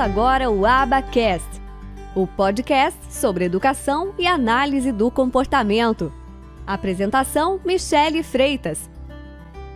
Agora 0.00 0.50
o 0.50 0.64
Abacast, 0.64 1.60
o 2.16 2.26
podcast 2.26 2.98
sobre 3.12 3.44
educação 3.44 4.14
e 4.18 4.26
análise 4.26 4.90
do 4.92 5.10
comportamento. 5.10 6.10
Apresentação: 6.66 7.60
Michele 7.66 8.22
Freitas. 8.22 8.88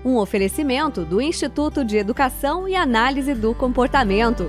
Um 0.02 0.16
oferecimento 0.16 1.04
do 1.04 1.21
Instituto 1.21 1.84
de 1.84 1.98
Educação 1.98 2.66
e 2.66 2.75
Análise 2.75 3.34
do 3.34 3.54
Comportamento. 3.54 4.45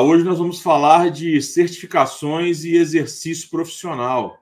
Hoje 0.00 0.22
nós 0.22 0.38
vamos 0.38 0.62
falar 0.62 1.10
de 1.10 1.42
certificações 1.42 2.62
e 2.62 2.76
exercício 2.76 3.50
profissional 3.50 4.40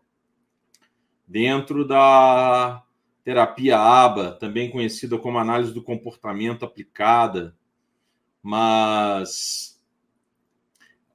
dentro 1.27 1.89
da 1.89 2.83
terapia 3.25 3.79
ABA, 3.79 4.33
também 4.33 4.71
conhecida 4.71 5.17
como 5.17 5.39
análise 5.39 5.73
do 5.73 5.83
comportamento 5.83 6.67
aplicada, 6.67 7.57
mas 8.45 9.81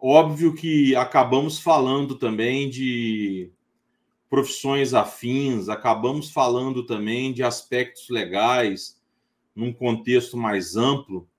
óbvio 0.02 0.56
que 0.56 0.96
acabamos 0.96 1.60
falando 1.60 2.16
também 2.16 2.68
de 2.68 3.52
profissões 4.28 4.96
afins, 4.96 5.70
acabamos 5.70 6.32
falando 6.32 6.84
também 6.84 7.32
de 7.32 7.44
aspectos 7.44 8.10
legais 8.10 9.00
num 9.56 9.72
contexto 9.72 10.36
mais 10.36 10.76
amplo, 10.76 11.30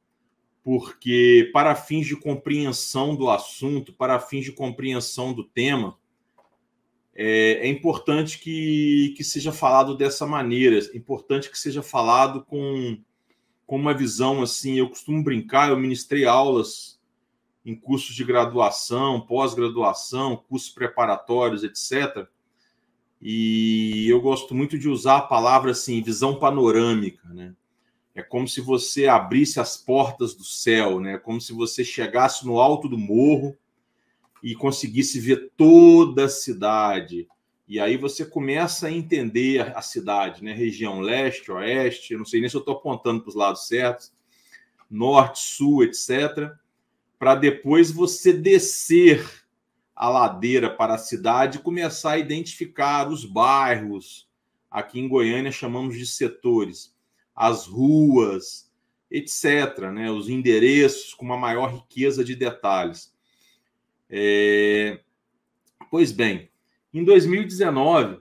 porque 0.62 1.50
para 1.52 1.74
fins 1.74 2.06
de 2.06 2.14
compreensão 2.14 3.16
do 3.16 3.28
assunto, 3.28 3.92
para 3.92 4.20
fins 4.20 4.44
de 4.44 4.52
compreensão 4.52 5.32
do 5.32 5.42
tema, 5.42 5.98
é, 7.12 7.66
é, 7.66 7.66
importante 7.66 8.38
que, 8.38 9.12
que 9.16 9.24
seja 9.24 9.50
falado 9.50 9.96
dessa 9.96 10.24
maneira, 10.24 10.78
é 10.78 10.96
importante 10.96 11.50
que 11.50 11.58
seja 11.58 11.82
falado 11.82 12.44
com, 12.44 12.96
com 13.70 13.76
uma 13.76 13.94
visão 13.94 14.42
assim. 14.42 14.80
Eu 14.80 14.88
costumo 14.88 15.22
brincar, 15.22 15.68
eu 15.68 15.78
ministrei 15.78 16.24
aulas 16.24 16.98
em 17.64 17.76
cursos 17.76 18.16
de 18.16 18.24
graduação, 18.24 19.20
pós-graduação, 19.20 20.36
cursos 20.48 20.70
preparatórios, 20.70 21.62
etc. 21.62 22.26
E 23.22 24.08
eu 24.08 24.20
gosto 24.20 24.56
muito 24.56 24.76
de 24.76 24.88
usar 24.88 25.18
a 25.18 25.22
palavra 25.22 25.70
assim, 25.70 26.02
visão 26.02 26.36
panorâmica, 26.36 27.28
né? 27.28 27.54
É 28.12 28.24
como 28.24 28.48
se 28.48 28.60
você 28.60 29.06
abrisse 29.06 29.60
as 29.60 29.76
portas 29.76 30.34
do 30.34 30.42
céu, 30.42 30.98
né? 30.98 31.16
Como 31.16 31.40
se 31.40 31.52
você 31.52 31.84
chegasse 31.84 32.44
no 32.44 32.58
alto 32.58 32.88
do 32.88 32.98
morro 32.98 33.56
e 34.42 34.52
conseguisse 34.52 35.20
ver 35.20 35.52
toda 35.56 36.24
a 36.24 36.28
cidade. 36.28 37.28
E 37.70 37.78
aí 37.78 37.96
você 37.96 38.26
começa 38.26 38.88
a 38.88 38.90
entender 38.90 39.60
a 39.76 39.80
cidade, 39.80 40.42
né? 40.42 40.52
Região 40.52 40.98
leste, 40.98 41.52
oeste, 41.52 42.16
não 42.16 42.24
sei 42.24 42.40
nem 42.40 42.50
se 42.50 42.56
eu 42.56 42.58
estou 42.58 42.74
apontando 42.74 43.20
para 43.20 43.28
os 43.28 43.36
lados 43.36 43.68
certos, 43.68 44.12
norte, 44.90 45.38
sul, 45.38 45.84
etc. 45.84 46.50
Para 47.16 47.36
depois 47.36 47.92
você 47.92 48.32
descer 48.32 49.24
a 49.94 50.08
ladeira 50.08 50.68
para 50.68 50.94
a 50.94 50.98
cidade 50.98 51.58
e 51.58 51.62
começar 51.62 52.14
a 52.14 52.18
identificar 52.18 53.08
os 53.08 53.24
bairros. 53.24 54.28
Aqui 54.68 54.98
em 54.98 55.06
Goiânia 55.06 55.52
chamamos 55.52 55.96
de 55.96 56.06
setores, 56.06 56.92
as 57.36 57.68
ruas, 57.68 58.68
etc., 59.08 59.78
né? 59.92 60.10
os 60.10 60.28
endereços 60.28 61.14
com 61.14 61.24
uma 61.24 61.36
maior 61.36 61.72
riqueza 61.72 62.24
de 62.24 62.34
detalhes. 62.34 63.14
É... 64.08 64.98
Pois 65.88 66.10
bem, 66.10 66.49
em 66.92 67.04
2019, 67.04 68.20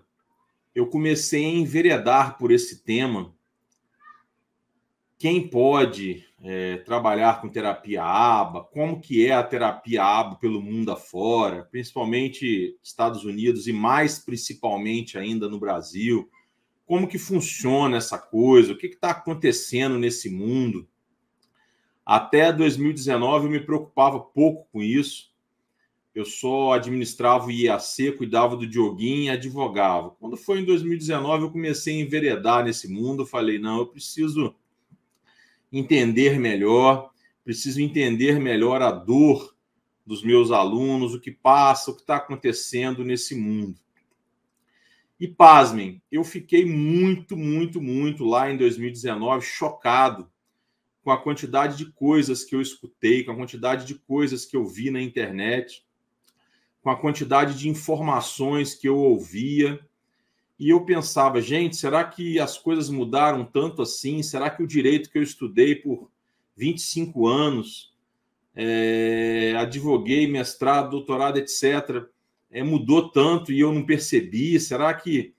eu 0.75 0.87
comecei 0.87 1.43
a 1.43 1.49
enveredar 1.49 2.37
por 2.37 2.51
esse 2.51 2.83
tema. 2.83 3.33
Quem 5.17 5.47
pode 5.47 6.23
é, 6.41 6.77
trabalhar 6.77 7.41
com 7.41 7.49
terapia 7.49 8.03
ABA? 8.03 8.63
Como 8.65 9.01
que 9.01 9.25
é 9.25 9.33
a 9.33 9.43
terapia 9.43 10.03
ABA 10.03 10.35
pelo 10.35 10.61
mundo 10.61 10.91
afora, 10.91 11.63
principalmente 11.65 12.77
Estados 12.81 13.25
Unidos 13.25 13.67
e 13.67 13.73
mais 13.73 14.19
principalmente 14.19 15.17
ainda 15.17 15.49
no 15.49 15.59
Brasil? 15.59 16.29
Como 16.85 17.07
que 17.07 17.17
funciona 17.17 17.97
essa 17.97 18.17
coisa? 18.17 18.73
O 18.73 18.77
que 18.77 18.87
está 18.87 19.09
acontecendo 19.09 19.97
nesse 19.97 20.29
mundo? 20.29 20.87
Até 22.05 22.53
2019 22.53 23.45
eu 23.45 23.51
me 23.51 23.59
preocupava 23.59 24.19
pouco 24.19 24.67
com 24.71 24.81
isso 24.81 25.28
eu 26.13 26.25
só 26.25 26.73
administrava 26.73 27.45
o 27.45 27.51
IAC, 27.51 28.13
cuidava 28.13 28.55
do 28.55 28.67
Dioguinho 28.67 29.23
e 29.23 29.29
advogava. 29.29 30.11
Quando 30.11 30.35
foi 30.35 30.59
em 30.59 30.65
2019, 30.65 31.43
eu 31.43 31.51
comecei 31.51 31.95
a 31.97 32.03
enveredar 32.03 32.63
nesse 32.63 32.87
mundo. 32.87 33.25
Falei, 33.25 33.59
não, 33.59 33.79
eu 33.79 33.87
preciso 33.87 34.55
entender 35.71 36.39
melhor, 36.39 37.11
preciso 37.43 37.79
entender 37.79 38.39
melhor 38.39 38.81
a 38.81 38.91
dor 38.91 39.55
dos 40.05 40.23
meus 40.23 40.49
alunos, 40.49 41.13
o 41.13 41.19
que 41.19 41.31
passa, 41.31 41.91
o 41.91 41.95
que 41.95 42.01
está 42.01 42.15
acontecendo 42.15 43.05
nesse 43.05 43.35
mundo. 43.35 43.79
E 45.19 45.27
pasmem, 45.27 46.01
eu 46.11 46.23
fiquei 46.23 46.65
muito, 46.65 47.37
muito, 47.37 47.79
muito 47.79 48.25
lá 48.25 48.51
em 48.51 48.57
2019 48.57 49.45
chocado 49.45 50.29
com 51.03 51.11
a 51.11 51.21
quantidade 51.21 51.77
de 51.77 51.91
coisas 51.91 52.43
que 52.43 52.55
eu 52.55 52.61
escutei, 52.61 53.23
com 53.23 53.31
a 53.31 53.35
quantidade 53.35 53.85
de 53.85 53.95
coisas 53.95 54.45
que 54.45 54.57
eu 54.57 54.65
vi 54.65 54.89
na 54.89 55.01
internet 55.01 55.85
com 56.81 56.89
a 56.89 56.95
quantidade 56.95 57.57
de 57.57 57.69
informações 57.69 58.73
que 58.73 58.87
eu 58.87 58.97
ouvia. 58.97 59.79
E 60.57 60.69
eu 60.69 60.83
pensava, 60.83 61.41
gente, 61.41 61.77
será 61.77 62.03
que 62.03 62.39
as 62.39 62.57
coisas 62.57 62.89
mudaram 62.89 63.45
tanto 63.45 63.81
assim? 63.81 64.21
Será 64.21 64.49
que 64.49 64.63
o 64.63 64.67
direito 64.67 65.09
que 65.09 65.17
eu 65.17 65.23
estudei 65.23 65.75
por 65.75 66.09
25 66.55 67.27
anos, 67.27 67.93
é, 68.55 69.53
advoguei, 69.57 70.27
mestrado, 70.27 70.89
doutorado, 70.89 71.37
etc., 71.37 72.05
é, 72.51 72.63
mudou 72.63 73.09
tanto 73.09 73.51
e 73.51 73.59
eu 73.59 73.71
não 73.71 73.85
percebi? 73.85 74.59
Será 74.59 74.93
que 74.93 75.33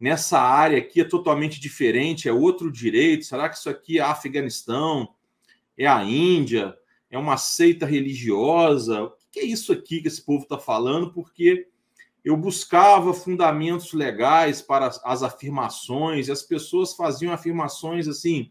nessa 0.00 0.38
área 0.40 0.78
aqui 0.78 1.00
é 1.00 1.04
totalmente 1.04 1.60
diferente? 1.60 2.28
É 2.28 2.32
outro 2.32 2.70
direito? 2.70 3.26
Será 3.26 3.48
que 3.48 3.56
isso 3.56 3.68
aqui 3.68 3.98
é 3.98 4.02
Afeganistão? 4.02 5.14
É 5.76 5.86
a 5.86 6.02
Índia? 6.02 6.74
É 7.10 7.18
uma 7.18 7.36
seita 7.36 7.84
religiosa? 7.84 9.12
Que 9.36 9.40
é 9.40 9.44
isso 9.44 9.70
aqui 9.70 10.00
que 10.00 10.08
esse 10.08 10.24
povo 10.24 10.44
está 10.44 10.58
falando? 10.58 11.12
Porque 11.12 11.68
eu 12.24 12.38
buscava 12.38 13.12
fundamentos 13.12 13.92
legais 13.92 14.62
para 14.62 14.86
as 15.04 15.22
afirmações, 15.22 16.26
e 16.26 16.32
as 16.32 16.42
pessoas 16.42 16.94
faziam 16.94 17.34
afirmações 17.34 18.08
assim, 18.08 18.50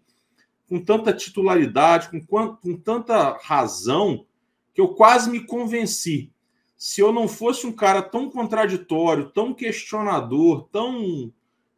com 0.69 0.79
tanta 0.79 1.11
titularidade, 1.11 2.09
com, 2.27 2.55
com 2.55 2.77
tanta 2.77 3.35
razão, 3.41 4.27
que 4.75 4.79
eu 4.79 4.89
quase 4.89 5.27
me 5.27 5.39
convenci. 5.39 6.31
Se 6.77 7.01
eu 7.01 7.11
não 7.11 7.27
fosse 7.27 7.65
um 7.65 7.71
cara 7.71 8.03
tão 8.03 8.29
contraditório, 8.29 9.31
tão 9.31 9.55
questionador, 9.55 10.69
tão, 10.71 11.33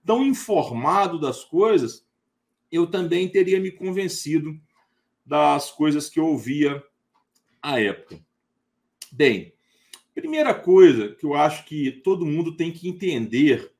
tão 0.05 0.21
informado 0.21 1.17
das 1.17 1.45
coisas, 1.45 2.05
eu 2.69 2.85
também 2.87 3.29
teria 3.29 3.57
me 3.57 3.71
convencido 3.71 4.59
das 5.25 5.71
coisas 5.71 6.09
que 6.09 6.19
eu 6.19 6.25
ouvia 6.25 6.83
à 7.61 7.79
época. 7.79 8.26
Bem, 9.11 9.53
primeira 10.13 10.53
coisa 10.53 11.15
que 11.15 11.25
eu 11.25 11.33
acho 11.33 11.65
que 11.65 11.91
todo 11.91 12.25
mundo 12.25 12.55
tem 12.55 12.71
que 12.71 12.89
entender 12.89 13.71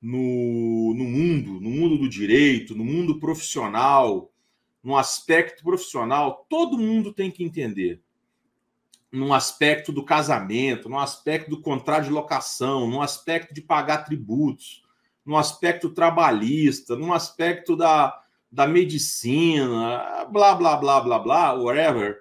no, 0.00 0.94
no 0.94 1.04
mundo, 1.04 1.60
no 1.60 1.70
mundo 1.70 1.98
do 1.98 2.08
direito, 2.08 2.74
no 2.74 2.84
mundo 2.84 3.18
profissional, 3.18 4.32
no 4.82 4.96
aspecto 4.96 5.62
profissional, 5.62 6.46
todo 6.48 6.78
mundo 6.78 7.12
tem 7.12 7.30
que 7.30 7.44
entender. 7.44 8.00
No 9.10 9.32
aspecto 9.32 9.92
do 9.92 10.04
casamento, 10.04 10.88
no 10.88 10.98
aspecto 10.98 11.50
do 11.50 11.60
contrato 11.60 12.04
de 12.04 12.10
locação, 12.10 12.88
no 12.88 13.02
aspecto 13.02 13.54
de 13.54 13.60
pagar 13.60 14.04
tributos, 14.04 14.82
no 15.24 15.36
aspecto 15.36 15.90
trabalhista, 15.90 16.94
no 16.94 17.12
aspecto 17.12 17.76
da, 17.76 18.16
da 18.50 18.66
medicina, 18.66 20.24
blá, 20.30 20.54
blá, 20.54 20.76
blá, 20.76 21.00
blá, 21.00 21.18
blá, 21.18 21.52
whatever, 21.54 22.20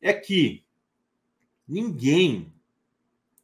é 0.00 0.12
que 0.12 0.64
Ninguém 1.72 2.52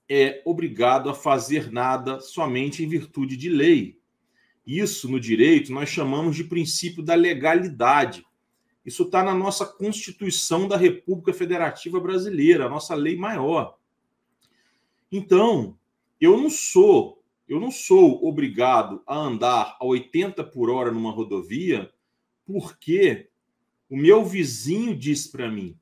é 0.06 0.42
obrigado 0.44 1.08
a 1.08 1.14
fazer 1.14 1.72
nada 1.72 2.20
somente 2.20 2.84
em 2.84 2.86
virtude 2.86 3.38
de 3.38 3.48
lei. 3.48 3.98
Isso, 4.66 5.10
no 5.10 5.18
direito, 5.18 5.72
nós 5.72 5.88
chamamos 5.88 6.36
de 6.36 6.44
princípio 6.44 7.02
da 7.02 7.14
legalidade. 7.14 8.26
Isso 8.84 9.04
está 9.04 9.22
na 9.22 9.34
nossa 9.34 9.64
Constituição 9.64 10.68
da 10.68 10.76
República 10.76 11.32
Federativa 11.32 11.98
Brasileira, 11.98 12.66
a 12.66 12.68
nossa 12.68 12.94
lei 12.94 13.16
maior. 13.16 13.78
Então, 15.10 15.78
eu 16.20 16.36
não 16.36 16.50
sou, 16.50 17.22
eu 17.48 17.58
não 17.58 17.70
sou 17.70 18.22
obrigado 18.28 19.02
a 19.06 19.16
andar 19.16 19.78
a 19.80 19.86
80 19.86 20.44
por 20.44 20.68
hora 20.68 20.92
numa 20.92 21.12
rodovia 21.12 21.90
porque 22.44 23.30
o 23.88 23.96
meu 23.96 24.22
vizinho 24.22 24.94
diz 24.94 25.26
para 25.26 25.50
mim, 25.50 25.78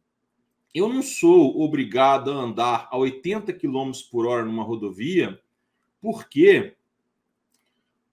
eu 0.76 0.90
não 0.90 1.00
sou 1.00 1.62
obrigado 1.62 2.30
a 2.30 2.34
andar 2.34 2.88
a 2.90 2.98
80 2.98 3.50
km 3.54 3.92
por 4.10 4.26
hora 4.26 4.44
numa 4.44 4.62
rodovia, 4.62 5.40
porque 6.02 6.76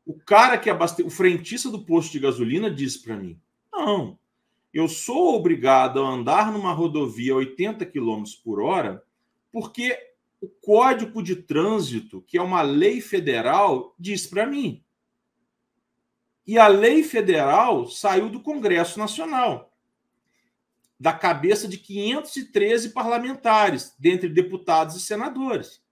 o 0.06 0.14
cara 0.14 0.58
que 0.58 0.70
abastece, 0.70 1.06
o 1.06 1.12
frentista 1.12 1.70
do 1.70 1.84
posto 1.84 2.14
de 2.14 2.20
gasolina 2.20 2.72
disse 2.72 3.04
para 3.04 3.18
mim: 3.18 3.38
não, 3.70 4.18
eu 4.74 4.88
sou 4.88 5.36
obrigado 5.36 6.02
a 6.02 6.08
andar 6.08 6.54
numa 6.54 6.72
rodovia 6.72 7.34
a 7.34 7.38
80 7.38 7.86
km 7.86 8.24
por 8.42 8.62
hora, 8.62 9.04
porque 9.52 9.98
o 10.40 10.48
Código 10.48 11.22
de 11.22 11.36
Trânsito, 11.36 12.22
que 12.22 12.38
é 12.38 12.42
uma 12.42 12.62
lei 12.62 13.02
federal, 13.02 13.94
diz 14.00 14.26
para 14.26 14.46
mim. 14.46 14.82
E 16.48 16.58
a 16.58 16.68
lei 16.68 17.04
federal 17.04 17.88
saiu 17.88 18.30
do 18.30 18.40
Congresso 18.40 18.98
Nacional, 18.98 19.73
da 21.04 21.12
cabeça 21.12 21.68
de 21.68 21.78
513 21.78 22.92
parlamentares, 22.92 23.94
dentre 24.00 24.30
deputados 24.30 24.96
e 24.96 25.02
senadores. 25.02 25.84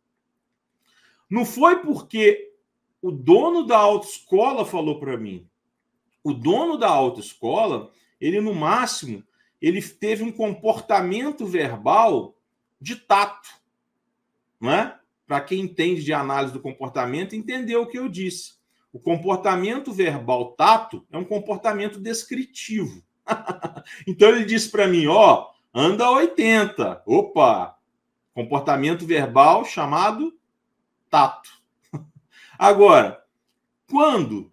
Não 1.30 1.44
foi 1.44 1.81
porque 1.81 2.54
o 3.02 3.12
dono 3.12 3.68
da 3.68 3.78
autoescola 3.78 4.63
falou 4.63 5.02
para 5.02 5.18
mim. 5.18 5.46
O 6.24 6.34
dono 6.34 6.78
da 6.78 6.88
autoescola, 6.88 7.92
ele 8.22 8.40
no 8.40 8.56
máximo, 8.56 9.22
ele 9.62 9.81
teve 9.81 10.24
um 10.24 10.31
comportamento 10.31 11.46
verbal 11.46 12.38
de 12.80 12.96
tato, 12.96 13.50
né? 14.62 14.98
Para 15.28 15.42
quem 15.42 15.60
entende 15.60 16.06
de 16.06 16.14
análise 16.14 16.54
do 16.54 16.62
comportamento, 16.62 17.36
entendeu 17.36 17.81
o 17.81 17.88
que 17.88 18.00
eu 18.00 18.07
disse. 18.07 18.54
O 18.94 19.00
comportamento 19.00 19.92
verbal 19.92 20.54
tato 20.54 21.06
é 21.12 21.18
um 21.18 21.25
comportamento 21.25 22.00
descritivo. 22.00 23.04
então 24.07 24.30
ele 24.30 24.45
disse 24.45 24.69
para 24.69 24.88
mim, 24.88 25.07
ó, 25.07 25.50
anda 25.74 26.10
80. 26.10 27.04
Opa! 27.06 27.78
Comportamento 28.33 29.06
verbal 29.06 29.66
chamado 29.66 30.33
tato. 31.10 31.50
Agora, 32.57 33.24
quando 33.89 34.51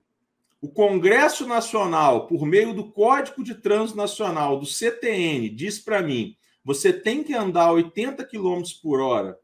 o 0.60 0.68
Congresso 0.68 1.46
Nacional, 1.46 2.26
por 2.26 2.44
meio 2.44 2.74
do 2.74 2.90
Código 2.90 3.44
de 3.44 3.54
Trânsito 3.54 3.96
Nacional, 3.96 4.58
do 4.58 4.66
CTN, 4.66 5.48
diz 5.50 5.78
para 5.78 6.02
mim: 6.02 6.36
você 6.64 6.92
tem 6.92 7.22
que 7.22 7.34
andar 7.34 7.72
80 7.72 8.24
km 8.24 8.62
por 8.82 9.00
hora, 9.00 9.38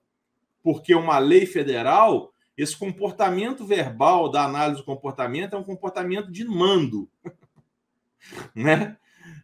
porque 0.63 0.95
uma 0.95 1.19
lei 1.19 1.47
federal, 1.47 2.33
esse 2.57 2.77
comportamento 2.77 3.65
verbal 3.65 4.29
da 4.29 4.45
análise 4.45 4.81
do 4.81 4.85
comportamento 4.85 5.55
é 5.55 5.59
um 5.59 5.65
comportamento 5.65 6.31
de 6.31 6.45
mando. 6.45 7.09
né? 8.55 8.97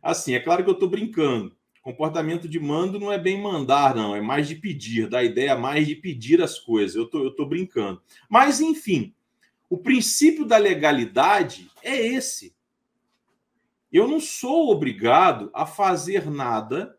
Assim, 0.02 0.34
é 0.34 0.40
claro 0.40 0.64
que 0.64 0.70
eu 0.70 0.74
estou 0.74 0.88
brincando. 0.88 1.56
Comportamento 1.82 2.48
de 2.48 2.60
mando 2.60 3.00
não 3.00 3.10
é 3.10 3.18
bem 3.18 3.40
mandar, 3.40 3.94
não, 3.94 4.14
é 4.14 4.20
mais 4.20 4.46
de 4.46 4.54
pedir, 4.54 5.08
dá 5.08 5.24
ideia 5.24 5.56
mais 5.56 5.86
de 5.86 5.94
pedir 5.94 6.42
as 6.42 6.58
coisas. 6.58 6.94
Eu 6.94 7.06
tô, 7.06 7.28
estou 7.28 7.46
brincando. 7.46 8.02
Mas, 8.28 8.60
enfim, 8.60 9.14
o 9.68 9.78
princípio 9.78 10.44
da 10.44 10.58
legalidade 10.58 11.70
é 11.82 11.96
esse. 11.96 12.54
Eu 13.90 14.06
não 14.06 14.20
sou 14.20 14.70
obrigado 14.70 15.50
a 15.54 15.64
fazer 15.64 16.30
nada 16.30 16.98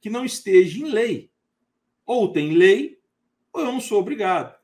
que 0.00 0.08
não 0.08 0.24
esteja 0.24 0.78
em 0.78 0.90
lei. 0.90 1.30
Ou 2.06 2.32
tem 2.32 2.54
lei, 2.54 2.98
ou 3.52 3.62
eu 3.62 3.72
não 3.72 3.80
sou 3.80 4.00
obrigado. 4.00 4.54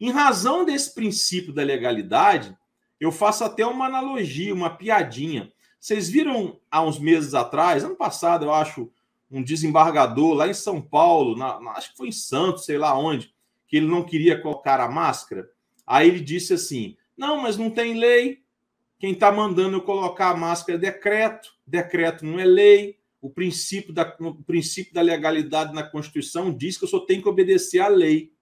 Em 0.00 0.10
razão 0.10 0.64
desse 0.64 0.94
princípio 0.94 1.52
da 1.52 1.62
legalidade, 1.62 2.56
eu 3.00 3.10
faço 3.10 3.44
até 3.44 3.66
uma 3.66 3.86
analogia, 3.86 4.54
uma 4.54 4.70
piadinha. 4.70 5.52
Vocês 5.80 6.08
viram 6.08 6.58
há 6.70 6.82
uns 6.82 6.98
meses 6.98 7.34
atrás, 7.34 7.84
ano 7.84 7.96
passado, 7.96 8.46
eu 8.46 8.52
acho, 8.52 8.90
um 9.30 9.42
desembargador 9.42 10.34
lá 10.34 10.48
em 10.48 10.54
São 10.54 10.80
Paulo, 10.80 11.36
na, 11.36 11.60
na, 11.60 11.72
acho 11.72 11.90
que 11.90 11.96
foi 11.96 12.08
em 12.08 12.12
Santos, 12.12 12.64
sei 12.64 12.78
lá 12.78 12.98
onde, 12.98 13.32
que 13.66 13.76
ele 13.76 13.86
não 13.86 14.02
queria 14.02 14.40
colocar 14.40 14.80
a 14.80 14.88
máscara. 14.88 15.48
Aí 15.86 16.08
ele 16.08 16.20
disse 16.20 16.54
assim: 16.54 16.96
não, 17.16 17.42
mas 17.42 17.56
não 17.56 17.70
tem 17.70 17.98
lei. 17.98 18.42
Quem 18.98 19.12
está 19.12 19.30
mandando 19.30 19.76
eu 19.76 19.82
colocar 19.82 20.30
a 20.30 20.36
máscara 20.36 20.78
é 20.78 20.80
decreto, 20.80 21.54
decreto 21.66 22.24
não 22.24 22.40
é 22.40 22.44
lei. 22.44 22.98
O 23.20 23.28
princípio, 23.28 23.92
da, 23.92 24.16
o 24.20 24.42
princípio 24.42 24.94
da 24.94 25.02
legalidade 25.02 25.74
na 25.74 25.82
Constituição 25.82 26.56
diz 26.56 26.78
que 26.78 26.84
eu 26.84 26.88
só 26.88 27.00
tenho 27.00 27.22
que 27.22 27.28
obedecer 27.28 27.80
à 27.80 27.88
lei. 27.88 28.32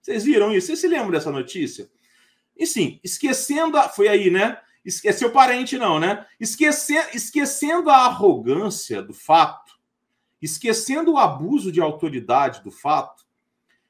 Vocês 0.00 0.24
viram 0.24 0.52
isso? 0.52 0.68
Vocês 0.68 0.80
se 0.80 0.88
lembram 0.88 1.12
dessa 1.12 1.30
notícia? 1.30 1.88
E 2.56 2.66
sim, 2.66 3.00
esquecendo. 3.02 3.76
A, 3.76 3.88
foi 3.88 4.08
aí, 4.08 4.30
né? 4.30 4.58
Esqueceu 4.86 5.32
parente, 5.32 5.76
não, 5.76 5.98
né? 5.98 6.24
Esquece, 6.38 6.94
esquecendo 7.12 7.90
a 7.90 8.06
arrogância 8.06 9.02
do 9.02 9.12
fato, 9.12 9.72
esquecendo 10.40 11.14
o 11.14 11.18
abuso 11.18 11.72
de 11.72 11.80
autoridade 11.80 12.62
do 12.62 12.70
fato, 12.70 13.26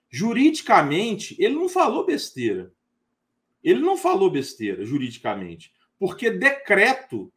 juridicamente, 0.08 1.36
ele 1.38 1.54
não 1.54 1.68
falou 1.68 2.06
besteira. 2.06 2.72
Ele 3.62 3.80
não 3.80 3.96
falou 3.96 4.30
besteira 4.30 4.86
juridicamente, 4.86 5.72
porque 5.98 6.30
decreto, 6.30 7.30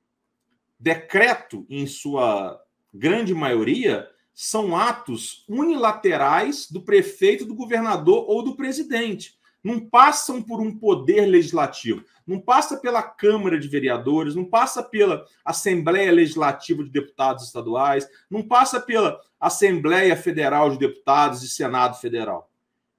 decreto 0.79 1.65
em 1.69 1.85
sua 1.85 2.63
grande 2.94 3.33
maioria, 3.33 4.09
são 4.33 4.77
atos 4.77 5.44
unilaterais 5.50 6.71
do 6.71 6.81
prefeito, 6.81 7.45
do 7.45 7.56
governador 7.56 8.23
ou 8.29 8.41
do 8.41 8.56
presidente. 8.56 9.38
Não 9.63 9.79
passam 9.79 10.41
por 10.41 10.61
um 10.61 10.77
poder 10.77 11.25
legislativo, 11.25 12.03
não 12.25 12.39
passa 12.39 12.77
pela 12.77 13.03
Câmara 13.03 13.59
de 13.59 13.67
Vereadores, 13.67 14.35
não 14.35 14.45
passa 14.45 14.81
pela 14.81 15.25
Assembleia 15.44 16.11
Legislativa 16.11 16.83
de 16.83 16.89
Deputados 16.89 17.45
Estaduais, 17.45 18.07
não 18.29 18.41
passa 18.41 18.79
pela 18.79 19.19
Assembleia 19.39 20.15
Federal 20.15 20.69
de 20.69 20.77
Deputados 20.77 21.44
e 21.44 21.50
Senado 21.50 22.00
Federal. 22.00 22.50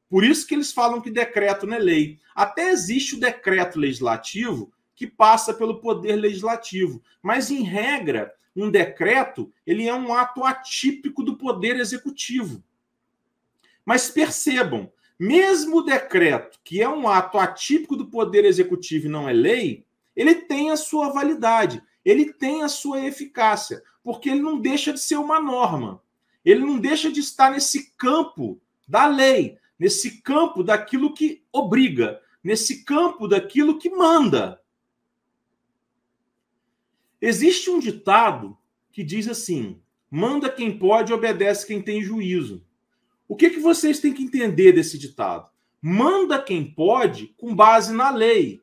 Por 0.08 0.24
isso 0.24 0.46
que 0.46 0.54
eles 0.54 0.72
falam 0.72 1.00
que 1.00 1.10
decreto 1.10 1.66
não 1.66 1.76
é 1.76 1.78
lei. 1.78 2.18
Até 2.34 2.70
existe 2.70 3.14
o 3.14 3.20
decreto 3.20 3.78
legislativo 3.78 4.72
que 4.96 5.06
passa 5.06 5.54
pelo 5.54 5.80
poder 5.80 6.16
legislativo, 6.16 7.00
mas 7.22 7.50
em 7.50 7.62
regra, 7.62 8.34
um 8.54 8.70
decreto, 8.70 9.50
ele 9.66 9.86
é 9.86 9.94
um 9.94 10.12
ato 10.12 10.44
atípico 10.44 11.22
do 11.22 11.38
poder 11.38 11.76
executivo. 11.76 12.62
Mas 13.84 14.10
percebam, 14.10 14.92
mesmo 15.20 15.76
o 15.76 15.82
decreto, 15.82 16.58
que 16.64 16.80
é 16.80 16.88
um 16.88 17.06
ato 17.06 17.36
atípico 17.36 17.94
do 17.94 18.06
poder 18.06 18.46
executivo 18.46 19.04
e 19.04 19.10
não 19.10 19.28
é 19.28 19.34
lei, 19.34 19.84
ele 20.16 20.34
tem 20.34 20.70
a 20.70 20.78
sua 20.78 21.10
validade, 21.10 21.82
ele 22.02 22.32
tem 22.32 22.62
a 22.62 22.68
sua 22.70 23.04
eficácia, 23.04 23.82
porque 24.02 24.30
ele 24.30 24.40
não 24.40 24.58
deixa 24.58 24.94
de 24.94 24.98
ser 24.98 25.16
uma 25.16 25.38
norma. 25.38 26.02
Ele 26.42 26.60
não 26.60 26.78
deixa 26.78 27.12
de 27.12 27.20
estar 27.20 27.50
nesse 27.50 27.92
campo 27.98 28.58
da 28.88 29.06
lei, 29.06 29.58
nesse 29.78 30.22
campo 30.22 30.64
daquilo 30.64 31.12
que 31.12 31.44
obriga, 31.52 32.18
nesse 32.42 32.82
campo 32.82 33.28
daquilo 33.28 33.78
que 33.78 33.90
manda. 33.90 34.58
Existe 37.20 37.68
um 37.68 37.78
ditado 37.78 38.56
que 38.90 39.04
diz 39.04 39.28
assim: 39.28 39.82
manda 40.10 40.48
quem 40.48 40.78
pode, 40.78 41.12
obedece 41.12 41.66
quem 41.66 41.82
tem 41.82 42.02
juízo. 42.02 42.64
O 43.30 43.36
que, 43.36 43.48
que 43.48 43.60
vocês 43.60 44.00
têm 44.00 44.12
que 44.12 44.24
entender 44.24 44.72
desse 44.72 44.98
ditado? 44.98 45.48
Manda 45.80 46.42
quem 46.42 46.64
pode 46.64 47.28
com 47.38 47.54
base 47.54 47.94
na 47.94 48.10
lei. 48.10 48.60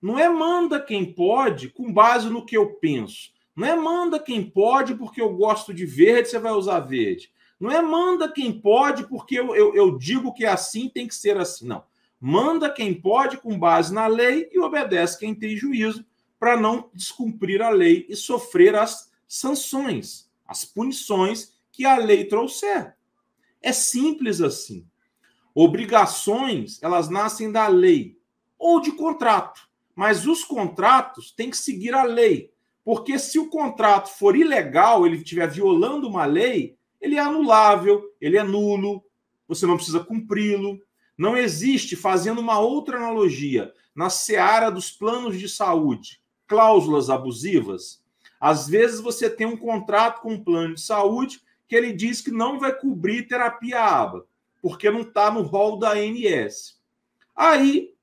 Não 0.00 0.18
é 0.18 0.26
manda 0.26 0.80
quem 0.80 1.12
pode 1.12 1.68
com 1.68 1.92
base 1.92 2.30
no 2.30 2.42
que 2.42 2.56
eu 2.56 2.76
penso. 2.76 3.30
Não 3.54 3.68
é 3.68 3.76
manda 3.76 4.18
quem 4.18 4.42
pode 4.42 4.94
porque 4.94 5.20
eu 5.20 5.34
gosto 5.34 5.74
de 5.74 5.84
verde, 5.84 6.30
você 6.30 6.38
vai 6.38 6.52
usar 6.52 6.80
verde. 6.80 7.30
Não 7.60 7.70
é 7.70 7.82
manda 7.82 8.26
quem 8.32 8.58
pode, 8.58 9.06
porque 9.06 9.38
eu, 9.38 9.54
eu, 9.54 9.74
eu 9.74 9.98
digo 9.98 10.32
que 10.32 10.46
é 10.46 10.48
assim, 10.48 10.88
tem 10.88 11.06
que 11.06 11.14
ser 11.14 11.36
assim. 11.36 11.66
Não. 11.66 11.84
Manda 12.18 12.70
quem 12.70 12.94
pode 12.94 13.36
com 13.36 13.58
base 13.58 13.92
na 13.92 14.06
lei 14.06 14.48
e 14.50 14.58
obedece 14.58 15.18
quem 15.18 15.34
tem 15.34 15.54
juízo 15.58 16.06
para 16.40 16.56
não 16.58 16.88
descumprir 16.94 17.60
a 17.60 17.68
lei 17.68 18.06
e 18.08 18.16
sofrer 18.16 18.76
as 18.76 19.12
sanções, 19.28 20.26
as 20.48 20.64
punições 20.64 21.52
que 21.70 21.84
a 21.84 21.98
lei 21.98 22.24
trouxer. 22.24 22.95
É 23.62 23.72
simples 23.72 24.40
assim. 24.40 24.86
Obrigações, 25.54 26.82
elas 26.82 27.08
nascem 27.08 27.50
da 27.50 27.66
lei 27.66 28.18
ou 28.58 28.80
de 28.80 28.92
contrato, 28.92 29.68
mas 29.94 30.26
os 30.26 30.44
contratos 30.44 31.30
têm 31.30 31.50
que 31.50 31.56
seguir 31.56 31.94
a 31.94 32.04
lei. 32.04 32.52
Porque 32.84 33.18
se 33.18 33.38
o 33.38 33.48
contrato 33.48 34.10
for 34.10 34.36
ilegal, 34.36 35.06
ele 35.06 35.16
estiver 35.16 35.50
violando 35.50 36.08
uma 36.08 36.24
lei, 36.24 36.76
ele 37.00 37.16
é 37.16 37.20
anulável, 37.20 38.04
ele 38.20 38.36
é 38.36 38.42
nulo, 38.42 39.02
você 39.48 39.66
não 39.66 39.76
precisa 39.76 40.00
cumpri-lo. 40.00 40.80
Não 41.16 41.36
existe, 41.36 41.96
fazendo 41.96 42.40
uma 42.40 42.58
outra 42.58 42.98
analogia, 42.98 43.72
na 43.94 44.10
seara 44.10 44.70
dos 44.70 44.90
planos 44.90 45.38
de 45.38 45.48
saúde, 45.48 46.20
cláusulas 46.46 47.08
abusivas. 47.08 48.02
Às 48.38 48.68
vezes 48.68 49.00
você 49.00 49.30
tem 49.30 49.46
um 49.46 49.56
contrato 49.56 50.20
com 50.20 50.34
um 50.34 50.44
plano 50.44 50.74
de 50.74 50.80
saúde 50.82 51.40
que 51.68 51.74
ele 51.74 51.92
diz 51.92 52.20
que 52.20 52.30
não 52.30 52.58
vai 52.58 52.74
cobrir 52.74 53.26
terapia 53.26 53.80
ABA, 53.80 54.26
porque 54.62 54.90
não 54.90 55.00
está 55.00 55.30
no 55.30 55.42
rol 55.42 55.78
da 55.78 55.92
ANS. 55.92 56.80
Aí 57.34 57.94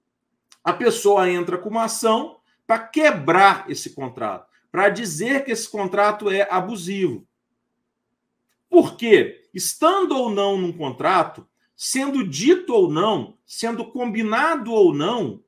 a 0.64 0.74
pessoa 0.74 1.30
entra 1.30 1.58
com 1.58 1.70
uma 1.70 1.86
ação 1.86 2.38
para 2.66 2.80
quebrar 2.80 3.70
esse 3.70 3.92
contrato, 3.94 4.48
para 4.72 4.90
dizer 4.90 5.44
que 5.44 5.52
esse 5.52 5.70
contrato 5.70 6.30
é 6.30 6.48
abusivo. 6.50 7.28
Porque, 8.70 9.48
estando 9.54 10.16
ou 10.16 10.30
não 10.30 10.58
num 10.58 10.72
contrato, 10.72 11.48
sendo 11.76 12.28
dito 12.28 12.74
ou 12.74 12.90
não, 12.90 13.38
sendo 13.46 13.92
combinado 13.92 14.72
ou 14.72 14.94
não, 14.94 15.44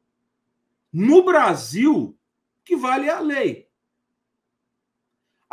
no 0.91 1.23
Brasil, 1.23 2.17
que 2.63 2.75
vale 2.75 3.09
a 3.09 3.19
lei. 3.19 3.64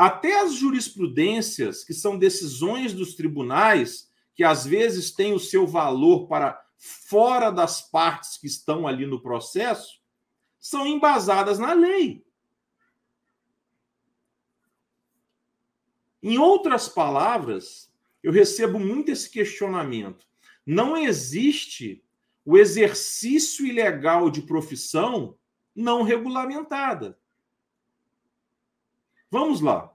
Até 0.04 0.40
as 0.40 0.54
jurisprudências, 0.54 1.85
que 1.85 1.94
são 1.94 2.18
decisões 2.18 2.92
dos 2.92 3.14
tribunais, 3.14 4.11
que 4.35 4.42
às 4.42 4.66
vezes 4.66 5.12
têm 5.12 5.32
o 5.32 5.38
seu 5.38 5.64
valor 5.64 6.26
para 6.26 6.61
fora 6.76 7.52
das 7.52 7.88
partes 7.88 8.37
que 8.37 8.49
estão 8.49 8.88
ali 8.88 9.06
no 9.06 9.23
processo, 9.23 10.02
são 10.59 10.85
embasadas 10.85 11.61
na 11.61 11.73
lei. 11.73 12.26
Em 16.21 16.37
outras 16.37 16.88
palavras, 16.88 17.88
eu 18.25 18.32
recebo 18.32 18.80
muito 18.80 19.12
esse 19.12 19.30
questionamento. 19.30 20.26
Não 20.66 20.97
existe 20.97 22.04
o 22.44 22.59
exercício 22.59 23.64
ilegal 23.64 24.30
de 24.30 24.42
profissão 24.42 25.38
não 25.73 26.02
regulamentada. 26.02 27.16
Vamos 29.30 29.61
lá. 29.61 29.91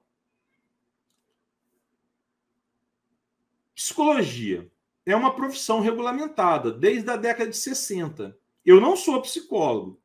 Psicologia 3.87 4.69
é 5.05 5.15
uma 5.15 5.33
profissão 5.33 5.79
regulamentada 5.79 6.73
desde 6.73 7.09
a 7.09 7.15
década 7.15 7.49
de 7.49 7.55
60. 7.55 8.37
Eu 8.65 8.81
não 8.81 8.97
sou 8.97 9.21
psicólogo. 9.21 9.97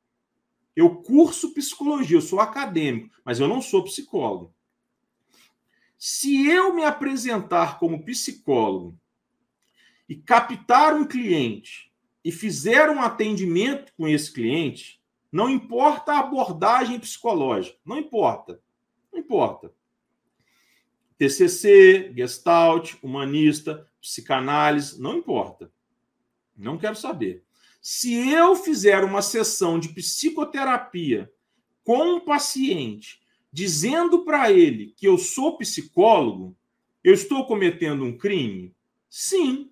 Eu 0.76 1.02
curso 1.02 1.52
psicologia, 1.52 2.16
eu 2.16 2.22
sou 2.22 2.38
acadêmico, 2.38 3.12
mas 3.24 3.40
eu 3.40 3.48
não 3.48 3.60
sou 3.60 3.82
psicólogo. 3.82 4.54
Se 5.98 6.46
eu 6.46 6.72
me 6.72 6.84
apresentar 6.84 7.80
como 7.80 8.04
psicólogo 8.04 8.96
e 10.08 10.14
captar 10.14 10.94
um 10.94 11.04
cliente 11.04 11.92
e 12.24 12.30
fizer 12.30 12.88
um 12.88 13.02
atendimento 13.02 13.92
com 13.96 14.06
esse 14.06 14.32
cliente, 14.32 15.02
não 15.30 15.50
importa 15.50 16.12
a 16.12 16.20
abordagem 16.20 17.00
psicológica, 17.00 17.76
não 17.84 17.98
importa. 17.98 18.62
Não 19.12 19.18
importa. 19.18 19.74
TCC, 21.19 22.12
Gestalt, 22.16 22.95
humanista, 23.02 23.87
psicanálise, 24.00 25.00
não 25.00 25.16
importa. 25.16 25.73
Não 26.57 26.78
quero 26.78 26.97
saber. 26.97 27.45
Se 27.81 28.31
eu 28.31 28.54
fizer 28.54 29.02
uma 29.04 29.23
sessão 29.23 29.78
de 29.78 29.88
psicoterapia 29.88 31.33
com 31.85 32.16
um 32.16 32.21
paciente, 32.21 33.21
dizendo 33.52 34.25
para 34.25 34.52
ele 34.52 34.95
que 34.97 35.07
eu 35.07 35.19
sou 35.19 35.59
psicólogo, 35.59 36.57
eu 37.02 37.12
estou 37.12 37.47
cometendo 37.47 38.04
um 38.04 38.16
crime? 38.16 38.75
Sim. 39.11 39.71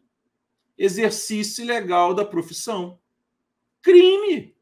Exercício 0.77 1.63
ilegal 1.63 2.13
da 2.15 2.25
profissão. 2.25 2.99
Crime. 3.81 4.57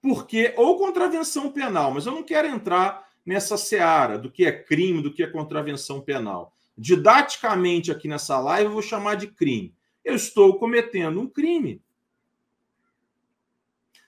Porque, 0.00 0.52
ou 0.56 0.78
contravenção 0.78 1.50
penal, 1.50 1.92
mas 1.92 2.06
eu 2.06 2.12
não 2.12 2.22
quero 2.22 2.46
entrar 2.48 3.05
nessa 3.26 3.56
seara 3.56 4.16
do 4.16 4.30
que 4.30 4.46
é 4.46 4.52
crime, 4.52 5.02
do 5.02 5.12
que 5.12 5.22
é 5.22 5.26
contravenção 5.26 6.00
penal. 6.00 6.56
Didaticamente, 6.78 7.90
aqui 7.90 8.06
nessa 8.06 8.38
live, 8.38 8.66
eu 8.66 8.72
vou 8.72 8.82
chamar 8.82 9.16
de 9.16 9.26
crime. 9.26 9.74
Eu 10.04 10.14
estou 10.14 10.58
cometendo 10.58 11.20
um 11.20 11.26
crime. 11.26 11.82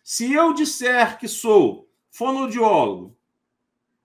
Se 0.05 0.33
eu 0.33 0.55
disser 0.55 1.19
que 1.19 1.27
sou 1.27 1.91
fonoaudiólogo 2.11 3.17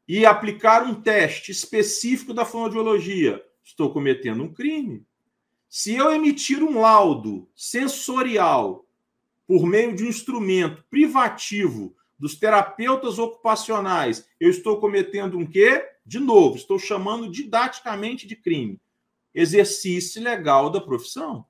e 0.07 0.25
aplicar 0.25 0.83
um 0.83 0.95
teste 0.99 1.51
específico 1.51 2.33
da 2.33 2.43
fonoaudiologia, 2.43 3.43
estou 3.63 3.93
cometendo 3.93 4.43
um 4.43 4.51
crime. 4.51 5.05
Se 5.69 5.95
eu 5.95 6.11
emitir 6.11 6.61
um 6.63 6.81
laudo 6.81 7.47
sensorial 7.55 8.85
por 9.47 9.65
meio 9.65 9.95
de 9.95 10.03
um 10.03 10.07
instrumento 10.07 10.83
privativo 10.89 11.95
dos 12.23 12.35
terapeutas 12.35 13.19
ocupacionais, 13.19 14.25
eu 14.39 14.49
estou 14.49 14.79
cometendo 14.79 15.37
um 15.37 15.45
quê? 15.45 15.89
De 16.05 16.21
novo, 16.21 16.55
estou 16.55 16.79
chamando 16.79 17.29
didaticamente 17.29 18.25
de 18.25 18.33
crime. 18.33 18.79
Exercício 19.35 20.23
legal 20.23 20.69
da 20.69 20.79
profissão. 20.79 21.45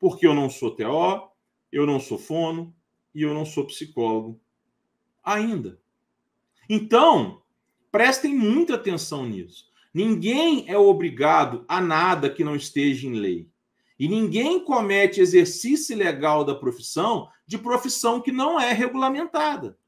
Porque 0.00 0.26
eu 0.26 0.34
não 0.34 0.50
sou 0.50 0.72
TO, 0.72 1.30
eu 1.70 1.86
não 1.86 2.00
sou 2.00 2.18
fono 2.18 2.74
e 3.14 3.22
eu 3.22 3.32
não 3.32 3.46
sou 3.46 3.64
psicólogo 3.64 4.40
ainda. 5.22 5.80
Então, 6.68 7.40
prestem 7.92 8.34
muita 8.34 8.74
atenção 8.74 9.24
nisso. 9.24 9.70
Ninguém 9.94 10.68
é 10.68 10.76
obrigado 10.76 11.64
a 11.68 11.80
nada 11.80 12.28
que 12.28 12.42
não 12.42 12.56
esteja 12.56 13.06
em 13.06 13.12
lei. 13.12 13.48
E 13.98 14.08
ninguém 14.08 14.64
comete 14.64 15.20
exercício 15.20 15.94
ilegal 15.94 16.44
da 16.44 16.54
profissão 16.54 17.28
de 17.46 17.58
profissão 17.58 18.20
que 18.20 18.32
não 18.32 18.58
é 18.58 18.72
regulamentada. 18.72 19.78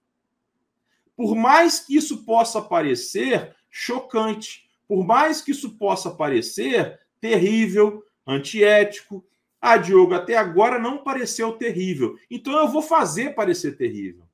Por 1.17 1.35
mais 1.35 1.81
que 1.81 1.97
isso 1.97 2.25
possa 2.25 2.61
parecer 2.61 3.57
chocante, 3.71 4.69
por 4.87 5.05
mais 5.05 5.41
que 5.41 5.51
isso 5.51 5.77
possa 5.77 6.11
parecer 6.11 7.01
terrível, 7.21 8.05
antiético, 8.27 9.25
ah, 9.61 9.77
Diogo, 9.79 10.15
até 10.15 10.37
agora 10.37 10.79
não 10.79 11.03
pareceu 11.03 11.53
terrível. 11.53 12.17
Então 12.31 12.57
eu 12.59 12.69
vou 12.69 12.83
fazer 12.83 13.35
parecer 13.35 13.77
terrível. 13.77 14.29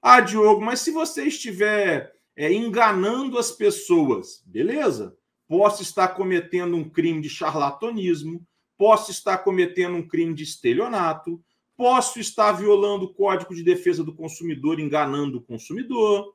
Ah, 0.00 0.20
Diogo, 0.20 0.62
mas 0.62 0.80
se 0.80 0.90
você 0.90 1.24
estiver 1.24 2.12
é, 2.34 2.50
enganando 2.50 3.38
as 3.38 3.52
pessoas, 3.52 4.42
beleza? 4.46 5.16
Posso 5.46 5.82
estar 5.82 6.08
cometendo 6.08 6.74
um 6.74 6.88
crime 6.88 7.20
de 7.20 7.28
charlatanismo, 7.28 8.44
posso 8.78 9.10
estar 9.10 9.38
cometendo 9.38 9.94
um 9.94 10.08
crime 10.08 10.32
de 10.32 10.42
estelionato, 10.42 11.42
Posso 11.82 12.20
estar 12.20 12.52
violando 12.52 13.06
o 13.06 13.12
Código 13.12 13.52
de 13.52 13.64
Defesa 13.64 14.04
do 14.04 14.14
Consumidor, 14.14 14.78
enganando 14.78 15.38
o 15.38 15.42
consumidor. 15.42 16.32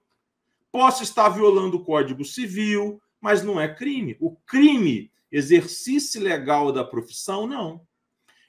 Posso 0.69 1.03
estar 1.03 1.29
violando 1.29 1.77
o 1.77 1.85
Código 1.85 2.25
Civil, 2.25 3.01
mas 3.21 3.43
não 3.43 3.57
é 3.57 3.73
crime. 3.73 4.17
O 4.19 4.35
crime, 4.35 5.09
exercício 5.31 6.21
legal 6.21 6.73
da 6.73 6.83
profissão, 6.83 7.47
não. 7.47 7.79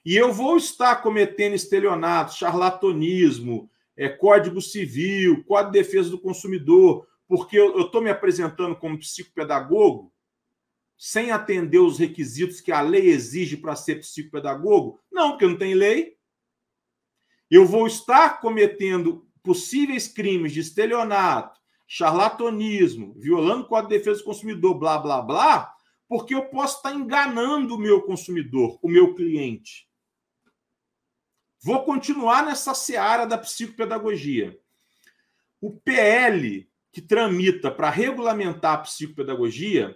E 0.05 0.13
eu 0.13 0.33
vou 0.33 0.57
estar 0.57 0.97
cometendo 0.97 1.55
estelionato, 1.55 2.35
charlatanismo, 2.35 3.71
é, 3.95 4.09
Código 4.09 4.59
Civil, 4.59 5.41
Código 5.45 5.71
de 5.71 5.79
Defesa 5.79 6.09
do 6.09 6.19
Consumidor, 6.19 7.07
porque 7.29 7.57
eu 7.57 7.79
estou 7.79 8.01
me 8.01 8.09
apresentando 8.09 8.75
como 8.75 8.99
psicopedagogo, 8.99 10.11
sem 10.97 11.31
atender 11.31 11.79
os 11.79 11.97
requisitos 11.97 12.59
que 12.59 12.73
a 12.73 12.81
lei 12.81 13.07
exige 13.07 13.55
para 13.55 13.73
ser 13.73 14.01
psicopedagogo? 14.01 14.99
Não, 15.09 15.29
porque 15.29 15.45
não 15.45 15.57
tem 15.57 15.73
lei 15.73 16.18
eu 17.49 17.65
vou 17.65 17.87
estar 17.87 18.39
cometendo 18.39 19.27
possíveis 19.43 20.07
crimes 20.07 20.51
de 20.51 20.59
estelionato, 20.59 21.59
charlatanismo, 21.87 23.15
violando 23.17 23.63
o 23.63 23.67
Código 23.67 23.89
de 23.89 23.97
Defesa 23.97 24.19
do 24.19 24.25
Consumidor, 24.25 24.75
blá, 24.75 24.97
blá, 24.97 25.21
blá, 25.21 25.75
porque 26.07 26.35
eu 26.35 26.45
posso 26.45 26.77
estar 26.77 26.93
enganando 26.93 27.75
o 27.75 27.79
meu 27.79 28.01
consumidor, 28.01 28.77
o 28.81 28.89
meu 28.89 29.15
cliente. 29.15 29.87
Vou 31.61 31.83
continuar 31.83 32.45
nessa 32.45 32.73
seara 32.73 33.25
da 33.25 33.37
psicopedagogia. 33.37 34.57
O 35.59 35.71
PL 35.71 36.69
que 36.91 37.01
tramita 37.01 37.69
para 37.69 37.89
regulamentar 37.89 38.73
a 38.73 38.77
psicopedagogia, 38.79 39.95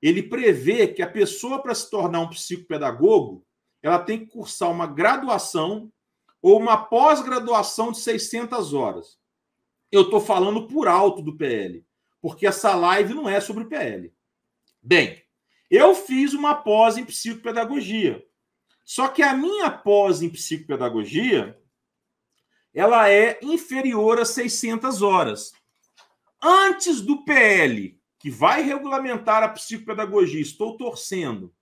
ele 0.00 0.22
prevê 0.22 0.88
que 0.88 1.02
a 1.02 1.08
pessoa, 1.08 1.62
para 1.62 1.74
se 1.74 1.88
tornar 1.90 2.20
um 2.20 2.28
psicopedagogo, 2.28 3.46
ela 3.82 3.98
tem 3.98 4.20
que 4.20 4.26
cursar 4.26 4.70
uma 4.70 4.86
graduação 4.86 5.92
ou 6.42 6.58
uma 6.58 6.76
pós-graduação 6.76 7.92
de 7.92 8.00
600 8.00 8.74
horas. 8.74 9.16
Eu 9.90 10.02
estou 10.02 10.20
falando 10.20 10.66
por 10.66 10.88
alto 10.88 11.22
do 11.22 11.36
PL, 11.36 11.86
porque 12.20 12.46
essa 12.46 12.74
live 12.74 13.14
não 13.14 13.28
é 13.28 13.40
sobre 13.40 13.64
PL. 13.64 14.12
Bem, 14.82 15.22
eu 15.70 15.94
fiz 15.94 16.34
uma 16.34 16.56
pós 16.56 16.98
em 16.98 17.04
psicopedagogia. 17.04 18.26
Só 18.84 19.06
que 19.06 19.22
a 19.22 19.32
minha 19.32 19.70
pós 19.70 20.20
em 20.20 20.28
psicopedagogia, 20.28 21.56
ela 22.74 23.08
é 23.08 23.38
inferior 23.40 24.18
a 24.20 24.24
600 24.24 25.00
horas. 25.00 25.52
Antes 26.42 27.00
do 27.00 27.24
PL, 27.24 28.00
que 28.18 28.30
vai 28.30 28.62
regulamentar 28.62 29.42
a 29.44 29.48
psicopedagogia, 29.48 30.40
estou 30.40 30.76
torcendo, 30.76 31.54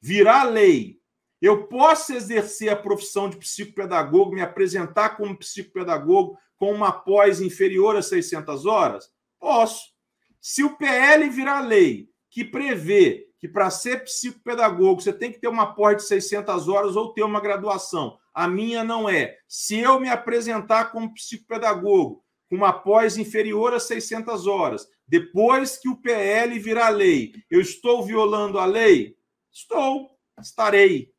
virar 0.00 0.44
lei 0.44 1.00
eu 1.46 1.68
posso 1.68 2.12
exercer 2.12 2.70
a 2.70 2.76
profissão 2.76 3.30
de 3.30 3.36
psicopedagogo, 3.36 4.34
me 4.34 4.40
apresentar 4.40 5.16
como 5.16 5.36
psicopedagogo 5.36 6.38
com 6.56 6.72
uma 6.72 6.90
pós 6.90 7.40
inferior 7.40 7.96
a 7.96 8.02
600 8.02 8.66
horas? 8.66 9.10
Posso. 9.38 9.92
Se 10.40 10.64
o 10.64 10.76
PL 10.76 11.28
virar 11.28 11.60
lei 11.60 12.08
que 12.30 12.44
prevê 12.44 13.28
que 13.38 13.46
para 13.46 13.70
ser 13.70 14.02
psicopedagogo 14.04 15.00
você 15.00 15.12
tem 15.12 15.30
que 15.30 15.38
ter 15.38 15.48
uma 15.48 15.74
pós 15.74 15.98
de 15.98 16.02
600 16.08 16.68
horas 16.68 16.96
ou 16.96 17.12
ter 17.12 17.22
uma 17.22 17.40
graduação, 17.40 18.18
a 18.32 18.48
minha 18.48 18.82
não 18.82 19.08
é. 19.08 19.38
Se 19.46 19.78
eu 19.78 20.00
me 20.00 20.08
apresentar 20.08 20.90
como 20.90 21.14
psicopedagogo 21.14 22.24
com 22.48 22.56
uma 22.56 22.72
pós 22.72 23.16
inferior 23.16 23.74
a 23.74 23.80
600 23.80 24.46
horas, 24.46 24.88
depois 25.06 25.76
que 25.76 25.88
o 25.88 25.96
PL 25.96 26.58
virar 26.58 26.88
lei, 26.88 27.32
eu 27.50 27.60
estou 27.60 28.04
violando 28.04 28.58
a 28.58 28.64
lei? 28.64 29.16
Estou, 29.52 30.10
estarei 30.40 31.14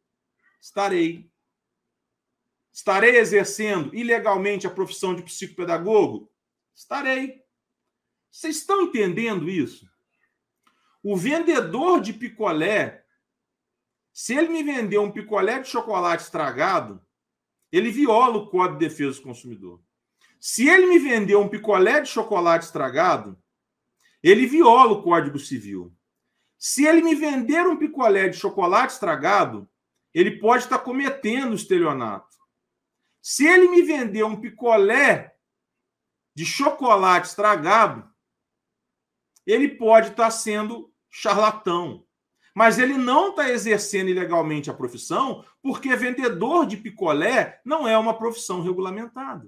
estarei. 0.67 1.31
Estarei 2.71 3.17
exercendo 3.17 3.95
ilegalmente 3.95 4.67
a 4.67 4.69
profissão 4.69 5.15
de 5.15 5.23
psicopedagogo? 5.23 6.31
Estarei. 6.75 7.41
Vocês 8.29 8.57
estão 8.57 8.83
entendendo 8.83 9.49
isso? 9.49 9.89
O 11.01 11.15
vendedor 11.15 12.01
de 12.01 12.13
picolé, 12.13 13.05
se 14.11 14.35
ele 14.35 14.49
me 14.49 14.61
vender 14.61 14.99
um 14.99 15.11
picolé 15.11 15.59
de 15.59 15.69
chocolate 15.69 16.23
estragado, 16.23 17.01
ele 17.71 17.89
viola 17.89 18.37
o 18.37 18.49
Código 18.49 18.77
de 18.77 18.87
Defesa 18.87 19.17
do 19.17 19.23
Consumidor. 19.23 19.81
Se 20.39 20.67
ele 20.67 20.85
me 20.85 20.99
vender 20.99 21.35
um 21.35 21.49
picolé 21.49 22.01
de 22.01 22.09
chocolate 22.09 22.65
estragado, 22.65 23.41
ele 24.21 24.45
viola 24.45 24.91
o 24.91 25.01
Código 25.01 25.39
Civil. 25.39 25.95
Se 26.57 26.85
ele 26.85 27.01
me 27.01 27.15
vender 27.15 27.65
um 27.65 27.77
picolé 27.77 28.27
de 28.27 28.37
chocolate 28.37 28.93
estragado, 28.93 29.67
ele 30.19 30.39
pode 30.39 30.63
estar 30.63 30.79
cometendo 30.79 31.53
estelionato. 31.53 32.35
Se 33.21 33.45
ele 33.45 33.67
me 33.67 33.83
vender 33.83 34.23
um 34.23 34.41
picolé 34.41 35.35
de 36.35 36.43
chocolate 36.43 37.27
estragado, 37.27 38.09
ele 39.45 39.69
pode 39.69 40.09
estar 40.09 40.31
sendo 40.31 40.91
charlatão. 41.07 42.03
Mas 42.55 42.79
ele 42.79 42.97
não 42.97 43.29
está 43.29 43.51
exercendo 43.51 44.09
ilegalmente 44.09 44.71
a 44.71 44.73
profissão, 44.73 45.45
porque 45.61 45.95
vendedor 45.95 46.65
de 46.65 46.77
picolé 46.77 47.61
não 47.63 47.87
é 47.87 47.95
uma 47.95 48.17
profissão 48.17 48.63
regulamentada. 48.63 49.47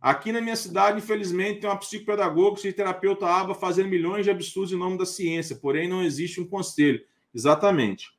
Aqui 0.00 0.32
na 0.32 0.40
minha 0.40 0.56
cidade, 0.56 0.96
infelizmente, 0.96 1.60
tem 1.60 1.68
uma 1.68 1.78
psicopedagoga, 1.78 2.72
terapeuta 2.72 3.26
aba 3.26 3.54
fazendo 3.54 3.90
milhões 3.90 4.24
de 4.24 4.30
absurdos 4.30 4.72
em 4.72 4.78
nome 4.78 4.96
da 4.96 5.04
ciência, 5.04 5.56
porém 5.56 5.86
não 5.86 6.02
existe 6.02 6.40
um 6.40 6.48
conselho. 6.48 7.04
Exatamente. 7.34 8.15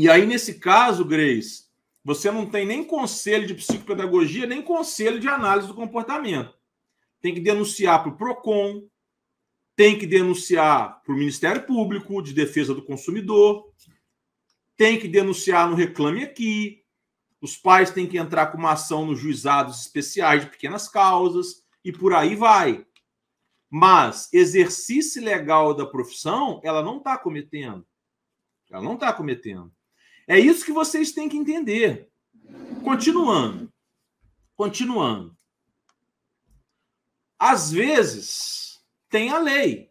E 0.00 0.08
aí, 0.08 0.24
nesse 0.24 0.60
caso, 0.60 1.04
Grace, 1.04 1.64
você 2.04 2.30
não 2.30 2.46
tem 2.46 2.64
nem 2.64 2.84
conselho 2.84 3.48
de 3.48 3.54
psicopedagogia, 3.54 4.46
nem 4.46 4.62
conselho 4.62 5.18
de 5.18 5.26
análise 5.26 5.66
do 5.66 5.74
comportamento. 5.74 6.54
Tem 7.20 7.34
que 7.34 7.40
denunciar 7.40 8.00
para 8.00 8.12
o 8.12 8.16
PROCON, 8.16 8.86
tem 9.74 9.98
que 9.98 10.06
denunciar 10.06 11.02
para 11.02 11.12
o 11.12 11.18
Ministério 11.18 11.66
Público 11.66 12.22
de 12.22 12.32
Defesa 12.32 12.72
do 12.72 12.84
Consumidor, 12.84 13.72
tem 14.76 15.00
que 15.00 15.08
denunciar 15.08 15.68
no 15.68 15.74
Reclame 15.74 16.22
Aqui, 16.22 16.84
os 17.40 17.56
pais 17.56 17.90
têm 17.90 18.06
que 18.06 18.18
entrar 18.18 18.52
com 18.52 18.58
uma 18.58 18.74
ação 18.74 19.04
nos 19.04 19.18
juizados 19.18 19.80
especiais 19.80 20.44
de 20.44 20.50
pequenas 20.50 20.88
causas 20.88 21.64
e 21.84 21.90
por 21.90 22.14
aí 22.14 22.36
vai. 22.36 22.86
Mas 23.68 24.32
exercício 24.32 25.20
legal 25.24 25.74
da 25.74 25.84
profissão, 25.84 26.60
ela 26.62 26.84
não 26.84 26.98
está 26.98 27.18
cometendo. 27.18 27.84
Ela 28.70 28.80
não 28.80 28.94
está 28.94 29.12
cometendo. 29.12 29.76
É 30.28 30.38
isso 30.38 30.66
que 30.66 30.72
vocês 30.72 31.10
têm 31.10 31.26
que 31.26 31.38
entender. 31.38 32.10
Continuando. 32.84 33.72
Continuando. 34.54 35.34
Às 37.38 37.72
vezes, 37.72 38.84
tem 39.08 39.30
a 39.30 39.38
lei. 39.38 39.90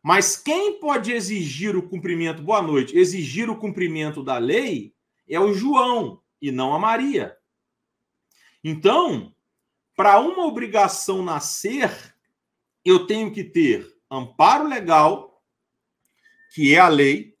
Mas 0.00 0.36
quem 0.36 0.78
pode 0.78 1.10
exigir 1.10 1.76
o 1.76 1.88
cumprimento, 1.88 2.40
boa 2.40 2.62
noite, 2.62 2.96
exigir 2.96 3.50
o 3.50 3.58
cumprimento 3.58 4.22
da 4.22 4.38
lei 4.38 4.94
é 5.28 5.40
o 5.40 5.52
João 5.52 6.22
e 6.40 6.52
não 6.52 6.72
a 6.72 6.78
Maria. 6.78 7.36
Então, 8.62 9.34
para 9.96 10.20
uma 10.20 10.46
obrigação 10.46 11.24
nascer, 11.24 11.90
eu 12.84 13.08
tenho 13.08 13.32
que 13.32 13.42
ter 13.42 13.92
amparo 14.08 14.68
legal, 14.68 15.42
que 16.54 16.72
é 16.72 16.78
a 16.78 16.86
lei, 16.86 17.35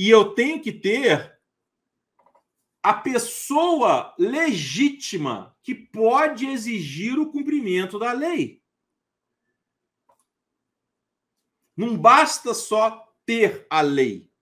e 0.00 0.08
eu 0.08 0.32
tenho 0.34 0.62
que 0.62 0.72
ter 0.72 1.38
a 2.82 2.94
pessoa 2.94 4.14
legítima 4.18 5.54
que 5.62 5.74
pode 5.74 6.46
exigir 6.46 7.18
o 7.18 7.30
cumprimento 7.30 7.98
da 7.98 8.10
lei. 8.10 8.62
Não 11.76 11.98
basta 11.98 12.54
só 12.54 13.12
ter 13.26 13.66
a 13.68 13.82
lei. 13.82 14.32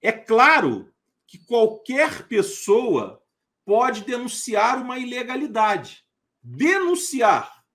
É 0.00 0.12
claro 0.12 0.94
que 1.26 1.38
qualquer 1.44 2.28
pessoa 2.28 3.20
pode 3.64 4.04
denunciar 4.04 4.80
uma 4.80 4.96
ilegalidade. 4.96 6.06
Denunciar. 6.40 7.66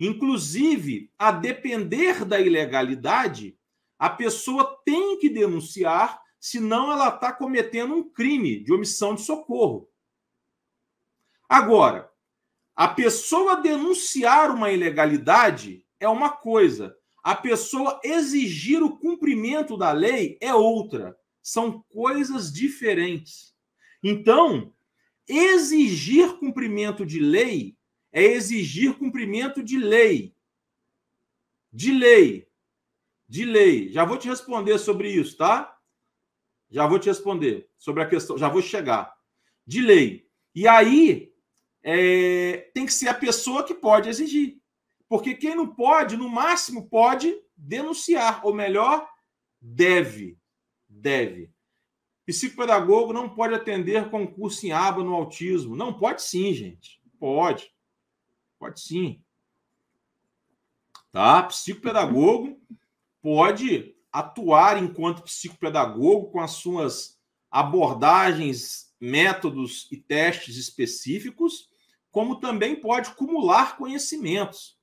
Inclusive, 0.00 1.12
a 1.16 1.30
depender 1.30 2.24
da 2.24 2.40
ilegalidade, 2.40 3.56
a 4.04 4.10
pessoa 4.10 4.82
tem 4.84 5.18
que 5.18 5.30
denunciar, 5.30 6.22
senão 6.38 6.92
ela 6.92 7.08
está 7.08 7.32
cometendo 7.32 7.94
um 7.94 8.06
crime 8.06 8.62
de 8.62 8.70
omissão 8.70 9.14
de 9.14 9.22
socorro. 9.22 9.90
Agora, 11.48 12.12
a 12.76 12.86
pessoa 12.86 13.62
denunciar 13.62 14.50
uma 14.50 14.70
ilegalidade 14.70 15.86
é 15.98 16.06
uma 16.06 16.28
coisa, 16.28 16.94
a 17.22 17.34
pessoa 17.34 17.98
exigir 18.04 18.82
o 18.82 18.98
cumprimento 18.98 19.74
da 19.74 19.90
lei 19.90 20.36
é 20.38 20.54
outra. 20.54 21.18
São 21.42 21.82
coisas 21.88 22.52
diferentes. 22.52 23.54
Então, 24.02 24.74
exigir 25.26 26.36
cumprimento 26.36 27.06
de 27.06 27.20
lei 27.20 27.74
é 28.12 28.22
exigir 28.22 28.98
cumprimento 28.98 29.62
de 29.62 29.78
lei. 29.78 30.36
De 31.72 31.90
lei 31.90 32.46
de 33.28 33.44
lei. 33.44 33.90
Já 33.90 34.04
vou 34.04 34.16
te 34.16 34.28
responder 34.28 34.78
sobre 34.78 35.10
isso, 35.10 35.36
tá? 35.36 35.76
Já 36.70 36.86
vou 36.86 36.98
te 36.98 37.08
responder 37.08 37.68
sobre 37.78 38.02
a 38.02 38.08
questão, 38.08 38.36
já 38.36 38.48
vou 38.48 38.62
chegar. 38.62 39.14
De 39.66 39.80
lei. 39.80 40.28
E 40.54 40.68
aí 40.68 41.32
é, 41.82 42.70
tem 42.74 42.86
que 42.86 42.92
ser 42.92 43.08
a 43.08 43.14
pessoa 43.14 43.64
que 43.64 43.74
pode 43.74 44.08
exigir. 44.08 44.58
Porque 45.08 45.34
quem 45.34 45.54
não 45.54 45.66
pode, 45.66 46.16
no 46.16 46.28
máximo, 46.28 46.88
pode 46.88 47.34
denunciar, 47.56 48.44
ou 48.44 48.54
melhor, 48.54 49.08
deve. 49.60 50.38
Deve. 50.88 51.52
Psicopedagogo 52.26 53.12
não 53.12 53.28
pode 53.28 53.54
atender 53.54 54.08
concurso 54.08 54.66
em 54.66 54.72
aba 54.72 55.04
no 55.04 55.14
autismo. 55.14 55.76
Não, 55.76 55.92
pode 55.92 56.22
sim, 56.22 56.54
gente. 56.54 57.00
Pode. 57.18 57.70
Pode 58.58 58.80
sim. 58.80 59.22
Tá? 61.12 61.42
Psicopedagogo 61.44 62.58
pode 63.24 63.96
atuar 64.12 64.76
enquanto 64.76 65.22
psicopedagogo 65.22 66.30
com 66.30 66.40
as 66.40 66.50
suas 66.50 67.18
abordagens, 67.50 68.94
métodos 69.00 69.88
e 69.90 69.96
testes 69.96 70.58
específicos, 70.58 71.70
como 72.10 72.38
também 72.38 72.78
pode 72.78 73.08
acumular 73.08 73.78
conhecimentos, 73.78 74.78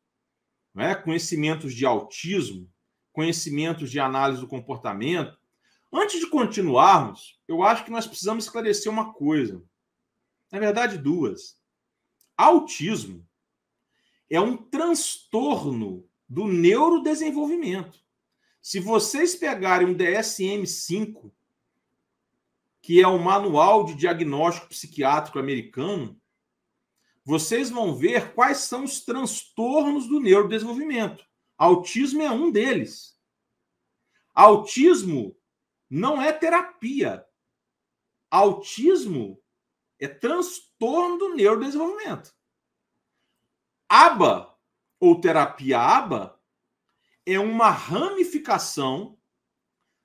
né? 0.73 0.95
conhecimentos 0.95 1.75
de 1.75 1.85
autismo, 1.85 2.67
conhecimentos 3.13 3.91
de 3.91 3.99
análise 3.99 4.41
do 4.41 4.47
comportamento. 4.47 5.37
Antes 5.93 6.19
de 6.19 6.25
continuarmos, 6.25 7.39
eu 7.47 7.61
acho 7.61 7.85
que 7.85 7.91
nós 7.91 8.07
precisamos 8.07 8.45
esclarecer 8.45 8.91
uma 8.91 9.13
coisa. 9.13 9.63
Na 10.51 10.57
verdade, 10.57 10.97
duas. 10.97 11.61
Autismo 12.35 13.23
é 14.31 14.41
um 14.41 14.57
transtorno 14.57 16.09
do 16.27 16.47
neurodesenvolvimento. 16.47 18.01
Se 18.61 18.79
vocês 18.79 19.35
pegarem 19.35 19.87
um 19.87 19.95
DSM-5, 19.95 21.31
que 22.81 23.01
é 23.01 23.07
o 23.07 23.17
Manual 23.17 23.83
de 23.85 23.95
Diagnóstico 23.95 24.69
Psiquiátrico 24.69 25.39
Americano, 25.39 26.19
vocês 27.23 27.69
vão 27.69 27.95
ver 27.95 28.33
quais 28.33 28.59
são 28.59 28.83
os 28.83 29.01
transtornos 29.01 30.07
do 30.07 30.19
neurodesenvolvimento. 30.19 31.25
Autismo 31.57 32.21
é 32.21 32.31
um 32.31 32.51
deles. 32.51 33.19
Autismo 34.33 35.35
não 35.89 36.21
é 36.21 36.31
terapia. 36.31 37.25
Autismo 38.29 39.41
é 39.99 40.07
transtorno 40.07 41.17
do 41.17 41.35
neurodesenvolvimento. 41.35 42.33
ABA, 43.87 44.57
ou 44.99 45.19
terapia 45.19 45.79
ABA, 45.79 46.40
é 47.25 47.39
uma 47.39 47.69
ramificação 47.69 49.17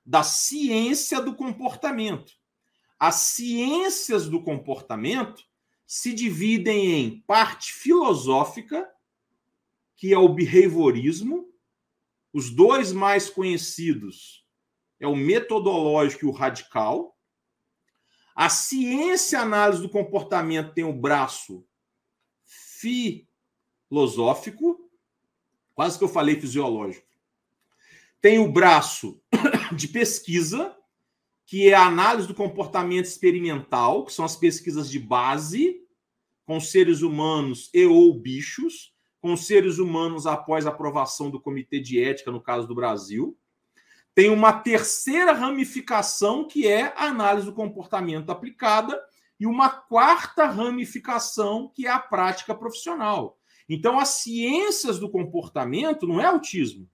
da 0.05 0.23
ciência 0.23 1.21
do 1.21 1.35
comportamento. 1.35 2.33
As 2.99 3.15
ciências 3.15 4.27
do 4.27 4.41
comportamento 4.41 5.43
se 5.85 6.13
dividem 6.13 6.91
em 6.91 7.21
parte 7.21 7.71
filosófica, 7.73 8.89
que 9.95 10.13
é 10.13 10.17
o 10.17 10.29
behaviorismo, 10.29 11.47
os 12.33 12.49
dois 12.49 12.91
mais 12.91 13.29
conhecidos 13.29 14.45
é 14.99 15.07
o 15.07 15.15
metodológico 15.15 16.25
e 16.25 16.27
o 16.27 16.31
radical. 16.31 17.17
A 18.35 18.49
ciência 18.49 19.39
análise 19.39 19.81
do 19.81 19.89
comportamento 19.89 20.73
tem 20.73 20.83
o 20.83 20.93
braço 20.93 21.65
filosófico, 23.89 24.91
quase 25.73 25.97
que 25.97 26.03
eu 26.03 26.09
falei 26.09 26.39
fisiológico. 26.39 27.06
Tem 28.21 28.39
o 28.39 28.51
braço 28.51 29.21
de 29.75 29.87
pesquisa, 29.87 30.75
que 31.45 31.69
é 31.69 31.73
a 31.73 31.85
análise 31.85 32.27
do 32.27 32.33
comportamento 32.33 33.05
experimental, 33.05 34.05
que 34.05 34.13
são 34.13 34.25
as 34.25 34.35
pesquisas 34.35 34.89
de 34.89 34.99
base 34.99 35.81
com 36.45 36.59
seres 36.59 37.01
humanos 37.01 37.69
e 37.73 37.85
ou 37.85 38.13
bichos, 38.13 38.93
com 39.21 39.35
seres 39.35 39.77
humanos 39.77 40.25
após 40.25 40.65
aprovação 40.65 41.29
do 41.29 41.41
Comitê 41.41 41.79
de 41.79 42.01
Ética, 42.01 42.31
no 42.31 42.41
caso 42.41 42.67
do 42.67 42.75
Brasil. 42.75 43.37
Tem 44.15 44.29
uma 44.29 44.53
terceira 44.53 45.31
ramificação, 45.31 46.47
que 46.47 46.67
é 46.67 46.93
a 46.95 47.05
análise 47.05 47.45
do 47.45 47.53
comportamento 47.53 48.31
aplicada, 48.31 48.99
e 49.39 49.45
uma 49.45 49.69
quarta 49.69 50.47
ramificação, 50.47 51.71
que 51.73 51.85
é 51.85 51.91
a 51.91 51.99
prática 51.99 52.55
profissional. 52.55 53.37
Então, 53.69 53.99
as 53.99 54.09
ciências 54.09 54.97
do 54.97 55.09
comportamento 55.09 56.07
não 56.07 56.19
é 56.19 56.25
autismo. 56.25 56.89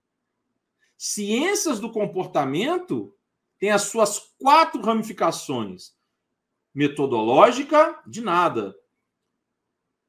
Ciências 0.97 1.79
do 1.79 1.91
comportamento 1.91 3.15
tem 3.59 3.71
as 3.71 3.83
suas 3.83 4.19
quatro 4.39 4.81
ramificações: 4.81 5.93
metodológica, 6.73 8.01
de 8.05 8.21
nada. 8.21 8.75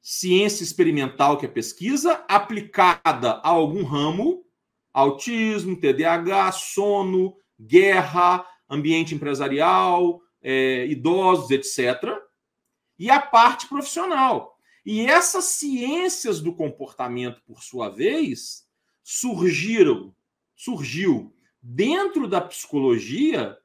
Ciência 0.00 0.62
experimental, 0.62 1.38
que 1.38 1.46
é 1.46 1.48
pesquisa, 1.48 2.24
aplicada 2.28 3.32
a 3.32 3.48
algum 3.48 3.84
ramo, 3.84 4.44
autismo, 4.92 5.80
TDAH, 5.80 6.52
sono, 6.52 7.36
guerra, 7.58 8.46
ambiente 8.68 9.14
empresarial, 9.14 10.20
é, 10.42 10.86
idosos, 10.86 11.50
etc. 11.50 12.18
E 12.98 13.10
a 13.10 13.20
parte 13.20 13.66
profissional. 13.66 14.58
E 14.84 15.06
essas 15.06 15.44
ciências 15.46 16.40
do 16.40 16.54
comportamento, 16.54 17.40
por 17.46 17.62
sua 17.62 17.88
vez, 17.88 18.68
surgiram, 19.02 20.14
surgiu 20.56 21.34
dentro 21.62 22.28
da 22.28 22.40
psicologia 22.40 23.58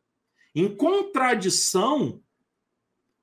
em 0.55 0.73
contradição 0.75 2.23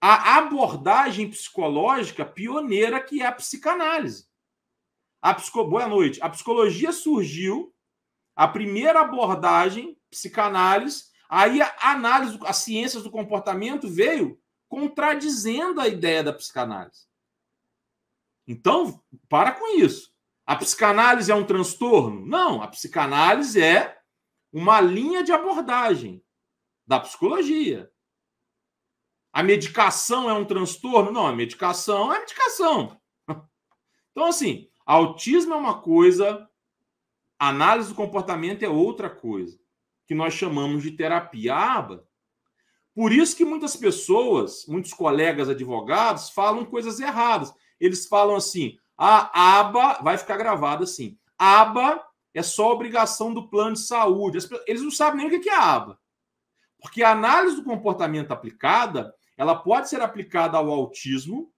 à 0.00 0.38
abordagem 0.38 1.30
psicológica 1.30 2.24
pioneira 2.24 3.02
que 3.02 3.22
é 3.22 3.26
a 3.26 3.32
psicanálise. 3.32 4.28
A 5.20 5.34
psico... 5.34 5.64
Boa 5.64 5.88
noite. 5.88 6.20
A 6.22 6.28
psicologia 6.28 6.92
surgiu, 6.92 7.74
a 8.34 8.46
primeira 8.46 9.00
abordagem, 9.00 9.98
psicanálise, 10.10 11.06
aí 11.28 11.60
a 11.60 11.74
análise, 11.80 12.38
as 12.44 12.58
ciências 12.58 13.02
do 13.02 13.10
comportamento 13.10 13.88
veio 13.88 14.40
contradizendo 14.68 15.80
a 15.80 15.88
ideia 15.88 16.22
da 16.22 16.32
psicanálise. 16.32 17.06
Então, 18.46 19.02
para 19.28 19.52
com 19.52 19.78
isso. 19.78 20.14
A 20.46 20.54
psicanálise 20.54 21.32
é 21.32 21.34
um 21.34 21.44
transtorno? 21.44 22.24
Não, 22.24 22.62
a 22.62 22.68
psicanálise 22.68 23.60
é 23.60 23.98
uma 24.52 24.80
linha 24.80 25.24
de 25.24 25.32
abordagem 25.32 26.24
da 26.86 27.00
psicologia. 27.00 27.90
A 29.32 29.42
medicação 29.42 30.30
é 30.30 30.32
um 30.32 30.44
transtorno? 30.44 31.10
Não, 31.10 31.26
a 31.26 31.34
medicação 31.34 32.12
é 32.12 32.20
medicação. 32.20 32.98
Então, 34.12 34.28
assim, 34.28 34.70
autismo 34.86 35.52
é 35.52 35.56
uma 35.58 35.82
coisa, 35.82 36.48
análise 37.38 37.90
do 37.90 37.94
comportamento 37.94 38.62
é 38.62 38.68
outra 38.68 39.10
coisa, 39.10 39.60
que 40.06 40.14
nós 40.14 40.32
chamamos 40.32 40.82
de 40.82 40.92
terapia 40.92 41.54
aba. 41.54 42.08
Por 42.94 43.12
isso 43.12 43.36
que 43.36 43.44
muitas 43.44 43.76
pessoas, 43.76 44.64
muitos 44.66 44.94
colegas 44.94 45.50
advogados, 45.50 46.30
falam 46.30 46.64
coisas 46.64 46.98
erradas. 46.98 47.52
Eles 47.78 48.06
falam 48.06 48.36
assim: 48.36 48.78
a 48.96 49.58
aba 49.58 50.00
vai 50.02 50.16
ficar 50.16 50.36
gravada 50.36 50.84
assim. 50.84 51.18
Aba 51.38 52.02
é 52.34 52.42
só 52.42 52.72
obrigação 52.72 53.32
do 53.32 53.48
plano 53.48 53.74
de 53.74 53.80
saúde. 53.80 54.38
Eles 54.66 54.82
não 54.82 54.90
sabem 54.90 55.26
nem 55.26 55.38
o 55.38 55.40
que 55.40 55.48
é 55.48 55.54
a 55.54 55.74
aba. 55.74 56.00
Porque 56.80 57.02
a 57.02 57.12
análise 57.12 57.56
do 57.56 57.64
comportamento 57.64 58.32
aplicada, 58.32 59.14
ela 59.36 59.54
pode 59.54 59.88
ser 59.88 60.00
aplicada 60.00 60.56
ao 60.56 60.70
autismo, 60.70 61.50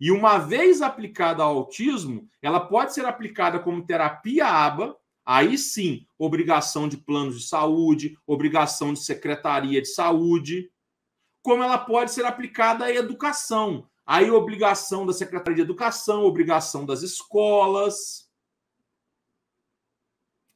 e 0.00 0.12
uma 0.12 0.38
vez 0.38 0.80
aplicada 0.80 1.42
ao 1.42 1.56
autismo, 1.56 2.28
ela 2.40 2.60
pode 2.60 2.94
ser 2.94 3.04
aplicada 3.04 3.58
como 3.58 3.84
terapia 3.84 4.46
aba, 4.46 4.96
aí 5.24 5.58
sim, 5.58 6.06
obrigação 6.18 6.88
de 6.88 6.96
planos 6.96 7.40
de 7.40 7.48
saúde, 7.48 8.16
obrigação 8.26 8.92
de 8.92 9.00
secretaria 9.00 9.82
de 9.82 9.88
saúde, 9.88 10.70
como 11.42 11.62
ela 11.62 11.78
pode 11.78 12.12
ser 12.12 12.24
aplicada 12.24 12.84
à 12.84 12.94
educação, 12.94 13.88
aí 14.08 14.30
obrigação 14.30 15.04
da 15.04 15.12
secretaria 15.12 15.56
de 15.56 15.60
educação, 15.60 16.24
obrigação 16.24 16.86
das 16.86 17.02
escolas. 17.02 18.26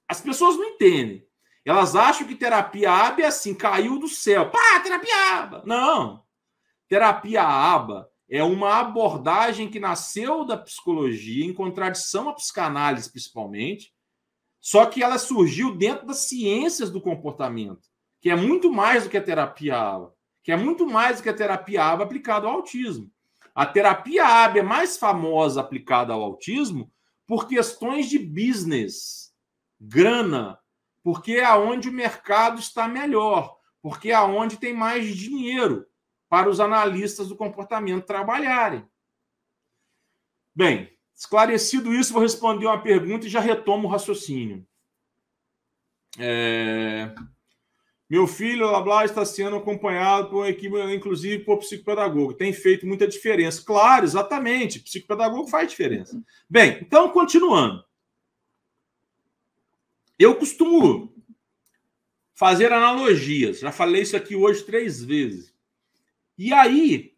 As 0.09 0.23
pessoas 0.23 0.57
não 0.57 0.65
entendem. 0.65 1.29
Elas 1.63 1.95
acham 1.95 2.27
que 2.27 2.35
terapia 2.35 2.91
aba 2.91 3.21
é 3.21 3.27
assim, 3.27 3.55
caiu 3.55 3.99
do 3.99 4.09
céu. 4.09 4.51
Pá, 4.51 4.81
terapia 4.81 5.39
aba. 5.39 5.63
Não. 5.67 6.25
Terapia 6.89 7.43
aba 7.43 8.11
é 8.27 8.43
uma 8.43 8.81
abordagem 8.81 9.69
que 9.69 9.79
nasceu 9.79 10.47
da 10.47 10.57
psicologia, 10.57 11.45
em 11.45 11.53
contradição 11.53 12.31
à 12.31 12.33
psicanálise, 12.33 13.13
principalmente, 13.13 13.93
só 14.59 14.87
que 14.87 15.03
ela 15.03 15.19
surgiu 15.19 15.77
dentro 15.77 16.07
das 16.07 16.21
ciências 16.21 16.91
do 16.91 17.03
comportamento, 17.03 17.87
que 18.19 18.31
é 18.31 18.37
muito 18.37 18.73
mais 18.73 19.05
do 19.05 19.11
que 19.11 19.19
a 19.19 19.23
terapia 19.23 19.77
aba, 19.77 20.15
que 20.43 20.51
é 20.51 20.57
muito 20.57 20.87
mais 20.87 21.19
do 21.19 21.25
que 21.25 21.29
a 21.29 21.35
terapia 21.35 21.85
aba 21.85 22.05
aplicada 22.05 22.47
ao 22.47 22.55
autismo. 22.55 23.13
A 23.55 23.67
terapia 23.67 24.25
aba 24.25 24.59
é 24.59 24.63
mais 24.63 24.97
famosa 24.97 25.61
aplicada 25.61 26.13
ao 26.13 26.23
autismo 26.23 26.91
por 27.27 27.47
questões 27.47 28.09
de 28.09 28.19
business 28.19 29.35
grana, 29.81 30.59
porque 31.03 31.33
é 31.33 31.53
onde 31.55 31.89
o 31.89 31.93
mercado 31.93 32.59
está 32.59 32.89
melhor, 32.89 33.59
porque 33.83 34.11
é 34.11 34.21
onde 34.21 34.57
tem 34.57 34.73
mais 34.73 35.17
dinheiro 35.17 35.87
para 36.29 36.49
os 36.49 36.61
analistas 36.61 37.29
do 37.29 37.37
comportamento 37.37 38.07
trabalharem. 38.07 38.89
Bem, 40.55 40.97
esclarecido 41.15 41.93
isso, 41.93 42.13
vou 42.13 42.23
responder 42.23 42.67
uma 42.67 42.83
pergunta 42.83 43.27
e 43.27 43.31
já 43.31 43.41
retomo 43.41 43.89
o 43.89 43.91
raciocínio. 43.91 44.67
É... 46.19 47.15
Meu 48.13 48.27
filho, 48.27 48.69
blá, 48.69 48.83
blá, 48.83 49.05
está 49.07 49.25
sendo 49.25 49.57
acompanhado 49.57 50.29
por 50.29 50.37
uma 50.41 50.49
equipe, 50.51 50.79
inclusive 50.95 51.45
por 51.45 51.57
psicopedagogo. 51.57 52.35
Tem 52.35 52.53
feito 52.53 52.87
muita 52.87 53.09
diferença. 53.09 53.65
Claro, 53.65 54.05
exatamente. 54.05 54.81
Psicopedagogo 54.81 55.49
faz 55.49 55.71
diferença. 55.71 56.23
Bem, 56.47 56.77
então, 56.83 57.09
continuando. 57.09 57.83
Eu 60.19 60.37
costumo 60.37 61.11
fazer 62.35 62.71
analogias. 62.71 63.61
Já 63.61 63.73
falei 63.73 64.03
isso 64.03 64.15
aqui 64.15 64.37
hoje 64.37 64.63
três 64.63 65.03
vezes. 65.03 65.55
E 66.37 66.53
aí, 66.53 67.17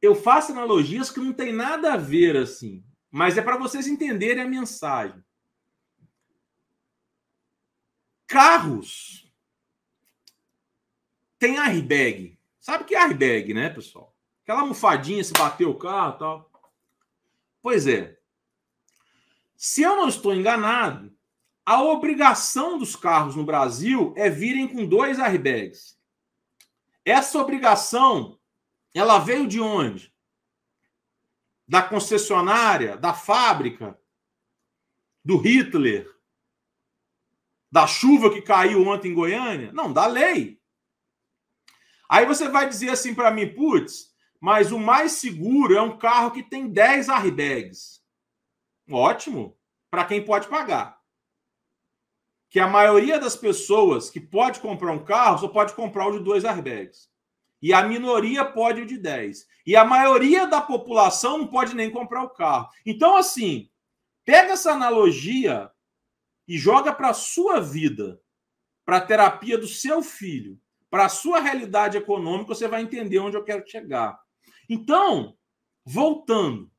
eu 0.00 0.14
faço 0.14 0.52
analogias 0.52 1.10
que 1.10 1.20
não 1.20 1.34
tem 1.34 1.52
nada 1.52 1.92
a 1.92 1.98
ver 1.98 2.34
assim, 2.38 2.82
mas 3.10 3.36
é 3.36 3.42
para 3.42 3.58
vocês 3.58 3.86
entenderem 3.86 4.42
a 4.42 4.48
mensagem. 4.48 5.22
Carros 8.26 9.21
tem 11.42 11.58
airbag. 11.58 12.38
Sabe 12.60 12.84
o 12.84 12.86
que 12.86 12.94
é 12.94 13.00
airbag, 13.00 13.52
né, 13.52 13.68
pessoal? 13.68 14.16
Aquela 14.44 14.60
almofadinha, 14.60 15.24
se 15.24 15.32
bater 15.32 15.66
o 15.66 15.74
carro 15.74 16.16
tal. 16.16 16.50
Pois 17.60 17.88
é. 17.88 18.16
Se 19.56 19.82
eu 19.82 19.96
não 19.96 20.08
estou 20.08 20.32
enganado, 20.32 21.12
a 21.66 21.82
obrigação 21.82 22.78
dos 22.78 22.94
carros 22.94 23.34
no 23.34 23.44
Brasil 23.44 24.14
é 24.16 24.30
virem 24.30 24.68
com 24.68 24.86
dois 24.86 25.18
airbags. 25.18 25.98
Essa 27.04 27.40
obrigação, 27.40 28.38
ela 28.94 29.18
veio 29.18 29.48
de 29.48 29.60
onde? 29.60 30.14
Da 31.66 31.82
concessionária, 31.82 32.96
da 32.96 33.14
fábrica, 33.14 33.98
do 35.24 35.38
Hitler, 35.38 36.08
da 37.68 37.84
chuva 37.88 38.32
que 38.32 38.42
caiu 38.42 38.86
ontem 38.86 39.10
em 39.10 39.14
Goiânia? 39.14 39.72
Não, 39.72 39.92
da 39.92 40.06
lei. 40.06 40.61
Aí 42.12 42.26
você 42.26 42.46
vai 42.46 42.68
dizer 42.68 42.90
assim 42.90 43.14
para 43.14 43.30
mim, 43.30 43.54
putz, 43.54 44.12
mas 44.38 44.70
o 44.70 44.78
mais 44.78 45.12
seguro 45.12 45.74
é 45.74 45.80
um 45.80 45.96
carro 45.96 46.30
que 46.30 46.42
tem 46.42 46.68
10 46.68 47.08
airbags. 47.08 48.02
Ótimo, 48.90 49.56
para 49.90 50.04
quem 50.04 50.22
pode 50.22 50.46
pagar. 50.46 51.00
Que 52.50 52.60
a 52.60 52.68
maioria 52.68 53.18
das 53.18 53.34
pessoas 53.34 54.10
que 54.10 54.20
pode 54.20 54.60
comprar 54.60 54.92
um 54.92 55.02
carro 55.02 55.38
só 55.38 55.48
pode 55.48 55.72
comprar 55.72 56.08
o 56.08 56.18
de 56.18 56.22
dois 56.22 56.44
airbags. 56.44 57.08
E 57.62 57.72
a 57.72 57.82
minoria 57.82 58.44
pode 58.44 58.82
o 58.82 58.86
de 58.86 58.98
10. 58.98 59.46
E 59.66 59.74
a 59.74 59.82
maioria 59.82 60.46
da 60.46 60.60
população 60.60 61.38
não 61.38 61.46
pode 61.46 61.74
nem 61.74 61.90
comprar 61.90 62.24
o 62.24 62.34
carro. 62.34 62.68
Então, 62.84 63.16
assim, 63.16 63.70
pega 64.22 64.52
essa 64.52 64.72
analogia 64.72 65.70
e 66.46 66.58
joga 66.58 66.92
para 66.92 67.08
a 67.08 67.14
sua 67.14 67.58
vida, 67.58 68.20
para 68.84 68.98
a 68.98 69.06
terapia 69.06 69.56
do 69.56 69.66
seu 69.66 70.02
filho, 70.02 70.60
para 70.92 71.06
a 71.06 71.08
sua 71.08 71.40
realidade 71.40 71.96
econômica, 71.96 72.54
você 72.54 72.68
vai 72.68 72.82
entender 72.82 73.18
onde 73.18 73.34
eu 73.34 73.42
quero 73.42 73.66
chegar. 73.66 74.22
Então, 74.68 75.34
voltando. 75.82 76.70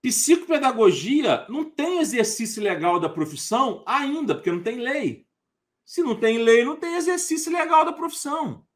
Psicopedagogia 0.00 1.46
não 1.50 1.68
tem 1.68 1.98
exercício 1.98 2.62
legal 2.62 2.98
da 2.98 3.10
profissão 3.10 3.84
ainda, 3.86 4.34
porque 4.34 4.50
não 4.50 4.62
tem 4.62 4.78
lei. 4.78 5.26
Se 5.84 6.02
não 6.02 6.18
tem 6.18 6.38
lei, 6.38 6.64
não 6.64 6.76
tem 6.76 6.94
exercício 6.94 7.52
legal 7.52 7.84
da 7.84 7.92
profissão. 7.92 8.66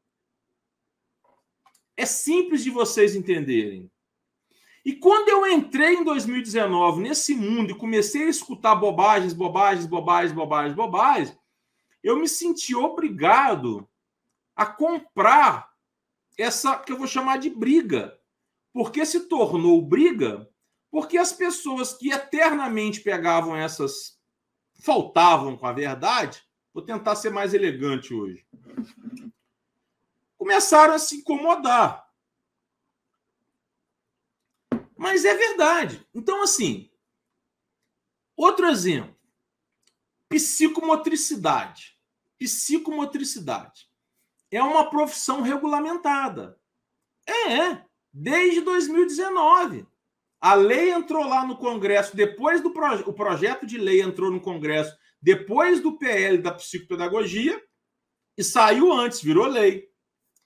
É 1.97 2.05
simples 2.05 2.63
de 2.63 2.69
vocês 2.69 3.15
entenderem. 3.15 3.89
E 4.85 4.93
quando 4.93 5.29
eu 5.29 5.47
entrei 5.47 5.95
em 5.95 6.03
2019 6.03 7.01
nesse 7.01 7.33
mundo 7.33 7.71
e 7.71 7.77
comecei 7.77 8.25
a 8.25 8.29
escutar 8.29 8.75
bobagens, 8.75 9.33
bobagens, 9.33 9.87
bobagens, 9.87 10.31
bobagens, 10.31 10.75
bobagens, 10.75 11.37
eu 12.07 12.17
me 12.17 12.27
senti 12.27 12.75
obrigado 12.75 13.87
a 14.55 14.65
comprar 14.65 15.71
essa 16.37 16.77
que 16.77 16.91
eu 16.91 16.97
vou 16.97 17.07
chamar 17.07 17.37
de 17.37 17.49
briga. 17.49 18.19
Porque 18.71 19.05
se 19.05 19.27
tornou 19.27 19.81
briga 19.81 20.49
porque 20.89 21.17
as 21.17 21.33
pessoas 21.33 21.93
que 21.93 22.11
eternamente 22.11 23.01
pegavam 23.01 23.55
essas 23.55 24.17
faltavam 24.79 25.57
com 25.57 25.65
a 25.65 25.73
verdade, 25.73 26.43
vou 26.73 26.83
tentar 26.83 27.15
ser 27.15 27.29
mais 27.29 27.53
elegante 27.53 28.13
hoje. 28.13 28.45
Começaram 30.37 30.93
a 30.93 30.99
se 30.99 31.17
incomodar. 31.17 32.07
Mas 34.95 35.25
é 35.25 35.35
verdade. 35.35 36.07
Então, 36.13 36.41
assim, 36.41 36.89
outro 38.35 38.67
exemplo: 38.67 39.15
psicomotricidade. 40.29 41.96
Psicomotricidade 42.37 43.87
é 44.51 44.61
uma 44.61 44.89
profissão 44.89 45.41
regulamentada. 45.41 46.59
É, 47.25 47.53
é, 47.53 47.85
desde 48.13 48.61
2019. 48.61 49.85
A 50.39 50.53
lei 50.53 50.91
entrou 50.91 51.25
lá 51.25 51.45
no 51.45 51.57
Congresso, 51.57 52.15
depois 52.15 52.61
do 52.61 52.71
proje 52.71 53.03
o 53.07 53.13
projeto 53.13 53.65
de 53.65 53.77
lei 53.77 54.01
entrou 54.01 54.31
no 54.31 54.39
Congresso, 54.39 54.95
depois 55.21 55.81
do 55.81 55.97
PL 55.97 56.37
da 56.37 56.53
psicopedagogia, 56.53 57.61
e 58.37 58.43
saiu 58.43 58.93
antes, 58.93 59.21
virou 59.21 59.47
lei, 59.47 59.89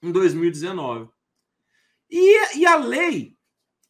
em 0.02 0.10
2019. 0.10 1.10
E, 2.10 2.58
e 2.58 2.66
a 2.66 2.76
lei 2.76 3.36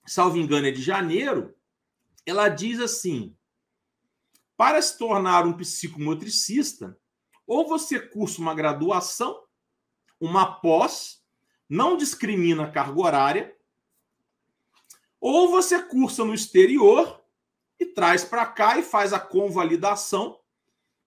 salvo 0.06 0.36
engano, 0.36 0.66
é 0.66 0.70
de 0.70 0.82
janeiro, 0.82 1.54
ela 2.26 2.48
diz 2.48 2.80
assim: 2.80 3.36
para 4.56 4.80
se 4.80 4.98
tornar 4.98 5.46
um 5.46 5.56
psicomotricista, 5.56 6.98
ou 7.46 7.68
você 7.68 8.00
cursa 8.00 8.40
uma 8.40 8.54
graduação, 8.54 9.42
uma 10.20 10.46
pós, 10.46 11.22
não 11.68 11.96
discrimina 11.96 12.70
carga 12.70 13.00
horária, 13.00 13.56
ou 15.20 15.50
você 15.50 15.82
cursa 15.82 16.24
no 16.24 16.34
exterior 16.34 17.22
e 17.78 17.86
traz 17.86 18.24
para 18.24 18.46
cá 18.46 18.78
e 18.78 18.82
faz 18.82 19.12
a 19.12 19.20
convalidação 19.20 20.40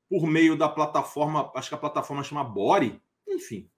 por 0.10 0.28
meio 0.28 0.58
da 0.58 0.69
plataforma, 0.69 1.52
acho 1.56 1.69
que 1.69 1.76
a 1.76 1.80
plataforma 1.80 2.24
chama 2.24 2.43
Bore, 2.43 3.02
enfim 3.28 3.69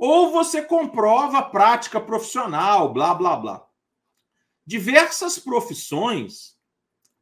ou 0.00 0.30
você 0.30 0.62
comprova 0.62 1.40
a 1.40 1.42
prática 1.42 2.00
profissional, 2.00 2.90
blá, 2.90 3.14
blá, 3.14 3.36
blá. 3.36 3.66
Diversas 4.64 5.38
profissões, 5.38 6.56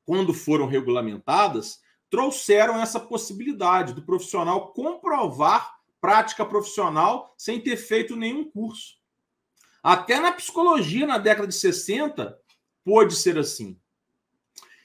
quando 0.06 0.32
foram 0.32 0.68
regulamentadas, 0.68 1.80
trouxeram 2.10 2.80
essa 2.80 2.98
possibilidade 2.98 3.92
do 3.92 4.02
profissional 4.02 4.72
comprovar 4.72 5.78
prática 6.00 6.44
profissional 6.44 7.34
sem 7.36 7.60
ter 7.60 7.76
feito 7.76 8.16
nenhum 8.16 8.48
curso. 8.50 8.98
Até 9.82 10.18
na 10.20 10.32
psicologia, 10.32 11.06
na 11.06 11.18
década 11.18 11.48
de 11.48 11.54
60, 11.54 12.38
pôde 12.84 13.14
ser 13.14 13.38
assim. 13.38 13.78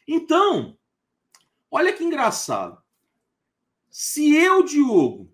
Então, 0.08 0.78
olha 1.72 1.94
que 1.94 2.04
engraçado. 2.04 2.82
Se 3.90 4.36
eu, 4.36 4.64
Diogo, 4.64 5.32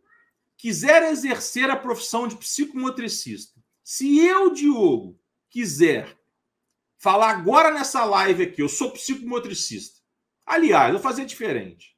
quiser 0.57 1.03
exercer 1.11 1.69
a 1.69 1.75
profissão 1.75 2.27
de 2.27 2.35
psicomotricista, 2.35 3.59
se 3.83 4.19
eu, 4.19 4.51
Diogo, 4.51 5.19
quiser 5.49 6.17
falar 6.97 7.31
agora 7.31 7.71
nessa 7.71 8.03
live 8.03 8.43
aqui, 8.43 8.61
eu 8.61 8.69
sou 8.69 8.91
psicomotricista. 8.91 9.98
Aliás, 10.49 10.91
vou 10.91 10.99
fazer 10.99 11.25
diferente. 11.25 11.95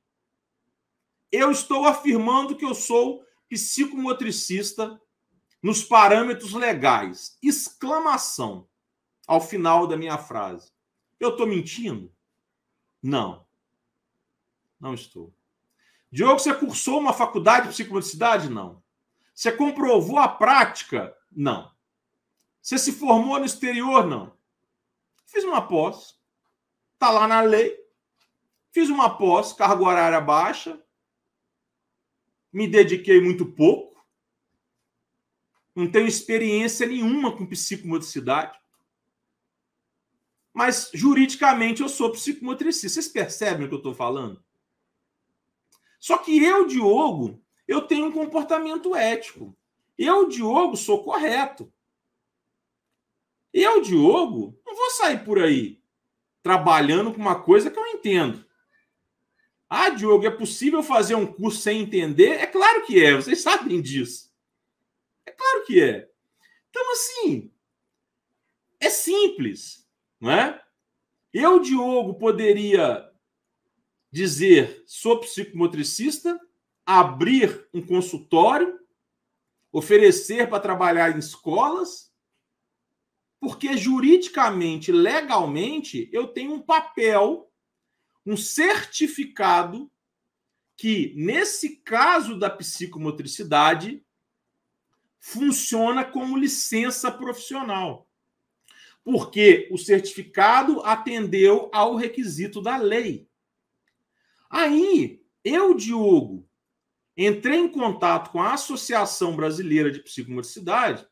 Eu 1.32 1.52
estou 1.52 1.86
afirmando 1.86 2.58
que 2.58 2.66
eu 2.66 2.76
sou 2.76 3.26
psicomotricista 3.48 5.02
nos 5.64 5.82
parâmetros 5.86 6.52
legais. 6.52 7.38
Exclamação 7.42 8.68
ao 9.26 9.40
final 9.40 9.88
da 9.88 9.96
minha 9.96 10.18
frase. 10.18 10.70
Eu 11.18 11.30
estou 11.30 11.48
mentindo? 11.48 12.14
Não. 13.02 13.48
Não 14.78 14.94
estou. 14.94 15.34
Diogo, 16.12 16.38
você 16.38 16.54
cursou 16.54 17.00
uma 17.00 17.14
faculdade 17.14 17.68
de 17.68 17.74
psicomotricidade? 17.74 18.50
Não. 18.50 18.84
Você 19.34 19.50
comprovou 19.50 20.20
a 20.20 20.28
prática? 20.28 21.16
Não. 21.32 21.72
Você 22.62 22.78
se 22.78 22.92
formou 22.92 23.40
no 23.40 23.46
exterior? 23.46 24.06
Não. 24.06 24.36
Fiz 25.26 25.46
uma 25.46 25.66
pós. 25.66 26.20
Está 26.96 27.12
lá 27.12 27.26
na 27.30 27.40
lei. 27.40 27.81
Fiz 28.72 28.90
uma 28.90 29.18
pós, 29.18 29.54
carga 29.54 29.84
horária 29.84 30.22
baixa. 30.22 30.82
Me 32.52 32.68
dediquei 32.68 33.20
muito 33.20 33.46
pouco. 33.46 33.92
Não 35.76 35.90
tenho 35.90 36.08
experiência 36.08 36.88
nenhuma 36.88 37.36
com 37.36 37.46
psicomotricidade. 37.46 38.60
Mas 40.54 40.90
juridicamente 40.94 41.82
eu 41.82 41.90
sou 41.90 42.12
psicomotricista. 42.12 43.02
Vocês 43.02 43.08
percebem 43.08 43.66
o 43.66 43.70
que 43.70 43.76
eu 43.76 43.80
estou 43.80 43.94
falando? 43.94 44.44
Só 46.00 46.18
que 46.18 46.44
eu, 46.44 46.66
Diogo, 46.66 47.42
eu 47.68 47.82
tenho 47.82 48.08
um 48.08 48.12
comportamento 48.12 48.96
ético. 48.96 49.56
Eu, 49.98 50.28
Diogo, 50.28 50.76
sou 50.76 51.04
correto. 51.04 51.72
Eu, 53.54 53.82
Diogo, 53.82 54.60
não 54.66 54.76
vou 54.76 54.90
sair 54.92 55.24
por 55.24 55.40
aí 55.40 55.82
trabalhando 56.42 57.14
com 57.14 57.22
uma 57.22 57.42
coisa 57.42 57.70
que 57.70 57.78
eu 57.78 57.86
entendo. 57.88 58.46
Ah, 59.74 59.88
Diogo, 59.88 60.28
é 60.28 60.30
possível 60.30 60.84
fazer 60.84 61.16
um 61.16 61.26
curso 61.26 61.62
sem 61.62 61.80
entender? 61.80 62.32
É 62.32 62.46
claro 62.46 62.86
que 62.86 63.02
é, 63.02 63.16
vocês 63.16 63.40
sabem 63.40 63.82
disso. 63.82 64.30
É 65.26 65.32
claro 65.32 65.64
que 65.66 65.82
é. 65.82 66.12
Então, 66.70 66.92
assim, 66.92 67.50
é 68.82 68.90
simples, 68.90 69.88
não 70.20 70.30
é? 70.30 70.62
Eu, 71.34 71.62
Diogo, 71.62 72.16
poderia 72.16 73.10
dizer 74.12 74.84
sou 74.86 75.22
psicomotricista, 75.22 76.38
abrir 76.86 77.66
um 77.74 77.82
consultório, 77.82 78.78
oferecer 79.72 80.50
para 80.50 80.60
trabalhar 80.60 81.16
em 81.16 81.20
escolas, 81.20 82.14
porque 83.40 83.78
juridicamente, 83.78 84.92
legalmente, 84.92 86.10
eu 86.12 86.28
tenho 86.28 86.56
um 86.56 86.62
papel, 86.62 87.50
um 88.26 88.38
certificado 88.38 89.92
que, 90.76 91.14
nesse 91.16 91.78
caso 91.78 92.38
da 92.38 92.50
psicomotricidade, 92.50 94.04
funciona 95.20 96.04
como 96.04 96.38
licença 96.38 97.12
profissional. 97.12 98.10
Porque 99.04 99.70
o 99.72 99.78
certificado 99.78 100.82
atendeu 100.82 101.70
ao 101.74 101.96
requisito 101.96 102.62
da 102.62 102.78
lei. 102.78 103.28
Aí, 104.50 105.24
eu, 105.44 105.74
Diogo, 105.76 106.48
entrei 107.16 107.60
em 107.60 107.70
contato 107.70 108.32
com 108.32 108.42
a 108.42 108.54
Associação 108.54 109.36
Brasileira 109.36 109.92
de 109.92 110.00
Psicomotricidade, 110.00 111.08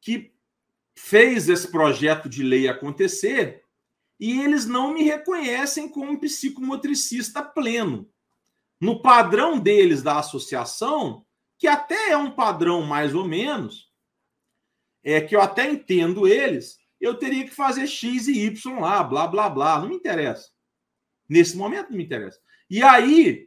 que 0.00 0.34
fez 0.94 1.48
esse 1.48 1.70
projeto 1.70 2.28
de 2.28 2.42
lei 2.42 2.68
acontecer, 2.68 3.63
e 4.24 4.40
eles 4.40 4.64
não 4.64 4.94
me 4.94 5.02
reconhecem 5.02 5.86
como 5.86 6.18
psicomotricista 6.18 7.42
pleno. 7.42 8.10
No 8.80 9.02
padrão 9.02 9.60
deles 9.60 10.02
da 10.02 10.18
associação, 10.18 11.26
que 11.58 11.66
até 11.66 12.12
é 12.12 12.16
um 12.16 12.30
padrão 12.30 12.80
mais 12.80 13.14
ou 13.14 13.28
menos, 13.28 13.92
é 15.02 15.20
que 15.20 15.36
eu 15.36 15.42
até 15.42 15.70
entendo 15.70 16.26
eles, 16.26 16.78
eu 16.98 17.18
teria 17.18 17.44
que 17.44 17.50
fazer 17.50 17.86
X 17.86 18.26
e 18.26 18.46
Y 18.46 18.80
lá, 18.80 19.04
blá, 19.04 19.26
blá, 19.26 19.50
blá, 19.50 19.78
não 19.78 19.90
me 19.90 19.96
interessa. 19.96 20.48
Nesse 21.28 21.54
momento 21.54 21.90
não 21.90 21.98
me 21.98 22.04
interessa. 22.04 22.40
E 22.70 22.82
aí, 22.82 23.46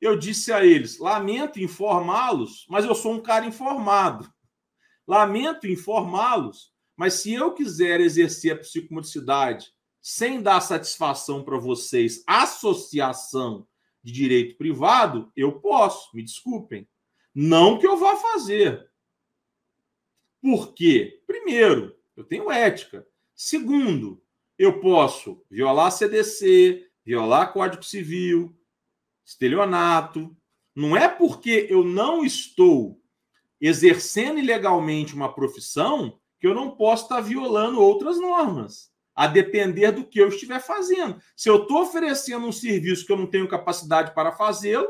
eu 0.00 0.18
disse 0.18 0.50
a 0.50 0.64
eles: 0.64 0.98
lamento 0.98 1.60
informá-los, 1.60 2.64
mas 2.70 2.86
eu 2.86 2.94
sou 2.94 3.12
um 3.12 3.20
cara 3.20 3.44
informado. 3.44 4.32
Lamento 5.06 5.66
informá-los, 5.66 6.72
mas 6.96 7.12
se 7.14 7.34
eu 7.34 7.52
quiser 7.52 8.00
exercer 8.00 8.54
a 8.54 8.56
psicomotricidade 8.56 9.73
sem 10.06 10.42
dar 10.42 10.60
satisfação 10.60 11.42
para 11.42 11.56
vocês, 11.56 12.22
associação 12.26 13.66
de 14.02 14.12
direito 14.12 14.58
privado, 14.58 15.32
eu 15.34 15.58
posso, 15.60 16.14
me 16.14 16.22
desculpem. 16.22 16.86
Não 17.34 17.78
que 17.78 17.86
eu 17.86 17.96
vá 17.96 18.14
fazer. 18.14 18.86
Por 20.42 20.74
quê? 20.74 21.22
Primeiro, 21.26 21.96
eu 22.14 22.22
tenho 22.22 22.52
ética. 22.52 23.08
Segundo, 23.34 24.22
eu 24.58 24.78
posso 24.78 25.42
violar 25.50 25.90
CDC, 25.90 26.86
violar 27.02 27.54
Código 27.54 27.82
Civil, 27.82 28.54
estelionato. 29.24 30.36
Não 30.74 30.94
é 30.94 31.08
porque 31.08 31.66
eu 31.70 31.82
não 31.82 32.22
estou 32.26 33.00
exercendo 33.58 34.38
ilegalmente 34.38 35.14
uma 35.14 35.32
profissão 35.32 36.20
que 36.38 36.46
eu 36.46 36.54
não 36.54 36.72
posso 36.72 37.04
estar 37.04 37.22
violando 37.22 37.80
outras 37.80 38.20
normas, 38.20 38.92
a 39.14 39.26
depender 39.26 39.92
do 39.92 40.04
que 40.04 40.18
eu 40.18 40.28
estiver 40.28 40.60
fazendo. 40.60 41.20
Se 41.36 41.48
eu 41.48 41.62
estou 41.62 41.82
oferecendo 41.82 42.46
um 42.46 42.52
serviço 42.52 43.06
que 43.06 43.12
eu 43.12 43.16
não 43.16 43.26
tenho 43.26 43.48
capacidade 43.48 44.14
para 44.14 44.32
fazê-lo, 44.32 44.88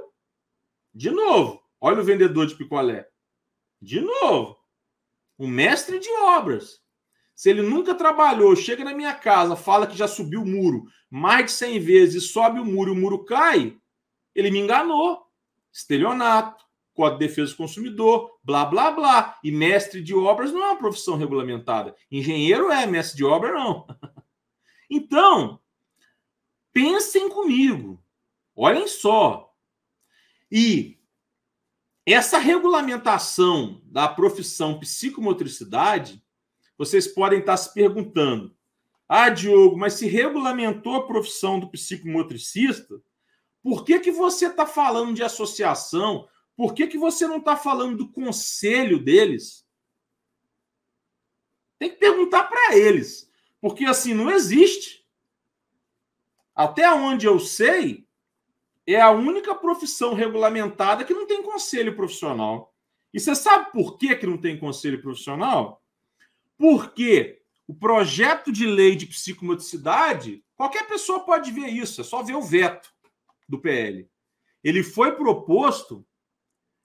de 0.94 1.10
novo, 1.10 1.62
olha 1.80 2.00
o 2.00 2.04
vendedor 2.04 2.46
de 2.46 2.54
picolé. 2.54 3.08
De 3.80 4.00
novo, 4.00 4.56
o 5.36 5.46
mestre 5.46 5.98
de 5.98 6.10
obras. 6.22 6.80
Se 7.34 7.50
ele 7.50 7.62
nunca 7.62 7.94
trabalhou, 7.94 8.54
chega 8.54 8.84
na 8.84 8.94
minha 8.94 9.12
casa, 9.12 9.56
fala 9.56 9.86
que 9.86 9.96
já 9.96 10.06
subiu 10.06 10.42
o 10.42 10.46
muro 10.46 10.84
mais 11.10 11.46
de 11.46 11.52
100 11.52 11.80
vezes, 11.80 12.30
sobe 12.30 12.60
o 12.60 12.64
muro 12.64 12.92
e 12.92 12.96
o 12.96 13.00
muro 13.00 13.24
cai, 13.24 13.76
ele 14.34 14.50
me 14.50 14.58
enganou. 14.58 15.22
Estelionato, 15.72 16.64
Código 16.94 17.18
de 17.18 17.26
Defesa 17.26 17.50
do 17.50 17.56
Consumidor, 17.56 18.38
blá, 18.42 18.64
blá, 18.64 18.90
blá. 18.92 19.38
E 19.42 19.50
mestre 19.50 20.02
de 20.02 20.14
obras 20.14 20.52
não 20.52 20.62
é 20.62 20.66
uma 20.70 20.78
profissão 20.78 21.16
regulamentada. 21.16 21.94
Engenheiro 22.10 22.70
é, 22.70 22.86
mestre 22.86 23.16
de 23.16 23.24
obra 23.24 23.52
não. 23.52 23.86
Então, 24.88 25.60
pensem 26.72 27.28
comigo. 27.28 28.02
Olhem 28.54 28.86
só. 28.86 29.52
E 30.50 31.00
essa 32.06 32.38
regulamentação 32.38 33.80
da 33.84 34.06
profissão 34.06 34.78
psicomotricidade, 34.78 36.22
vocês 36.76 37.08
podem 37.08 37.40
estar 37.40 37.56
se 37.56 37.72
perguntando: 37.72 38.54
ah, 39.08 39.30
Diogo, 39.30 39.76
mas 39.76 39.94
se 39.94 40.06
regulamentou 40.06 40.96
a 40.96 41.06
profissão 41.06 41.58
do 41.58 41.70
psicomotricista, 41.70 43.00
por 43.62 43.84
que, 43.84 43.98
que 43.98 44.12
você 44.12 44.46
está 44.46 44.66
falando 44.66 45.14
de 45.14 45.22
associação? 45.22 46.28
Por 46.54 46.74
que, 46.74 46.86
que 46.86 46.98
você 46.98 47.26
não 47.26 47.38
está 47.38 47.56
falando 47.56 47.96
do 47.96 48.12
conselho 48.12 49.02
deles? 49.02 49.66
Tem 51.78 51.90
que 51.90 51.96
perguntar 51.96 52.44
para 52.44 52.76
eles. 52.76 53.23
Porque 53.64 53.86
assim, 53.86 54.12
não 54.12 54.30
existe. 54.30 55.06
Até 56.54 56.92
onde 56.92 57.24
eu 57.24 57.40
sei, 57.40 58.06
é 58.86 59.00
a 59.00 59.10
única 59.10 59.54
profissão 59.54 60.12
regulamentada 60.12 61.02
que 61.02 61.14
não 61.14 61.26
tem 61.26 61.42
conselho 61.42 61.96
profissional. 61.96 62.74
E 63.10 63.18
você 63.18 63.34
sabe 63.34 63.72
por 63.72 63.96
que, 63.96 64.14
que 64.16 64.26
não 64.26 64.36
tem 64.36 64.58
conselho 64.58 65.00
profissional? 65.00 65.82
Porque 66.58 67.40
o 67.66 67.74
projeto 67.74 68.52
de 68.52 68.66
lei 68.66 68.96
de 68.96 69.06
psicomotricidade, 69.06 70.44
qualquer 70.54 70.86
pessoa 70.86 71.20
pode 71.20 71.50
ver 71.50 71.68
isso, 71.68 72.02
é 72.02 72.04
só 72.04 72.22
ver 72.22 72.34
o 72.34 72.42
veto 72.42 72.92
do 73.48 73.58
PL. 73.58 74.06
Ele 74.62 74.82
foi 74.82 75.12
proposto 75.12 76.06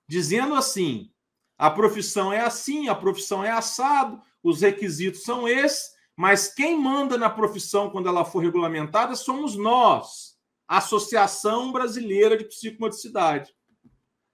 dizendo 0.08 0.56
assim: 0.56 1.12
a 1.58 1.70
profissão 1.70 2.32
é 2.32 2.40
assim, 2.40 2.88
a 2.88 2.96
profissão 2.96 3.44
é 3.44 3.52
assado, 3.52 4.22
os 4.42 4.62
requisitos 4.62 5.24
são 5.24 5.46
esses, 5.46 5.99
mas 6.20 6.50
quem 6.50 6.78
manda 6.78 7.18
na 7.18 7.30
profissão 7.30 7.90
quando 7.90 8.10
ela 8.10 8.26
for 8.26 8.40
regulamentada 8.40 9.16
somos 9.16 9.56
nós, 9.56 10.38
a 10.68 10.80
Associação 10.80 11.72
Brasileira 11.72 12.36
de 12.36 12.44
Psicomotricidade. 12.44 13.56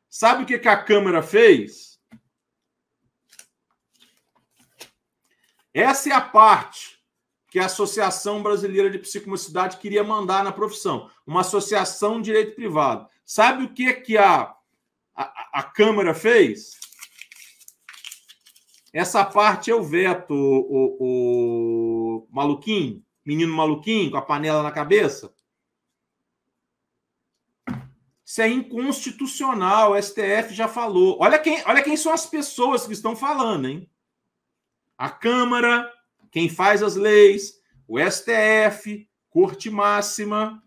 Sabe 0.10 0.42
o 0.42 0.46
que, 0.48 0.58
que 0.58 0.68
a 0.68 0.84
Câmara 0.84 1.22
fez? 1.22 2.00
Essa 5.72 6.10
é 6.10 6.14
a 6.14 6.22
parte 6.22 6.98
que 7.52 7.60
a 7.60 7.68
Associação 7.68 8.42
Brasileira 8.42 8.90
de 8.90 8.98
Psicomocidade 8.98 9.78
queria 9.78 10.04
mandar 10.04 10.44
na 10.44 10.52
profissão, 10.52 11.12
uma 11.24 11.42
associação 11.42 12.18
de 12.18 12.32
direito 12.32 12.56
privado. 12.56 13.08
Sabe 13.24 13.64
o 13.64 13.72
que, 13.72 13.94
que 13.94 14.18
a, 14.18 14.56
a, 15.16 15.60
a 15.60 15.62
Câmara 15.62 16.16
fez? 16.16 16.80
Essa 18.96 19.26
parte 19.26 19.70
eu 19.70 19.84
veto, 19.84 20.34
o, 20.34 20.96
o, 21.00 22.26
o 22.26 22.28
maluquinho, 22.32 23.04
menino 23.26 23.54
maluquinho, 23.54 24.10
com 24.10 24.16
a 24.16 24.22
panela 24.22 24.64
na 24.64 24.72
cabeça. 24.72 25.36
Isso 28.24 28.42
é 28.42 28.48
inconstitucional, 28.48 29.92
o 29.92 30.02
STF 30.02 30.54
já 30.54 30.70
falou. 30.70 31.18
Olha 31.20 31.38
quem, 31.38 31.62
olha 31.66 31.84
quem 31.84 31.98
são 31.98 32.14
as 32.14 32.26
pessoas 32.26 32.88
que 32.88 32.94
estão 32.94 33.18
falando, 33.18 33.68
hein? 33.68 33.90
A 34.98 35.10
Câmara, 35.10 35.92
quem 36.32 36.48
faz 36.48 36.82
as 36.82 36.96
leis, 36.96 37.62
o 37.86 38.00
STF, 38.00 39.10
Corte 39.30 39.70
Máxima. 39.70 40.64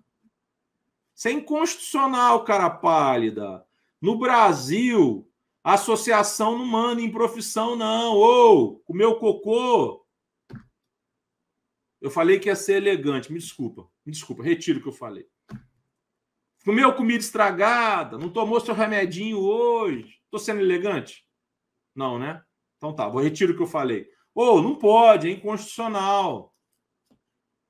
Isso 1.15 1.29
é 1.29 1.33
inconstitucional, 1.33 2.45
cara 2.45 2.69
pálida. 2.69 3.65
No 4.03 4.19
Brasil, 4.19 5.28
associação 5.63 6.59
não 6.59 6.67
manda 6.67 7.01
em 7.01 7.11
profissão, 7.11 7.77
não. 7.77 8.15
Ou, 8.15 8.83
o 8.87 8.95
meu 8.95 9.17
cocô. 9.17 10.07
Eu 12.01 12.11
falei 12.11 12.39
que 12.39 12.49
ia 12.49 12.57
ser 12.57 12.75
elegante, 12.75 13.33
me 13.33 13.39
desculpa. 13.39 13.89
Me 14.05 14.13
desculpa, 14.13 14.43
retiro 14.43 14.79
o 14.79 14.83
que 14.83 14.89
eu 14.89 14.93
falei. 14.93 15.27
Comeu 16.65 16.95
comida 16.95 17.19
estragada, 17.19 18.19
não 18.19 18.29
tomou 18.29 18.61
seu 18.61 18.75
remedinho 18.75 19.39
hoje. 19.39 20.21
Estou 20.25 20.39
sendo 20.39 20.61
elegante? 20.61 21.25
Não, 21.95 22.19
né? 22.19 22.43
Então 22.77 22.95
tá, 22.95 23.09
vou 23.09 23.23
retirar 23.23 23.53
o 23.53 23.57
que 23.57 23.63
eu 23.63 23.67
falei. 23.67 24.09
Ou 24.35 24.63
não 24.63 24.77
pode, 24.77 25.29
é 25.29 25.33
inconstitucional. 25.33 26.55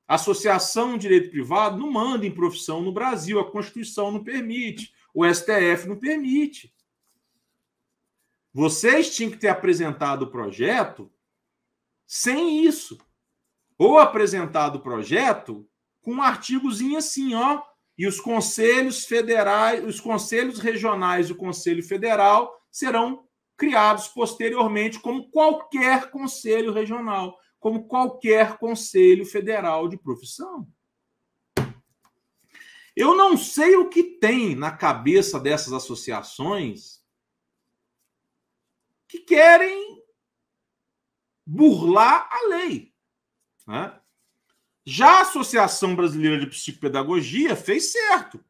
Associação 0.07 0.95
de 0.95 1.03
direito 1.03 1.31
privado 1.31 1.79
não 1.79 1.91
manda 1.91 2.27
em 2.27 2.35
profissão 2.35 2.83
no 2.83 2.93
Brasil, 2.93 3.39
a 3.39 3.51
Constituição 3.51 4.11
não 4.11 4.25
permite, 4.25 4.93
o 5.15 5.25
STF 5.25 5.87
não 5.87 5.99
permite. 5.99 6.75
Vocês 8.53 9.15
tinham 9.15 9.31
que 9.31 9.39
ter 9.39 9.49
apresentado 9.49 10.23
o 10.23 10.31
projeto 10.31 11.11
sem 12.07 12.65
isso. 12.65 12.99
Ou 13.77 13.99
apresentado 13.99 14.77
o 14.77 14.83
projeto 14.83 15.69
com 16.01 16.15
um 16.15 16.23
artigozinho 16.23 16.99
assim, 16.99 17.35
ó, 17.35 17.63
e 17.97 18.07
os 18.07 18.21
conselhos 18.21 19.05
federais, 19.05 19.85
os 19.85 20.01
conselhos 20.01 20.59
regionais 20.61 21.29
e 21.29 21.33
o 21.33 21.37
Conselho 21.37 21.83
Federal 21.83 22.57
serão 22.71 23.27
criados 23.57 24.07
posteriormente 24.07 25.01
como 25.01 25.29
qualquer 25.31 26.11
conselho 26.11 26.73
regional, 26.73 27.37
como 27.59 27.89
qualquer 27.89 28.57
conselho 28.57 29.27
federal 29.27 29.89
de 29.89 29.99
profissão. 29.99 30.67
Eu 32.97 33.17
não 33.17 33.37
sei 33.37 33.77
o 33.77 33.89
que 33.89 34.03
tem 34.03 34.55
na 34.55 34.71
cabeça 34.71 35.39
dessas 35.39 35.73
associações 35.73 36.98
que 39.09 39.19
querem 39.21 40.03
burlar 41.45 42.29
a 42.31 42.49
lei. 42.49 42.93
Né? 43.67 43.99
Já 44.85 45.19
a 45.19 45.23
Associação 45.23 45.97
Brasileira 45.97 46.39
de 46.39 46.47
Psicopedagogia 46.47 47.57
fez 47.57 47.91
certo. 47.93 48.45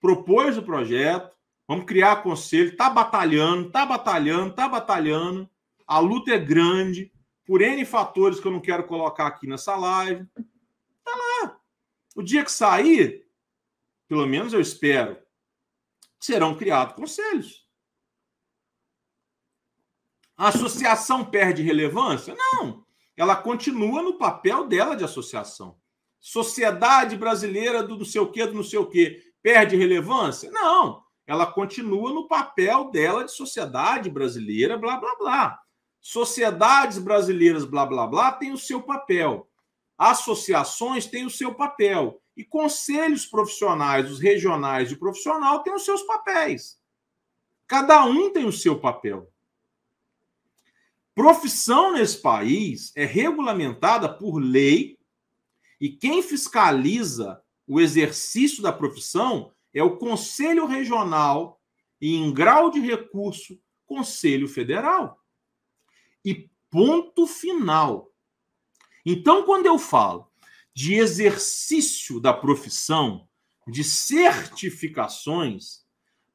propôs 0.00 0.58
o 0.58 0.62
projeto, 0.62 1.36
vamos 1.66 1.84
criar 1.86 2.22
conselho, 2.22 2.70
está 2.70 2.90
batalhando, 2.90 3.68
está 3.68 3.86
batalhando, 3.86 4.50
está 4.50 4.68
batalhando. 4.68 5.48
A 5.86 6.00
luta 6.00 6.32
é 6.32 6.38
grande, 6.38 7.12
por 7.44 7.60
N 7.60 7.84
fatores 7.84 8.40
que 8.40 8.46
eu 8.46 8.52
não 8.52 8.60
quero 8.60 8.86
colocar 8.86 9.26
aqui 9.26 9.46
nessa 9.46 9.76
live. 9.76 10.26
Está 10.36 11.16
lá. 11.16 11.60
O 12.16 12.22
dia 12.22 12.44
que 12.44 12.50
sair, 12.50 13.26
pelo 14.08 14.26
menos 14.26 14.52
eu 14.52 14.60
espero, 14.60 15.16
serão 16.18 16.56
criados 16.56 16.94
conselhos. 16.94 17.61
A 20.42 20.48
associação 20.48 21.24
perde 21.24 21.62
relevância? 21.62 22.34
Não. 22.36 22.84
Ela 23.16 23.36
continua 23.36 24.02
no 24.02 24.18
papel 24.18 24.66
dela 24.66 24.96
de 24.96 25.04
associação. 25.04 25.76
Sociedade 26.18 27.16
brasileira 27.16 27.80
do 27.80 27.96
não 27.96 28.04
sei 28.04 28.20
o 28.20 28.26
quê, 28.26 28.44
do 28.44 28.54
não 28.54 28.64
sei 28.64 28.80
o 28.80 28.86
quê, 28.86 29.22
perde 29.40 29.76
relevância? 29.76 30.50
Não. 30.50 31.04
Ela 31.28 31.46
continua 31.46 32.12
no 32.12 32.26
papel 32.26 32.90
dela 32.90 33.24
de 33.24 33.30
sociedade 33.30 34.10
brasileira, 34.10 34.76
blá, 34.76 34.96
blá, 34.96 35.14
blá. 35.14 35.60
Sociedades 36.00 36.98
brasileiras, 36.98 37.64
blá, 37.64 37.86
blá, 37.86 38.04
blá, 38.08 38.32
tem 38.32 38.50
o 38.50 38.58
seu 38.58 38.82
papel. 38.82 39.48
Associações 39.96 41.06
têm 41.06 41.24
o 41.24 41.30
seu 41.30 41.54
papel. 41.54 42.20
E 42.36 42.44
conselhos 42.44 43.24
profissionais, 43.24 44.10
os 44.10 44.18
regionais 44.18 44.88
de 44.88 44.96
profissional, 44.96 45.62
têm 45.62 45.72
os 45.72 45.84
seus 45.84 46.02
papéis. 46.02 46.80
Cada 47.68 48.04
um 48.04 48.32
tem 48.32 48.44
o 48.44 48.52
seu 48.52 48.80
papel. 48.80 49.31
Profissão 51.14 51.92
nesse 51.92 52.20
país 52.20 52.92
é 52.96 53.04
regulamentada 53.04 54.08
por 54.08 54.38
lei 54.38 54.98
e 55.80 55.90
quem 55.90 56.22
fiscaliza 56.22 57.42
o 57.66 57.80
exercício 57.80 58.62
da 58.62 58.72
profissão 58.72 59.52
é 59.74 59.82
o 59.82 59.96
Conselho 59.96 60.66
Regional 60.66 61.60
e, 62.00 62.14
em 62.14 62.32
grau 62.32 62.70
de 62.70 62.80
recurso, 62.80 63.60
Conselho 63.84 64.48
Federal. 64.48 65.20
E 66.24 66.48
ponto 66.70 67.26
final. 67.26 68.10
Então, 69.04 69.44
quando 69.44 69.66
eu 69.66 69.78
falo 69.78 70.30
de 70.74 70.94
exercício 70.94 72.20
da 72.20 72.32
profissão, 72.32 73.28
de 73.68 73.84
certificações, 73.84 75.82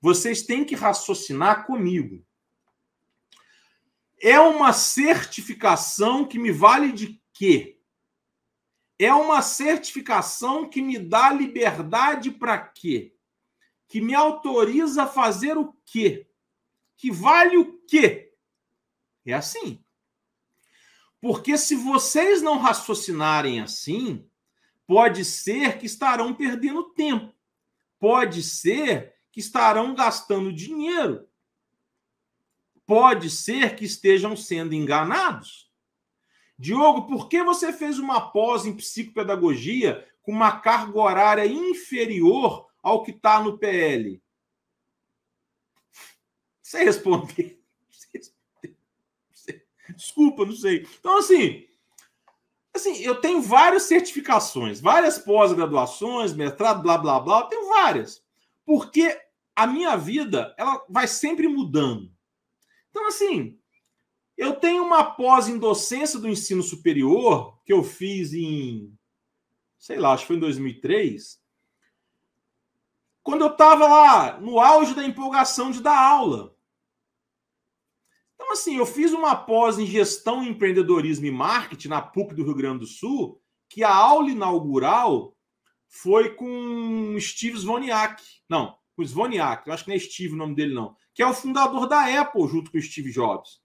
vocês 0.01 0.43
têm 0.43 0.63
que 0.63 0.75
raciocinar 0.75 1.65
comigo. 1.65 2.26
É 4.21 4.39
uma 4.39 4.73
certificação 4.73 6.25
que 6.25 6.39
me 6.39 6.51
vale 6.51 6.91
de 6.91 7.21
quê? 7.33 7.79
É 8.99 9.13
uma 9.13 9.43
certificação 9.43 10.67
que 10.67 10.81
me 10.81 10.97
dá 10.97 11.31
liberdade 11.31 12.31
para 12.31 12.57
quê? 12.57 13.15
Que 13.87 14.01
me 14.01 14.15
autoriza 14.15 15.03
a 15.03 15.07
fazer 15.07 15.57
o 15.57 15.71
quê? 15.85 16.27
Que 16.95 17.11
vale 17.11 17.57
o 17.57 17.79
quê? 17.81 18.33
É 19.23 19.33
assim. 19.33 19.83
Porque 21.21 21.57
se 21.57 21.75
vocês 21.75 22.41
não 22.41 22.57
raciocinarem 22.57 23.59
assim, 23.61 24.27
pode 24.87 25.23
ser 25.23 25.77
que 25.77 25.85
estarão 25.85 26.33
perdendo 26.33 26.91
tempo. 26.93 27.33
Pode 27.99 28.41
ser 28.41 29.13
que 29.31 29.39
estarão 29.39 29.93
gastando 29.93 30.51
dinheiro 30.51 31.27
pode 32.87 33.29
ser 33.29 33.75
que 33.75 33.85
estejam 33.85 34.35
sendo 34.35 34.73
enganados. 34.73 35.69
Diogo, 36.57 37.05
por 37.05 37.27
que 37.27 37.43
você 37.43 37.71
fez 37.71 37.99
uma 37.99 38.31
pós 38.31 38.65
em 38.65 38.75
psicopedagogia 38.75 40.07
com 40.23 40.31
uma 40.31 40.59
carga 40.59 40.97
horária 40.97 41.45
inferior 41.45 42.65
ao 42.81 43.03
que 43.03 43.11
está 43.11 43.39
no 43.43 43.57
PL? 43.59 44.19
Sem 46.63 46.85
responder. 46.85 47.61
Desculpa, 49.95 50.45
não 50.45 50.53
sei. 50.53 50.87
Então, 50.99 51.17
assim, 51.17 51.67
assim, 52.73 52.97
eu 53.01 53.19
tenho 53.21 53.41
várias 53.41 53.83
certificações, 53.83 54.79
várias 54.79 55.19
pós-graduações, 55.19 56.33
mestrado, 56.33 56.81
blá, 56.81 56.97
blá, 56.97 57.19
blá, 57.19 57.39
eu 57.41 57.47
tenho 57.47 57.69
várias. 57.69 58.23
Porque 58.65 59.19
a 59.55 59.67
minha 59.67 59.95
vida, 59.95 60.55
ela 60.57 60.83
vai 60.89 61.07
sempre 61.07 61.47
mudando. 61.47 62.16
Então, 62.89 63.07
assim, 63.07 63.59
eu 64.37 64.55
tenho 64.55 64.83
uma 64.83 65.03
pós 65.03 65.47
em 65.47 65.57
docência 65.57 66.19
do 66.19 66.27
ensino 66.27 66.61
superior 66.61 67.59
que 67.65 67.73
eu 67.73 67.83
fiz 67.83 68.33
em, 68.33 68.93
sei 69.77 69.97
lá, 69.97 70.13
acho 70.13 70.23
que 70.23 70.27
foi 70.27 70.35
em 70.35 70.41
2003, 70.41 71.41
quando 73.23 73.41
eu 73.41 73.51
estava 73.51 73.87
lá 73.87 74.39
no 74.39 74.59
auge 74.59 74.93
da 74.93 75.03
empolgação 75.03 75.71
de 75.71 75.81
dar 75.81 75.99
aula. 75.99 76.55
Então, 78.35 78.51
assim, 78.51 78.77
eu 78.77 78.85
fiz 78.85 79.11
uma 79.11 79.35
pós 79.35 79.79
em 79.79 79.85
gestão, 79.85 80.43
empreendedorismo 80.43 81.25
e 81.25 81.31
marketing 81.31 81.89
na 81.89 82.01
PUC 82.01 82.35
do 82.35 82.43
Rio 82.43 82.55
Grande 82.55 82.79
do 82.79 82.85
Sul, 82.85 83.41
que 83.67 83.83
a 83.83 83.93
aula 83.93 84.29
inaugural 84.29 85.35
foi 85.89 86.35
com 86.35 87.17
Steve 87.19 87.57
Wozniak. 87.67 88.23
Não, 88.47 88.77
com 88.97 89.03
Wozniak, 89.03 89.67
eu 89.67 89.73
acho 89.73 89.85
que 89.85 89.89
não 89.89 89.95
é 89.95 89.99
Steve 89.99 90.33
o 90.33 90.37
nome 90.37 90.55
dele, 90.55 90.73
não 90.73 90.93
que 91.17 91.23
é 91.23 91.27
o 91.27 91.33
fundador 91.33 91.87
da 91.87 92.21
Apple, 92.21 92.47
junto 92.47 92.69
com 92.69 92.77
o 92.77 92.81
Steve 92.81 93.11
Jobs. 93.11 93.59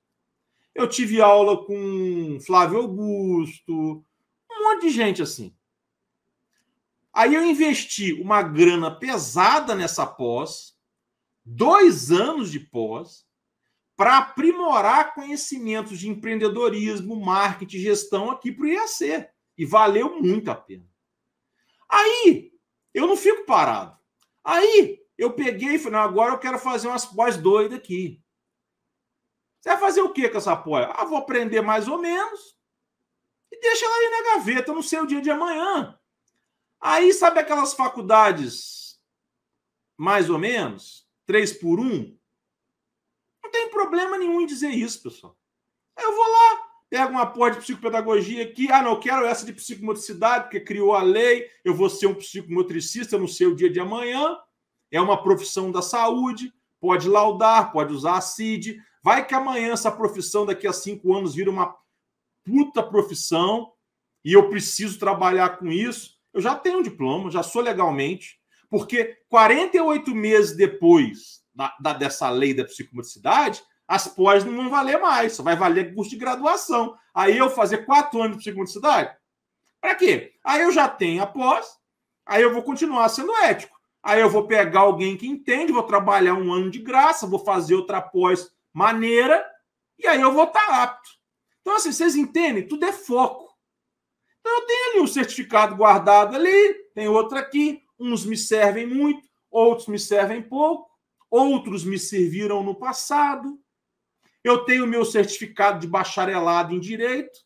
Eu 0.75 0.89
tive 0.89 1.21
aula 1.21 1.67
com 1.67 2.39
Flávio 2.47 2.79
Augusto, 2.79 4.03
um 4.51 4.65
monte 4.65 4.87
de 4.87 4.89
gente 4.89 5.21
assim. 5.21 5.55
Aí 7.13 7.35
eu 7.35 7.45
investi 7.45 8.15
uma 8.15 8.43
grana 8.43 8.91
pesada 8.91 9.75
nessa 9.75 10.07
pós, 10.07 10.79
dois 11.45 12.11
anos 12.11 12.51
de 12.51 12.59
pós, 12.59 13.27
para 13.95 14.17
aprimorar 14.17 15.15
conhecimentos 15.15 15.99
de 15.99 16.09
empreendedorismo, 16.09 17.23
marketing, 17.23 17.81
gestão 17.81 18.31
aqui 18.31 18.51
para 18.51 18.65
o 18.65 18.69
IAC. 18.69 19.29
E 19.59 19.67
valeu 19.67 20.19
muito 20.23 20.51
a 20.51 20.55
pena. 20.55 20.89
Aí 21.87 22.51
eu 22.95 23.07
não 23.07 23.15
fico 23.15 23.45
parado. 23.45 23.95
Aí 24.43 25.02
eu 25.23 25.33
peguei 25.33 25.75
e 25.75 25.79
falei, 25.79 25.93
não, 25.93 26.01
agora 26.01 26.35
eu 26.35 26.39
quero 26.39 26.59
fazer 26.59 26.89
umas 26.89 27.07
pós 27.07 27.37
doidas 27.37 27.79
aqui. 27.79 28.21
Você 29.61 29.71
vai 29.71 29.79
fazer 29.79 30.01
o 30.01 30.13
que 30.13 30.29
com 30.29 30.39
essa 30.39 30.57
pós? 30.57 30.89
Ah, 30.91 31.05
vou 31.05 31.17
aprender 31.17 31.61
mais 31.61 31.87
ou 31.87 31.97
menos 31.97 32.57
e 33.53 33.61
deixa 33.61 33.85
ela 33.85 33.95
aí 33.95 34.11
na 34.11 34.35
gaveta, 34.35 34.71
eu 34.71 34.75
não 34.75 34.83
sei 34.83 34.99
o 34.99 35.07
dia 35.07 35.21
de 35.21 35.31
amanhã. 35.31 35.97
Aí, 36.81 37.13
sabe 37.13 37.39
aquelas 37.39 37.75
faculdades 37.75 39.01
mais 39.97 40.29
ou 40.29 40.39
menos? 40.39 41.07
Três 41.25 41.53
por 41.53 41.79
um? 41.79 42.19
Não 43.45 43.51
tem 43.51 43.71
problema 43.71 44.19
nenhum 44.19 44.41
em 44.41 44.47
dizer 44.47 44.71
isso, 44.71 45.03
pessoal. 45.03 45.39
Eu 45.97 46.17
vou 46.17 46.27
lá, 46.27 46.71
pego 46.91 47.13
uma 47.13 47.27
pós 47.27 47.55
de 47.55 47.61
psicopedagogia 47.61 48.43
aqui. 48.43 48.73
Ah, 48.73 48.83
não, 48.83 48.99
quero 48.99 49.25
essa 49.25 49.47
de 49.47 49.53
psicomotricidade, 49.53 50.45
porque 50.45 50.59
criou 50.59 50.95
a 50.95 51.03
lei. 51.03 51.49
Eu 51.65 51.75
vou 51.75 51.89
ser 51.89 52.07
um 52.07 52.15
psicomotricista, 52.15 53.15
eu 53.15 53.21
não 53.21 53.29
sei 53.29 53.47
o 53.47 53.55
dia 53.55 53.71
de 53.71 53.79
amanhã 53.79 54.37
é 54.93 55.01
uma 55.01 55.21
profissão 55.21 55.73
da 55.73 55.81
saúde, 55.81 56.53
pode 56.79 57.09
laudar, 57.09 57.73
pode 57.73 57.95
usar 57.95 58.19
a 58.19 58.21
CID. 58.21 58.79
Vai 59.03 59.27
que 59.27 59.35
amanhã 59.35 59.73
essa 59.73 59.91
profissão, 59.91 60.45
daqui 60.45 60.67
a 60.67 60.73
cinco 60.73 61.15
anos, 61.15 61.35
vira 61.35 61.51
uma 61.51 61.75
puta 62.45 62.83
profissão 62.83 63.73
e 64.23 64.35
eu 64.35 64.51
preciso 64.51 64.99
trabalhar 64.99 65.57
com 65.57 65.67
isso. 65.69 66.19
Eu 66.33 66.41
já 66.41 66.55
tenho 66.55 66.79
um 66.79 66.83
diploma, 66.83 67.31
já 67.31 67.43
sou 67.43 67.63
legalmente, 67.63 68.39
porque 68.69 69.19
48 69.29 70.15
meses 70.15 70.57
depois 70.57 71.43
da, 71.55 71.75
da 71.81 71.93
dessa 71.93 72.29
lei 72.31 72.55
da 72.55 72.65
psicomotricidade, 72.65 73.63
as 73.89 74.07
pós 74.09 74.45
não 74.45 74.55
vão 74.55 74.71
valer 74.71 74.99
mais, 74.99 75.35
só 75.35 75.43
vai 75.43 75.57
valer 75.57 75.95
curso 75.95 76.11
de 76.11 76.17
graduação. 76.17 76.97
Aí 77.15 77.37
eu 77.37 77.51
fazer 77.51 77.85
quatro 77.85 78.21
anos 78.21 78.37
de 78.37 78.43
psicomotricidade? 78.43 79.15
Para 79.81 79.95
quê? 79.95 80.35
Aí 80.45 80.63
eu 80.63 80.73
já 80.73 80.89
tenho 80.89 81.23
a 81.23 81.27
pós, 81.27 81.67
aí 82.25 82.43
eu 82.43 82.53
vou 82.53 82.63
continuar 82.63 83.09
sendo 83.09 83.35
ético. 83.37 83.72
Aí 84.03 84.21
eu 84.21 84.29
vou 84.29 84.47
pegar 84.47 84.81
alguém 84.81 85.17
que 85.17 85.29
entende, 85.29 85.73
vou 85.73 85.85
trabalhar 85.85 86.35
um 86.35 86.53
ano 86.53 86.71
de 86.71 86.81
graça, 86.81 87.27
vou 87.27 87.39
fazer 87.39 87.75
outra 87.75 88.01
pós 88.03 88.53
maneira, 88.73 89.45
e 89.99 90.07
aí 90.07 90.21
eu 90.21 90.33
vou 90.33 90.45
estar 90.45 90.67
tá 90.67 90.83
apto. 90.83 91.11
Então, 91.61 91.77
assim, 91.77 91.93
vocês 91.93 92.17
entendem? 92.17 92.67
Tudo 92.67 92.85
é 92.85 92.93
foco. 92.93 93.57
Então, 94.41 94.53
eu 94.53 94.67
tenho 94.67 94.91
ali 94.91 95.01
um 95.01 95.07
certificado 95.07 95.77
guardado 95.77 96.35
ali, 96.35 96.75
tem 96.95 97.07
outro 97.07 97.39
aqui. 97.39 97.81
Uns 97.97 98.27
me 98.27 98.37
servem 98.37 98.85
muito, 98.85 99.29
outros 99.49 99.87
me 99.87 99.99
servem 99.99 100.43
pouco, 100.43 100.91
outros 101.31 101.85
me 101.85 101.97
serviram 101.97 102.65
no 102.65 102.75
passado. 102.75 103.61
Eu 104.43 104.65
tenho 104.65 104.89
meu 104.89 105.05
certificado 105.05 105.79
de 105.79 105.87
bacharelado 105.87 106.75
em 106.75 106.81
direito, 106.81 107.39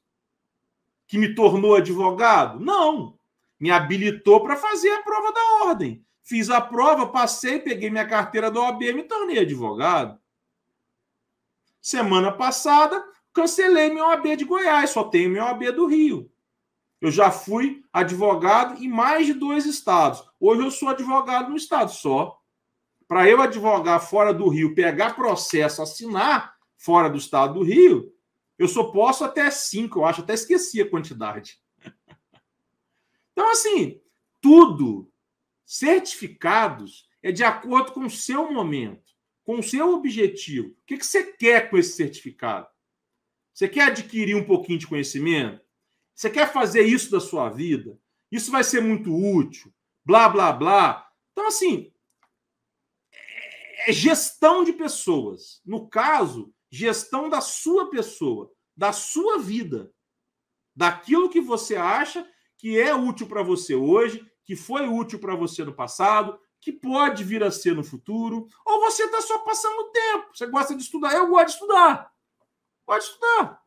que 1.07 1.19
me 1.19 1.35
tornou 1.35 1.77
advogado? 1.77 2.59
Não. 2.59 3.19
Me 3.61 3.71
habilitou 3.71 4.43
para 4.43 4.57
fazer 4.57 4.91
a 4.91 5.03
prova 5.03 5.33
da 5.33 5.67
ordem. 5.67 6.06
Fiz 6.27 6.51
a 6.51 6.61
prova, 6.61 7.07
passei, 7.07 7.61
peguei 7.61 7.89
minha 7.89 8.05
carteira 8.05 8.51
do 8.51 8.61
OAB 8.61 8.83
e 8.83 8.93
me 8.93 9.05
tornei 9.05 9.39
advogado. 9.39 10.19
Semana 11.81 12.33
passada, 12.33 13.01
cancelei 13.33 13.91
meu 13.91 14.05
OAB 14.05 14.37
de 14.37 14.45
Goiás, 14.45 14.91
só 14.91 15.05
tenho 15.05 15.31
meu 15.31 15.45
OAB 15.45 15.71
do 15.71 15.87
Rio. 15.87 16.29
Eu 17.01 17.13
já 17.13 17.31
fui 17.31 17.85
advogado 17.93 18.83
em 18.83 18.89
mais 18.89 19.27
de 19.27 19.35
dois 19.35 19.67
estados. 19.67 20.29
Hoje 20.41 20.63
eu 20.63 20.71
sou 20.73 20.89
advogado 20.89 21.51
no 21.51 21.57
estado 21.57 21.93
só. 21.93 22.41
para 23.07 23.29
eu 23.31 23.41
advogar 23.41 24.05
fora 24.05 24.35
do 24.35 24.49
Rio, 24.49 24.75
pegar 24.75 25.15
processo, 25.15 25.81
assinar 25.81 26.57
fora 26.77 27.09
do 27.09 27.19
estado 27.19 27.55
do 27.55 27.63
Rio, 27.63 28.13
eu 28.59 28.67
só 28.67 28.91
posso 28.91 29.23
até 29.23 29.49
cinco, 29.49 30.01
eu 30.01 30.05
acho, 30.05 30.23
até 30.23 30.35
esqueci 30.35 30.83
a 30.83 30.91
quantidade. 30.91 31.61
Então, 33.39 33.51
assim, 33.53 34.01
tudo, 34.41 35.13
certificados, 35.67 37.09
é 37.21 37.33
de 37.33 37.43
acordo 37.43 37.93
com 37.93 38.07
o 38.07 38.11
seu 38.11 38.51
momento, 38.53 39.13
com 39.43 39.59
o 39.59 39.63
seu 39.63 39.93
objetivo. 39.93 40.69
O 40.69 40.77
que, 40.87 40.97
você 41.03 41.25
quer 41.25 41.69
com 41.69 41.77
esse 41.77 41.97
certificado? 41.97 42.69
Você 43.53 43.69
quer 43.69 43.89
adquirir 43.89 44.37
um 44.37 44.45
pouquinho 44.45 44.79
de 44.79 44.87
conhecimento? 44.87 45.61
Você 46.15 46.31
quer 46.31 46.53
fazer 46.53 46.83
isso 46.83 47.11
da 47.11 47.21
sua 47.21 47.51
vida? 47.51 47.99
Isso 48.31 48.51
vai 48.51 48.63
ser 48.63 48.81
muito 48.81 49.13
útil, 49.13 49.75
blá, 50.05 50.29
blá, 50.29 50.53
blá. 50.53 51.09
Então, 51.33 51.49
assim, 51.49 51.93
é 53.87 53.93
gestão 53.93 54.63
de 54.63 54.73
pessoas. 54.73 55.61
No 55.65 55.89
caso, 55.89 56.55
gestão 56.71 57.29
da 57.29 57.41
sua 57.41 57.91
pessoa, 57.91 58.53
da 58.77 58.93
sua 58.93 59.39
vida, 59.39 59.93
daquilo 60.75 61.31
que 61.31 61.41
você 61.41 61.77
acha 61.77 62.27
que 62.59 62.79
é 62.79 62.95
útil 62.95 63.27
para 63.27 63.43
você 63.43 63.75
hoje, 63.75 64.25
que 64.47 64.57
foi 64.57 64.89
útil 64.89 65.19
para 65.19 65.35
você 65.35 65.65
no 65.65 65.75
passado, 65.75 66.39
que 66.61 66.73
pode 66.73 67.23
vir 67.25 67.43
a 67.43 67.51
ser 67.51 67.75
no 67.75 67.85
futuro, 67.85 68.47
ou 68.65 68.81
você 68.81 69.05
está 69.05 69.21
só 69.21 69.39
passando 69.39 69.91
tempo. 69.91 70.29
Você 70.33 70.47
gosta 70.47 70.75
de 70.75 70.83
estudar? 70.83 71.15
Eu 71.15 71.29
gosto 71.29 71.47
de 71.47 71.53
estudar. 71.53 72.11
Pode 72.87 73.05
estudar. 73.05 73.61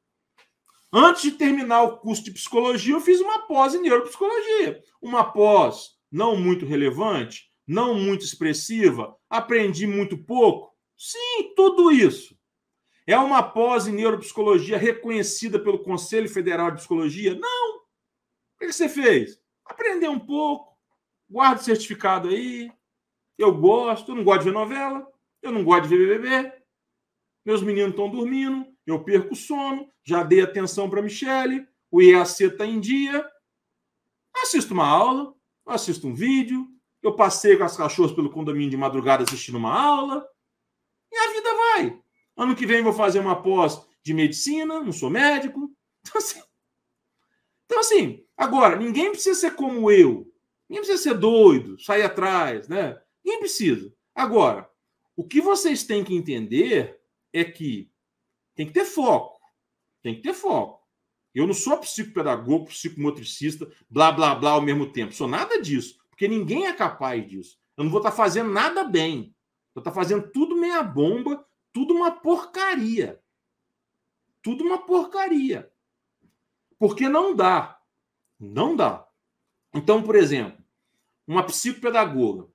Antes 0.92 1.22
de 1.22 1.32
terminar 1.34 1.84
o 1.84 1.98
curso 1.98 2.24
de 2.24 2.32
psicologia, 2.32 2.96
eu 2.96 3.02
fiz 3.02 3.20
uma 3.20 3.40
pós 3.40 3.76
em 3.76 3.82
neuropsicologia. 3.82 4.82
Uma 5.02 5.32
pós 5.32 6.00
não 6.12 6.36
muito 6.36 6.66
relevante, 6.66 7.52
não 7.68 7.94
muito 7.94 8.26
expressiva, 8.26 9.16
aprendi 9.30 9.86
muito 9.86 10.18
pouco. 10.18 10.74
Sim, 10.98 11.54
tudo 11.56 11.92
isso. 11.92 12.36
É 13.06 13.18
uma 13.18 13.44
pós 13.44 13.88
em 13.88 13.94
neuropsicologia 13.94 14.78
reconhecida 14.78 15.60
pelo 15.60 15.84
Conselho 15.84 16.30
Federal 16.30 16.72
de 16.72 16.78
Psicologia? 16.78 17.36
Não. 17.36 17.78
O 17.78 17.82
que 18.60 18.72
você 18.72 18.90
fez? 18.90 19.39
Aprender 19.70 20.10
um 20.10 20.20
pouco, 20.20 20.76
guarda 21.30 21.62
o 21.62 21.64
certificado 21.64 22.28
aí. 22.30 22.72
Eu 23.38 23.56
gosto, 23.56 24.12
eu 24.12 24.16
não 24.16 24.24
gosto 24.24 24.40
de 24.40 24.46
ver 24.46 24.54
novela, 24.54 25.08
eu 25.44 25.52
não 25.52 25.64
gosto 25.64 25.88
de 25.88 25.96
ver 25.96 26.20
BBB. 26.20 26.54
Meus 27.46 27.62
meninos 27.62 27.92
estão 27.92 28.10
dormindo, 28.10 28.66
eu 28.86 29.04
perco 29.04 29.34
o 29.34 29.38
sono, 29.38 29.90
já 30.04 30.24
dei 30.24 30.42
atenção 30.42 30.90
para 30.90 31.02
Michele, 31.02 31.66
o 31.92 32.02
IAC 32.02 32.44
está 32.44 32.66
em 32.66 32.80
dia. 32.80 33.26
Assisto 34.44 34.74
uma 34.74 34.86
aula, 34.86 35.34
assisto 35.66 36.08
um 36.08 36.14
vídeo, 36.14 36.68
eu 37.02 37.16
passei 37.16 37.56
com 37.56 37.64
as 37.64 37.78
cachorras 37.78 38.12
pelo 38.12 38.30
condomínio 38.30 38.72
de 38.72 38.78
madrugada 38.78 39.24
assistindo 39.24 39.58
uma 39.58 39.74
aula, 39.74 40.28
e 41.12 41.18
a 41.18 41.34
vida 41.34 41.54
vai. 41.54 42.04
Ano 42.36 42.56
que 42.56 42.66
vem 42.66 42.82
vou 42.82 42.94
fazer 42.94 43.20
uma 43.20 43.42
pós 43.42 43.82
de 44.04 44.14
medicina, 44.14 44.80
não 44.80 44.92
sou 44.92 45.10
médico. 45.10 45.72
Então, 46.02 46.18
assim, 46.18 46.42
então, 47.70 47.82
assim 47.82 48.26
agora, 48.36 48.76
ninguém 48.76 49.12
precisa 49.12 49.40
ser 49.40 49.56
como 49.56 49.92
eu. 49.92 50.34
Ninguém 50.68 50.84
precisa 50.84 51.04
ser 51.04 51.18
doido, 51.20 51.80
sair 51.80 52.02
atrás, 52.02 52.68
né? 52.68 53.00
Ninguém 53.24 53.42
precisa. 53.42 53.94
Agora, 54.16 54.68
o 55.16 55.24
que 55.24 55.40
vocês 55.40 55.84
têm 55.84 56.04
que 56.04 56.16
entender 56.16 57.00
é 57.32 57.44
que 57.44 57.92
tem 58.56 58.66
que 58.66 58.74
ter 58.74 58.86
foco. 58.86 59.40
Tem 60.02 60.16
que 60.16 60.22
ter 60.22 60.34
foco. 60.34 60.84
Eu 61.34 61.46
não 61.46 61.54
sou 61.54 61.78
psicopedagogo, 61.78 62.66
psicomotricista, 62.66 63.72
blá, 63.88 64.12
blá, 64.12 64.34
blá 64.34 64.52
ao 64.52 64.62
mesmo 64.62 64.92
tempo. 64.92 65.14
Sou 65.14 65.28
nada 65.28 65.62
disso. 65.62 66.00
Porque 66.10 66.28
ninguém 66.28 66.66
é 66.66 66.74
capaz 66.74 67.28
disso. 67.28 67.60
Eu 67.78 67.84
não 67.84 67.92
vou 67.92 68.00
estar 68.00 68.12
fazendo 68.12 68.50
nada 68.52 68.84
bem. 68.84 69.36
Vou 69.76 69.82
estar 69.82 69.92
fazendo 69.92 70.28
tudo 70.32 70.56
meia 70.56 70.82
bomba, 70.82 71.46
tudo 71.72 71.94
uma 71.94 72.12
porcaria. 72.12 73.22
Tudo 74.42 74.64
uma 74.64 74.80
porcaria. 74.80 75.72
Porque 76.80 77.10
não 77.10 77.36
dá. 77.36 77.78
Não 78.40 78.76
dá. 78.76 79.06
Então, 79.76 80.02
por 80.02 80.16
exemplo, 80.16 80.64
uma 81.28 81.44
psicopedagoga, 81.44 82.48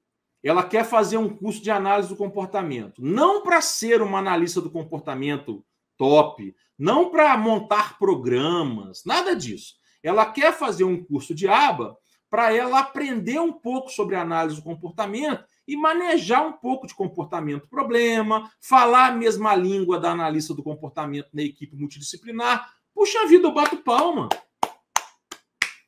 ela 0.42 0.62
quer 0.64 0.84
fazer 0.84 1.16
um 1.16 1.28
curso 1.28 1.62
de 1.62 1.70
análise 1.70 2.08
do 2.08 2.16
comportamento, 2.16 3.00
não 3.02 3.42
para 3.42 3.60
ser 3.60 4.02
uma 4.02 4.18
analista 4.18 4.60
do 4.60 4.70
comportamento 4.70 5.64
top, 5.96 6.54
não 6.78 7.10
para 7.10 7.36
montar 7.36 7.98
programas, 7.98 9.04
nada 9.04 9.36
disso. 9.36 9.74
Ela 10.02 10.26
quer 10.26 10.52
fazer 10.52 10.84
um 10.84 11.02
curso 11.02 11.34
de 11.34 11.48
aba 11.48 11.96
para 12.28 12.52
ela 12.52 12.80
aprender 12.80 13.38
um 13.38 13.52
pouco 13.52 13.88
sobre 13.90 14.16
análise 14.16 14.56
do 14.56 14.62
comportamento 14.62 15.44
e 15.66 15.76
manejar 15.76 16.46
um 16.46 16.52
pouco 16.52 16.86
de 16.86 16.94
comportamento 16.94 17.68
problema, 17.68 18.50
falar 18.60 19.12
a 19.12 19.14
mesma 19.14 19.54
língua 19.54 20.00
da 20.00 20.10
analista 20.10 20.52
do 20.52 20.62
comportamento 20.62 21.28
na 21.32 21.42
equipe 21.42 21.76
multidisciplinar. 21.76 22.68
Puxa 22.94 23.26
vida, 23.26 23.48
eu 23.48 23.52
bato 23.52 23.78
palma. 23.78 24.28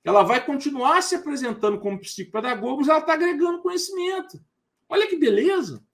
Ela 0.04 0.22
vai 0.22 0.44
continuar 0.44 1.02
se 1.02 1.14
apresentando 1.14 1.78
como 1.78 2.00
psicopedagoga, 2.00 2.78
mas 2.78 2.88
ela 2.88 2.98
está 2.98 3.14
agregando 3.14 3.62
conhecimento. 3.62 4.40
Olha 4.88 5.06
que 5.06 5.16
beleza. 5.16 5.84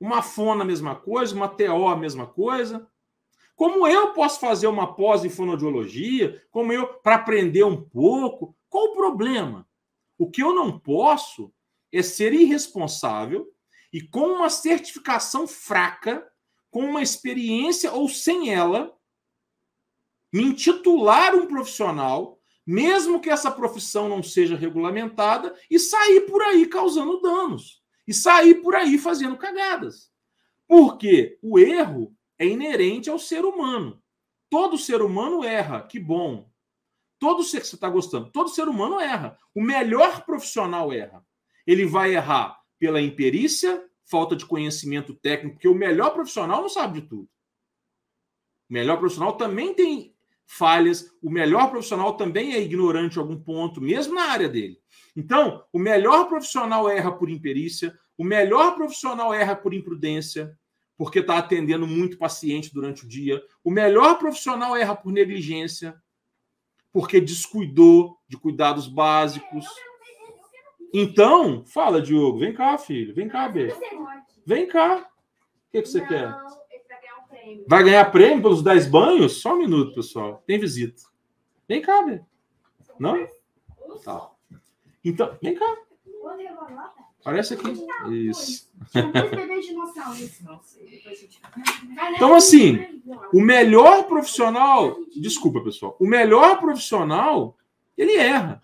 Uma 0.00 0.22
fona, 0.22 0.62
a 0.62 0.66
mesma 0.66 0.94
coisa, 0.94 1.34
uma 1.34 1.48
TO, 1.48 1.88
a 1.88 1.96
mesma 1.96 2.26
coisa. 2.26 2.88
Como 3.56 3.86
eu 3.88 4.12
posso 4.12 4.38
fazer 4.38 4.68
uma 4.68 4.94
pós 4.94 5.24
em 5.24 5.30
fonoaudiologia, 5.30 6.44
como 6.50 6.72
eu 6.72 6.86
para 7.00 7.16
aprender 7.16 7.64
um 7.64 7.82
pouco, 7.82 8.56
qual 8.68 8.86
o 8.86 8.92
problema? 8.92 9.68
O 10.16 10.30
que 10.30 10.42
eu 10.42 10.54
não 10.54 10.78
posso 10.78 11.52
é 11.92 12.02
ser 12.02 12.32
irresponsável 12.32 13.48
e 13.92 14.00
com 14.00 14.34
uma 14.34 14.50
certificação 14.50 15.46
fraca, 15.46 16.24
com 16.70 16.84
uma 16.84 17.02
experiência 17.02 17.92
ou 17.92 18.08
sem 18.08 18.54
ela, 18.54 18.96
me 20.32 20.42
intitular 20.44 21.34
um 21.34 21.46
profissional, 21.46 22.38
mesmo 22.66 23.20
que 23.20 23.30
essa 23.30 23.50
profissão 23.50 24.08
não 24.08 24.22
seja 24.22 24.56
regulamentada, 24.56 25.54
e 25.70 25.78
sair 25.78 26.22
por 26.22 26.42
aí 26.42 26.66
causando 26.66 27.20
danos. 27.20 27.82
E 28.06 28.14
sair 28.14 28.56
por 28.56 28.74
aí 28.74 28.98
fazendo 28.98 29.36
cagadas. 29.36 30.10
Porque 30.66 31.38
o 31.42 31.58
erro 31.58 32.14
é 32.38 32.46
inerente 32.46 33.10
ao 33.10 33.18
ser 33.18 33.44
humano. 33.44 34.02
Todo 34.50 34.78
ser 34.78 35.02
humano 35.02 35.44
erra, 35.44 35.82
que 35.82 35.98
bom. 35.98 36.50
Todo 37.18 37.42
ser 37.42 37.60
que 37.60 37.66
você 37.66 37.74
está 37.74 37.88
gostando, 37.88 38.30
todo 38.30 38.48
ser 38.48 38.68
humano 38.68 39.00
erra. 39.00 39.36
O 39.54 39.62
melhor 39.62 40.24
profissional 40.24 40.92
erra. 40.92 41.26
Ele 41.66 41.84
vai 41.84 42.14
errar 42.14 42.58
pela 42.78 43.00
imperícia, 43.00 43.84
falta 44.04 44.36
de 44.36 44.46
conhecimento 44.46 45.14
técnico, 45.14 45.56
porque 45.56 45.68
o 45.68 45.74
melhor 45.74 46.10
profissional 46.14 46.62
não 46.62 46.68
sabe 46.68 47.00
de 47.00 47.08
tudo. 47.08 47.28
O 48.70 48.72
melhor 48.72 48.98
profissional 48.98 49.36
também 49.36 49.74
tem 49.74 50.14
falhas, 50.48 51.12
o 51.22 51.30
melhor 51.30 51.70
profissional 51.70 52.16
também 52.16 52.54
é 52.54 52.60
ignorante 52.60 53.16
em 53.16 53.20
algum 53.20 53.38
ponto, 53.38 53.82
mesmo 53.82 54.14
na 54.14 54.30
área 54.30 54.48
dele. 54.48 54.80
Então, 55.14 55.62
o 55.70 55.78
melhor 55.78 56.26
profissional 56.26 56.88
erra 56.88 57.12
por 57.12 57.28
imperícia, 57.28 57.96
o 58.16 58.24
melhor 58.24 58.74
profissional 58.74 59.32
erra 59.34 59.54
por 59.54 59.74
imprudência, 59.74 60.58
porque 60.96 61.18
está 61.18 61.36
atendendo 61.36 61.86
muito 61.86 62.16
paciente 62.16 62.72
durante 62.72 63.04
o 63.04 63.08
dia. 63.08 63.42
O 63.62 63.70
melhor 63.70 64.18
profissional 64.18 64.74
erra 64.74 64.96
por 64.96 65.12
negligência, 65.12 65.94
porque 66.90 67.20
descuidou 67.20 68.18
de 68.26 68.38
cuidados 68.38 68.88
básicos. 68.88 69.66
Então, 70.94 71.64
fala, 71.66 72.00
Diogo, 72.00 72.38
vem 72.38 72.54
cá, 72.54 72.78
filho, 72.78 73.14
vem 73.14 73.28
cá, 73.28 73.48
B. 73.48 73.72
Vem 74.46 74.66
cá. 74.66 75.00
O 75.68 75.70
que, 75.70 75.82
que 75.82 75.88
você 75.88 76.00
quer? 76.06 76.34
Vai 77.66 77.84
ganhar 77.84 78.04
prêmio 78.10 78.42
pelos 78.42 78.62
10 78.62 78.86
banhos? 78.88 79.40
Só 79.40 79.54
um 79.54 79.58
minuto, 79.58 79.94
pessoal. 79.94 80.42
Tem 80.46 80.58
visita. 80.58 81.02
Vem 81.68 81.82
cá, 81.82 82.02
B. 82.02 82.20
Não? 82.98 83.28
Tá. 84.04 84.30
Então, 85.04 85.36
vem 85.42 85.54
cá. 85.54 85.76
Parece 87.22 87.54
aqui. 87.54 87.86
Isso. 88.10 88.68
Então, 92.14 92.34
assim, 92.34 93.02
o 93.32 93.40
melhor 93.40 94.04
profissional. 94.04 94.96
Desculpa, 95.16 95.60
pessoal. 95.62 95.96
O 95.98 96.06
melhor 96.06 96.58
profissional, 96.58 97.56
ele 97.96 98.14
erra. 98.14 98.62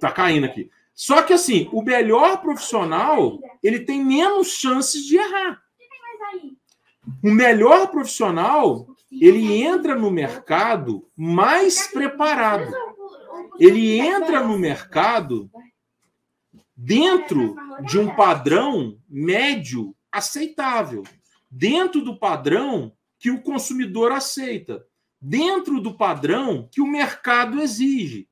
Tá 0.00 0.10
caindo 0.12 0.44
aqui. 0.46 0.70
Só 0.96 1.22
que, 1.22 1.34
assim, 1.34 1.68
o 1.72 1.82
melhor 1.82 2.40
profissional, 2.40 3.38
ele 3.62 3.80
tem 3.80 4.02
menos 4.02 4.48
chances 4.48 5.04
de 5.04 5.18
errar. 5.18 5.60
O 7.22 7.30
melhor 7.30 7.88
profissional, 7.88 8.88
ele 9.12 9.62
entra 9.62 9.94
no 9.94 10.10
mercado 10.10 11.06
mais 11.14 11.86
preparado. 11.88 12.72
Ele 13.60 14.00
entra 14.00 14.42
no 14.42 14.58
mercado 14.58 15.50
dentro 16.74 17.54
de 17.82 17.98
um 17.98 18.14
padrão 18.14 18.98
médio 19.06 19.94
aceitável, 20.10 21.02
dentro 21.50 22.00
do 22.00 22.18
padrão 22.18 22.90
que 23.18 23.30
o 23.30 23.42
consumidor 23.42 24.12
aceita, 24.12 24.82
dentro 25.20 25.78
do 25.78 25.94
padrão 25.94 26.68
que 26.72 26.80
o 26.80 26.86
mercado 26.86 27.60
exige, 27.60 28.28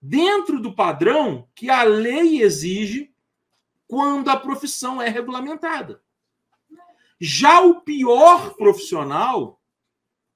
dentro 0.00 0.60
do 0.60 0.74
padrão 0.74 1.48
que 1.54 1.68
a 1.68 1.82
lei 1.82 2.42
exige 2.42 3.12
quando 3.86 4.28
a 4.28 4.36
profissão 4.36 5.00
é 5.00 5.08
regulamentada. 5.08 6.02
Já 7.20 7.60
o 7.60 7.80
pior 7.80 8.54
profissional, 8.54 9.60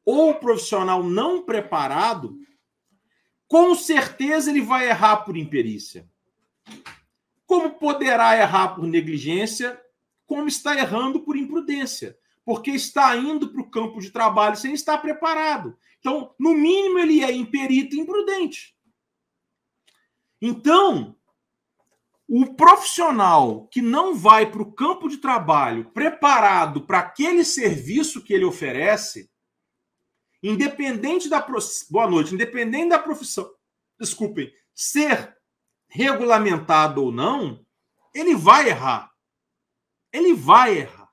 ou 0.04 0.34
profissional 0.34 1.02
não 1.04 1.42
preparado, 1.42 2.36
com 3.46 3.74
certeza 3.74 4.50
ele 4.50 4.62
vai 4.62 4.88
errar 4.88 5.18
por 5.18 5.36
imperícia. 5.36 6.08
Como 7.46 7.70
poderá 7.70 8.36
errar 8.36 8.74
por 8.74 8.86
negligência, 8.86 9.80
como 10.26 10.48
está 10.48 10.74
errando 10.76 11.20
por 11.20 11.36
imprudência, 11.36 12.18
porque 12.44 12.70
está 12.70 13.14
indo 13.16 13.50
para 13.50 13.60
o 13.60 13.70
campo 13.70 14.00
de 14.00 14.10
trabalho 14.10 14.56
sem 14.56 14.72
estar 14.72 14.98
preparado. 14.98 15.76
Então, 16.00 16.34
no 16.38 16.54
mínimo, 16.54 16.98
ele 16.98 17.22
é 17.22 17.30
imperito 17.30 17.94
e 17.94 18.00
imprudente. 18.00 18.74
Então, 20.45 21.16
o 22.28 22.57
profissional 22.57 23.68
que 23.68 23.80
não 23.80 24.12
vai 24.16 24.51
para 24.51 24.61
o 24.61 24.72
campo 24.72 25.09
de 25.09 25.18
trabalho 25.18 25.88
preparado 25.93 26.84
para 26.84 26.99
aquele 26.99 27.45
serviço 27.45 28.24
que 28.24 28.34
ele 28.34 28.45
oferece, 28.45 29.30
independente 30.43 31.28
da 31.28 31.47
boa 31.88 32.11
noite, 32.11 32.34
independente 32.34 32.88
da 32.88 32.99
profissão, 32.99 33.49
desculpem, 34.01 34.53
ser 34.74 35.38
regulamentado 35.88 37.05
ou 37.05 37.12
não, 37.12 37.64
ele 38.12 38.34
vai 38.34 38.68
errar. 38.68 39.12
Ele 40.12 40.34
vai 40.34 40.78
errar. 40.78 41.09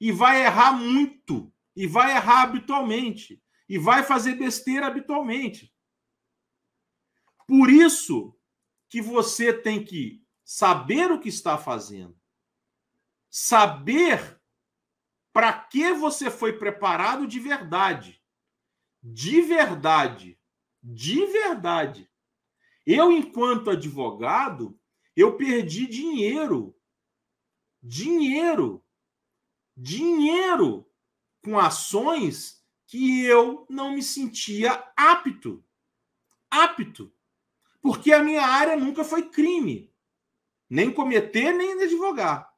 E 0.00 0.10
vai 0.10 0.46
errar 0.46 0.72
muito. 0.72 1.52
E 1.76 1.86
vai 1.86 2.12
errar 2.12 2.44
habitualmente. 2.44 3.42
E 3.68 3.76
vai 3.76 4.02
fazer 4.02 4.36
besteira 4.36 4.86
habitualmente. 4.86 5.70
Por 7.46 7.68
isso 7.68 8.34
que 8.92 9.00
você 9.00 9.54
tem 9.54 9.82
que 9.82 10.22
saber 10.44 11.10
o 11.10 11.18
que 11.18 11.30
está 11.30 11.56
fazendo, 11.56 12.14
saber 13.30 14.38
para 15.32 15.50
que 15.50 15.94
você 15.94 16.30
foi 16.30 16.58
preparado 16.58 17.26
de 17.26 17.40
verdade. 17.40 18.22
De 19.02 19.40
verdade. 19.40 20.38
De 20.82 21.24
verdade. 21.24 22.06
Eu, 22.84 23.10
enquanto 23.10 23.70
advogado, 23.70 24.78
eu 25.16 25.38
perdi 25.38 25.86
dinheiro. 25.86 26.78
Dinheiro. 27.82 28.84
Dinheiro 29.74 30.86
com 31.42 31.58
ações 31.58 32.62
que 32.86 33.24
eu 33.24 33.66
não 33.70 33.94
me 33.94 34.02
sentia 34.02 34.86
apto. 34.94 35.64
Apto. 36.50 37.10
Porque 37.82 38.12
a 38.12 38.22
minha 38.22 38.46
área 38.46 38.76
nunca 38.76 39.02
foi 39.02 39.28
crime. 39.28 39.92
Nem 40.70 40.90
cometer, 40.90 41.52
nem 41.52 41.82
advogar. 41.82 42.50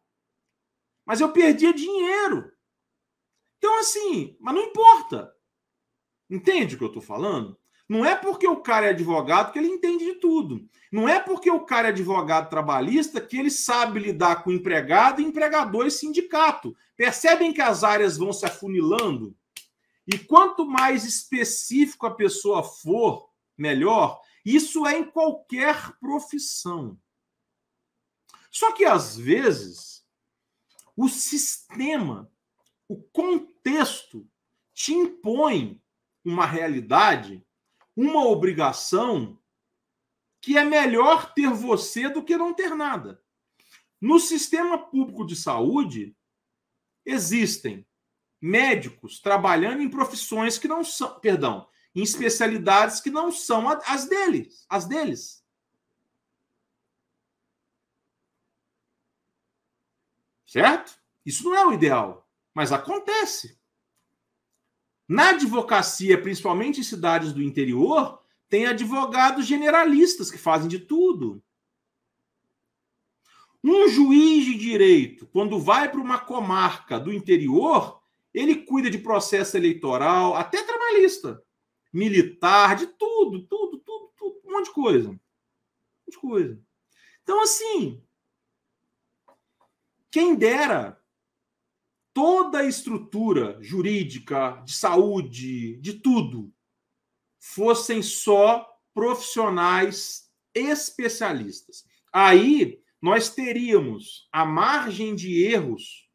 Mas 1.05 1.21
eu 1.21 1.33
perdia 1.33 1.73
dinheiro. 1.73 2.53
Então, 3.59 3.79
assim, 3.79 4.37
mas 4.39 4.55
não 4.55 4.63
importa. 4.63 5.35
Entende 6.31 6.75
o 6.75 6.79
que 6.79 6.85
eu 6.85 6.89
estou 6.89 7.03
falando? 7.03 7.59
Não 7.89 8.05
é 8.05 8.15
porque 8.15 8.47
o 8.47 8.61
cara 8.61 8.87
é 8.87 8.91
advogado 8.91 9.53
que 9.53 9.59
ele 9.59 9.69
entende 9.69 10.05
de 10.05 10.15
tudo. 10.15 10.67
Não 10.91 11.09
é 11.09 11.21
porque 11.21 11.51
o 11.51 11.61
cara 11.61 11.89
é 11.89 11.91
advogado 11.91 12.49
trabalhista 12.49 13.21
que 13.21 13.39
ele 13.39 13.51
sabe 13.51 14.01
lidar 14.01 14.43
com 14.43 14.51
empregado, 14.51 15.21
empregador 15.21 15.87
e 15.87 15.91
sindicato. 15.91 16.75
Percebem 16.97 17.53
que 17.53 17.61
as 17.61 17.85
áreas 17.85 18.17
vão 18.17 18.33
se 18.33 18.47
afunilando? 18.47 19.37
E 20.07 20.19
quanto 20.19 20.67
mais 20.67 21.05
específico 21.05 22.07
a 22.07 22.15
pessoa 22.15 22.63
for, 22.63 23.29
melhor. 23.57 24.21
Isso 24.45 24.87
é 24.87 24.99
em 24.99 25.05
qualquer 25.05 25.97
profissão. 25.99 27.01
Só 28.51 28.73
que 28.73 28.85
às 28.85 29.17
vezes 29.17 30.05
o 30.97 31.09
sistema, 31.09 32.31
o 32.87 33.03
contexto 33.03 34.29
te 34.73 34.93
impõe 34.93 35.83
uma 36.25 36.47
realidade, 36.47 37.45
uma 37.97 38.27
obrigação 38.27 39.39
que 40.41 40.59
é 40.59 40.65
melhor 40.65 41.33
ter 41.33 41.49
você 41.49 42.09
do 42.09 42.23
que 42.23 42.37
não 42.37 42.53
ter 42.53 42.75
nada. 42.75 43.23
No 44.01 44.21
sistema 44.21 44.79
público 44.79 45.25
de 45.27 45.35
saúde 45.35 46.15
existem 47.05 47.87
médicos 48.41 49.21
trabalhando 49.21 49.81
em 49.81 49.89
profissões 49.89 50.59
que 50.59 50.69
não 50.69 50.85
são, 50.85 51.19
perdão, 51.21 51.67
em 51.95 52.03
especialidades 52.03 53.01
que 53.01 53.11
não 53.11 53.31
são 53.31 53.69
as 53.69 54.07
deles, 54.07 54.67
as 54.69 54.85
deles. 54.87 55.45
Certo? 60.45 60.99
Isso 61.25 61.45
não 61.45 61.55
é 61.55 61.67
o 61.67 61.73
ideal, 61.73 62.29
mas 62.53 62.73
acontece. 62.73 63.59
Na 65.09 65.31
advocacia, 65.31 66.21
principalmente 66.21 66.81
em 66.81 66.85
cidades 66.85 67.33
do 67.33 67.43
interior, 67.43 68.23
tem 68.49 68.67
advogados 68.67 69.47
generalistas 69.47 70.31
que 70.31 70.39
fazem 70.39 70.69
de 70.69 70.79
tudo. 70.79 71.43
Um 73.63 73.89
juiz 73.89 74.45
de 74.45 74.57
direito, 74.57 75.27
quando 75.27 75.59
vai 75.59 75.91
para 75.91 76.01
uma 76.01 76.19
comarca 76.19 77.01
do 77.01 77.13
interior, 77.13 78.01
ele 78.33 78.57
cuida 78.57 78.91
de 78.91 78.99
processo 78.99 79.57
eleitoral, 79.57 80.35
até 80.35 80.63
trabalhista, 80.63 81.43
militar, 81.95 82.77
de 82.77 82.89
tudo, 82.89 83.47
tudo, 83.47 83.79
tudo, 83.79 84.13
tudo, 84.17 84.41
um 84.45 84.53
monte 84.53 84.67
de 84.67 84.73
coisa. 84.73 85.09
Um 85.09 85.13
monte 85.13 86.11
de 86.11 86.19
coisa. 86.19 86.61
Então, 87.23 87.41
assim, 87.41 88.03
quem 90.11 90.35
dera 90.35 91.01
toda 92.13 92.59
a 92.59 92.67
estrutura 92.67 93.59
jurídica, 93.61 94.63
de 94.65 94.73
saúde, 94.73 95.77
de 95.79 95.95
tudo, 95.95 96.53
fossem 97.39 98.03
só 98.03 98.69
profissionais 98.93 100.31
especialistas. 100.55 101.85
Aí 102.13 102.81
nós 103.01 103.29
teríamos 103.29 104.29
a 104.33 104.45
margem 104.45 105.15
de 105.15 105.45
erros 105.45 106.09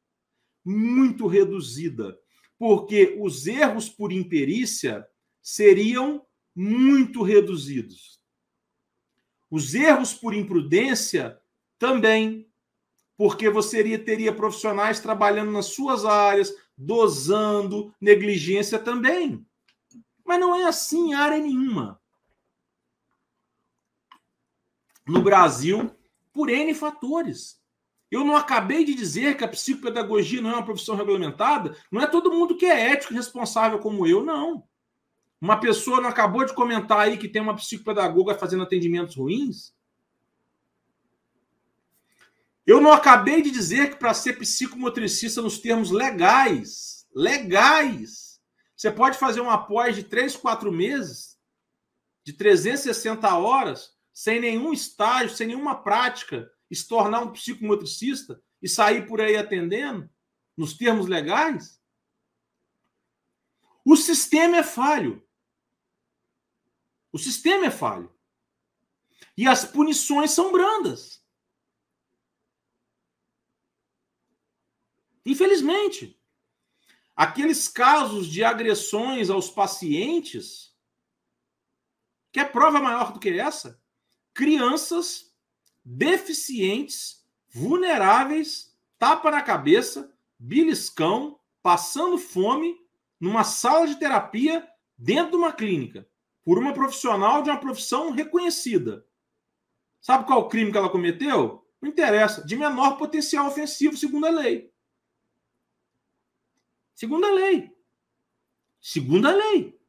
muito 0.64 1.28
reduzida, 1.28 2.18
porque 2.58 3.18
os 3.20 3.48
erros 3.48 3.90
por 3.90 4.12
imperícia 4.12 5.06
seriam 5.42 6.26
muito 6.56 7.22
reduzidos. 7.24 8.20
Os 9.50 9.74
erros 9.74 10.14
por 10.14 10.34
imprudência 10.34 11.40
também 11.78 12.50
porque 13.20 13.50
você 13.50 13.98
teria 13.98 14.34
profissionais 14.34 15.02
trabalhando 15.02 15.52
nas 15.52 15.66
suas 15.66 16.06
áreas, 16.06 16.56
dosando, 16.78 17.94
negligência 18.00 18.80
também. 18.80 19.46
Mas 20.24 20.40
não 20.40 20.56
é 20.56 20.64
assim 20.64 21.10
em 21.10 21.14
área 21.14 21.38
nenhuma. 21.38 22.02
No 25.06 25.22
Brasil, 25.22 25.94
por 26.32 26.50
N 26.50 26.74
fatores. 26.74 27.62
Eu 28.10 28.24
não 28.24 28.38
acabei 28.38 28.86
de 28.86 28.96
dizer 28.96 29.36
que 29.36 29.44
a 29.44 29.50
psicopedagogia 29.50 30.42
não 30.42 30.52
é 30.52 30.54
uma 30.54 30.66
profissão 30.66 30.96
regulamentada. 30.96 31.76
Não 31.92 32.02
é 32.02 32.08
todo 32.08 32.32
mundo 32.32 32.56
que 32.56 32.66
é 32.66 32.92
ético 32.92 33.12
e 33.12 33.18
responsável 33.18 33.80
como 33.80 34.08
eu, 34.08 34.24
não. 34.24 34.64
Uma 35.42 35.60
pessoa 35.60 36.02
não 36.02 36.10
acabou 36.10 36.46
de 36.46 36.54
comentar 36.54 37.00
aí 37.00 37.18
que 37.18 37.30
tem 37.30 37.42
uma 37.42 37.56
psicopedagoga 37.56 38.36
fazendo 38.36 38.64
atendimentos 38.64 39.16
ruins? 39.16 39.74
Eu 42.68 42.82
não 42.82 42.92
acabei 42.92 43.42
de 43.42 43.50
dizer 43.50 43.92
que 43.92 43.96
para 43.96 44.14
ser 44.14 44.38
psicomotricista 44.38 45.42
nos 45.42 45.58
termos 45.58 45.92
legais, 45.92 47.08
legais, 47.16 48.40
você 48.76 48.92
pode 48.92 49.18
fazer 49.18 49.42
um 49.42 49.50
após 49.50 49.96
de 49.96 50.04
3, 50.04 50.36
4 50.36 50.72
meses, 50.72 51.40
de 52.24 52.34
360 52.34 53.36
horas, 53.38 53.94
sem 54.14 54.40
nenhum 54.40 54.72
estágio, 54.74 55.36
sem 55.36 55.48
nenhuma 55.48 55.82
prática, 55.82 56.52
e 56.70 56.76
se 56.76 56.88
tornar 56.88 57.22
um 57.22 57.32
psicomotricista 57.32 58.42
e 58.62 58.70
sair 58.70 59.08
por 59.08 59.20
aí 59.20 59.36
atendendo, 59.36 60.10
nos 60.56 60.74
termos 60.74 61.08
legais? 61.08 61.82
O 63.84 63.96
sistema 63.96 64.58
é 64.58 64.64
falho. 64.64 65.26
O 67.12 67.18
sistema 67.18 67.66
é 67.68 67.72
falho. 67.72 68.14
E 69.36 69.48
as 69.48 69.66
punições 69.66 70.32
são 70.32 70.52
brandas. 70.52 71.24
Infelizmente, 75.26 76.20
aqueles 77.16 77.68
casos 77.68 78.28
de 78.28 78.44
agressões 78.44 79.30
aos 79.30 79.50
pacientes, 79.50 80.76
que 82.32 82.40
é 82.40 82.46
prova 82.46 82.80
maior 82.80 83.12
do 83.12 83.20
que 83.20 83.30
essa? 83.30 83.82
Crianças 84.34 85.36
deficientes, 85.84 87.26
vulneráveis, 87.50 88.76
tapa 88.98 89.32
na 89.32 89.42
cabeça, 89.42 90.16
beliscão, 90.38 91.40
passando 91.62 92.18
fome, 92.18 92.76
numa 93.20 93.44
sala 93.44 93.86
de 93.86 93.98
terapia 93.98 94.68
dentro 94.98 95.32
de 95.32 95.38
uma 95.38 95.52
clínica, 95.52 96.08
por 96.44 96.58
uma 96.58 96.74
profissional 96.74 97.42
de 97.42 97.50
uma 97.50 97.60
profissão 97.60 98.12
reconhecida. 98.12 99.06
Sabe 100.02 100.26
qual 100.26 100.40
o 100.40 100.48
crime 100.48 100.72
que 100.72 100.78
ela 100.78 100.90
cometeu? 100.90 101.66
Não 101.82 101.90
interessa. 101.90 102.46
De 102.46 102.56
menor 102.56 102.98
potencial 102.98 103.48
ofensivo, 103.48 103.98
segundo 103.98 104.26
a 104.26 104.30
lei. 104.30 104.72
Segundo 106.96 107.26
a 107.26 107.32
lei. 107.32 107.72
Segundo 108.82 109.28
a 109.28 109.32
lei. 109.32 109.80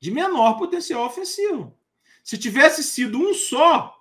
De 0.00 0.10
menor 0.10 0.58
potencial 0.58 1.04
ofensivo. 1.04 1.76
Se 2.22 2.38
tivesse 2.38 2.82
sido 2.82 3.18
um 3.18 3.34
só, 3.34 3.98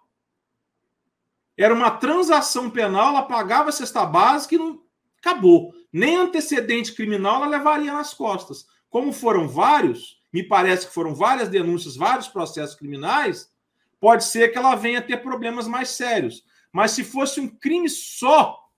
era 1.55 1.73
uma 1.73 1.89
transação 1.89 2.69
penal, 2.69 3.09
ela 3.09 3.23
pagava 3.23 3.69
a 3.69 3.71
cesta 3.71 4.05
básica 4.05 4.55
e 4.55 4.57
não 4.59 4.83
acabou. 5.17 5.73
Nem 5.91 6.15
antecedente 6.15 6.93
criminal 6.93 7.37
ela 7.37 7.47
levaria 7.47 7.91
nas 7.91 8.13
costas. 8.13 8.67
Como 8.89 9.11
foram 9.11 9.47
vários, 9.47 10.21
me 10.37 10.43
parece 10.43 10.85
que 10.85 10.93
foram 10.93 11.15
várias 11.15 11.49
denúncias, 11.49 11.95
vários 11.95 12.27
processos 12.27 12.75
criminais, 12.75 13.51
pode 13.99 14.23
ser 14.23 14.49
que 14.49 14.57
ela 14.57 14.75
venha 14.75 15.01
ter 15.01 15.17
problemas 15.17 15.67
mais 15.67 15.89
sérios. 15.89 16.45
Mas 16.71 16.91
se 16.91 17.03
fosse 17.03 17.39
um 17.39 17.47
crime 17.47 17.89
só, 17.89 18.69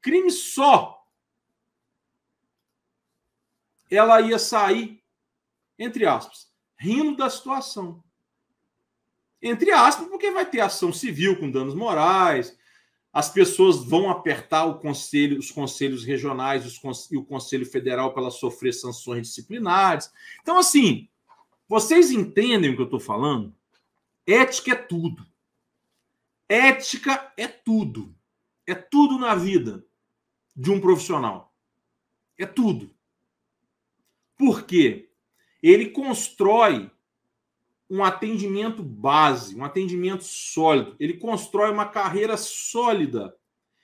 crime 0.00 0.30
só, 0.30 1.04
ela 3.90 4.20
ia 4.20 4.38
sair, 4.38 5.02
entre 5.76 6.06
aspas, 6.06 6.48
rindo 6.76 7.16
da 7.16 7.28
situação. 7.28 8.04
Entre 9.42 9.72
aspas, 9.72 10.06
porque 10.06 10.30
vai 10.30 10.48
ter 10.48 10.60
ação 10.60 10.92
civil 10.92 11.40
com 11.40 11.50
danos 11.50 11.74
morais, 11.74 12.56
as 13.12 13.28
pessoas 13.28 13.84
vão 13.84 14.08
apertar 14.08 14.64
conselho, 14.78 15.38
os 15.38 15.50
conselhos 15.50 16.02
regionais 16.02 16.64
os, 16.64 17.10
e 17.10 17.16
o 17.16 17.24
Conselho 17.24 17.66
Federal 17.66 18.14
para 18.14 18.30
sofrer 18.30 18.72
sanções 18.72 19.28
disciplinares. 19.28 20.10
Então, 20.40 20.58
assim, 20.58 21.08
vocês 21.68 22.10
entendem 22.10 22.70
o 22.70 22.74
que 22.74 22.80
eu 22.80 22.86
estou 22.86 23.00
falando? 23.00 23.54
Ética 24.26 24.72
é 24.72 24.76
tudo. 24.76 25.26
Ética 26.48 27.32
é 27.36 27.46
tudo. 27.46 28.14
É 28.66 28.74
tudo 28.74 29.18
na 29.18 29.34
vida 29.34 29.84
de 30.56 30.70
um 30.70 30.80
profissional. 30.80 31.52
É 32.38 32.46
tudo. 32.46 32.94
Por 34.38 34.64
quê? 34.64 35.10
Ele 35.62 35.90
constrói 35.90 36.90
um 37.92 38.02
atendimento 38.02 38.82
base, 38.82 39.54
um 39.54 39.62
atendimento 39.62 40.24
sólido. 40.24 40.96
Ele 40.98 41.18
constrói 41.18 41.70
uma 41.70 41.84
carreira 41.84 42.38
sólida. 42.38 43.36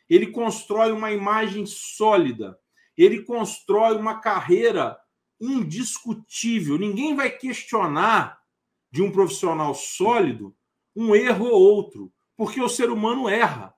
Ele 0.09 0.29
constrói 0.29 0.93
uma 0.93 1.13
imagem 1.13 1.67
sólida. 1.67 2.59
Ele 2.97 3.23
constrói 3.23 3.99
uma 3.99 4.19
carreira 4.19 4.99
indiscutível. 5.39 6.79
Ninguém 6.79 7.15
vai 7.15 7.29
questionar 7.29 8.41
de 8.91 9.03
um 9.03 9.13
profissional 9.13 9.75
sólido 9.75 10.57
um 10.97 11.15
erro 11.15 11.45
ou 11.45 11.61
outro, 11.61 12.11
porque 12.35 12.63
o 12.63 12.69
ser 12.69 12.89
humano 12.89 13.29
erra. 13.29 13.75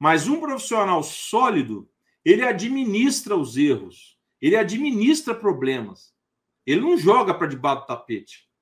Mas 0.00 0.26
um 0.26 0.40
profissional 0.40 1.00
sólido, 1.04 1.88
ele 2.24 2.42
administra 2.42 3.36
os 3.36 3.56
erros, 3.56 4.18
ele 4.42 4.56
administra 4.56 5.32
problemas. 5.32 6.12
Ele 6.66 6.80
não 6.80 6.98
joga 6.98 7.32
para 7.32 7.46
debaixo 7.46 7.82
do 7.82 7.86
tapete. 7.86 8.52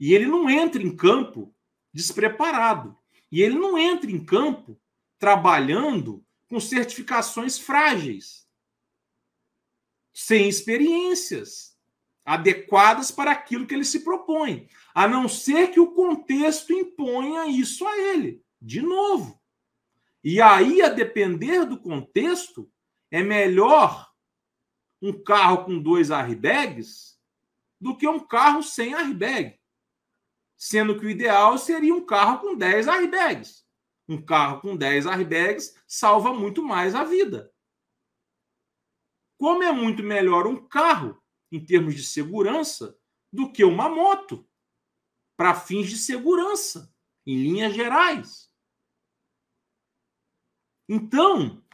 E 0.00 0.14
ele 0.14 0.26
não 0.26 0.48
entra 0.48 0.82
em 0.82 0.96
campo 0.96 1.54
despreparado. 1.92 2.96
E 3.30 3.42
ele 3.42 3.56
não 3.56 3.76
entra 3.76 4.10
em 4.10 4.24
campo 4.24 4.80
trabalhando 5.18 6.24
com 6.48 6.58
certificações 6.58 7.58
frágeis, 7.58 8.48
sem 10.12 10.48
experiências 10.48 11.78
adequadas 12.24 13.10
para 13.10 13.30
aquilo 13.30 13.66
que 13.66 13.74
ele 13.74 13.84
se 13.84 14.00
propõe, 14.00 14.68
a 14.94 15.06
não 15.06 15.28
ser 15.28 15.68
que 15.68 15.78
o 15.78 15.92
contexto 15.92 16.72
imponha 16.72 17.46
isso 17.46 17.86
a 17.86 17.96
ele, 17.98 18.42
de 18.60 18.80
novo. 18.80 19.40
E 20.24 20.40
aí, 20.40 20.82
a 20.82 20.88
depender 20.88 21.64
do 21.66 21.78
contexto, 21.78 22.70
é 23.10 23.22
melhor 23.22 24.10
um 25.00 25.12
carro 25.12 25.64
com 25.64 25.80
dois 25.80 26.10
airbags 26.10 27.18
do 27.80 27.96
que 27.96 28.08
um 28.08 28.18
carro 28.18 28.62
sem 28.62 28.94
airbag 28.94 29.59
sendo 30.60 31.00
que 31.00 31.06
o 31.06 31.10
ideal 31.10 31.56
seria 31.56 31.94
um 31.94 32.04
carro 32.04 32.38
com 32.40 32.54
10 32.54 32.86
airbags. 32.86 33.66
Um 34.06 34.20
carro 34.20 34.60
com 34.60 34.76
10 34.76 35.06
airbags 35.06 35.74
salva 35.86 36.34
muito 36.34 36.62
mais 36.62 36.94
a 36.94 37.02
vida. 37.02 37.50
Como 39.38 39.62
é 39.62 39.72
muito 39.72 40.02
melhor 40.02 40.46
um 40.46 40.68
carro, 40.68 41.18
em 41.50 41.64
termos 41.64 41.94
de 41.94 42.04
segurança, 42.04 42.94
do 43.32 43.50
que 43.50 43.64
uma 43.64 43.88
moto, 43.88 44.46
para 45.34 45.54
fins 45.54 45.88
de 45.88 45.96
segurança, 45.96 46.94
em 47.26 47.42
linhas 47.42 47.74
gerais. 47.74 48.52
Então, 50.86 51.64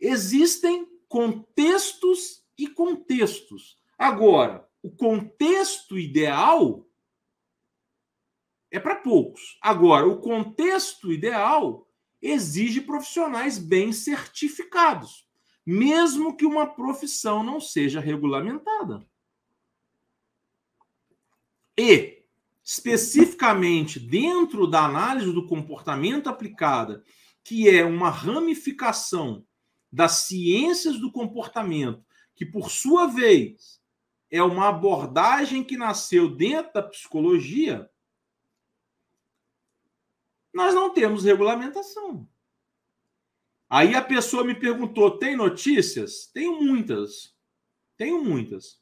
existem 0.00 0.88
contextos 1.06 2.42
e 2.56 2.66
contextos. 2.66 3.78
Agora, 3.98 4.66
o 4.82 4.90
contexto 4.90 5.98
ideal 5.98 6.89
é 8.70 8.78
para 8.78 8.96
poucos. 8.96 9.58
Agora, 9.60 10.06
o 10.06 10.18
contexto 10.18 11.12
ideal 11.12 11.86
exige 12.22 12.80
profissionais 12.80 13.58
bem 13.58 13.92
certificados, 13.92 15.26
mesmo 15.64 16.36
que 16.36 16.44
uma 16.44 16.66
profissão 16.66 17.42
não 17.42 17.60
seja 17.60 18.00
regulamentada. 18.00 19.04
E, 21.76 22.22
especificamente 22.62 23.98
dentro 23.98 24.66
da 24.66 24.84
análise 24.84 25.32
do 25.32 25.46
comportamento 25.46 26.28
aplicada, 26.28 27.02
que 27.42 27.68
é 27.68 27.84
uma 27.84 28.10
ramificação 28.10 29.44
das 29.90 30.26
ciências 30.26 30.98
do 30.98 31.10
comportamento, 31.10 32.04
que 32.34 32.44
por 32.44 32.70
sua 32.70 33.06
vez 33.06 33.80
é 34.30 34.42
uma 34.42 34.68
abordagem 34.68 35.64
que 35.64 35.76
nasceu 35.76 36.28
dentro 36.28 36.72
da 36.74 36.82
psicologia, 36.82 37.90
nós 40.52 40.74
não 40.74 40.92
temos 40.92 41.24
regulamentação. 41.24 42.28
Aí 43.68 43.94
a 43.94 44.02
pessoa 44.02 44.44
me 44.44 44.54
perguntou: 44.54 45.18
tem 45.18 45.36
notícias? 45.36 46.26
Tenho 46.26 46.60
muitas. 46.60 47.34
Tenho 47.96 48.24
muitas. 48.24 48.80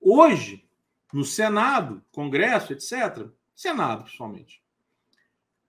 Hoje, 0.00 0.68
no 1.12 1.24
Senado, 1.24 2.04
Congresso, 2.10 2.72
etc., 2.72 3.28
Senado 3.54 4.04
principalmente, 4.04 4.62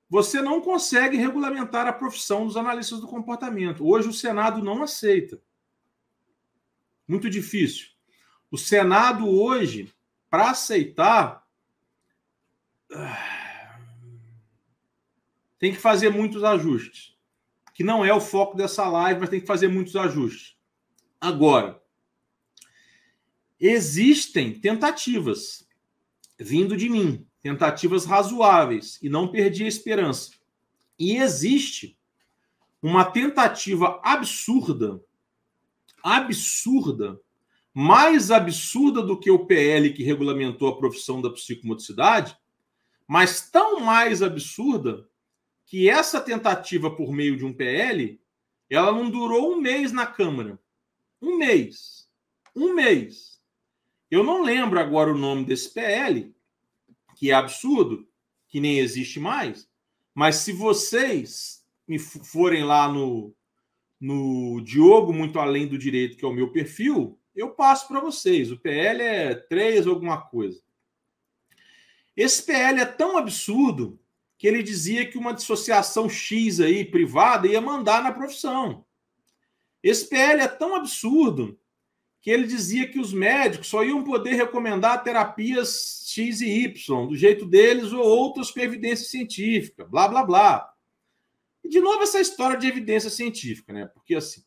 você 0.09 0.41
não 0.41 0.61
consegue 0.61 1.17
regulamentar 1.17 1.87
a 1.87 1.93
profissão 1.93 2.45
dos 2.45 2.57
analistas 2.57 2.99
do 2.99 3.07
comportamento. 3.07 3.87
Hoje 3.87 4.07
o 4.07 4.13
Senado 4.13 4.63
não 4.63 4.81
aceita. 4.81 5.39
Muito 7.07 7.29
difícil. 7.29 7.89
O 8.51 8.57
Senado 8.57 9.27
hoje, 9.27 9.93
para 10.29 10.49
aceitar. 10.49 11.47
Ah, 12.91 13.38
tem 15.59 15.73
que 15.73 15.77
fazer 15.77 16.09
muitos 16.09 16.43
ajustes. 16.43 17.15
Que 17.73 17.83
não 17.83 18.03
é 18.03 18.13
o 18.13 18.21
foco 18.21 18.57
dessa 18.57 18.87
live, 18.89 19.19
mas 19.19 19.29
tem 19.29 19.39
que 19.39 19.45
fazer 19.45 19.67
muitos 19.67 19.95
ajustes. 19.95 20.55
Agora, 21.19 21.81
existem 23.59 24.57
tentativas 24.59 25.67
vindo 26.39 26.77
de 26.77 26.89
mim, 26.89 27.27
tentativas 27.41 28.05
razoáveis, 28.05 28.97
e 29.01 29.09
não 29.09 29.27
perdi 29.27 29.65
a 29.65 29.67
esperança. 29.67 30.31
E 30.97 31.17
existe 31.17 31.97
uma 32.81 33.03
tentativa 33.03 33.99
absurda, 34.03 35.01
absurda, 36.01 37.19
mais 37.73 38.31
absurda 38.31 39.01
do 39.01 39.19
que 39.19 39.29
o 39.29 39.45
PL 39.45 39.93
que 39.93 40.03
regulamentou 40.03 40.69
a 40.69 40.77
profissão 40.77 41.21
da 41.21 41.29
psicomotricidade, 41.29 42.37
mas 43.05 43.49
tão 43.49 43.81
mais 43.81 44.21
absurda 44.21 45.08
que 45.69 45.87
essa 45.87 46.19
tentativa 46.19 46.89
por 46.89 47.13
meio 47.13 47.37
de 47.37 47.45
um 47.45 47.53
PL, 47.53 48.19
ela 48.67 48.91
não 48.91 49.07
durou 49.07 49.53
um 49.53 49.61
mês 49.61 49.91
na 49.91 50.07
Câmara. 50.07 50.59
Um 51.21 51.37
mês. 51.37 52.09
Um 52.55 52.73
mês. 52.73 53.39
Eu 54.09 54.23
não 54.23 54.41
lembro 54.41 54.79
agora 54.79 55.13
o 55.13 55.17
nome 55.17 55.45
desse 55.45 55.71
PL, 55.71 56.35
que 57.15 57.29
é 57.29 57.35
absurdo, 57.35 58.09
que 58.47 58.59
nem 58.59 58.79
existe 58.79 59.19
mais, 59.19 59.69
mas 60.11 60.37
se 60.37 60.51
vocês 60.51 61.63
me 61.87 61.99
forem 61.99 62.63
lá 62.63 62.91
no, 62.91 63.31
no 64.01 64.61
Diogo 64.61 65.13
Muito 65.13 65.37
Além 65.37 65.67
do 65.67 65.77
Direito, 65.77 66.17
que 66.17 66.25
é 66.25 66.27
o 66.27 66.33
meu 66.33 66.51
perfil, 66.51 67.19
eu 67.35 67.51
passo 67.51 67.87
para 67.87 67.99
vocês. 67.99 68.51
O 68.51 68.57
PL 68.57 69.03
é 69.03 69.35
3 69.35 69.85
alguma 69.85 70.19
coisa. 70.19 70.63
Esse 72.17 72.41
PL 72.41 72.81
é 72.81 72.85
tão 72.85 73.19
absurdo 73.19 73.99
que 74.39 74.47
ele 74.47 74.63
dizia 74.63 75.05
que 75.05 75.17
uma 75.17 75.33
dissociação 75.33 76.07
X 76.07 76.61
aí 76.61 76.85
privada 76.85 77.45
ia 77.45 77.59
mandar 77.59 78.01
na 78.01 78.13
profissão. 78.13 78.85
Esse 79.83 80.07
PL 80.07 80.41
é 80.41 80.47
tão 80.47 80.75
absurdo 80.75 81.59
que 82.21 82.31
ele 82.31 82.47
dizia 82.47 82.87
que 82.87 82.99
os 82.99 83.11
médicos 83.11 83.67
só 83.67 83.83
iam 83.83 84.01
poder 84.01 84.35
recomendar 84.35 85.03
terapias 85.03 86.05
X 86.07 86.39
e 86.39 86.63
Y, 86.63 87.07
do 87.07 87.17
jeito 87.17 87.45
deles, 87.45 87.91
ou 87.91 88.01
outras 88.01 88.49
com 88.49 88.61
evidência 88.61 89.09
científica, 89.09 89.85
blá, 89.85 90.07
blá, 90.07 90.23
blá. 90.23 90.73
E, 91.61 91.67
de 91.67 91.81
novo, 91.81 92.01
essa 92.01 92.21
história 92.21 92.57
de 92.57 92.65
evidência 92.65 93.09
científica, 93.09 93.73
né? 93.73 93.87
Porque, 93.87 94.15
assim, 94.15 94.41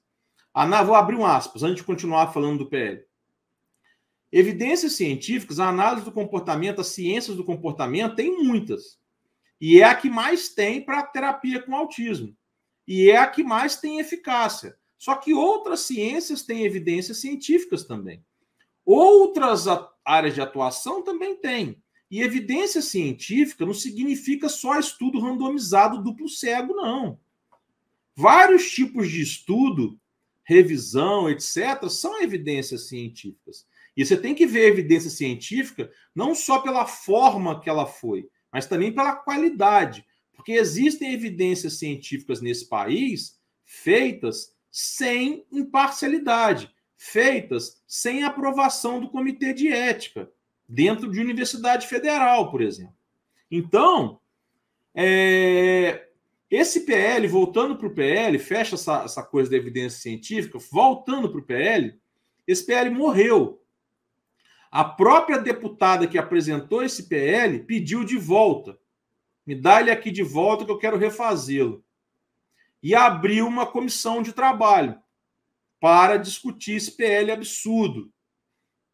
a, 0.54 0.82
vou 0.82 0.94
abrir 0.94 1.16
um 1.16 1.26
aspas, 1.26 1.62
antes 1.62 1.76
de 1.76 1.84
continuar 1.84 2.32
falando 2.32 2.60
do 2.60 2.68
PL. 2.68 3.04
Evidências 4.32 4.94
científicas, 4.94 5.60
a 5.60 5.68
análise 5.68 6.06
do 6.06 6.12
comportamento, 6.12 6.80
as 6.80 6.86
ciências 6.86 7.36
do 7.36 7.44
comportamento, 7.44 8.16
tem 8.16 8.42
muitas. 8.42 9.01
E 9.62 9.80
é 9.80 9.84
a 9.84 9.94
que 9.94 10.10
mais 10.10 10.48
tem 10.48 10.84
para 10.84 11.04
terapia 11.04 11.62
com 11.62 11.76
autismo. 11.76 12.36
E 12.84 13.08
é 13.08 13.16
a 13.16 13.28
que 13.28 13.44
mais 13.44 13.76
tem 13.76 14.00
eficácia. 14.00 14.76
Só 14.98 15.14
que 15.14 15.32
outras 15.32 15.82
ciências 15.82 16.42
têm 16.42 16.64
evidências 16.64 17.20
científicas 17.20 17.84
também. 17.84 18.24
Outras 18.84 19.66
áreas 20.04 20.34
de 20.34 20.40
atuação 20.40 21.00
também 21.00 21.36
têm. 21.36 21.80
E 22.10 22.20
evidência 22.20 22.82
científica 22.82 23.64
não 23.64 23.72
significa 23.72 24.48
só 24.48 24.76
estudo 24.80 25.20
randomizado 25.20 26.02
duplo 26.02 26.28
cego, 26.28 26.74
não. 26.74 27.20
Vários 28.16 28.68
tipos 28.68 29.08
de 29.08 29.22
estudo, 29.22 29.96
revisão, 30.42 31.30
etc., 31.30 31.88
são 31.88 32.20
evidências 32.20 32.88
científicas. 32.88 33.64
E 33.96 34.04
você 34.04 34.16
tem 34.16 34.34
que 34.34 34.44
ver 34.44 34.64
a 34.64 34.68
evidência 34.70 35.08
científica 35.08 35.88
não 36.12 36.34
só 36.34 36.58
pela 36.58 36.84
forma 36.84 37.60
que 37.60 37.70
ela 37.70 37.86
foi, 37.86 38.28
mas 38.52 38.66
também 38.66 38.92
pela 38.92 39.16
qualidade. 39.16 40.04
Porque 40.34 40.52
existem 40.52 41.12
evidências 41.12 41.78
científicas 41.78 42.40
nesse 42.40 42.68
país 42.68 43.40
feitas 43.64 44.54
sem 44.70 45.46
imparcialidade, 45.50 46.70
feitas 46.96 47.82
sem 47.86 48.24
aprovação 48.24 49.00
do 49.00 49.10
comitê 49.10 49.52
de 49.52 49.68
ética, 49.68 50.30
dentro 50.68 51.10
de 51.10 51.20
universidade 51.20 51.86
federal, 51.86 52.50
por 52.50 52.60
exemplo. 52.60 52.94
Então, 53.50 54.20
é, 54.94 56.08
esse 56.50 56.80
PL, 56.80 57.26
voltando 57.28 57.76
para 57.76 57.86
o 57.86 57.94
PL, 57.94 58.38
fecha 58.38 58.74
essa, 58.74 59.04
essa 59.04 59.22
coisa 59.22 59.50
da 59.50 59.56
evidência 59.56 60.00
científica, 60.00 60.58
voltando 60.70 61.30
para 61.30 61.40
o 61.40 61.44
PL, 61.44 61.98
esse 62.46 62.64
PL 62.64 62.90
morreu. 62.90 63.61
A 64.72 64.82
própria 64.82 65.36
deputada 65.36 66.06
que 66.06 66.16
apresentou 66.16 66.82
esse 66.82 67.02
PL 67.02 67.58
pediu 67.64 68.04
de 68.04 68.16
volta. 68.16 68.78
Me 69.46 69.54
dá 69.54 69.82
ele 69.82 69.90
aqui 69.90 70.10
de 70.10 70.22
volta 70.22 70.64
que 70.64 70.70
eu 70.70 70.78
quero 70.78 70.96
refazê-lo 70.96 71.84
e 72.82 72.94
abriu 72.94 73.46
uma 73.46 73.66
comissão 73.66 74.22
de 74.22 74.32
trabalho 74.32 74.98
para 75.78 76.16
discutir 76.16 76.76
esse 76.76 76.92
PL 76.92 77.30
absurdo, 77.32 78.10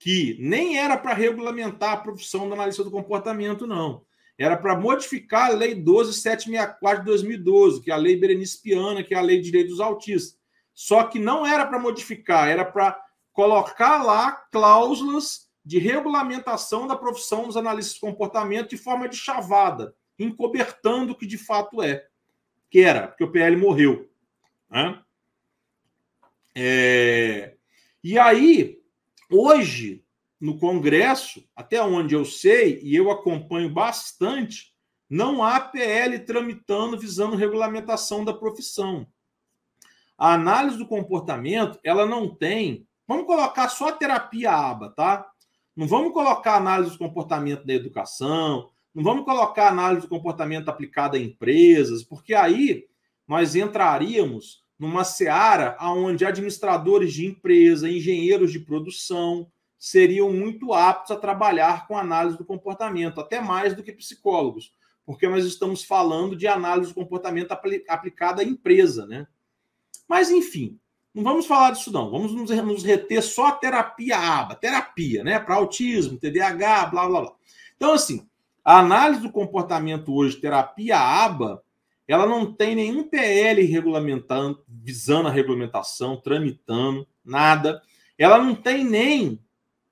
que 0.00 0.36
nem 0.40 0.78
era 0.78 0.96
para 0.96 1.14
regulamentar 1.14 1.92
a 1.92 1.96
profissão 1.98 2.48
do 2.48 2.54
analista 2.54 2.82
do 2.82 2.90
comportamento, 2.90 3.64
não. 3.64 4.04
Era 4.36 4.56
para 4.56 4.74
modificar 4.74 5.52
a 5.52 5.54
Lei 5.54 5.76
12764 5.76 7.04
de 7.04 7.06
2012, 7.06 7.82
que 7.82 7.92
é 7.92 7.94
a 7.94 7.96
Lei 7.96 8.16
Berenice 8.16 8.60
Piana, 8.60 9.04
que 9.04 9.14
é 9.14 9.18
a 9.18 9.22
Lei 9.22 9.36
de 9.36 9.44
Direitos 9.44 9.76
dos 9.76 9.80
Autistas. 9.80 10.36
Só 10.74 11.04
que 11.04 11.20
não 11.20 11.46
era 11.46 11.64
para 11.64 11.78
modificar, 11.78 12.48
era 12.48 12.64
para 12.64 13.00
colocar 13.32 14.02
lá 14.02 14.32
cláusulas 14.50 15.47
de 15.68 15.78
regulamentação 15.78 16.86
da 16.86 16.96
profissão 16.96 17.44
dos 17.46 17.54
analistas 17.54 17.96
de 17.96 18.00
comportamento 18.00 18.70
de 18.70 18.78
forma 18.78 19.06
de 19.06 19.14
chavada, 19.14 19.94
encobertando 20.18 21.12
o 21.12 21.14
que 21.14 21.26
de 21.26 21.36
fato 21.36 21.82
é 21.82 22.06
que 22.70 22.80
era, 22.80 23.08
porque 23.08 23.22
o 23.22 23.30
PL 23.30 23.54
morreu. 23.54 24.10
Né? 24.70 24.98
É... 26.54 27.54
E 28.02 28.18
aí, 28.18 28.80
hoje, 29.30 30.02
no 30.40 30.58
Congresso, 30.58 31.46
até 31.54 31.82
onde 31.82 32.14
eu 32.14 32.24
sei, 32.24 32.80
e 32.82 32.96
eu 32.96 33.10
acompanho 33.10 33.68
bastante, 33.68 34.74
não 35.06 35.44
há 35.44 35.60
PL 35.60 36.18
tramitando 36.20 36.98
visando 36.98 37.36
regulamentação 37.36 38.24
da 38.24 38.32
profissão. 38.32 39.06
A 40.16 40.32
análise 40.32 40.78
do 40.78 40.88
comportamento, 40.88 41.78
ela 41.84 42.06
não 42.06 42.34
tem. 42.34 42.88
Vamos 43.06 43.26
colocar 43.26 43.68
só 43.68 43.88
a 43.88 43.92
terapia 43.92 44.50
aba, 44.50 44.88
tá? 44.96 45.30
Não 45.78 45.86
vamos 45.86 46.12
colocar 46.12 46.56
análise 46.56 46.90
do 46.90 46.98
comportamento 46.98 47.64
da 47.64 47.72
educação, 47.72 48.68
não 48.92 49.04
vamos 49.04 49.24
colocar 49.24 49.68
análise 49.68 50.02
do 50.02 50.08
comportamento 50.08 50.68
aplicada 50.68 51.16
a 51.16 51.20
empresas, 51.20 52.02
porque 52.02 52.34
aí 52.34 52.86
nós 53.28 53.54
entraríamos 53.54 54.64
numa 54.76 55.04
seara 55.04 55.78
onde 55.80 56.24
administradores 56.24 57.12
de 57.12 57.26
empresa, 57.26 57.88
engenheiros 57.88 58.50
de 58.50 58.58
produção 58.58 59.48
seriam 59.78 60.32
muito 60.32 60.74
aptos 60.74 61.12
a 61.12 61.16
trabalhar 61.16 61.86
com 61.86 61.96
análise 61.96 62.36
do 62.36 62.44
comportamento, 62.44 63.20
até 63.20 63.40
mais 63.40 63.72
do 63.72 63.82
que 63.84 63.92
psicólogos, 63.92 64.74
porque 65.06 65.28
nós 65.28 65.44
estamos 65.44 65.84
falando 65.84 66.34
de 66.34 66.48
análise 66.48 66.88
do 66.88 66.96
comportamento 66.96 67.52
aplicada 67.88 68.42
à 68.42 68.44
empresa, 68.44 69.06
né? 69.06 69.28
Mas 70.08 70.28
enfim, 70.28 70.76
não 71.14 71.24
vamos 71.24 71.46
falar 71.46 71.72
disso 71.72 71.92
não. 71.92 72.10
Vamos 72.10 72.32
nos 72.32 72.84
reter 72.84 73.22
só 73.22 73.48
a 73.48 73.52
terapia 73.52 74.18
aba, 74.18 74.54
terapia, 74.54 75.24
né? 75.24 75.38
Para 75.38 75.56
autismo, 75.56 76.18
TDAH, 76.18 76.86
blá 76.86 77.06
blá 77.08 77.20
blá. 77.20 77.32
Então 77.76 77.92
assim, 77.92 78.26
a 78.64 78.80
análise 78.80 79.22
do 79.22 79.32
comportamento 79.32 80.14
hoje, 80.14 80.36
terapia 80.36 80.98
ABA, 80.98 81.62
ela 82.06 82.26
não 82.26 82.52
tem 82.52 82.74
nenhum 82.74 83.02
PL 83.02 83.62
regulamentando, 83.64 84.62
visando 84.66 85.28
a 85.28 85.30
regulamentação, 85.30 86.16
tramitando, 86.16 87.06
nada. 87.24 87.82
Ela 88.18 88.38
não 88.38 88.54
tem 88.54 88.84
nem, 88.84 89.38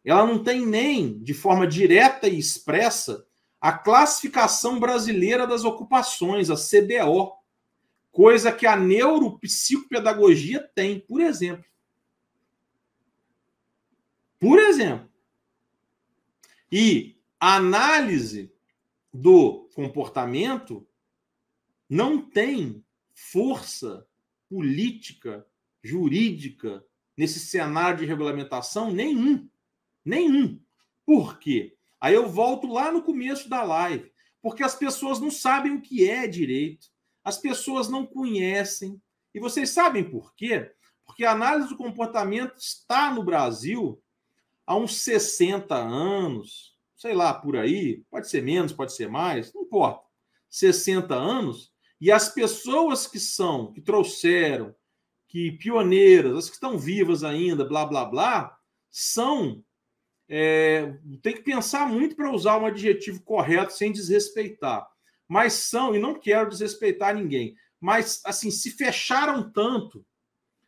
ela 0.04 0.26
não 0.26 0.42
tem 0.42 0.64
nem, 0.64 1.18
de 1.22 1.34
forma 1.34 1.66
direta 1.66 2.28
e 2.28 2.38
expressa, 2.38 3.24
a 3.60 3.72
classificação 3.72 4.78
brasileira 4.78 5.46
das 5.46 5.64
ocupações, 5.64 6.50
a 6.50 6.54
CBO, 6.54 7.32
coisa 8.16 8.50
que 8.50 8.66
a 8.66 8.74
neuropsicopedagogia 8.74 10.66
tem, 10.74 10.98
por 10.98 11.20
exemplo. 11.20 11.66
Por 14.40 14.58
exemplo. 14.58 15.06
E 16.72 17.20
a 17.38 17.56
análise 17.56 18.50
do 19.12 19.68
comportamento 19.74 20.88
não 21.86 22.18
tem 22.18 22.82
força 23.14 24.08
política, 24.48 25.46
jurídica 25.82 26.82
nesse 27.18 27.38
cenário 27.38 27.98
de 27.98 28.06
regulamentação 28.06 28.90
nenhum. 28.90 29.46
Nenhum. 30.02 30.58
Por 31.04 31.38
quê? 31.38 31.76
Aí 32.00 32.14
eu 32.14 32.30
volto 32.30 32.66
lá 32.66 32.90
no 32.90 33.02
começo 33.02 33.46
da 33.46 33.62
live. 33.62 34.10
Porque 34.40 34.62
as 34.62 34.74
pessoas 34.74 35.20
não 35.20 35.30
sabem 35.30 35.72
o 35.72 35.82
que 35.82 36.08
é 36.08 36.26
direito. 36.26 36.95
As 37.26 37.36
pessoas 37.36 37.88
não 37.88 38.06
conhecem. 38.06 39.02
E 39.34 39.40
vocês 39.40 39.70
sabem 39.70 40.08
por 40.08 40.32
quê? 40.36 40.70
Porque 41.04 41.24
a 41.24 41.32
análise 41.32 41.70
do 41.70 41.76
comportamento 41.76 42.56
está 42.56 43.12
no 43.12 43.24
Brasil 43.24 44.00
há 44.64 44.76
uns 44.76 44.98
60 44.98 45.74
anos, 45.74 46.78
sei 46.96 47.14
lá, 47.14 47.34
por 47.34 47.56
aí, 47.56 48.04
pode 48.12 48.30
ser 48.30 48.44
menos, 48.44 48.72
pode 48.72 48.94
ser 48.94 49.08
mais, 49.08 49.52
não 49.52 49.62
importa, 49.62 50.04
60 50.48 51.16
anos, 51.16 51.72
e 52.00 52.12
as 52.12 52.28
pessoas 52.28 53.08
que 53.08 53.18
são, 53.18 53.72
que 53.72 53.80
trouxeram, 53.80 54.72
que 55.26 55.50
pioneiras, 55.50 56.36
as 56.36 56.48
que 56.48 56.54
estão 56.54 56.78
vivas 56.78 57.24
ainda, 57.24 57.64
blá, 57.64 57.84
blá, 57.84 58.04
blá, 58.04 58.56
são. 58.88 59.64
É, 60.28 60.96
tem 61.22 61.34
que 61.34 61.42
pensar 61.42 61.88
muito 61.88 62.14
para 62.14 62.32
usar 62.32 62.56
um 62.58 62.66
adjetivo 62.66 63.20
correto 63.22 63.72
sem 63.72 63.90
desrespeitar. 63.90 64.88
Mas 65.28 65.54
são, 65.54 65.94
e 65.94 65.98
não 65.98 66.18
quero 66.18 66.48
desrespeitar 66.48 67.14
ninguém, 67.14 67.56
mas 67.80 68.20
assim, 68.24 68.50
se 68.50 68.70
fecharam 68.70 69.50
tanto, 69.50 70.04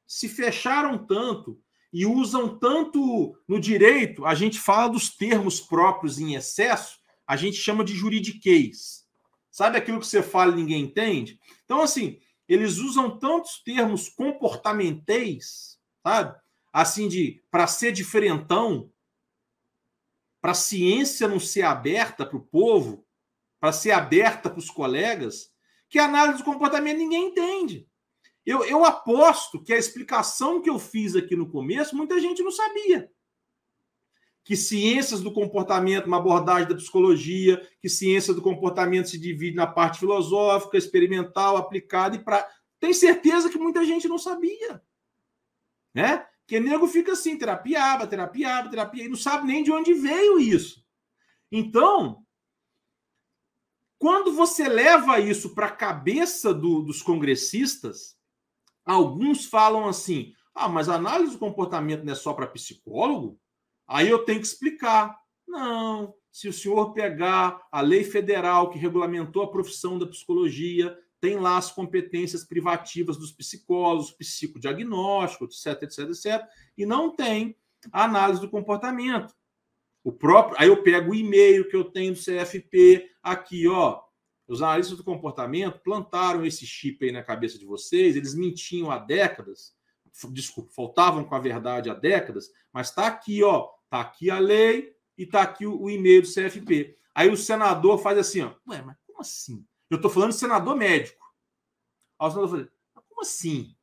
se 0.06 0.28
fecharam 0.28 1.06
tanto 1.06 1.61
e 1.92 2.04
usam 2.04 2.59
tanto 2.59 3.36
no 3.46 3.61
direito, 3.61 4.26
a 4.26 4.34
gente 4.34 4.59
fala 4.59 4.92
dos 4.92 5.11
termos 5.11 5.61
próprios 5.61 6.18
em 6.18 6.34
excesso, 6.34 6.98
a 7.26 7.36
gente 7.36 7.56
chama 7.56 7.84
de 7.84 7.94
juridiquês. 7.94 9.06
Sabe 9.50 9.78
aquilo 9.78 10.00
que 10.00 10.06
você 10.06 10.22
fala 10.22 10.52
e 10.52 10.56
ninguém 10.56 10.84
entende? 10.84 11.40
Então, 11.64 11.80
assim, 11.80 12.20
eles 12.48 12.78
usam 12.78 13.18
tantos 13.18 13.62
termos 13.62 14.09
comportamentais, 14.09 15.78
sabe? 16.02 16.38
Assim, 16.72 17.09
de 17.09 17.42
para 17.50 17.66
ser 17.66 17.92
diferentão, 17.92 18.90
para 20.40 20.52
a 20.52 20.54
ciência 20.54 21.28
não 21.28 21.40
ser 21.40 21.62
aberta 21.62 22.24
para 22.24 22.36
o 22.36 22.46
povo, 22.46 23.04
para 23.61 23.72
ser 23.72 23.92
aberta 23.92 24.48
para 24.48 24.59
os 24.59 24.70
colegas, 24.70 25.52
que 25.88 25.98
a 25.98 26.04
análise 26.04 26.38
do 26.38 26.44
comportamento 26.44 26.98
ninguém 26.98 27.28
entende. 27.28 27.88
Eu, 28.44 28.64
eu 28.64 28.84
aposto 28.84 29.62
que 29.62 29.72
a 29.72 29.78
explicação 29.78 30.62
que 30.62 30.70
eu 30.70 30.78
fiz 30.78 31.14
aqui 31.14 31.36
no 31.36 31.50
começo, 31.50 31.96
muita 31.96 32.20
gente 32.20 32.42
não 32.42 32.50
sabia. 32.50 33.11
Que 34.42 34.56
ciências 34.56 35.20
do 35.20 35.32
comportamento, 35.32 36.06
uma 36.06 36.16
abordagem 36.16 36.68
da 36.68 36.74
psicologia, 36.74 37.61
que 37.80 37.88
ciência 37.88 38.32
do 38.32 38.40
comportamento 38.40 39.11
se 39.11 39.18
divide 39.18 39.54
na 39.54 39.66
parte 39.66 39.98
filosófica, 39.98 40.78
experimental, 40.78 41.59
aplicada 41.59 42.16
e 42.16 42.24
para. 42.24 42.48
Tem 42.80 42.94
certeza 42.94 43.50
que 43.50 43.59
muita 43.59 43.84
gente 43.84 44.09
não 44.09 44.16
sabia. 44.16 44.82
Né? 45.92 46.24
Porque 46.40 46.59
nego 46.59 46.86
fica 46.86 47.12
assim, 47.12 47.36
terapia 47.36 47.84
aba, 47.92 48.06
terapia 48.06 48.56
aba, 48.56 48.70
terapia, 48.70 49.04
e 49.04 49.09
não 49.09 49.16
sabe 49.16 49.46
nem 49.46 49.62
de 49.62 49.70
onde 49.70 49.92
veio 49.92 50.40
isso. 50.40 50.82
Então, 51.52 52.24
quando 53.99 54.32
você 54.32 54.68
leva 54.68 55.18
isso 55.18 55.55
para 55.55 55.66
a 55.66 55.72
cabeça 55.72 56.55
do, 56.55 56.82
dos 56.82 57.03
congressistas, 57.03 58.16
alguns 58.84 59.44
falam 59.44 59.88
assim: 59.88 60.32
ah, 60.55 60.68
mas 60.68 60.88
análise 60.88 61.32
do 61.32 61.38
comportamento 61.38 62.05
não 62.05 62.12
é 62.12 62.16
só 62.16 62.32
para 62.32 62.46
psicólogo? 62.46 63.38
Aí 63.86 64.09
eu 64.09 64.24
tenho 64.24 64.40
que 64.40 64.46
explicar. 64.46 65.18
Não, 65.46 66.14
se 66.30 66.49
o 66.49 66.53
senhor 66.53 66.92
pegar 66.92 67.66
a 67.72 67.80
lei 67.80 68.05
federal 68.05 68.70
que 68.70 68.78
regulamentou 68.78 69.42
a 69.42 69.51
profissão 69.51 69.99
da 69.99 70.07
psicologia, 70.07 70.96
tem 71.20 71.36
lá 71.38 71.57
as 71.57 71.72
competências 71.72 72.44
privativas 72.44 73.16
dos 73.16 73.32
psicólogos, 73.32 74.12
psicodiagnóstico, 74.12 75.46
etc, 75.46 75.82
etc, 75.82 75.99
etc, 76.11 76.49
e 76.76 76.86
não 76.86 77.14
tem 77.14 77.57
a 77.90 78.05
análise 78.05 78.40
do 78.40 78.51
comportamento. 78.51 79.34
O 80.03 80.12
próprio, 80.12 80.57
aí 80.59 80.68
eu 80.68 80.82
pego 80.82 81.11
o 81.11 81.14
e-mail 81.14 81.68
que 81.68 81.76
eu 81.76 81.84
tenho 81.84 82.12
do 82.12 82.18
CFP 82.18 83.11
aqui, 83.22 83.66
ó. 83.68 84.03
Os 84.46 84.62
analistas 84.62 84.96
do 84.96 85.05
comportamento 85.05 85.80
plantaram 85.80 86.46
esse 86.46 86.66
chip 86.66 87.05
aí 87.05 87.12
na 87.12 87.22
cabeça 87.22 87.59
de 87.59 87.66
vocês, 87.66 88.16
eles 88.16 88.34
mentiam 88.34 88.90
há 88.90 88.99
décadas, 88.99 89.76
desculpa, 90.30 90.72
faltavam 90.72 91.22
com 91.22 91.34
a 91.34 91.38
verdade 91.38 91.90
há 91.90 91.94
décadas, 91.94 92.51
mas 92.72 92.88
está 92.88 93.07
aqui, 93.07 93.42
ó, 93.42 93.68
tá 93.90 94.01
aqui 94.01 94.30
a 94.30 94.38
lei 94.38 94.96
e 95.18 95.26
tá 95.26 95.42
aqui 95.42 95.66
o, 95.66 95.82
o 95.82 95.90
e-mail 95.90 96.22
do 96.22 96.28
CFP. 96.28 96.96
Aí 97.14 97.28
o 97.28 97.36
senador 97.36 97.99
faz 97.99 98.16
assim, 98.16 98.40
ó, 98.40 98.55
ué, 98.68 98.80
mas 98.80 98.96
como 99.07 99.20
assim? 99.20 99.66
Eu 99.90 99.96
estou 99.96 100.11
falando 100.11 100.30
de 100.30 100.38
senador 100.38 100.76
médico. 100.76 101.22
Aí 102.18 102.28
o 102.28 102.30
senador 102.30 102.51
fala, 102.51 103.05
como 103.09 103.20
assim? 103.20 103.76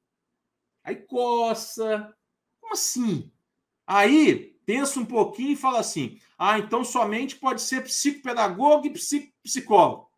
Aí 0.83 0.95
coça, 0.95 2.15
como 2.59 2.73
assim? 2.73 3.31
Aí 3.85 4.54
pensa 4.65 4.99
um 4.99 5.05
pouquinho 5.05 5.51
e 5.51 5.55
fala 5.55 5.79
assim: 5.79 6.19
ah, 6.37 6.59
então 6.59 6.83
somente 6.83 7.35
pode 7.35 7.61
ser 7.61 7.83
psicopedagogo 7.83 8.87
e 8.87 8.93
psicólogo. 9.43 10.09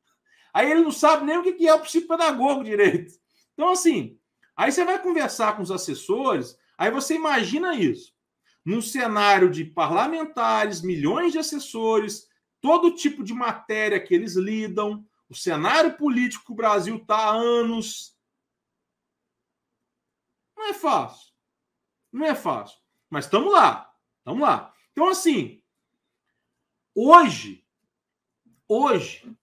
Aí 0.53 0.71
ele 0.71 0.81
não 0.81 0.91
sabe 0.91 1.25
nem 1.25 1.37
o 1.37 1.43
que 1.43 1.67
é 1.67 1.73
o 1.73 1.81
psicopedagogo 1.81 2.63
direito. 2.63 3.13
Então, 3.53 3.69
assim, 3.69 4.19
aí 4.55 4.71
você 4.71 4.83
vai 4.83 5.01
conversar 5.01 5.55
com 5.55 5.61
os 5.61 5.71
assessores, 5.71 6.57
aí 6.77 6.89
você 6.89 7.15
imagina 7.15 7.75
isso. 7.75 8.15
Num 8.65 8.81
cenário 8.81 9.49
de 9.49 9.63
parlamentares, 9.63 10.81
milhões 10.81 11.31
de 11.31 11.39
assessores, 11.39 12.27
todo 12.59 12.95
tipo 12.95 13.23
de 13.23 13.33
matéria 13.33 13.99
que 13.99 14.13
eles 14.13 14.35
lidam, 14.35 15.05
o 15.29 15.35
cenário 15.35 15.95
político 15.95 16.45
que 16.45 16.51
o 16.51 16.55
Brasil 16.55 16.97
está 16.97 17.17
há 17.17 17.31
anos. 17.31 18.15
Não 20.55 20.67
é 20.69 20.73
fácil. 20.73 21.33
Não 22.11 22.25
é 22.25 22.35
fácil. 22.35 22.77
Mas 23.09 23.25
estamos 23.25 23.51
lá. 23.51 23.86
Vamos 24.27 24.41
lá. 24.41 24.73
Então, 24.91 25.07
assim, 25.07 25.63
hoje, 26.93 27.65
hoje, 28.67 29.33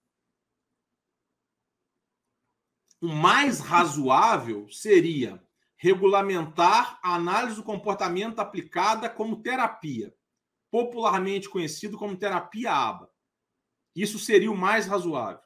o 3.01 3.07
mais 3.07 3.59
razoável 3.59 4.69
seria 4.69 5.43
regulamentar 5.75 6.99
a 7.01 7.15
análise 7.15 7.55
do 7.55 7.63
comportamento 7.63 8.37
aplicada 8.37 9.09
como 9.09 9.41
terapia, 9.41 10.15
popularmente 10.69 11.49
conhecido 11.49 11.97
como 11.97 12.15
terapia 12.15 12.71
ABA. 12.71 13.09
Isso 13.95 14.19
seria 14.19 14.51
o 14.51 14.57
mais 14.57 14.85
razoável. 14.85 15.41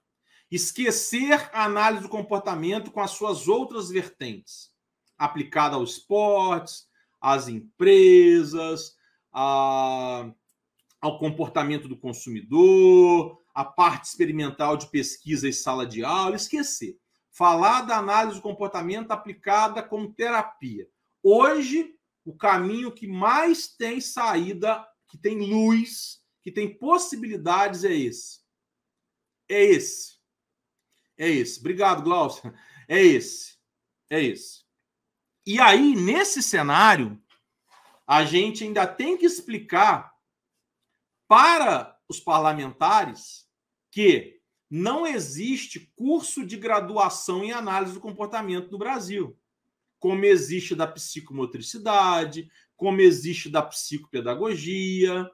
Esquecer 0.52 1.50
a 1.54 1.64
análise 1.64 2.04
do 2.04 2.10
comportamento 2.10 2.92
com 2.92 3.00
as 3.00 3.12
suas 3.12 3.48
outras 3.48 3.90
vertentes, 3.90 4.76
aplicada 5.18 5.78
aos 5.78 5.94
esportes, 5.94 6.90
às 7.22 7.48
empresas, 7.48 8.99
a, 9.32 10.32
ao 11.02 11.20
comportamento 11.20 11.88
do 11.88 11.98
consumidor, 11.98 13.42
a 13.54 13.64
parte 13.66 14.06
experimental 14.06 14.78
de 14.78 14.88
pesquisa 14.88 15.48
e 15.48 15.54
sala 15.54 15.86
de 15.86 16.04
aula, 16.04 16.36
esquecer. 16.36 16.98
Falar 17.32 17.82
da 17.82 17.98
análise 17.98 18.38
do 18.38 18.42
comportamento 18.42 19.12
aplicada 19.12 19.82
como 19.84 20.14
terapia. 20.14 20.88
Hoje, 21.22 21.96
o 22.26 22.36
caminho 22.36 22.92
que 22.92 23.08
mais 23.08 23.68
tem 23.68 24.02
saída, 24.02 24.86
que 25.08 25.18
tem 25.18 25.38
luz, 25.40 26.22
que 26.42 26.52
tem 26.52 26.78
possibilidades 26.78 27.84
é 27.84 27.94
esse. 27.94 28.40
É 29.48 29.64
esse. 29.64 30.20
É 31.18 31.28
esse. 31.30 31.60
Obrigado, 31.60 32.04
Glaucia. 32.04 32.54
É 32.88 33.02
esse. 33.02 33.58
É 34.10 34.24
esse. 34.24 34.64
E 35.46 35.60
aí, 35.60 35.96
nesse 35.96 36.42
cenário, 36.44 37.22
a 38.10 38.26
gente 38.26 38.64
ainda 38.64 38.88
tem 38.88 39.16
que 39.16 39.26
explicar 39.28 40.12
para 41.28 41.96
os 42.10 42.20
parlamentares 42.20 43.48
que 43.92 44.42
não 44.68 45.06
existe 45.06 45.94
curso 45.96 46.44
de 46.44 46.58
graduação 46.58 47.44
em 47.44 47.52
análise 47.52 47.94
do 47.94 48.00
comportamento 48.00 48.72
no 48.72 48.80
Brasil, 48.80 49.38
como 50.00 50.26
existe 50.26 50.74
da 50.74 50.88
psicomotricidade, 50.88 52.50
como 52.76 53.00
existe 53.00 53.48
da 53.48 53.62
psicopedagogia, 53.62 55.30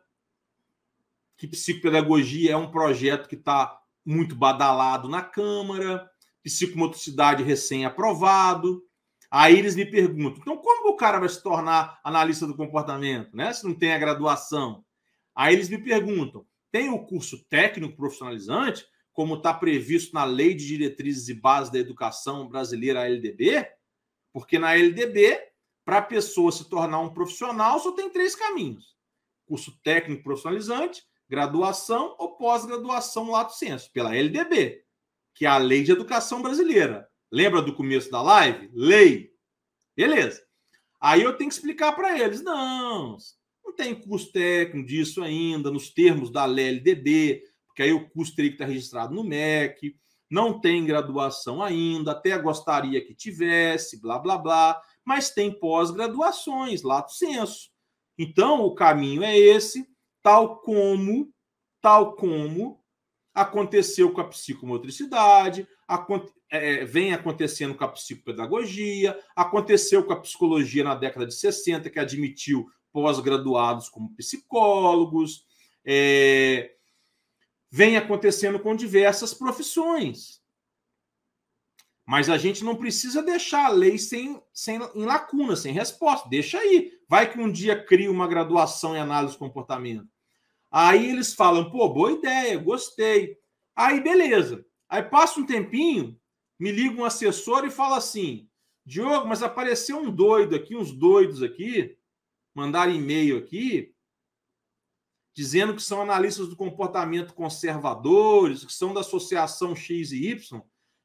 que 1.37 1.47
psicopedagogia 1.47 2.51
é 2.51 2.57
um 2.57 2.69
projeto 2.69 3.29
que 3.29 3.35
está 3.35 3.81
muito 4.03 4.35
badalado 4.35 5.07
na 5.07 5.21
Câmara, 5.21 6.11
psicomotricidade 6.43 7.41
recém-aprovado. 7.41 8.84
Aí 9.37 9.59
eles 9.59 9.75
me 9.75 9.85
perguntam: 9.85 10.39
então, 10.41 10.55
como 10.55 10.91
o 10.91 10.95
cara 10.95 11.19
vai 11.19 11.27
se 11.27 11.43
tornar 11.43 11.99
analista 12.05 12.47
do 12.47 12.55
comportamento, 12.55 13.35
né? 13.35 13.51
Se 13.51 13.65
não 13.65 13.73
tem 13.73 13.91
a 13.91 13.97
graduação. 13.97 14.85
Aí 15.35 15.53
eles 15.53 15.67
me 15.67 15.77
perguntam: 15.77 16.47
tem 16.71 16.89
o 16.89 17.05
curso 17.05 17.43
técnico 17.49 17.97
profissionalizante, 17.97 18.85
como 19.11 19.35
está 19.35 19.53
previsto 19.53 20.13
na 20.13 20.23
Lei 20.23 20.53
de 20.53 20.65
Diretrizes 20.65 21.27
e 21.27 21.33
Bases 21.33 21.69
da 21.69 21.77
Educação 21.77 22.47
Brasileira, 22.47 23.01
a 23.01 23.09
LDB? 23.09 23.67
Porque 24.31 24.57
na 24.57 24.73
LDB, 24.73 25.37
para 25.83 25.97
a 25.97 26.01
pessoa 26.01 26.49
se 26.49 26.69
tornar 26.69 27.01
um 27.01 27.13
profissional, 27.13 27.77
só 27.81 27.91
tem 27.91 28.09
três 28.09 28.35
caminhos: 28.35 28.95
curso 29.45 29.77
técnico 29.83 30.23
profissionalizante, 30.23 31.03
graduação 31.27 32.15
ou 32.17 32.37
pós-graduação 32.37 33.31
lato 33.31 33.53
senso, 33.53 33.91
pela 33.91 34.15
LDB, 34.15 34.85
que 35.33 35.45
é 35.45 35.49
a 35.49 35.57
Lei 35.57 35.83
de 35.83 35.91
Educação 35.91 36.41
Brasileira. 36.41 37.05
Lembra 37.35 37.61
do 37.61 37.75
começo 37.75 38.09
da 38.09 38.21
live? 38.21 38.69
Lei. 38.73 39.29
Beleza. 39.93 40.41
Aí 41.01 41.21
eu 41.21 41.35
tenho 41.35 41.49
que 41.49 41.55
explicar 41.57 41.91
para 41.91 42.17
eles: 42.17 42.41
não, 42.41 43.17
não 43.61 43.75
tem 43.75 43.93
custo 43.93 44.31
técnico 44.31 44.87
disso 44.87 45.21
ainda, 45.21 45.69
nos 45.69 45.89
termos 45.89 46.31
da 46.31 46.45
LDB, 46.45 47.43
porque 47.67 47.83
aí 47.83 47.91
o 47.91 48.09
custo 48.09 48.37
teria 48.37 48.51
que 48.51 48.55
estar 48.55 48.67
registrado 48.67 49.13
no 49.13 49.21
MEC, 49.21 49.97
não 50.31 50.61
tem 50.61 50.85
graduação 50.85 51.61
ainda, 51.61 52.13
até 52.13 52.37
gostaria 52.37 53.05
que 53.05 53.13
tivesse, 53.13 53.99
blá, 53.99 54.17
blá, 54.17 54.37
blá, 54.37 54.81
mas 55.03 55.29
tem 55.29 55.51
pós-graduações, 55.59 56.83
lato 56.83 57.11
senso. 57.11 57.69
Então, 58.17 58.61
o 58.61 58.73
caminho 58.73 59.25
é 59.25 59.37
esse, 59.37 59.85
tal 60.23 60.61
como, 60.61 61.29
tal 61.81 62.15
como 62.15 62.81
aconteceu 63.33 64.13
com 64.13 64.21
a 64.21 64.29
psicomotricidade, 64.29 65.67
é, 65.89 65.95
é, 66.55 66.85
vem 66.85 67.13
acontecendo 67.13 67.75
com 67.75 67.83
a 67.83 67.87
psicopedagogia, 67.87 69.17
aconteceu 69.35 70.03
com 70.03 70.13
a 70.13 70.19
psicologia 70.19 70.83
na 70.83 70.95
década 70.95 71.25
de 71.25 71.33
60, 71.33 71.89
que 71.89 71.99
admitiu 71.99 72.67
pós-graduados 72.91 73.89
como 73.89 74.15
psicólogos, 74.15 75.45
é, 75.83 76.75
vem 77.69 77.97
acontecendo 77.97 78.59
com 78.59 78.75
diversas 78.75 79.33
profissões. 79.33 80.41
Mas 82.05 82.29
a 82.29 82.37
gente 82.37 82.63
não 82.63 82.75
precisa 82.75 83.23
deixar 83.23 83.65
a 83.65 83.69
lei 83.69 83.97
sem, 83.97 84.39
sem, 84.53 84.79
em 84.93 85.05
lacuna, 85.05 85.55
sem 85.55 85.73
resposta. 85.73 86.29
Deixa 86.29 86.59
aí. 86.59 86.91
Vai 87.09 87.31
que 87.31 87.39
um 87.39 87.51
dia 87.51 87.83
cria 87.83 88.11
uma 88.11 88.27
graduação 88.27 88.95
em 88.95 88.99
análise 88.99 89.33
de 89.33 89.39
comportamento. 89.39 90.07
Aí 90.71 91.09
eles 91.09 91.33
falam, 91.33 91.69
pô, 91.71 91.89
boa 91.89 92.11
ideia, 92.11 92.57
gostei. 92.57 93.37
Aí, 93.75 94.01
beleza. 94.01 94.63
Aí 94.87 95.01
passa 95.01 95.39
um 95.39 95.45
tempinho, 95.45 96.17
me 96.59 96.71
liga 96.71 96.99
um 96.99 97.05
assessor 97.05 97.65
e 97.65 97.71
fala 97.71 97.97
assim: 97.97 98.49
Diogo, 98.85 99.27
mas 99.27 99.43
apareceu 99.43 99.97
um 99.97 100.11
doido 100.11 100.55
aqui, 100.55 100.75
uns 100.75 100.91
doidos 100.91 101.41
aqui, 101.41 101.97
mandaram 102.53 102.93
e-mail 102.93 103.37
aqui, 103.37 103.93
dizendo 105.33 105.75
que 105.75 105.81
são 105.81 106.01
analistas 106.01 106.47
do 106.47 106.55
comportamento 106.55 107.33
conservadores, 107.33 108.63
que 108.63 108.73
são 108.73 108.93
da 108.93 109.01
associação 109.01 109.75
X 109.75 110.11
e 110.11 110.29
Y, 110.29 110.61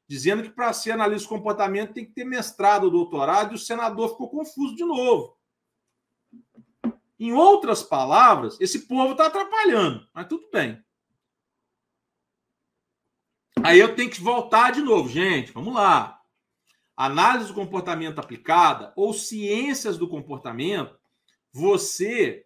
dizendo 0.07 0.43
que 0.43 0.49
para 0.49 0.71
ser 0.73 0.91
analista 0.91 1.27
do 1.27 1.37
comportamento 1.37 1.93
tem 1.93 2.05
que 2.05 2.13
ter 2.13 2.23
mestrado 2.23 2.85
ou 2.85 2.91
doutorado, 2.91 3.51
e 3.51 3.55
o 3.55 3.59
senador 3.59 4.09
ficou 4.09 4.29
confuso 4.29 4.75
de 4.75 4.85
novo. 4.85 5.37
Em 7.19 7.33
outras 7.33 7.83
palavras, 7.83 8.59
esse 8.59 8.87
povo 8.87 9.11
está 9.11 9.27
atrapalhando, 9.27 10.07
mas 10.13 10.27
tudo 10.27 10.49
bem. 10.51 10.83
Aí 13.63 13.79
eu 13.79 13.95
tenho 13.95 14.09
que 14.09 14.19
voltar 14.19 14.71
de 14.71 14.81
novo, 14.81 15.07
gente. 15.07 15.51
Vamos 15.51 15.73
lá. 15.73 16.19
Análise 16.97 17.49
do 17.49 17.53
comportamento 17.53 18.19
aplicada 18.19 18.91
ou 18.95 19.13
ciências 19.13 19.97
do 19.97 20.07
comportamento 20.07 20.99
você 21.53 22.45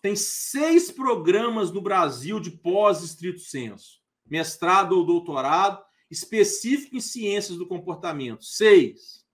tem 0.00 0.14
seis 0.16 0.90
programas 0.90 1.70
no 1.70 1.82
Brasil 1.82 2.40
de 2.40 2.50
pós-estrito 2.50 3.40
senso, 3.40 4.00
mestrado 4.24 4.92
ou 4.92 5.04
doutorado, 5.04 5.84
específico 6.10 6.96
em 6.96 7.00
ciências 7.00 7.58
do 7.58 7.66
comportamento. 7.66 8.44
Seis. 8.44 9.26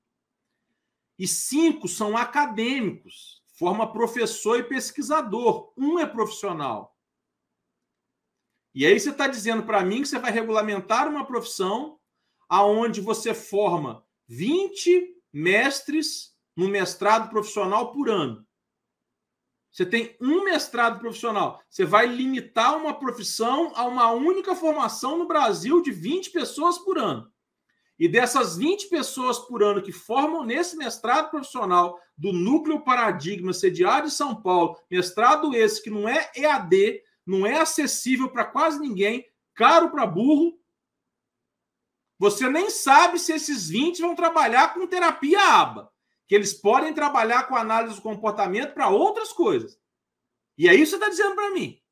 E 1.18 1.28
cinco 1.28 1.86
são 1.86 2.16
acadêmicos, 2.16 3.42
forma 3.54 3.92
professor 3.92 4.58
e 4.58 4.64
pesquisador. 4.64 5.72
Um 5.76 5.98
é 5.98 6.06
profissional. 6.06 6.95
E 8.76 8.84
aí 8.84 9.00
você 9.00 9.08
está 9.08 9.26
dizendo 9.26 9.62
para 9.62 9.82
mim 9.82 10.02
que 10.02 10.08
você 10.08 10.18
vai 10.18 10.30
regulamentar 10.30 11.08
uma 11.08 11.24
profissão 11.24 11.98
aonde 12.46 13.00
você 13.00 13.32
forma 13.32 14.04
20 14.28 15.16
mestres 15.32 16.34
no 16.54 16.68
mestrado 16.68 17.30
profissional 17.30 17.90
por 17.90 18.10
ano. 18.10 18.46
Você 19.72 19.86
tem 19.86 20.14
um 20.20 20.44
mestrado 20.44 21.00
profissional. 21.00 21.62
Você 21.70 21.86
vai 21.86 22.06
limitar 22.06 22.76
uma 22.76 22.92
profissão 22.92 23.72
a 23.74 23.86
uma 23.86 24.10
única 24.10 24.54
formação 24.54 25.16
no 25.16 25.26
Brasil 25.26 25.80
de 25.80 25.90
20 25.90 26.30
pessoas 26.30 26.76
por 26.76 26.98
ano. 26.98 27.32
E 27.98 28.06
dessas 28.06 28.58
20 28.58 28.90
pessoas 28.90 29.38
por 29.38 29.62
ano 29.62 29.80
que 29.80 29.90
formam 29.90 30.44
nesse 30.44 30.76
mestrado 30.76 31.30
profissional 31.30 31.98
do 32.14 32.30
Núcleo 32.30 32.84
Paradigma, 32.84 33.54
sediado 33.54 34.06
em 34.06 34.10
São 34.10 34.34
Paulo, 34.34 34.78
mestrado 34.90 35.54
esse 35.54 35.82
que 35.82 35.88
não 35.88 36.06
é 36.06 36.30
EAD, 36.36 37.00
não 37.26 37.44
é 37.44 37.58
acessível 37.58 38.30
para 38.30 38.44
quase 38.44 38.78
ninguém, 38.78 39.28
caro 39.54 39.90
para 39.90 40.06
burro. 40.06 40.58
Você 42.18 42.48
nem 42.48 42.70
sabe 42.70 43.18
se 43.18 43.32
esses 43.32 43.68
20 43.68 44.00
vão 44.00 44.14
trabalhar 44.14 44.72
com 44.72 44.86
terapia 44.86 45.42
aba, 45.42 45.92
que 46.28 46.34
eles 46.34 46.54
podem 46.54 46.94
trabalhar 46.94 47.48
com 47.48 47.56
análise 47.56 47.96
do 47.96 48.02
comportamento 48.02 48.72
para 48.72 48.88
outras 48.88 49.32
coisas. 49.32 49.78
E 50.56 50.68
aí 50.68 50.86
você 50.86 50.94
está 50.94 51.08
dizendo 51.08 51.34
para 51.34 51.50
mim. 51.50 51.82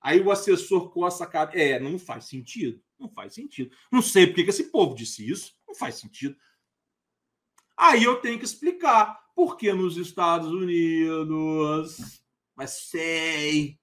Aí 0.00 0.20
o 0.20 0.30
assessor 0.30 0.90
coça 0.90 1.24
a 1.24 1.26
cara. 1.26 1.58
É, 1.58 1.80
não 1.80 1.98
faz 1.98 2.26
sentido. 2.26 2.82
Não 2.98 3.08
faz 3.08 3.34
sentido. 3.34 3.74
Não 3.90 4.02
sei 4.02 4.26
porque 4.26 4.44
que 4.44 4.50
esse 4.50 4.64
povo 4.64 4.94
disse 4.94 5.28
isso. 5.28 5.54
Não 5.66 5.74
faz 5.74 5.96
sentido. 5.96 6.36
Aí 7.76 8.04
eu 8.04 8.20
tenho 8.20 8.38
que 8.38 8.44
explicar. 8.44 9.24
Porque 9.34 9.72
nos 9.72 9.96
Estados 9.96 10.48
Unidos 10.48 12.25
mas 12.56 12.88
sei. 12.88 13.78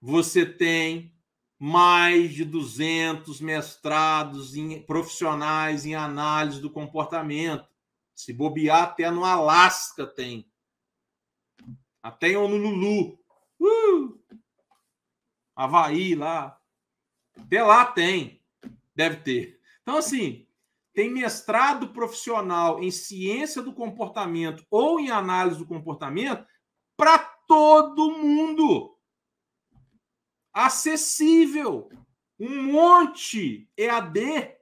Você 0.00 0.44
tem 0.44 1.16
mais 1.58 2.34
de 2.34 2.44
200 2.44 3.40
mestrados 3.40 4.56
em, 4.56 4.82
profissionais 4.82 5.86
em 5.86 5.94
análise 5.94 6.60
do 6.60 6.70
comportamento. 6.70 7.66
Se 8.14 8.32
bobear, 8.32 8.82
até 8.82 9.10
no 9.10 9.24
Alasca 9.24 10.06
tem. 10.06 10.50
Até 12.02 12.30
em 12.30 12.36
Honolulu. 12.36 13.18
Uh! 13.60 14.20
Havaí 15.54 16.14
lá. 16.14 16.60
Até 17.38 17.62
lá 17.62 17.86
tem. 17.86 18.42
Deve 18.94 19.16
ter. 19.18 19.60
Então, 19.82 19.96
assim, 19.96 20.46
tem 20.92 21.10
mestrado 21.10 21.88
profissional 21.88 22.82
em 22.82 22.90
ciência 22.90 23.62
do 23.62 23.72
comportamento 23.72 24.66
ou 24.70 25.00
em 25.00 25.10
análise 25.10 25.58
do 25.58 25.66
comportamento 25.66 26.44
para 26.96 27.18
todo 27.46 28.16
mundo. 28.16 28.96
Acessível. 30.52 31.90
Um 32.38 32.72
monte 32.72 33.70
EAD. 33.76 34.56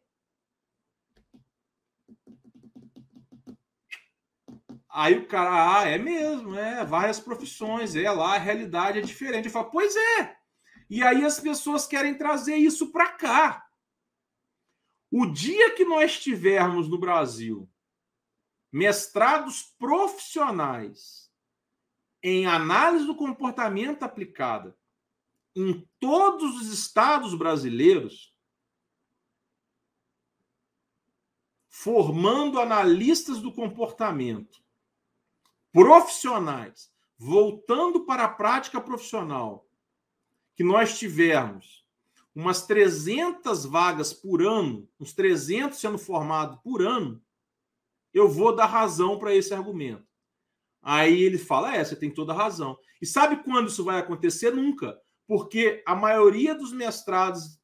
Aí 4.93 5.17
o 5.17 5.27
cara, 5.27 5.81
ah, 5.81 5.89
é 5.89 5.97
mesmo, 5.97 6.57
é, 6.57 6.85
várias 6.85 7.21
profissões, 7.21 7.95
é 7.95 8.11
lá, 8.11 8.35
a 8.35 8.39
realidade 8.39 8.99
é 8.99 9.03
diferente. 9.03 9.47
Eu 9.47 9.53
falo, 9.53 9.71
pois 9.71 9.95
é. 9.95 10.37
E 10.91 11.03
aí 11.05 11.25
as 11.25 11.39
pessoas 11.39 11.87
querem 11.87 12.19
trazer 12.19 12.57
isso 12.57 12.91
para 12.91 13.13
cá. 13.13 13.67
O 15.11 15.27
dia 15.27 15.75
que 15.75 15.85
nós 15.85 16.19
tivermos 16.19 16.89
no 16.89 16.99
Brasil 16.99 17.71
mestrados 18.73 19.75
profissionais 19.79 21.20
em 22.23 22.47
análise 22.47 23.07
do 23.07 23.15
comportamento 23.15 24.03
aplicada 24.03 24.77
em 25.55 25.89
todos 25.99 26.57
os 26.61 26.73
estados 26.73 27.35
brasileiros, 27.35 28.35
formando 31.69 32.61
analistas 32.61 33.41
do 33.41 33.53
comportamento, 33.53 34.63
profissionais, 35.73 36.93
voltando 37.17 38.05
para 38.05 38.25
a 38.25 38.29
prática 38.29 38.81
profissional, 38.81 39.69
que 40.55 40.63
nós 40.63 40.99
tivermos 40.99 41.87
umas 42.35 42.67
300 42.67 43.65
vagas 43.65 44.13
por 44.13 44.43
ano, 44.43 44.89
uns 44.99 45.13
300 45.13 45.79
sendo 45.79 45.99
formados 45.99 46.59
por 46.63 46.83
ano, 46.83 47.23
eu 48.13 48.29
vou 48.29 48.55
dar 48.55 48.67
razão 48.67 49.19
para 49.19 49.35
esse 49.35 49.53
argumento. 49.55 50.10
Aí 50.83 51.23
ele 51.23 51.39
fala: 51.39 51.75
é, 51.75 51.85
você 51.85 51.97
tem 51.97 52.11
toda 52.11 52.33
a 52.33 52.37
razão. 52.37 52.79
E 53.01 53.07
sabe 53.07 53.43
quando 53.43 53.69
isso 53.69 53.85
vai 53.85 53.99
acontecer? 53.99 54.51
Nunca. 54.53 54.99
Porque 55.27 55.83
a 55.87 55.95
maioria 55.95 56.55
dos 56.55 56.73
mestrados 56.73 57.61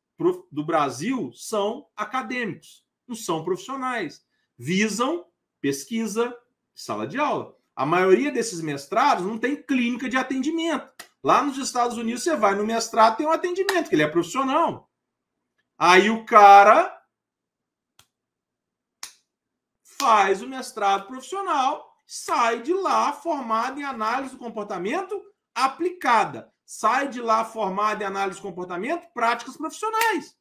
do 0.51 0.65
Brasil 0.65 1.31
são 1.35 1.87
acadêmicos, 1.97 2.85
não 3.07 3.15
são 3.15 3.45
profissionais. 3.45 4.25
Visam 4.57 5.25
pesquisa, 5.61 6.35
sala 6.75 7.07
de 7.07 7.19
aula. 7.19 7.55
A 7.75 7.85
maioria 7.85 8.31
desses 8.31 8.61
mestrados 8.61 9.27
não 9.27 9.37
tem 9.37 9.63
clínica 9.63 10.09
de 10.09 10.17
atendimento. 10.17 10.91
Lá 11.23 11.43
nos 11.43 11.59
Estados 11.59 11.99
Unidos, 11.99 12.23
você 12.23 12.37
vai 12.37 12.55
no 12.55 12.65
mestrado, 12.65 13.17
tem 13.17 13.27
um 13.27 13.33
atendimento, 13.33 13.89
que 13.89 13.95
ele 13.95 14.03
é 14.03 14.09
profissional. 14.09 14.91
Aí 15.77 16.09
o 16.09 16.25
cara 16.25 16.97
faz 19.83 20.41
o 20.41 20.49
mestrado 20.49 21.07
profissional 21.07 21.86
sai 22.07 22.63
de 22.63 22.73
lá 22.73 23.13
formado 23.13 23.81
em 23.81 23.85
análise 23.85 24.33
do 24.33 24.39
comportamento 24.39 25.21
aplicada. 25.55 26.53
Sai 26.65 27.09
de 27.09 27.21
lá 27.21 27.45
formado 27.45 28.03
em 28.03 28.05
análise 28.05 28.39
do 28.39 28.43
comportamento, 28.43 29.07
práticas 29.13 29.57
profissionais. 29.57 30.37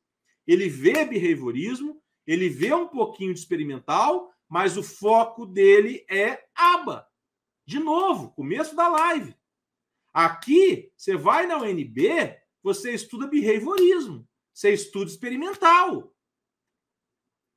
Ele 0.45 0.69
vê 0.69 1.06
behaviorismo, 1.06 2.02
ele 2.26 2.49
vê 2.49 2.73
um 2.73 2.88
pouquinho 2.88 3.34
de 3.34 3.40
experimental, 3.40 4.31
mas 4.48 4.77
o 4.77 4.84
foco 4.84 5.45
dele 5.45 6.06
é 6.10 6.45
aba. 6.56 7.07
De 7.65 7.80
novo, 7.80 8.31
começo 8.31 8.76
da 8.76 8.88
live. 8.88 9.35
Aqui, 10.14 10.91
você 10.95 11.18
vai 11.18 11.45
na 11.45 11.57
UNB, 11.57 12.40
você 12.64 12.94
estuda 12.94 13.27
behaviorismo, 13.27 14.27
você 14.53 14.72
estuda 14.72 15.10
experimental. 15.10 16.15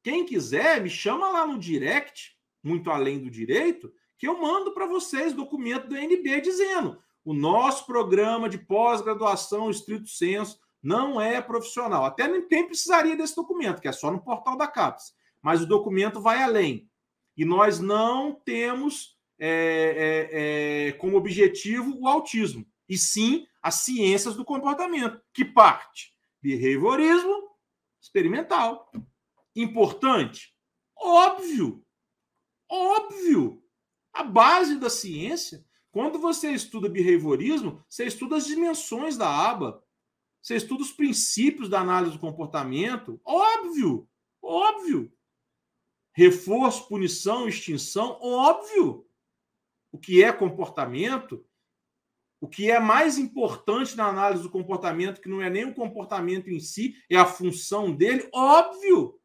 Quem 0.02 0.24
quiser, 0.24 0.80
me 0.80 0.90
chama 0.90 1.28
lá 1.30 1.46
no 1.46 1.58
direct, 1.58 2.36
muito 2.62 2.90
além 2.90 3.18
do 3.18 3.30
direito, 3.30 3.92
que 4.18 4.26
eu 4.26 4.40
mando 4.40 4.72
para 4.72 4.86
vocês 4.86 5.32
documento 5.32 5.88
do 5.88 5.96
NB 5.96 6.40
dizendo 6.40 7.00
o 7.24 7.32
nosso 7.32 7.86
programa 7.86 8.48
de 8.48 8.58
pós-graduação 8.58 9.70
estrito 9.70 10.08
senso 10.08 10.58
não 10.82 11.20
é 11.20 11.40
profissional. 11.42 12.04
Até 12.04 12.26
nem 12.26 12.66
precisaria 12.66 13.16
desse 13.16 13.36
documento, 13.36 13.80
que 13.80 13.88
é 13.88 13.92
só 13.92 14.10
no 14.10 14.22
portal 14.22 14.56
da 14.56 14.66
CAPES. 14.66 15.14
Mas 15.42 15.60
o 15.60 15.66
documento 15.66 16.20
vai 16.20 16.42
além. 16.42 16.88
E 17.36 17.44
nós 17.44 17.80
não 17.80 18.34
temos 18.34 19.16
é, 19.38 19.48
é, 19.48 20.88
é, 20.88 20.92
como 20.92 21.16
objetivo 21.16 21.96
o 22.00 22.08
autismo, 22.08 22.66
e 22.88 22.98
sim 22.98 23.46
as 23.62 23.76
ciências 23.76 24.34
do 24.34 24.44
comportamento, 24.44 25.20
que 25.32 25.44
parte 25.44 26.14
behaviorismo 26.42 27.50
experimental. 28.00 28.90
Importante? 29.54 30.54
Óbvio. 30.96 31.84
Óbvio. 32.68 33.62
A 34.18 34.24
base 34.24 34.74
da 34.80 34.90
ciência, 34.90 35.64
quando 35.92 36.18
você 36.18 36.50
estuda 36.50 36.88
behaviorismo, 36.88 37.84
você 37.88 38.04
estuda 38.04 38.34
as 38.34 38.46
dimensões 38.46 39.16
da 39.16 39.28
aba. 39.28 39.80
Você 40.42 40.56
estuda 40.56 40.82
os 40.82 40.90
princípios 40.90 41.68
da 41.68 41.78
análise 41.78 42.14
do 42.14 42.18
comportamento. 42.18 43.20
Óbvio, 43.24 44.08
óbvio. 44.42 45.12
Reforço, 46.12 46.88
punição, 46.88 47.46
extinção, 47.46 48.18
óbvio. 48.20 49.06
O 49.92 49.98
que 50.00 50.20
é 50.24 50.32
comportamento, 50.32 51.46
o 52.40 52.48
que 52.48 52.68
é 52.68 52.80
mais 52.80 53.18
importante 53.18 53.96
na 53.96 54.08
análise 54.08 54.42
do 54.42 54.50
comportamento, 54.50 55.20
que 55.20 55.28
não 55.28 55.40
é 55.40 55.48
nem 55.48 55.64
o 55.64 55.74
comportamento 55.74 56.50
em 56.50 56.58
si, 56.58 56.96
é 57.08 57.14
a 57.14 57.24
função 57.24 57.94
dele, 57.94 58.28
óbvio. 58.34 59.17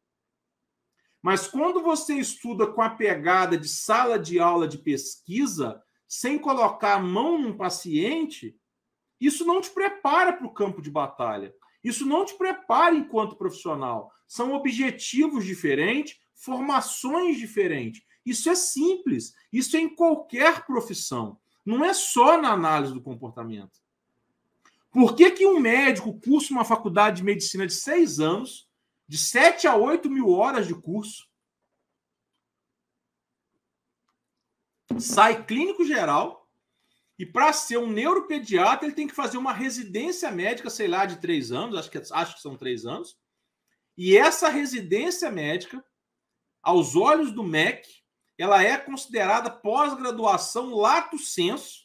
Mas 1.24 1.48
quando 1.48 1.82
você 1.82 2.16
estuda 2.16 2.68
com 2.68 2.82
a 2.82 2.90
pegada 2.90 3.58
de 3.58 3.70
sala 3.70 4.20
de 4.20 4.42
aula 4.42 4.68
de 4.68 4.78
pesquisa, 4.78 5.82
sem 6.06 6.38
colocar 6.38 6.96
a 6.96 7.00
mão 7.00 7.42
num 7.42 7.56
paciente, 7.56 8.60
isso 9.22 9.46
não 9.46 9.62
te 9.62 9.70
prepara 9.72 10.34
para 10.34 10.46
o 10.46 10.54
campo 10.54 10.82
de 10.82 10.92
batalha. 10.92 11.56
Isso 11.82 12.06
não 12.06 12.26
te 12.26 12.34
prepara 12.36 12.94
enquanto 12.94 13.38
profissional. 13.38 14.12
São 14.28 14.54
objetivos 14.54 15.46
diferentes, 15.46 16.20
formações 16.36 17.38
diferentes. 17.38 18.04
Isso 18.26 18.50
é 18.50 18.56
simples. 18.56 19.34
Isso 19.52 19.78
é 19.78 19.80
em 19.80 19.96
qualquer 19.96 20.66
profissão. 20.66 21.40
Não 21.66 21.86
é 21.86 21.94
só 21.94 22.42
na 22.42 22.52
análise 22.52 22.94
do 22.94 23.02
comportamento. 23.02 23.82
Por 24.92 25.16
que, 25.16 25.32
que 25.32 25.46
um 25.46 25.60
médico 25.60 26.20
cursa 26.20 26.54
uma 26.54 26.66
faculdade 26.66 27.18
de 27.18 27.24
medicina 27.24 27.66
de 27.66 27.74
seis 27.74 28.20
anos, 28.20 28.68
de 29.08 29.18
7 29.18 29.68
a 29.68 29.76
8 29.76 30.10
mil 30.10 30.30
horas 30.30 30.68
de 30.68 30.74
curso, 30.74 31.28
sai 35.00 35.44
clínico 35.46 35.84
geral 35.84 36.50
e 37.18 37.26
para 37.26 37.54
ser 37.54 37.78
um 37.78 37.92
neuropediatra 37.92 38.86
ele 38.86 38.96
tem 38.96 39.08
que 39.08 39.16
fazer 39.16 39.38
uma 39.38 39.54
residência 39.54 40.32
médica, 40.32 40.70
sei 40.70 40.88
lá, 40.88 41.06
de 41.06 41.20
três 41.20 41.52
anos, 41.52 41.78
acho 41.78 41.90
que, 41.90 41.98
acho 41.98 42.36
que 42.36 42.42
são 42.42 42.58
três 42.58 42.86
anos. 42.86 43.18
E 43.96 44.18
essa 44.18 44.50
residência 44.50 45.30
médica, 45.32 45.84
aos 46.62 46.96
olhos 46.96 47.32
do 47.32 47.44
MEC, 47.44 47.88
ela 48.38 48.64
é 48.64 48.78
considerada 48.78 49.50
pós-graduação 49.50 50.74
lato 50.74 51.20
senso 51.20 51.84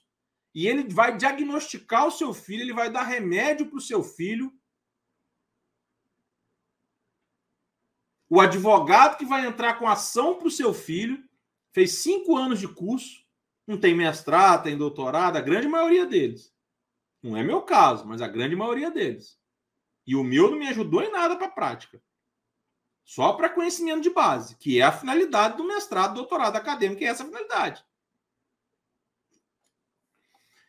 e 0.55 0.67
ele 0.67 0.93
vai 0.93 1.17
diagnosticar 1.17 2.07
o 2.07 2.11
seu 2.11 2.33
filho, 2.33 2.63
ele 2.63 2.73
vai 2.73 2.91
dar 2.91 3.03
remédio 3.03 3.67
para 3.67 3.79
o 3.79 3.83
seu 3.83 4.03
filho. 4.03 4.53
O 8.31 8.41
advogado 8.41 9.17
que 9.17 9.25
vai 9.25 9.47
entrar 9.47 9.79
com 9.79 9.89
ação 9.89 10.35
para 10.35 10.49
o 10.49 10.51
seu 10.51 10.75
filho 10.75 11.23
fez 11.73 11.93
cinco 12.03 12.37
anos 12.37 12.61
de 12.61 12.69
curso, 12.69 13.25
não 13.67 13.79
tem 13.79 13.95
mestrado, 13.95 14.65
tem 14.65 14.77
doutorado, 14.77 15.37
a 15.37 15.41
grande 15.41 15.69
maioria 15.69 16.05
deles. 16.05 16.53
Não 17.23 17.37
é 17.37 17.43
meu 17.43 17.63
caso, 17.63 18.07
mas 18.07 18.21
a 18.21 18.29
grande 18.29 18.55
maioria 18.55 18.91
deles. 18.91 19.39
E 20.07 20.15
o 20.15 20.25
meu 20.25 20.51
não 20.51 20.59
me 20.59 20.69
ajudou 20.69 21.03
em 21.03 21.11
nada 21.11 21.37
para 21.37 21.47
a 21.47 21.51
prática. 21.51 22.03
Só 23.05 23.33
para 23.33 23.49
conhecimento 23.49 24.03
de 24.03 24.11
base, 24.11 24.57
que 24.57 24.79
é 24.81 24.83
a 24.83 24.93
finalidade 24.93 25.57
do 25.57 25.65
mestrado, 25.65 26.15
doutorado 26.15 26.57
acadêmico, 26.57 26.99
que 26.99 27.07
é 27.07 27.09
essa 27.09 27.25
finalidade. 27.25 27.85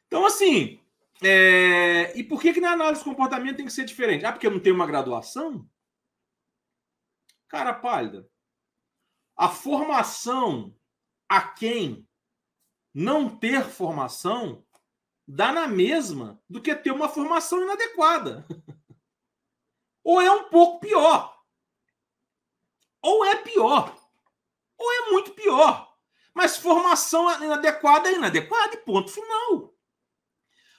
Então, 0.07 0.25
assim, 0.25 0.79
é... 1.21 2.17
e 2.17 2.23
por 2.23 2.41
que, 2.41 2.53
que 2.53 2.61
na 2.61 2.71
análise 2.71 3.03
de 3.03 3.09
comportamento 3.09 3.57
tem 3.57 3.65
que 3.65 3.73
ser 3.73 3.83
diferente? 3.83 4.25
Ah, 4.25 4.31
porque 4.31 4.47
eu 4.47 4.51
não 4.51 4.59
tenho 4.59 4.75
uma 4.75 4.87
graduação? 4.87 5.69
Cara 7.49 7.73
pálida. 7.73 8.29
A 9.35 9.49
formação 9.49 10.73
a 11.27 11.41
quem 11.41 12.07
não 12.93 13.37
ter 13.37 13.65
formação 13.65 14.65
dá 15.27 15.51
na 15.51 15.67
mesma 15.67 16.41
do 16.49 16.61
que 16.61 16.73
ter 16.75 16.91
uma 16.91 17.09
formação 17.09 17.61
inadequada. 17.61 18.47
Ou 20.03 20.21
é 20.21 20.31
um 20.31 20.49
pouco 20.49 20.79
pior. 20.79 21.39
Ou 23.01 23.25
é 23.25 23.35
pior. 23.35 23.95
Ou 24.77 24.91
é 24.93 25.11
muito 25.11 25.31
pior. 25.31 25.95
Mas 26.33 26.57
formação 26.57 27.31
inadequada 27.43 28.09
é 28.09 28.13
inadequada 28.15 28.75
e 28.75 28.77
ponto 28.77 29.11
final. 29.11 29.75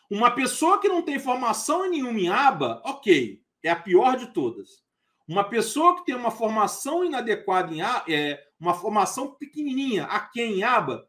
Uma 0.09 0.31
pessoa 0.33 0.81
que 0.81 0.89
não 0.89 1.03
tem 1.03 1.19
formação 1.19 1.89
nenhuma 1.89 2.19
em 2.19 2.29
aba, 2.29 2.83
ok, 2.85 3.45
é 3.63 3.71
a 3.71 3.77
pior 3.77 4.17
de 4.17 4.29
todas. 4.33 4.83
Uma 5.31 5.49
pessoa 5.49 5.95
que 5.95 6.07
tem 6.07 6.17
uma 6.17 6.33
formação 6.33 7.05
inadequada 7.05 7.73
em 7.73 7.81
aba, 7.81 8.05
é, 8.09 8.45
uma 8.59 8.75
formação 8.75 9.33
pequenininha, 9.33 10.07
aquém 10.07 10.55
em 10.55 10.63
aba, 10.65 11.09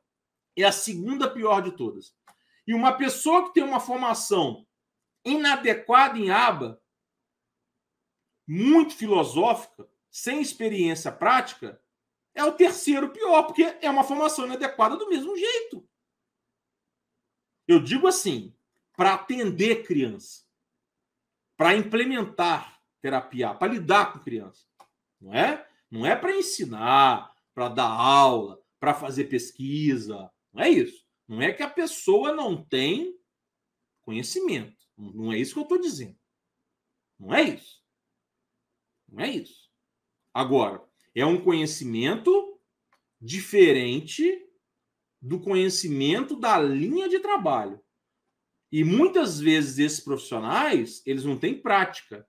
é 0.55 0.63
a 0.63 0.71
segunda 0.71 1.27
pior 1.27 1.59
de 1.63 1.71
todas. 1.71 2.15
E 2.67 2.75
uma 2.75 2.95
pessoa 2.95 3.47
que 3.47 3.53
tem 3.55 3.63
uma 3.63 3.79
formação 3.79 4.63
inadequada 5.25 6.19
em 6.19 6.29
aba, 6.29 6.79
muito 8.47 8.93
filosófica, 8.93 9.89
sem 10.11 10.39
experiência 10.39 11.11
prática, 11.11 11.81
é 12.35 12.43
o 12.43 12.51
terceiro 12.51 13.09
pior, 13.09 13.41
porque 13.47 13.75
é 13.81 13.89
uma 13.89 14.03
formação 14.03 14.45
inadequada 14.45 14.97
do 14.97 15.09
mesmo 15.09 15.35
jeito. 15.35 15.83
Eu 17.67 17.81
digo 17.81 18.05
assim, 18.05 18.55
para 18.95 19.15
atender 19.15 19.81
criança, 19.81 20.43
para 21.57 21.75
implementar 21.75 22.70
terapia, 23.01 23.53
para 23.53 23.73
lidar 23.73 24.13
com 24.13 24.19
criança, 24.19 24.65
não 25.19 25.33
é? 25.33 25.67
Não 25.89 26.05
é 26.05 26.15
para 26.15 26.35
ensinar, 26.35 27.33
para 27.53 27.67
dar 27.67 27.89
aula, 27.89 28.61
para 28.79 28.93
fazer 28.93 29.25
pesquisa. 29.25 30.31
Não 30.53 30.63
é 30.63 30.69
isso. 30.69 31.05
Não 31.27 31.41
é 31.41 31.51
que 31.51 31.63
a 31.63 31.69
pessoa 31.69 32.33
não 32.33 32.63
tem 32.63 33.17
conhecimento. 34.01 34.85
Não 34.97 35.31
é 35.31 35.37
isso 35.37 35.53
que 35.53 35.59
eu 35.59 35.63
estou 35.63 35.79
dizendo. 35.79 36.17
Não 37.19 37.33
é 37.33 37.43
isso. 37.43 37.81
Não 39.07 39.23
é 39.23 39.29
isso. 39.29 39.69
Agora, 40.33 40.83
é 41.13 41.25
um 41.25 41.43
conhecimento 41.43 42.59
diferente 43.19 44.47
do 45.21 45.39
conhecimento 45.39 46.35
da 46.35 46.59
linha 46.59 47.07
de 47.07 47.19
trabalho. 47.19 47.79
E 48.71 48.83
muitas 48.83 49.39
vezes 49.39 49.77
esses 49.77 49.99
profissionais, 49.99 51.05
eles 51.05 51.25
não 51.25 51.37
têm 51.37 51.61
prática. 51.61 52.27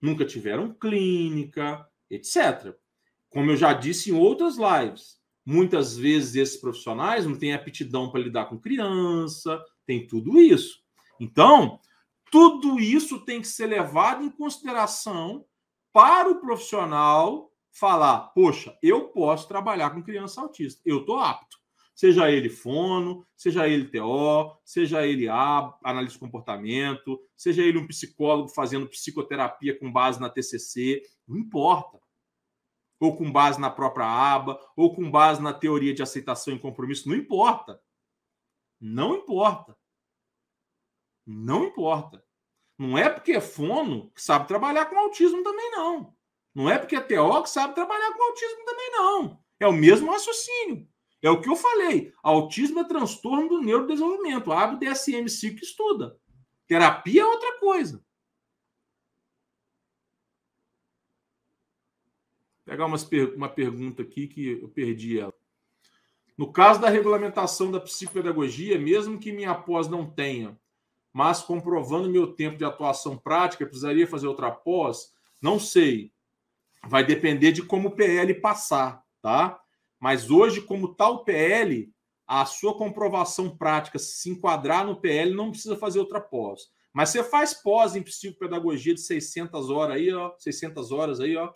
Nunca 0.00 0.24
tiveram 0.24 0.72
clínica, 0.72 1.86
etc. 2.08 2.74
Como 3.28 3.50
eu 3.50 3.56
já 3.56 3.72
disse 3.72 4.10
em 4.10 4.14
outras 4.14 4.56
lives, 4.56 5.20
muitas 5.44 5.96
vezes 5.96 6.34
esses 6.34 6.56
profissionais 6.56 7.26
não 7.26 7.38
têm 7.38 7.52
aptidão 7.52 8.10
para 8.10 8.20
lidar 8.20 8.46
com 8.46 8.58
criança, 8.58 9.62
tem 9.86 10.06
tudo 10.06 10.40
isso. 10.40 10.82
Então, 11.18 11.78
tudo 12.30 12.80
isso 12.80 13.24
tem 13.24 13.40
que 13.40 13.48
ser 13.48 13.66
levado 13.66 14.24
em 14.24 14.30
consideração 14.30 15.44
para 15.92 16.30
o 16.30 16.40
profissional 16.40 17.52
falar: 17.70 18.32
poxa, 18.34 18.76
eu 18.82 19.08
posso 19.08 19.48
trabalhar 19.48 19.90
com 19.90 20.02
criança 20.02 20.40
autista, 20.40 20.80
eu 20.84 21.00
estou 21.00 21.18
apto. 21.18 21.59
Seja 22.00 22.30
ele 22.30 22.48
fono, 22.48 23.26
seja 23.36 23.68
ele 23.68 23.84
TO, 23.84 24.58
seja 24.64 25.06
ele 25.06 25.28
A, 25.28 25.78
análise 25.84 26.14
de 26.14 26.18
comportamento, 26.18 27.20
seja 27.36 27.62
ele 27.62 27.76
um 27.76 27.86
psicólogo 27.86 28.48
fazendo 28.48 28.88
psicoterapia 28.88 29.78
com 29.78 29.92
base 29.92 30.18
na 30.18 30.30
TCC, 30.30 31.02
não 31.28 31.36
importa 31.36 32.00
ou 32.98 33.14
com 33.14 33.30
base 33.30 33.60
na 33.60 33.68
própria 33.68 34.06
aba, 34.06 34.58
ou 34.74 34.94
com 34.94 35.10
base 35.10 35.42
na 35.42 35.52
teoria 35.52 35.92
de 35.92 36.02
aceitação 36.02 36.54
e 36.54 36.58
compromisso, 36.58 37.06
não 37.06 37.16
importa. 37.16 37.78
Não 38.80 39.16
importa. 39.16 39.76
Não 41.26 41.64
importa. 41.64 42.24
Não 42.78 42.96
é 42.96 43.10
porque 43.10 43.32
é 43.32 43.42
fono 43.42 44.10
que 44.12 44.22
sabe 44.22 44.48
trabalhar 44.48 44.86
com 44.86 44.98
autismo 44.98 45.42
também, 45.42 45.70
não. 45.70 46.16
Não 46.54 46.70
é 46.70 46.78
porque 46.78 46.96
é 46.96 47.00
TO 47.00 47.42
que 47.42 47.50
sabe 47.50 47.74
trabalhar 47.74 48.14
com 48.14 48.22
autismo 48.22 48.64
também, 48.64 48.90
não. 48.92 49.44
É 49.58 49.66
o 49.66 49.72
mesmo 49.72 50.10
raciocínio. 50.10 50.88
É 51.22 51.30
o 51.30 51.40
que 51.40 51.48
eu 51.48 51.56
falei. 51.56 52.12
Autismo 52.22 52.80
é 52.80 52.84
transtorno 52.84 53.48
do 53.48 53.60
neurodesenvolvimento. 53.60 54.52
Abre 54.52 54.76
o 54.76 54.78
DSM-5 54.78 55.56
que 55.56 55.64
estuda. 55.64 56.16
Terapia 56.66 57.22
é 57.22 57.26
outra 57.26 57.58
coisa. 57.58 58.02
pegar 62.70 62.86
umas, 62.86 63.08
uma 63.34 63.48
pergunta 63.48 64.00
aqui 64.00 64.28
que 64.28 64.60
eu 64.62 64.68
perdi 64.68 65.18
ela. 65.18 65.34
No 66.38 66.52
caso 66.52 66.80
da 66.80 66.88
regulamentação 66.88 67.68
da 67.68 67.80
psicopedagogia, 67.80 68.78
mesmo 68.78 69.18
que 69.18 69.32
minha 69.32 69.52
pós 69.56 69.88
não 69.88 70.08
tenha, 70.08 70.56
mas 71.12 71.42
comprovando 71.42 72.08
meu 72.08 72.28
tempo 72.28 72.56
de 72.56 72.64
atuação 72.64 73.18
prática, 73.18 73.66
precisaria 73.66 74.06
fazer 74.06 74.28
outra 74.28 74.52
pós? 74.52 75.12
Não 75.42 75.58
sei. 75.58 76.12
Vai 76.86 77.04
depender 77.04 77.50
de 77.50 77.60
como 77.60 77.88
o 77.88 77.90
PL 77.90 78.32
passar, 78.34 79.04
tá? 79.20 79.60
Mas 80.00 80.30
hoje, 80.30 80.62
como 80.62 80.94
tal 80.94 81.18
tá 81.18 81.24
PL, 81.24 81.92
a 82.26 82.46
sua 82.46 82.76
comprovação 82.76 83.54
prática, 83.56 83.98
se 83.98 84.30
enquadrar 84.30 84.86
no 84.86 85.00
PL, 85.00 85.34
não 85.34 85.50
precisa 85.50 85.76
fazer 85.76 85.98
outra 85.98 86.20
pós. 86.20 86.72
Mas 86.92 87.10
você 87.10 87.22
faz 87.22 87.52
pós 87.52 87.94
em 87.94 88.02
psicopedagogia 88.02 88.94
de 88.94 89.00
600 89.00 89.68
horas 89.68 89.96
aí, 89.96 90.12
ó, 90.12 90.34
600 90.38 90.90
horas 90.90 91.20
aí, 91.20 91.36
ó, 91.36 91.52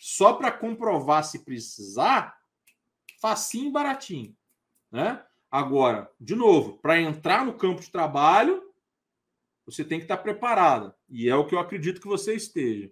só 0.00 0.32
para 0.32 0.50
comprovar 0.50 1.22
se 1.24 1.44
precisar, 1.44 2.36
facinho 3.20 3.68
e 3.68 3.72
baratinho. 3.72 4.36
Né? 4.90 5.22
Agora, 5.50 6.10
de 6.18 6.34
novo, 6.34 6.78
para 6.78 7.00
entrar 7.00 7.44
no 7.44 7.54
campo 7.54 7.80
de 7.80 7.90
trabalho, 7.90 8.62
você 9.66 9.84
tem 9.84 9.98
que 9.98 10.04
estar 10.04 10.16
preparada. 10.16 10.96
E 11.08 11.28
é 11.28 11.36
o 11.36 11.46
que 11.46 11.54
eu 11.54 11.58
acredito 11.58 12.00
que 12.00 12.08
você 12.08 12.34
esteja. 12.34 12.90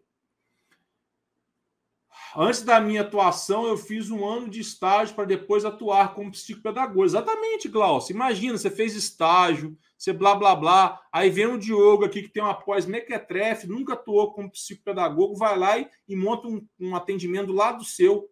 Antes 2.36 2.62
da 2.62 2.80
minha 2.80 3.00
atuação, 3.00 3.66
eu 3.66 3.76
fiz 3.76 4.10
um 4.10 4.26
ano 4.26 4.48
de 4.48 4.60
estágio 4.60 5.14
para 5.14 5.24
depois 5.24 5.64
atuar 5.64 6.14
como 6.14 6.30
psicopedagogo. 6.30 7.04
Exatamente, 7.04 7.68
Glaucio. 7.68 8.14
Imagina, 8.14 8.56
você 8.56 8.70
fez 8.70 8.94
estágio, 8.94 9.76
você 9.96 10.12
blá 10.12 10.34
blá 10.34 10.54
blá. 10.54 11.00
Aí 11.12 11.30
vem 11.30 11.46
o 11.46 11.58
Diogo 11.58 12.04
aqui 12.04 12.22
que 12.22 12.28
tem 12.28 12.42
uma 12.42 12.54
pós 12.54 12.86
mequetrefe, 12.86 13.66
nunca 13.66 13.94
atuou 13.94 14.32
como 14.32 14.50
psicopedagogo, 14.50 15.36
vai 15.36 15.58
lá 15.58 15.78
e, 15.78 15.88
e 16.08 16.14
monta 16.14 16.48
um, 16.48 16.66
um 16.78 16.94
atendimento 16.94 17.52
lá 17.52 17.72
do 17.72 17.84
seu 17.84 18.28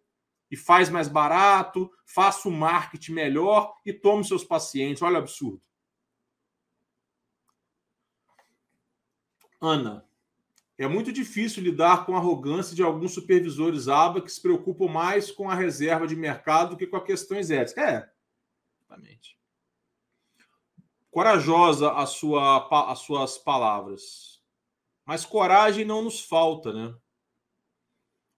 e 0.49 0.55
faz 0.55 0.89
mais 0.89 1.07
barato, 1.07 1.91
faça 2.05 2.47
o 2.47 2.51
marketing 2.51 3.13
melhor 3.13 3.73
e 3.85 3.91
tome 3.91 4.23
seus 4.23 4.43
pacientes. 4.43 5.01
Olha 5.01 5.15
o 5.15 5.19
absurdo. 5.19 5.61
Ana, 9.59 10.06
é 10.77 10.87
muito 10.87 11.11
difícil 11.11 11.63
lidar 11.63 12.05
com 12.05 12.15
a 12.15 12.19
arrogância 12.19 12.75
de 12.75 12.83
alguns 12.83 13.13
supervisores 13.13 13.87
ABA 13.87 14.21
que 14.21 14.31
se 14.31 14.39
preocupam 14.39 14.87
mais 14.87 15.31
com 15.31 15.49
a 15.49 15.55
reserva 15.55 16.05
de 16.05 16.15
mercado 16.15 16.71
do 16.71 16.77
que 16.77 16.85
com 16.85 16.97
as 16.97 17.03
questões 17.03 17.49
éticas. 17.49 17.83
É, 17.83 18.09
exatamente. 18.79 19.37
Corajosa 21.09 21.93
a 21.93 22.05
sua, 22.05 22.91
as 22.91 22.99
suas 22.99 23.39
palavras. 23.39 24.39
Mas 25.03 25.25
coragem 25.25 25.83
não 25.83 26.03
nos 26.03 26.19
falta, 26.19 26.71
né? 26.71 26.93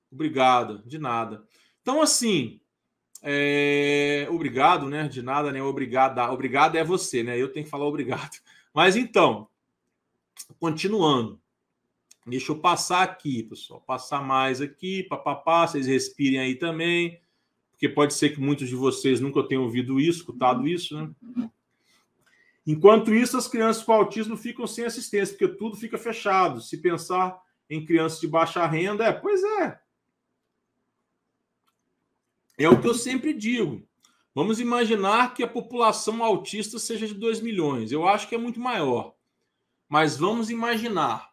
Obrigado, 0.10 0.82
de 0.88 0.98
nada. 0.98 1.46
Então, 1.82 2.02
assim, 2.02 2.62
é... 3.22 4.28
obrigado, 4.30 4.88
né? 4.88 5.10
De 5.10 5.22
nada, 5.22 5.52
né? 5.52 5.62
Obrigado. 5.62 6.20
Obrigado 6.32 6.78
é 6.78 6.84
você, 6.86 7.22
né? 7.22 7.38
Eu 7.38 7.52
tenho 7.52 7.66
que 7.66 7.72
falar 7.72 7.86
obrigado. 7.86 8.38
Mas 8.74 8.96
então, 8.96 9.50
continuando. 10.58 11.42
Deixa 12.26 12.52
eu 12.52 12.60
passar 12.60 13.04
aqui, 13.04 13.44
pessoal. 13.44 13.82
Passar 13.82 14.22
mais 14.22 14.62
aqui, 14.62 15.04
papapá. 15.04 15.68
Vocês 15.68 15.88
respirem 15.88 16.40
aí 16.40 16.56
também. 16.56 17.20
Porque 17.72 17.88
pode 17.88 18.14
ser 18.14 18.32
que 18.32 18.42
muitos 18.42 18.68
de 18.68 18.76
vocês 18.76 19.20
nunca 19.20 19.42
tenham 19.42 19.64
ouvido 19.64 20.00
isso, 20.00 20.20
escutado 20.20 20.68
isso, 20.68 20.98
né? 20.98 21.50
Enquanto 22.68 23.14
isso, 23.14 23.38
as 23.38 23.48
crianças 23.48 23.82
com 23.82 23.94
autismo 23.94 24.38
ficam 24.38 24.68
sem 24.68 24.86
assistência, 24.86 25.36
porque 25.36 25.56
tudo 25.56 25.76
fica 25.76 25.98
fechado. 25.98 26.62
Se 26.62 26.78
pensar 26.78 27.42
em 27.70 27.84
crianças 27.84 28.20
de 28.20 28.28
baixa 28.28 28.66
renda, 28.68 29.06
é, 29.06 29.12
pois 29.12 29.42
é. 29.44 29.80
É 32.58 32.70
o 32.70 32.80
que 32.80 32.88
eu 32.88 32.94
sempre 32.94 33.34
digo. 33.34 33.88
Vamos 34.36 34.60
imaginar 34.60 35.34
que 35.34 35.42
a 35.42 35.48
população 35.48 36.24
autista 36.24 36.78
seja 36.78 37.08
de 37.08 37.14
2 37.14 37.40
milhões. 37.40 37.92
Eu 37.92 38.08
acho 38.08 38.28
que 38.28 38.36
é 38.36 38.38
muito 38.38 38.60
maior. 38.60 39.16
Mas 39.88 40.18
vamos 40.18 40.50
imaginar. 40.50 41.29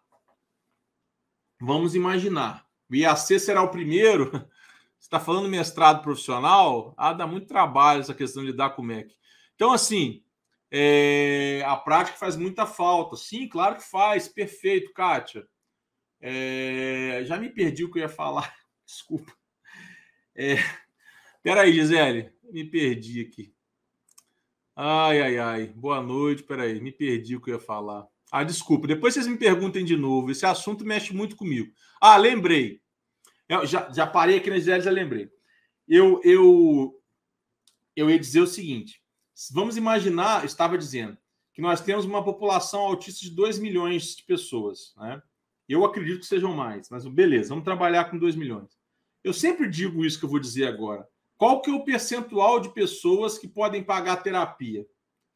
Vamos 1.61 1.95
imaginar. 1.95 2.67
O 2.91 2.95
IAC 2.95 3.41
será 3.41 3.63
o 3.63 3.71
primeiro. 3.71 4.31
Você 4.99 5.07
está 5.07 5.21
falando 5.21 5.49
mestrado 5.49 6.03
profissional? 6.03 6.95
Ah, 6.97 7.13
dá 7.13 7.27
muito 7.27 7.47
trabalho 7.47 8.01
essa 8.01 8.15
questão 8.15 8.43
de 8.43 8.51
lidar 8.51 8.71
com 8.71 8.83
o 8.83 8.85
MEC. 8.85 9.15
Então, 9.55 9.73
assim, 9.73 10.23
é... 10.71 11.63
a 11.67 11.77
prática 11.77 12.17
faz 12.17 12.37
muita 12.37 12.67
falta. 12.67 13.17
Sim, 13.17 13.49
claro 13.49 13.77
que 13.77 13.85
faz. 13.85 14.29
Perfeito, 14.29 14.93
Kátia. 14.93 15.47
É... 16.21 17.23
Já 17.25 17.39
me 17.39 17.51
perdi 17.51 17.85
o 17.85 17.91
que 17.91 17.99
eu 17.99 18.03
ia 18.03 18.09
falar. 18.09 18.55
Desculpa. 18.85 19.33
É... 20.35 20.57
Peraí, 21.43 21.73
Gisele, 21.73 22.33
me 22.43 22.65
perdi 22.65 23.21
aqui. 23.21 23.55
Ai, 24.75 25.23
ai, 25.23 25.39
ai. 25.39 25.67
Boa 25.69 26.03
noite. 26.03 26.43
Peraí, 26.43 26.81
me 26.81 26.93
perdi 26.93 27.37
o 27.37 27.41
que 27.41 27.51
eu 27.51 27.55
ia 27.55 27.61
falar. 27.61 28.07
Ah, 28.31 28.45
desculpa. 28.45 28.87
Depois 28.87 29.15
vocês 29.15 29.27
me 29.27 29.37
perguntem 29.37 29.85
de 29.85 29.97
novo. 29.97 30.31
Esse 30.31 30.45
assunto 30.45 30.85
mexe 30.85 31.15
muito 31.15 31.37
comigo. 31.37 31.73
Ah, 32.01 32.17
lembrei. 32.17 32.81
Eu 33.49 33.65
já, 33.67 33.91
já 33.93 34.07
parei 34.07 34.39
aqui 34.39 34.51
na 34.51 34.57
Gisele, 34.57 34.83
já 34.83 34.91
lembrei. 34.91 35.31
Eu, 35.87 36.21
eu, 36.25 37.01
eu 37.95 38.11
ia 38.11 38.19
dizer 38.19 38.41
o 38.41 38.47
seguinte. 38.47 39.01
Vamos 39.53 39.77
imaginar, 39.77 40.45
estava 40.45 40.77
dizendo, 40.77 41.17
que 41.53 41.63
nós 41.63 41.81
temos 41.81 42.05
uma 42.05 42.25
população 42.25 42.81
autista 42.81 43.21
de 43.21 43.31
2 43.31 43.59
milhões 43.59 44.17
de 44.17 44.25
pessoas. 44.25 44.93
Né? 44.97 45.23
Eu 45.69 45.85
acredito 45.85 46.21
que 46.21 46.27
sejam 46.27 46.53
mais, 46.55 46.91
mas 46.91 47.07
beleza, 47.07 47.51
vamos 47.51 47.65
trabalhar 47.65 48.11
com 48.11 48.19
2 48.19 48.35
milhões. 48.35 48.77
Eu 49.23 49.33
sempre 49.33 49.69
digo 49.69 50.05
isso 50.05 50.19
que 50.19 50.25
eu 50.25 50.29
vou 50.29 50.41
dizer 50.41 50.67
agora. 50.67 51.07
Qual 51.37 51.61
que 51.61 51.71
é 51.71 51.73
o 51.73 51.85
percentual 51.85 52.61
de 52.61 52.73
pessoas 52.73 53.39
que 53.39 53.47
podem 53.47 53.83
pagar 53.83 54.23
terapia? 54.23 54.87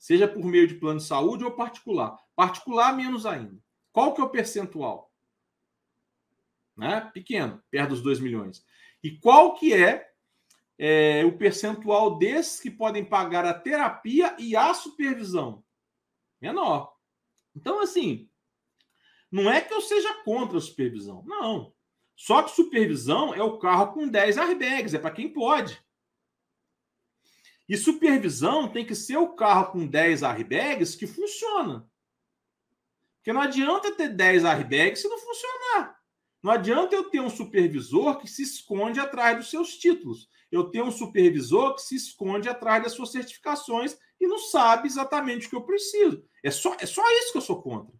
Seja 0.01 0.27
por 0.27 0.43
meio 0.43 0.67
de 0.67 0.77
plano 0.77 0.99
de 0.99 1.05
saúde 1.05 1.45
ou 1.45 1.53
particular. 1.53 2.19
Particular, 2.35 2.97
menos 2.97 3.27
ainda. 3.27 3.63
Qual 3.93 4.15
que 4.15 4.21
é 4.23 4.25
o 4.25 4.31
percentual? 4.31 5.13
Né? 6.75 7.03
Pequeno, 7.13 7.63
perto 7.71 7.91
dos 7.91 8.03
2 8.03 8.19
milhões. 8.19 8.65
E 9.03 9.11
qual 9.19 9.55
que 9.57 9.75
é, 9.75 10.11
é 10.79 11.23
o 11.27 11.37
percentual 11.37 12.17
desses 12.17 12.59
que 12.59 12.71
podem 12.71 13.05
pagar 13.05 13.45
a 13.45 13.53
terapia 13.53 14.35
e 14.39 14.57
a 14.57 14.73
supervisão? 14.73 15.63
Menor. 16.41 16.97
Então, 17.55 17.83
assim, 17.83 18.27
não 19.31 19.51
é 19.51 19.61
que 19.61 19.75
eu 19.75 19.83
seja 19.83 20.15
contra 20.25 20.57
a 20.57 20.63
supervisão. 20.63 21.23
Não. 21.27 21.75
Só 22.17 22.43
que 22.43 22.53
supervisão 22.53 23.35
é 23.35 23.43
o 23.43 23.59
carro 23.59 23.93
com 23.93 24.09
10 24.09 24.39
airbags, 24.39 24.95
é 24.95 24.99
para 24.99 25.11
quem 25.11 25.31
pode. 25.31 25.79
E 27.71 27.77
supervisão 27.77 28.67
tem 28.67 28.85
que 28.85 28.97
ser 28.97 29.17
o 29.17 29.29
carro 29.29 29.71
com 29.71 29.87
10 29.87 30.25
airbags 30.25 30.97
que 30.97 31.07
funciona. 31.07 31.89
Porque 33.19 33.33
não 33.33 33.41
adianta 33.41 33.95
ter 33.95 34.09
10 34.09 34.45
airbags 34.45 35.01
se 35.01 35.09
não 35.09 35.17
funcionar. 35.17 35.97
Não 36.43 36.51
adianta 36.51 36.97
eu 36.97 37.09
ter 37.09 37.21
um 37.21 37.31
supervisor 37.31 38.19
que 38.19 38.27
se 38.27 38.43
esconde 38.43 38.99
atrás 38.99 39.37
dos 39.37 39.51
seus 39.51 39.79
títulos. 39.79 40.29
Eu 40.51 40.65
tenho 40.65 40.87
um 40.87 40.91
supervisor 40.91 41.77
que 41.77 41.83
se 41.83 41.95
esconde 41.95 42.49
atrás 42.49 42.83
das 42.83 42.93
suas 42.93 43.13
certificações 43.13 43.97
e 44.21 44.27
não 44.27 44.41
sabe 44.41 44.89
exatamente 44.89 45.47
o 45.47 45.51
que 45.51 45.55
eu 45.55 45.63
preciso. 45.63 46.25
É 46.43 46.51
só, 46.51 46.75
é 46.81 46.87
só 46.87 47.03
isso 47.21 47.31
que 47.31 47.39
eu 47.39 47.43
sou 47.43 47.63
contra. 47.63 47.95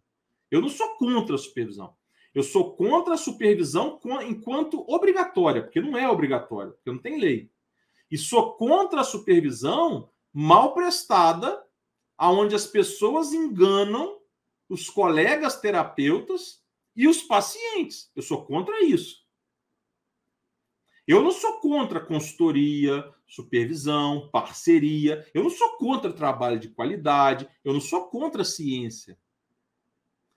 Eu 0.51 0.59
não 0.59 0.67
sou 0.67 0.97
contra 0.97 1.35
a 1.35 1.39
supervisão. 1.39 1.95
Eu 2.35 2.43
sou 2.43 2.75
contra 2.75 3.13
a 3.13 3.17
supervisão 3.17 3.97
enquanto 4.27 4.83
obrigatória, 4.85 5.63
porque 5.63 5.79
não 5.79 5.97
é 5.97 6.09
obrigatória, 6.09 6.73
porque 6.73 6.91
não 6.91 6.99
tem 6.99 7.21
lei. 7.21 7.49
E 8.11 8.17
sou 8.17 8.53
contra 8.55 9.01
a 9.01 9.05
supervisão 9.05 10.11
mal 10.33 10.73
prestada, 10.73 11.65
aonde 12.17 12.53
as 12.53 12.67
pessoas 12.67 13.33
enganam 13.33 14.19
os 14.69 14.89
colegas 14.89 15.59
terapeutas 15.59 16.61
e 16.95 17.07
os 17.07 17.23
pacientes. 17.23 18.11
Eu 18.15 18.21
sou 18.21 18.45
contra 18.45 18.83
isso. 18.83 19.21
Eu 21.07 21.21
não 21.23 21.31
sou 21.31 21.59
contra 21.59 21.99
consultoria, 21.99 23.03
supervisão, 23.27 24.29
parceria. 24.31 25.25
Eu 25.33 25.43
não 25.43 25.49
sou 25.49 25.77
contra 25.77 26.13
trabalho 26.13 26.59
de 26.59 26.69
qualidade. 26.69 27.49
Eu 27.63 27.73
não 27.73 27.81
sou 27.81 28.07
contra 28.09 28.43
ciência. 28.43 29.17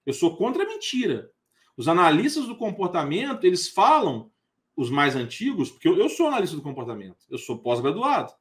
Eu 0.07 0.15
sou 0.15 0.37
contra 0.37 0.63
a 0.63 0.67
mentira. 0.67 1.31
Os 1.77 1.89
analistas 1.89 2.47
do 2.47 2.57
comportamento, 2.57 3.45
eles 3.45 3.69
falam 3.69 4.33
os 4.77 4.91
mais 4.91 5.15
antigos, 5.15 5.71
porque 5.71 5.89
eu, 5.89 5.97
eu 5.97 6.09
sou 6.09 6.27
analista 6.27 6.57
do 6.57 6.63
comportamento, 6.63 7.25
eu 7.31 7.39
sou 7.39 7.59
pós-graduado. 7.59 8.33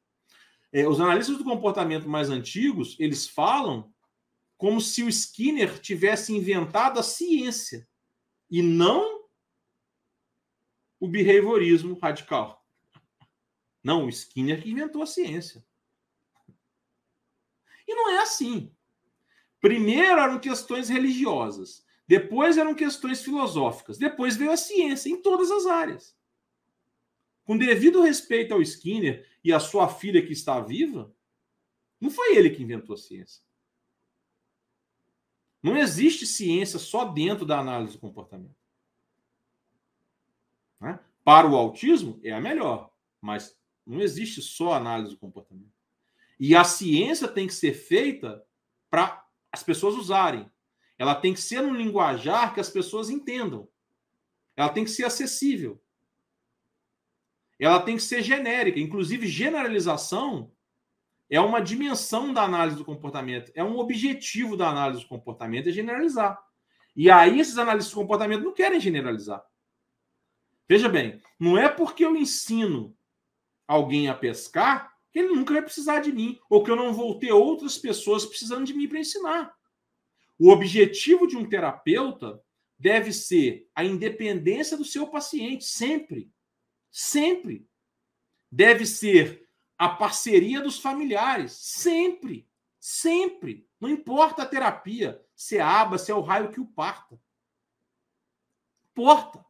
É, 0.72 0.88
os 0.88 1.00
analistas 1.00 1.38
do 1.38 1.44
comportamento 1.44 2.08
mais 2.08 2.30
antigos, 2.30 2.96
eles 2.98 3.28
falam 3.28 3.92
como 4.56 4.80
se 4.80 5.02
o 5.02 5.08
Skinner 5.08 5.78
tivesse 5.78 6.32
inventado 6.32 6.98
a 6.98 7.02
ciência 7.02 7.88
e 8.50 8.62
não 8.62 9.24
o 10.98 11.06
behaviorismo 11.06 11.98
radical. 12.00 12.64
Não, 13.82 14.06
o 14.06 14.08
Skinner 14.08 14.62
que 14.62 14.70
inventou 14.70 15.02
a 15.02 15.06
ciência. 15.06 15.64
E 17.86 17.94
não 17.94 18.10
é 18.10 18.18
assim. 18.18 18.74
Primeiro 19.60 20.20
eram 20.20 20.38
questões 20.40 20.88
religiosas, 20.88 21.84
depois 22.06 22.58
eram 22.58 22.74
questões 22.74 23.22
filosóficas, 23.22 23.98
depois 23.98 24.36
veio 24.36 24.50
a 24.50 24.56
ciência 24.56 25.08
em 25.08 25.20
todas 25.20 25.50
as 25.50 25.66
áreas. 25.66 26.16
Com 27.44 27.58
devido 27.58 28.02
respeito 28.02 28.54
ao 28.54 28.62
Skinner 28.62 29.28
e 29.42 29.52
à 29.52 29.60
sua 29.60 29.88
filha 29.88 30.24
que 30.24 30.32
está 30.32 30.60
viva, 30.60 31.14
não 32.00 32.10
foi 32.10 32.36
ele 32.36 32.50
que 32.50 32.62
inventou 32.62 32.94
a 32.94 32.98
ciência. 32.98 33.42
Não 35.62 35.76
existe 35.76 36.26
ciência 36.26 36.78
só 36.78 37.04
dentro 37.04 37.44
da 37.44 37.58
análise 37.58 37.94
do 37.94 37.98
comportamento. 37.98 38.56
Né? 40.80 40.98
Para 41.22 41.48
o 41.48 41.56
autismo, 41.56 42.18
é 42.22 42.32
a 42.32 42.40
melhor, 42.40 42.90
mas 43.20 43.56
não 43.86 44.00
existe 44.00 44.40
só 44.40 44.72
análise 44.72 45.10
do 45.10 45.18
comportamento. 45.18 45.72
E 46.40 46.56
a 46.56 46.64
ciência 46.64 47.28
tem 47.28 47.46
que 47.46 47.54
ser 47.54 47.74
feita 47.74 48.44
para 48.90 49.26
as 49.52 49.62
pessoas 49.62 49.94
usarem. 49.94 50.50
Ela 50.98 51.14
tem 51.14 51.34
que 51.34 51.40
ser 51.40 51.60
um 51.60 51.74
linguajar 51.74 52.54
que 52.54 52.60
as 52.60 52.70
pessoas 52.70 53.10
entendam. 53.10 53.68
Ela 54.56 54.68
tem 54.70 54.84
que 54.84 54.90
ser 54.90 55.04
acessível 55.04 55.82
ela 57.58 57.80
tem 57.80 57.96
que 57.96 58.02
ser 58.02 58.22
genérica. 58.22 58.80
Inclusive, 58.80 59.26
generalização 59.26 60.52
é 61.30 61.40
uma 61.40 61.60
dimensão 61.60 62.32
da 62.32 62.42
análise 62.42 62.76
do 62.76 62.84
comportamento, 62.84 63.50
é 63.54 63.64
um 63.64 63.78
objetivo 63.78 64.56
da 64.56 64.68
análise 64.68 65.02
do 65.02 65.08
comportamento, 65.08 65.68
é 65.68 65.72
generalizar. 65.72 66.38
E 66.94 67.10
aí, 67.10 67.40
esses 67.40 67.58
analistas 67.58 67.92
do 67.92 68.00
comportamento 68.00 68.44
não 68.44 68.52
querem 68.52 68.80
generalizar. 68.80 69.42
Veja 70.68 70.88
bem, 70.88 71.20
não 71.38 71.58
é 71.58 71.68
porque 71.68 72.04
eu 72.04 72.16
ensino 72.16 72.96
alguém 73.66 74.08
a 74.08 74.14
pescar 74.14 74.92
que 75.12 75.18
ele 75.20 75.34
nunca 75.34 75.54
vai 75.54 75.62
precisar 75.62 76.00
de 76.00 76.12
mim, 76.12 76.38
ou 76.50 76.64
que 76.64 76.70
eu 76.70 76.76
não 76.76 76.92
vou 76.92 77.18
ter 77.18 77.32
outras 77.32 77.78
pessoas 77.78 78.26
precisando 78.26 78.66
de 78.66 78.74
mim 78.74 78.88
para 78.88 78.98
ensinar. 78.98 79.54
O 80.38 80.50
objetivo 80.50 81.26
de 81.26 81.36
um 81.36 81.48
terapeuta 81.48 82.40
deve 82.76 83.12
ser 83.12 83.68
a 83.74 83.84
independência 83.84 84.76
do 84.76 84.84
seu 84.84 85.06
paciente, 85.06 85.64
sempre. 85.64 86.28
Sempre. 86.96 87.68
Deve 88.52 88.86
ser 88.86 89.48
a 89.76 89.88
parceria 89.88 90.60
dos 90.60 90.78
familiares. 90.78 91.50
Sempre. 91.50 92.48
Sempre. 92.78 93.68
Não 93.80 93.88
importa 93.90 94.44
a 94.44 94.46
terapia, 94.46 95.20
se 95.34 95.56
é 95.56 95.60
aba, 95.60 95.98
se 95.98 96.12
é 96.12 96.14
o 96.14 96.20
raio 96.20 96.52
que 96.52 96.60
o 96.60 96.66
parta. 96.66 97.20
importa. 98.86 99.44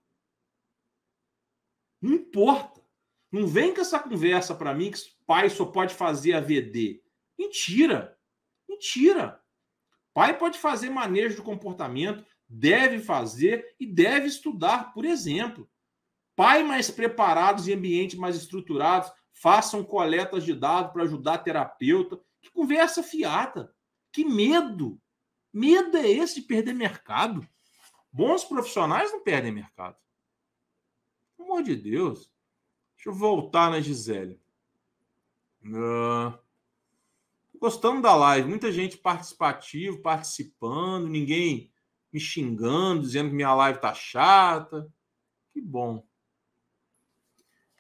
Não 2.01 2.15
importa. 2.15 2.83
Não 3.31 3.47
vem 3.47 3.75
com 3.75 3.83
essa 3.83 3.99
conversa 3.99 4.55
para 4.55 4.73
mim 4.73 4.91
que 4.91 5.01
pai 5.27 5.51
só 5.51 5.67
pode 5.67 5.95
fazer 5.95 6.33
AVD. 6.33 7.05
Mentira. 7.39 8.19
Mentira. 8.67 9.45
Pai 10.15 10.39
pode 10.39 10.59
fazer 10.59 10.89
manejo 10.89 11.37
do 11.37 11.43
comportamento, 11.43 12.25
deve 12.49 13.01
fazer 13.01 13.77
e 13.79 13.85
deve 13.85 14.29
estudar, 14.29 14.95
por 14.95 15.05
exemplo. 15.05 15.71
Pai 16.37 16.63
mais 16.63 16.91
preparados 16.91 17.69
e 17.69 17.73
ambientes 17.73 18.19
mais 18.19 18.37
estruturados 18.37 19.11
façam 19.33 19.85
coletas 19.85 20.45
de 20.45 20.55
dados 20.55 20.93
para 20.93 21.03
ajudar 21.05 21.39
terapeuta. 21.39 22.21
Que 22.41 22.51
conversa 22.51 23.03
fiada. 23.03 23.75
Que 24.13 24.25
medo. 24.25 25.01
Medo 25.53 25.97
é 25.97 26.09
esse 26.09 26.37
de 26.41 26.43
perder 26.43 26.73
mercado. 26.73 27.47
Bons 28.13 28.45
profissionais 28.45 29.13
não 29.13 29.23
perdem 29.23 29.53
mercado. 29.53 29.97
Pelo 31.37 31.51
amor 31.51 31.63
de 31.63 31.77
Deus. 31.77 32.31
Deixa 32.97 33.11
eu 33.11 33.15
voltar 33.15 33.71
na 33.71 33.81
Gisele. 33.81 34.41
Uh, 35.65 36.37
gostando 37.59 38.03
da 38.03 38.15
live, 38.15 38.49
muita 38.49 38.71
gente 38.71 38.97
participativa, 38.99 39.99
participando, 40.01 41.09
ninguém 41.09 41.73
me 42.13 42.21
xingando, 42.21 43.03
dizendo 43.03 43.31
que 43.31 43.35
minha 43.35 43.55
live 43.55 43.81
tá 43.81 43.93
chata. 43.95 44.93
Que 45.53 45.61
bom. 45.61 46.07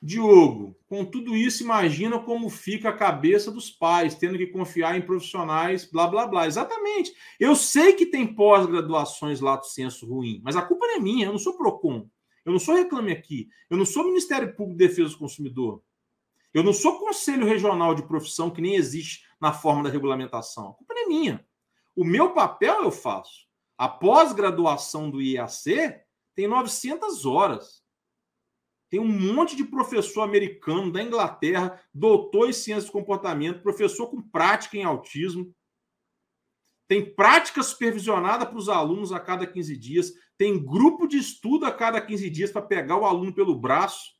Diogo, 0.04 0.76
com 0.86 1.02
tudo 1.02 1.34
isso, 1.34 1.62
imagina 1.62 2.18
como 2.18 2.50
fica 2.50 2.90
a 2.90 2.96
cabeça 2.96 3.50
dos 3.50 3.70
pais, 3.70 4.14
tendo 4.14 4.36
que 4.36 4.48
confiar 4.48 4.98
em 4.98 5.00
profissionais, 5.00 5.90
blá, 5.90 6.06
blá, 6.06 6.26
blá. 6.26 6.46
Exatamente. 6.46 7.10
Eu 7.40 7.56
sei 7.56 7.94
que 7.94 8.04
tem 8.04 8.26
pós-graduações 8.34 9.40
lato 9.40 9.66
senso 9.66 10.06
ruim, 10.06 10.42
mas 10.44 10.56
a 10.56 10.62
culpa 10.62 10.86
não 10.86 10.96
é 10.96 11.00
minha, 11.00 11.24
eu 11.24 11.32
não 11.32 11.38
sou 11.38 11.56
PROCON. 11.56 12.06
Eu 12.44 12.52
não 12.52 12.58
sou 12.58 12.74
Reclame 12.74 13.12
Aqui. 13.12 13.48
Eu 13.70 13.78
não 13.78 13.86
sou 13.86 14.04
Ministério 14.04 14.54
Público 14.54 14.78
de 14.78 14.86
Defesa 14.86 15.08
do 15.08 15.18
Consumidor. 15.18 15.82
Eu 16.52 16.62
não 16.62 16.74
sou 16.74 16.98
Conselho 16.98 17.46
Regional 17.46 17.94
de 17.94 18.06
Profissão, 18.06 18.50
que 18.50 18.60
nem 18.60 18.74
existe 18.74 19.24
na 19.40 19.54
forma 19.54 19.84
da 19.84 19.88
regulamentação. 19.88 20.68
A 20.68 20.74
culpa 20.74 20.92
não 20.92 21.02
é 21.02 21.06
minha. 21.06 21.46
O 21.96 22.04
meu 22.04 22.34
papel 22.34 22.82
eu 22.82 22.90
faço. 22.90 23.46
A 23.78 23.88
pós-graduação 23.88 25.10
do 25.10 25.22
IAC 25.22 25.98
tem 26.34 26.46
900 26.46 27.24
horas. 27.24 27.83
Tem 28.94 29.00
um 29.00 29.08
monte 29.08 29.56
de 29.56 29.64
professor 29.64 30.22
americano 30.22 30.92
da 30.92 31.02
Inglaterra, 31.02 31.82
doutor 31.92 32.48
em 32.48 32.52
ciências 32.52 32.84
do 32.84 32.92
comportamento, 32.92 33.60
professor 33.60 34.06
com 34.06 34.22
prática 34.22 34.76
em 34.76 34.84
autismo. 34.84 35.52
Tem 36.86 37.12
prática 37.12 37.60
supervisionada 37.64 38.46
para 38.46 38.56
os 38.56 38.68
alunos 38.68 39.10
a 39.10 39.18
cada 39.18 39.48
15 39.48 39.76
dias. 39.76 40.12
Tem 40.38 40.64
grupo 40.64 41.08
de 41.08 41.18
estudo 41.18 41.66
a 41.66 41.72
cada 41.72 42.00
15 42.00 42.30
dias 42.30 42.52
para 42.52 42.62
pegar 42.62 42.96
o 42.96 43.04
aluno 43.04 43.34
pelo 43.34 43.58
braço 43.58 44.12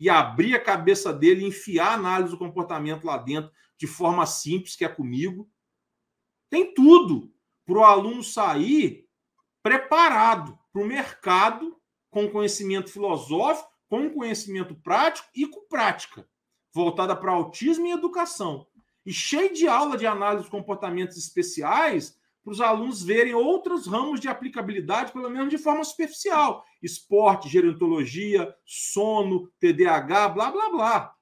e 0.00 0.08
abrir 0.08 0.54
a 0.54 0.64
cabeça 0.64 1.12
dele, 1.12 1.44
enfiar 1.44 1.88
a 1.88 1.94
análise 1.94 2.30
do 2.30 2.38
comportamento 2.38 3.04
lá 3.04 3.18
dentro 3.18 3.50
de 3.76 3.86
forma 3.86 4.24
simples, 4.24 4.76
que 4.76 4.86
é 4.86 4.88
comigo. 4.88 5.46
Tem 6.48 6.72
tudo 6.72 7.30
para 7.66 7.76
o 7.76 7.84
aluno 7.84 8.24
sair 8.24 9.06
preparado 9.62 10.58
para 10.72 10.80
o 10.80 10.86
mercado 10.86 11.78
com 12.08 12.30
conhecimento 12.30 12.90
filosófico, 12.90 13.73
com 13.88 14.10
conhecimento 14.10 14.74
prático 14.74 15.28
e 15.34 15.46
com 15.46 15.66
prática, 15.68 16.26
voltada 16.72 17.14
para 17.14 17.32
autismo 17.32 17.86
e 17.86 17.92
educação. 17.92 18.66
E 19.04 19.12
cheio 19.12 19.52
de 19.52 19.68
aula 19.68 19.96
de 19.96 20.06
análise 20.06 20.44
de 20.44 20.50
comportamentos 20.50 21.16
especiais 21.16 22.18
para 22.42 22.52
os 22.52 22.60
alunos 22.60 23.02
verem 23.02 23.34
outros 23.34 23.86
ramos 23.86 24.20
de 24.20 24.28
aplicabilidade, 24.28 25.12
pelo 25.12 25.30
menos 25.30 25.48
de 25.48 25.56
forma 25.56 25.82
superficial. 25.82 26.62
Esporte, 26.82 27.48
gerontologia, 27.48 28.54
sono, 28.64 29.50
TDAH, 29.58 30.28
blá, 30.28 30.50
blá, 30.50 30.70
blá. 30.70 31.14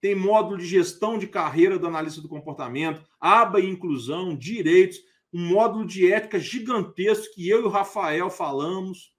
Tem 0.00 0.16
módulo 0.16 0.58
de 0.58 0.66
gestão 0.66 1.16
de 1.16 1.28
carreira 1.28 1.78
do 1.78 1.86
analista 1.86 2.20
do 2.20 2.28
comportamento, 2.28 3.04
aba 3.20 3.60
e 3.60 3.68
inclusão, 3.68 4.36
direitos, 4.36 4.98
um 5.32 5.46
módulo 5.46 5.86
de 5.86 6.12
ética 6.12 6.40
gigantesco 6.40 7.32
que 7.34 7.48
eu 7.48 7.60
e 7.60 7.64
o 7.64 7.68
Rafael 7.68 8.28
falamos. 8.28 9.11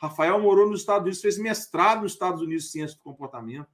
Rafael 0.00 0.40
morou 0.40 0.68
nos 0.68 0.80
Estados 0.80 1.02
Unidos, 1.02 1.20
fez 1.20 1.38
mestrado 1.38 2.02
nos 2.02 2.12
Estados 2.12 2.40
Unidos 2.40 2.66
em 2.66 2.70
ciência 2.70 2.96
do 2.96 3.02
comportamento. 3.02 3.68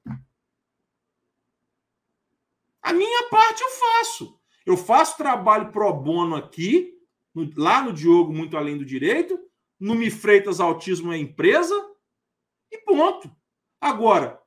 A 2.82 2.92
minha 2.92 3.28
parte 3.28 3.62
eu 3.62 3.70
faço. 3.70 4.40
Eu 4.64 4.76
faço 4.76 5.16
trabalho 5.16 5.70
pro 5.70 5.92
bono 5.92 6.34
aqui, 6.36 6.94
no, 7.34 7.50
lá 7.56 7.82
no 7.82 7.92
Diogo, 7.92 8.32
muito 8.32 8.56
além 8.56 8.78
do 8.78 8.84
direito, 8.84 9.38
no 9.78 9.94
Me 9.94 10.10
Freitas 10.10 10.60
Autismo 10.60 11.12
é 11.12 11.18
empresa, 11.18 11.74
e 12.70 12.78
ponto. 12.78 13.30
Agora, 13.80 14.40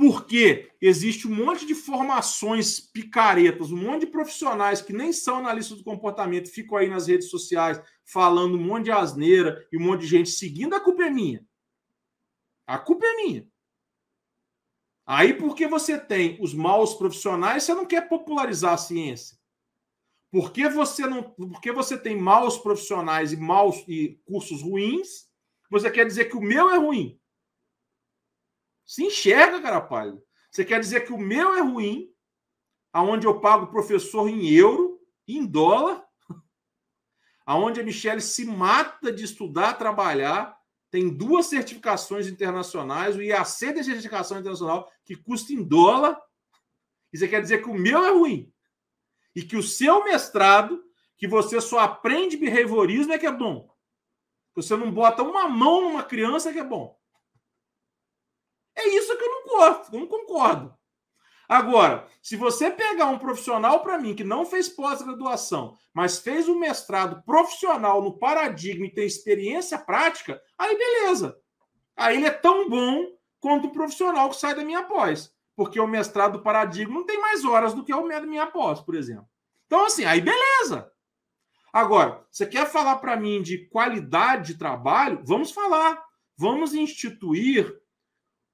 porque 0.00 0.72
existe 0.80 1.28
um 1.28 1.34
monte 1.34 1.66
de 1.66 1.74
formações 1.74 2.80
picaretas, 2.80 3.70
um 3.70 3.76
monte 3.76 4.06
de 4.06 4.10
profissionais 4.10 4.80
que 4.80 4.94
nem 4.94 5.12
são 5.12 5.36
analistas 5.36 5.76
do 5.76 5.84
comportamento, 5.84 6.48
ficam 6.48 6.78
aí 6.78 6.88
nas 6.88 7.06
redes 7.06 7.28
sociais 7.28 7.78
falando 8.02 8.56
um 8.56 8.64
monte 8.64 8.84
de 8.84 8.92
asneira 8.92 9.62
e 9.70 9.76
um 9.76 9.84
monte 9.84 10.00
de 10.00 10.06
gente 10.06 10.30
seguindo, 10.30 10.74
a 10.74 10.80
culpa 10.80 11.04
é 11.04 11.10
minha. 11.10 11.46
A 12.66 12.78
culpa 12.78 13.04
é 13.04 13.16
minha. 13.16 13.46
Aí, 15.04 15.34
porque 15.34 15.66
você 15.66 15.98
tem 15.98 16.38
os 16.40 16.54
maus 16.54 16.94
profissionais, 16.94 17.64
você 17.64 17.74
não 17.74 17.84
quer 17.84 18.08
popularizar 18.08 18.72
a 18.72 18.78
ciência. 18.78 19.36
Porque 20.32 20.66
você 20.70 21.06
não, 21.06 21.24
porque 21.24 21.72
você 21.72 21.98
tem 21.98 22.16
maus 22.16 22.56
profissionais 22.56 23.34
e 23.34 23.36
maus 23.36 23.84
e 23.86 24.18
cursos 24.24 24.62
ruins, 24.62 25.28
você 25.70 25.90
quer 25.90 26.06
dizer 26.06 26.30
que 26.30 26.38
o 26.38 26.40
meu 26.40 26.70
é 26.70 26.78
ruim. 26.78 27.19
Se 28.90 29.04
enxerga, 29.04 29.62
cara 29.62 29.80
pálido. 29.80 30.20
Você 30.50 30.64
quer 30.64 30.80
dizer 30.80 31.02
que 31.06 31.12
o 31.12 31.16
meu 31.16 31.54
é 31.54 31.60
ruim, 31.60 32.12
aonde 32.92 33.24
eu 33.24 33.40
pago 33.40 33.66
o 33.66 33.70
professor 33.70 34.28
em 34.28 34.48
euro, 34.48 35.00
em 35.28 35.46
dólar, 35.46 36.04
aonde 37.46 37.80
a 37.80 37.84
Michelle 37.84 38.20
se 38.20 38.44
mata 38.44 39.12
de 39.12 39.22
estudar, 39.22 39.74
trabalhar, 39.74 40.58
tem 40.90 41.08
duas 41.08 41.46
certificações 41.46 42.26
internacionais, 42.26 43.14
o 43.14 43.22
IAC 43.22 43.74
tem 43.74 43.84
certificação 43.84 44.40
internacional 44.40 44.90
que 45.04 45.14
custa 45.14 45.52
em 45.52 45.62
dólar. 45.62 46.20
Isso 47.12 47.28
quer 47.28 47.40
dizer 47.40 47.62
que 47.62 47.70
o 47.70 47.74
meu 47.74 48.04
é 48.04 48.10
ruim. 48.10 48.52
E 49.36 49.42
que 49.44 49.56
o 49.56 49.62
seu 49.62 50.02
mestrado, 50.02 50.82
que 51.16 51.28
você 51.28 51.60
só 51.60 51.78
aprende 51.78 52.36
behaviorismo, 52.36 53.12
é 53.12 53.18
que 53.18 53.26
é 53.26 53.30
bom. 53.30 53.72
Você 54.56 54.76
não 54.76 54.90
bota 54.90 55.22
uma 55.22 55.48
mão 55.48 55.80
numa 55.80 56.02
criança, 56.02 56.50
é 56.50 56.52
que 56.52 56.58
é 56.58 56.64
bom. 56.64 56.99
É 58.80 58.88
isso 58.88 59.16
que 59.16 59.22
eu 59.22 59.30
não 59.30 59.46
gosto, 59.46 59.92
não 59.92 60.06
concordo. 60.06 60.74
Agora, 61.46 62.06
se 62.22 62.34
você 62.34 62.70
pegar 62.70 63.06
um 63.06 63.18
profissional 63.18 63.80
para 63.80 63.98
mim 63.98 64.14
que 64.14 64.24
não 64.24 64.46
fez 64.46 64.68
pós-graduação, 64.68 65.76
mas 65.92 66.18
fez 66.18 66.48
um 66.48 66.58
mestrado 66.58 67.22
profissional 67.24 68.00
no 68.00 68.16
paradigma 68.18 68.86
e 68.86 68.94
tem 68.94 69.04
experiência 69.04 69.76
prática, 69.76 70.40
aí 70.56 70.78
beleza. 70.78 71.36
Aí 71.94 72.16
ele 72.16 72.26
é 72.26 72.30
tão 72.30 72.70
bom 72.70 73.04
quanto 73.40 73.66
o 73.66 73.72
profissional 73.72 74.30
que 74.30 74.36
sai 74.36 74.54
da 74.54 74.64
minha 74.64 74.84
pós. 74.84 75.30
Porque 75.54 75.78
o 75.78 75.86
mestrado 75.86 76.38
do 76.38 76.42
paradigma 76.42 76.94
não 76.94 77.04
tem 77.04 77.20
mais 77.20 77.44
horas 77.44 77.74
do 77.74 77.84
que 77.84 77.92
o 77.92 78.08
da 78.08 78.20
minha 78.22 78.46
pós, 78.46 78.80
por 78.80 78.94
exemplo. 78.94 79.28
Então, 79.66 79.84
assim, 79.84 80.04
aí 80.04 80.20
beleza. 80.20 80.90
Agora, 81.72 82.24
você 82.30 82.46
quer 82.46 82.66
falar 82.66 82.96
para 82.96 83.16
mim 83.16 83.42
de 83.42 83.68
qualidade 83.68 84.52
de 84.52 84.58
trabalho? 84.58 85.20
Vamos 85.24 85.50
falar. 85.50 86.02
Vamos 86.36 86.74
instituir 86.74 87.79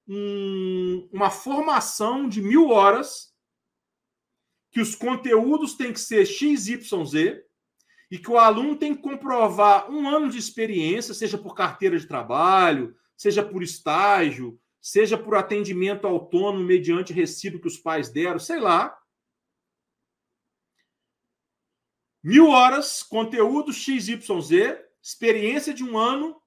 um, 0.08 1.08
uma 1.12 1.30
formação 1.30 2.28
de 2.28 2.40
mil 2.40 2.68
horas, 2.70 3.34
que 4.70 4.80
os 4.80 4.94
conteúdos 4.94 5.74
têm 5.74 5.92
que 5.92 6.00
ser 6.00 6.26
XYZ, 6.26 7.44
e 8.10 8.18
que 8.18 8.30
o 8.30 8.38
aluno 8.38 8.76
tem 8.76 8.94
que 8.94 9.02
comprovar 9.02 9.90
um 9.90 10.08
ano 10.08 10.30
de 10.30 10.38
experiência, 10.38 11.12
seja 11.12 11.36
por 11.36 11.54
carteira 11.54 11.98
de 11.98 12.06
trabalho, 12.06 12.94
seja 13.16 13.42
por 13.42 13.62
estágio, 13.62 14.60
seja 14.80 15.18
por 15.18 15.34
atendimento 15.34 16.06
autônomo 16.06 16.64
mediante 16.64 17.12
recibo 17.12 17.60
que 17.60 17.66
os 17.66 17.76
pais 17.76 18.08
deram, 18.08 18.38
sei 18.38 18.60
lá. 18.60 18.96
Mil 22.22 22.48
horas, 22.48 23.02
conteúdo 23.02 23.72
XYZ, 23.72 24.78
experiência 25.02 25.74
de 25.74 25.82
um 25.82 25.98
ano, 25.98 26.40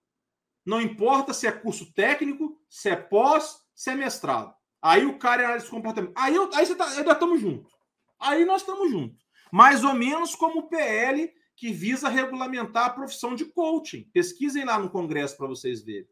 não 0.70 0.80
importa 0.80 1.34
se 1.34 1.48
é 1.48 1.52
curso 1.52 1.91
técnico, 1.94 2.56
se 2.70 2.90
é 2.90 2.96
pós, 2.96 3.60
se 3.74 3.90
é 3.90 3.96
mestrado. 3.96 4.54
Aí 4.80 5.04
o 5.04 5.18
cara 5.18 5.41
é 5.41 5.46
análise 5.46 5.66
de 5.66 5.72
comportamento. 5.72 6.14
Aí, 6.16 6.36
eu, 6.36 6.48
aí 6.54 6.64
você 6.64 6.76
tá, 6.76 6.88
ainda 6.88 7.12
estamos 7.12 7.41
juntos. 7.41 7.74
Aí 8.20 8.46
nós 8.46 8.62
estamos 8.62 8.91
juntos. 8.91 9.26
Mais 9.52 9.84
ou 9.84 9.96
menos 9.96 10.36
como 10.36 10.60
o 10.60 10.70
PL 10.70 11.34
que 11.56 11.74
visa 11.74 12.08
regulamentar 12.08 12.86
a 12.86 12.90
profissão 12.91 13.34
de 13.34 13.46
coaching. 13.46 14.04
Pesquisem 14.14 14.64
lá 14.64 14.78
no 14.78 14.91
Congresso 14.91 15.36
para 15.38 15.48
vocês 15.48 15.84
verem. 15.84 16.08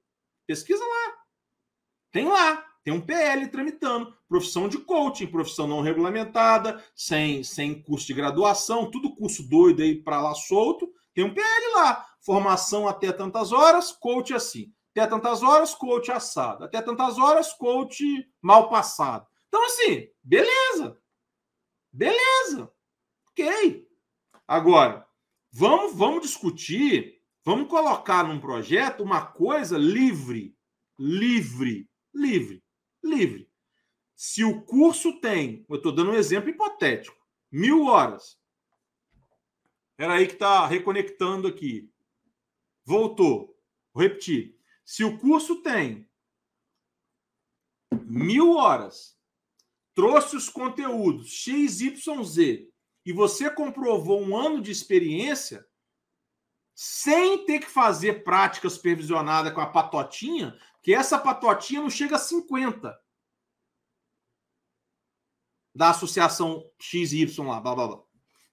Pesquisa 0.47 0.84
lá. 0.84 1.13
Tem 2.11 2.25
lá. 2.25 2.65
Tem 2.84 2.91
um 2.91 3.01
PL 3.01 3.47
tramitando. 3.49 4.11
Profissão 4.27 4.67
de 4.67 4.79
coaching, 4.79 5.27
profissão 5.27 5.67
não 5.67 5.81
regulamentada, 5.81 6.84
sem, 6.95 7.43
sem 7.43 7.79
curso 7.79 8.07
de 8.07 8.15
graduação, 8.15 8.89
tudo 8.89 9.15
curso 9.15 9.47
doido 9.47 9.84
aí 9.84 10.01
para 10.01 10.19
lá 10.19 10.34
solto. 10.34 10.91
Tem 11.13 11.23
um 11.23 11.34
PL 11.34 11.73
lá. 11.75 12.06
Formação 12.27 12.89
até 12.89 13.13
tantas 13.13 13.53
horas, 13.53 13.93
coach 13.93 14.33
assim. 14.33 14.73
Até 14.91 15.07
tantas 15.07 15.41
horas, 15.41 15.73
coach 15.73 16.11
assado. 16.11 16.65
Até 16.65 16.81
tantas 16.81 17.17
horas, 17.17 17.53
coach 17.53 18.03
mal 18.41 18.69
passado. 18.69 19.25
Então, 19.47 19.65
assim, 19.65 20.09
beleza. 20.21 21.01
Beleza. 21.89 22.69
Ok. 23.29 23.87
Agora, 24.45 25.07
vamos, 25.49 25.95
vamos 25.95 26.23
discutir, 26.23 27.21
vamos 27.45 27.69
colocar 27.69 28.25
num 28.25 28.41
projeto 28.41 29.03
uma 29.03 29.25
coisa 29.25 29.77
livre. 29.77 30.53
Livre. 30.99 31.89
Livre. 32.13 32.61
Livre. 33.01 33.49
Se 34.17 34.43
o 34.43 34.63
curso 34.63 35.21
tem, 35.21 35.65
eu 35.69 35.77
estou 35.77 35.93
dando 35.93 36.11
um 36.11 36.15
exemplo 36.15 36.49
hipotético, 36.49 37.25
mil 37.49 37.85
horas. 37.85 38.37
Era 39.97 40.15
aí 40.15 40.27
que 40.27 40.33
está 40.33 40.67
reconectando 40.67 41.47
aqui. 41.47 41.89
Voltou. 42.88 43.53
Vou 43.93 44.01
repetir. 44.01 44.57
Se 44.85 45.03
o 45.03 45.19
curso 45.19 45.61
tem 45.61 46.09
mil 48.05 48.53
horas, 48.55 49.19
trouxe 49.93 50.38
os 50.38 50.47
conteúdos 50.47 51.30
X, 51.30 51.81
Y, 51.81 52.23
Z, 52.23 52.72
e 53.05 53.11
você 53.11 53.49
comprovou 53.49 54.22
um 54.22 54.38
ano 54.38 54.61
de 54.61 54.72
experiência, 54.72 55.68
sem 56.73 57.45
ter 57.45 57.59
que 57.59 57.69
fazer 57.69 58.23
prática 58.23 58.69
supervisionada 58.69 59.51
com 59.51 59.59
a 59.59 59.68
patotinha, 59.69 60.57
que 60.81 60.93
essa 60.93 61.19
patotinha 61.19 61.81
não 61.81 61.89
chega 61.89 62.15
a 62.15 62.19
50 62.19 62.97
da 65.76 65.89
associação 65.89 66.64
XY 66.80 67.35
lá, 67.39 67.59
blá 67.59 67.76
blá 67.76 67.88
blá. 67.88 68.03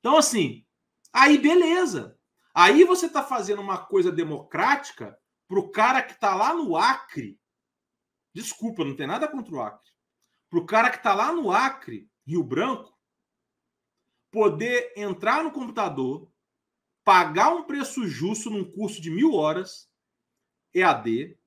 Então, 0.01 0.17
assim, 0.17 0.67
aí 1.13 1.39
beleza. 1.39 2.14
Aí 2.55 2.85
você 2.85 3.07
está 3.07 3.23
fazendo 3.23 3.61
uma 3.61 3.85
coisa 3.85 4.13
democrática 4.13 5.19
para 5.49 5.59
o 5.59 5.71
cara 5.71 6.03
que 6.03 6.13
está 6.13 6.35
lá 6.35 6.55
no 6.55 6.77
Acre. 6.77 7.39
Desculpa, 8.33 8.85
não 8.85 8.95
tem 8.95 9.07
nada 9.07 9.27
contra 9.29 9.55
o 9.55 9.61
Acre. 9.61 9.91
Para 10.49 10.59
o 10.59 10.67
cara 10.67 10.91
que 10.91 10.99
está 10.99 11.15
lá 11.15 11.33
no 11.33 11.51
Acre, 11.51 12.09
Rio 12.27 12.45
Branco, 12.45 12.97
poder 14.31 14.93
entrar 14.97 15.43
no 15.43 15.51
computador, 15.51 16.31
pagar 17.05 17.53
um 17.55 17.65
preço 17.65 18.07
justo 18.07 18.51
num 18.51 18.65
curso 18.65 19.01
de 19.01 19.11
mil 19.11 19.35
horas, 19.35 19.91
EAD, 20.73 21.39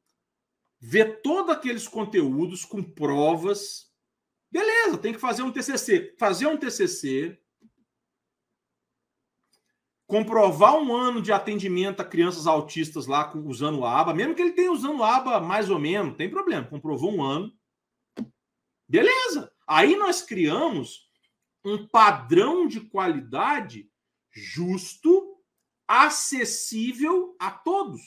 ver 0.79 1.21
todos 1.21 1.51
aqueles 1.55 1.87
conteúdos 1.87 2.65
com 2.65 2.83
provas, 2.83 3.87
Beleza, 4.49 4.97
tem 4.97 5.13
que 5.13 5.19
fazer 5.19 5.43
um 5.43 5.51
TCC. 5.51 6.15
Fazer 6.17 6.47
um 6.47 6.57
TCC, 6.57 7.37
comprovar 10.07 10.77
um 10.77 10.95
ano 10.95 11.21
de 11.21 11.33
atendimento 11.33 11.99
a 11.99 12.05
crianças 12.05 12.47
autistas 12.47 13.05
lá 13.05 13.31
usando 13.35 13.83
a 13.83 13.99
aba, 13.99 14.13
mesmo 14.13 14.33
que 14.33 14.41
ele 14.41 14.53
tenha 14.53 14.71
usando 14.71 15.03
a 15.03 15.17
aba 15.17 15.41
mais 15.41 15.69
ou 15.69 15.77
menos, 15.77 16.15
tem 16.15 16.29
problema. 16.29 16.65
Comprovou 16.65 17.13
um 17.13 17.21
ano. 17.21 17.53
Beleza. 18.87 19.51
Aí 19.67 19.97
nós 19.97 20.21
criamos 20.21 21.09
um 21.63 21.85
padrão 21.85 22.65
de 22.65 22.79
qualidade 22.79 23.91
justo, 24.31 25.35
acessível 25.85 27.35
a 27.37 27.51
todos. 27.51 28.01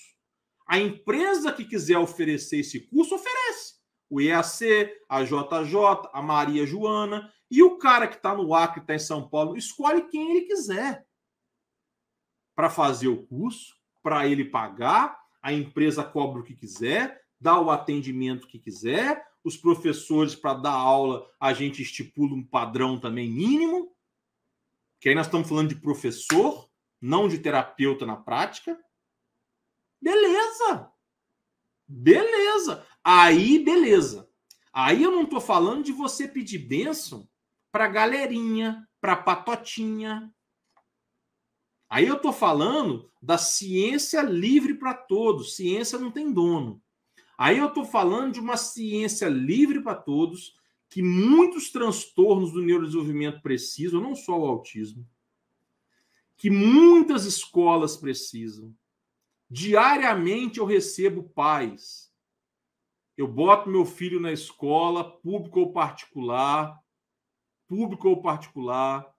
A 0.67 0.79
empresa 0.79 1.53
que 1.53 1.65
quiser 1.65 1.99
oferecer 1.99 2.61
esse 2.61 2.81
curso 2.89 3.17
oferece 3.17 3.79
o 4.09 4.21
EAC, 4.21 4.91
a 5.09 5.23
JJ, 5.23 6.09
a 6.13 6.21
Maria 6.21 6.67
Joana, 6.67 7.33
e 7.49 7.63
o 7.63 7.79
cara 7.79 8.09
que 8.09 8.17
está 8.17 8.35
no 8.35 8.55
Acre, 8.55 8.81
está 8.81 8.95
em 8.95 8.99
São 8.99 9.29
Paulo, 9.29 9.57
escolhe 9.57 10.09
quem 10.09 10.31
ele 10.31 10.47
quiser 10.47 11.07
para 12.61 12.69
fazer 12.69 13.09
o 13.09 13.27
curso, 13.27 13.75
para 14.03 14.29
ele 14.29 14.45
pagar, 14.45 15.19
a 15.41 15.51
empresa 15.51 16.05
cobra 16.05 16.43
o 16.43 16.45
que 16.45 16.55
quiser, 16.55 17.25
dá 17.41 17.59
o 17.59 17.71
atendimento 17.71 18.47
que 18.47 18.59
quiser, 18.59 19.27
os 19.43 19.57
professores, 19.57 20.35
para 20.35 20.53
dar 20.53 20.75
aula, 20.75 21.27
a 21.41 21.55
gente 21.55 21.81
estipula 21.81 22.35
um 22.35 22.45
padrão 22.45 23.01
também 23.01 23.31
mínimo, 23.31 23.97
que 25.01 25.09
aí 25.09 25.15
nós 25.15 25.25
estamos 25.25 25.49
falando 25.49 25.71
de 25.71 25.77
professor, 25.77 26.69
não 27.01 27.29
de 27.29 27.39
terapeuta 27.39 28.05
na 28.05 28.15
prática. 28.17 28.79
Beleza! 29.99 30.93
Beleza! 31.89 32.87
Aí, 33.03 33.65
beleza. 33.65 34.31
Aí 34.71 35.03
eu 35.03 35.11
não 35.11 35.23
estou 35.23 35.41
falando 35.41 35.83
de 35.83 35.93
você 35.93 36.29
pedir 36.29 36.59
bênção 36.59 37.27
para 37.73 37.89
galerinha, 37.89 38.87
para 39.01 39.17
patotinha. 39.17 40.31
Aí 41.91 42.07
eu 42.07 42.15
estou 42.15 42.33
falando 42.33 43.11
da 43.21 43.37
ciência 43.37 44.23
livre 44.23 44.75
para 44.75 44.95
todos. 44.95 45.57
Ciência 45.57 45.99
não 45.99 46.11
tem 46.11 46.33
dono. 46.33 46.81
Aí 47.37 47.59
eu 47.59 47.67
estou 47.67 47.85
falando 47.85 48.35
de 48.35 48.41
uma 48.41 48.57
ciência 48.57 49.29
livre 49.29 49.83
para 49.83 49.97
todos, 49.97 50.55
que 50.89 51.03
muitos 51.03 51.71
transtornos 51.71 52.53
do 52.53 52.63
neurodesenvolvimento 52.63 53.43
precisam, 53.43 54.01
não 54.01 54.15
só 54.15 54.39
o 54.39 54.47
autismo, 54.47 55.07
que 56.37 56.49
muitas 56.49 57.25
escolas 57.25 57.97
precisam. 57.97 58.73
Diariamente 59.51 60.61
eu 60.61 60.65
recebo 60.65 61.25
pais 61.25 62.11
eu 63.21 63.29
boto 63.29 63.69
meu 63.69 63.85
filho 63.85 64.19
na 64.19 64.33
escola, 64.33 65.05
público 65.05 65.61
ou 65.61 65.73
particular, 65.75 66.83
público 67.69 68.09
ou 68.09 68.23
particular, 68.23 69.10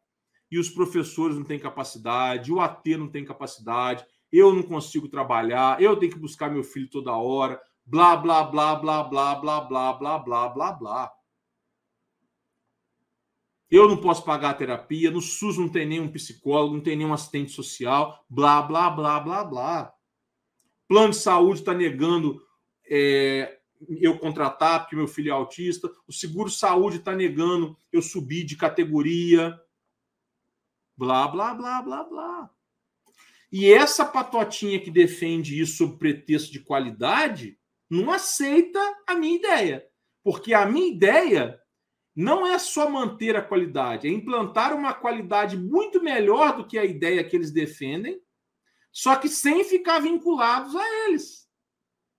e 0.51 0.59
os 0.59 0.69
professores 0.69 1.37
não 1.37 1.45
têm 1.45 1.57
capacidade, 1.57 2.51
o 2.51 2.59
AT 2.59 2.85
não 2.97 3.07
tem 3.07 3.23
capacidade, 3.23 4.05
eu 4.31 4.53
não 4.53 4.61
consigo 4.61 5.07
trabalhar, 5.07 5.81
eu 5.81 5.95
tenho 5.97 6.11
que 6.11 6.19
buscar 6.19 6.51
meu 6.51 6.63
filho 6.63 6.89
toda 6.89 7.15
hora, 7.15 7.59
blá, 7.85 8.15
blá, 8.17 8.43
blá, 8.43 8.75
blá, 8.75 9.03
blá, 9.03 9.35
blá, 9.35 9.61
blá, 9.61 9.91
blá, 9.93 10.19
blá, 10.19 10.49
blá, 10.49 10.71
blá. 10.73 11.11
Eu 13.69 13.87
não 13.87 13.95
posso 13.95 14.25
pagar 14.25 14.49
a 14.49 14.53
terapia, 14.53 15.09
no 15.09 15.21
SUS 15.21 15.57
não 15.57 15.69
tem 15.69 15.85
nenhum 15.85 16.11
psicólogo, 16.11 16.75
não 16.75 16.83
tem 16.83 16.97
nenhum 16.97 17.13
assistente 17.13 17.51
social, 17.51 18.25
blá, 18.29 18.61
blá, 18.61 18.89
blá, 18.89 19.19
blá, 19.21 19.43
blá. 19.45 19.93
Plano 20.89 21.11
de 21.11 21.17
saúde 21.17 21.61
está 21.61 21.73
negando 21.73 22.41
é, 22.85 23.59
eu 24.01 24.17
contratar 24.19 24.81
porque 24.81 24.95
meu 24.97 25.07
filho 25.07 25.29
é 25.29 25.31
autista, 25.31 25.89
o 26.05 26.11
seguro 26.11 26.49
saúde 26.49 26.97
está 26.97 27.15
negando 27.15 27.77
eu 27.93 28.01
subir 28.01 28.43
de 28.43 28.57
categoria, 28.57 29.57
blá, 31.01 31.27
blá, 31.27 31.55
blá, 31.55 31.81
blá, 31.81 32.03
blá. 32.03 32.51
E 33.51 33.73
essa 33.73 34.05
patotinha 34.05 34.79
que 34.79 34.91
defende 34.91 35.59
isso 35.59 35.77
sob 35.77 35.97
pretexto 35.97 36.51
de 36.51 36.59
qualidade 36.59 37.57
não 37.89 38.11
aceita 38.11 38.79
a 39.07 39.15
minha 39.15 39.35
ideia. 39.35 39.87
Porque 40.23 40.53
a 40.53 40.63
minha 40.63 40.93
ideia 40.93 41.59
não 42.15 42.45
é 42.45 42.59
só 42.59 42.87
manter 42.87 43.35
a 43.35 43.41
qualidade, 43.41 44.07
é 44.07 44.11
implantar 44.11 44.75
uma 44.75 44.93
qualidade 44.93 45.57
muito 45.57 46.03
melhor 46.03 46.55
do 46.55 46.67
que 46.67 46.77
a 46.77 46.85
ideia 46.85 47.23
que 47.23 47.35
eles 47.35 47.49
defendem, 47.49 48.21
só 48.91 49.15
que 49.15 49.27
sem 49.27 49.63
ficar 49.63 49.99
vinculados 50.01 50.75
a 50.75 51.05
eles. 51.05 51.49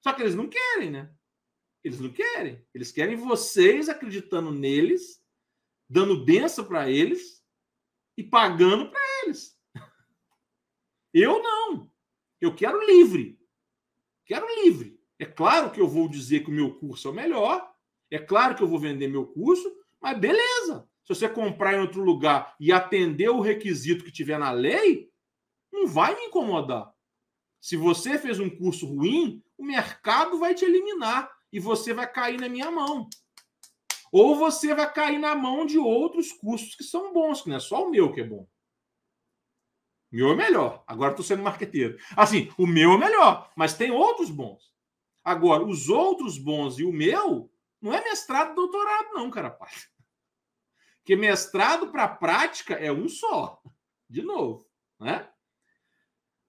Só 0.02 0.12
que 0.12 0.22
eles 0.22 0.34
não 0.34 0.48
querem, 0.48 0.90
né? 0.90 1.08
Eles 1.84 2.00
não 2.00 2.10
querem. 2.10 2.60
Eles 2.74 2.90
querem 2.90 3.14
vocês 3.14 3.88
acreditando 3.88 4.50
neles, 4.50 5.22
dando 5.88 6.24
benção 6.24 6.64
para 6.64 6.90
eles 6.90 7.41
e 8.16 8.22
pagando 8.22 8.90
para 8.90 9.00
eles. 9.22 9.58
Eu 11.12 11.42
não. 11.42 11.90
Eu 12.40 12.54
quero 12.54 12.84
livre. 12.84 13.38
Quero 14.24 14.46
livre. 14.62 15.00
É 15.18 15.24
claro 15.24 15.70
que 15.70 15.80
eu 15.80 15.86
vou 15.86 16.08
dizer 16.08 16.40
que 16.40 16.50
o 16.50 16.54
meu 16.54 16.74
curso 16.74 17.08
é 17.08 17.10
o 17.10 17.14
melhor. 17.14 17.72
É 18.10 18.18
claro 18.18 18.54
que 18.54 18.62
eu 18.62 18.68
vou 18.68 18.78
vender 18.78 19.08
meu 19.08 19.26
curso, 19.26 19.72
mas 20.00 20.18
beleza. 20.18 20.88
Se 21.04 21.14
você 21.14 21.28
comprar 21.28 21.74
em 21.74 21.80
outro 21.80 22.02
lugar 22.02 22.54
e 22.58 22.72
atender 22.72 23.28
o 23.28 23.40
requisito 23.40 24.04
que 24.04 24.12
tiver 24.12 24.38
na 24.38 24.50
lei, 24.50 25.10
não 25.72 25.86
vai 25.86 26.14
me 26.14 26.26
incomodar. 26.26 26.92
Se 27.60 27.76
você 27.76 28.18
fez 28.18 28.40
um 28.40 28.50
curso 28.50 28.86
ruim, 28.86 29.42
o 29.56 29.64
mercado 29.64 30.38
vai 30.38 30.54
te 30.54 30.64
eliminar 30.64 31.30
e 31.52 31.60
você 31.60 31.94
vai 31.94 32.10
cair 32.10 32.40
na 32.40 32.48
minha 32.48 32.70
mão. 32.70 33.08
Ou 34.12 34.36
você 34.36 34.74
vai 34.74 34.92
cair 34.92 35.18
na 35.18 35.34
mão 35.34 35.64
de 35.64 35.78
outros 35.78 36.30
cursos 36.32 36.74
que 36.74 36.84
são 36.84 37.14
bons, 37.14 37.40
que 37.40 37.48
não 37.48 37.56
é 37.56 37.60
só 37.60 37.86
o 37.86 37.90
meu 37.90 38.12
que 38.12 38.20
é 38.20 38.24
bom. 38.24 38.46
O 40.12 40.16
meu 40.16 40.32
é 40.32 40.36
melhor. 40.36 40.84
Agora 40.86 41.12
estou 41.12 41.24
sendo 41.24 41.42
marqueteiro. 41.42 41.98
Assim, 42.14 42.52
o 42.58 42.66
meu 42.66 42.92
é 42.92 42.98
melhor, 42.98 43.50
mas 43.56 43.74
tem 43.74 43.90
outros 43.90 44.28
bons. 44.28 44.70
Agora, 45.24 45.64
os 45.64 45.88
outros 45.88 46.36
bons 46.36 46.78
e 46.78 46.84
o 46.84 46.92
meu 46.92 47.50
não 47.80 47.94
é 47.94 48.04
mestrado 48.04 48.54
doutorado, 48.54 49.14
não, 49.14 49.30
cara. 49.30 49.50
Porque 50.98 51.16
mestrado 51.16 51.90
para 51.90 52.06
prática 52.06 52.74
é 52.74 52.92
um 52.92 53.08
só. 53.08 53.62
De 54.10 54.20
novo, 54.20 54.68
né? 55.00 55.26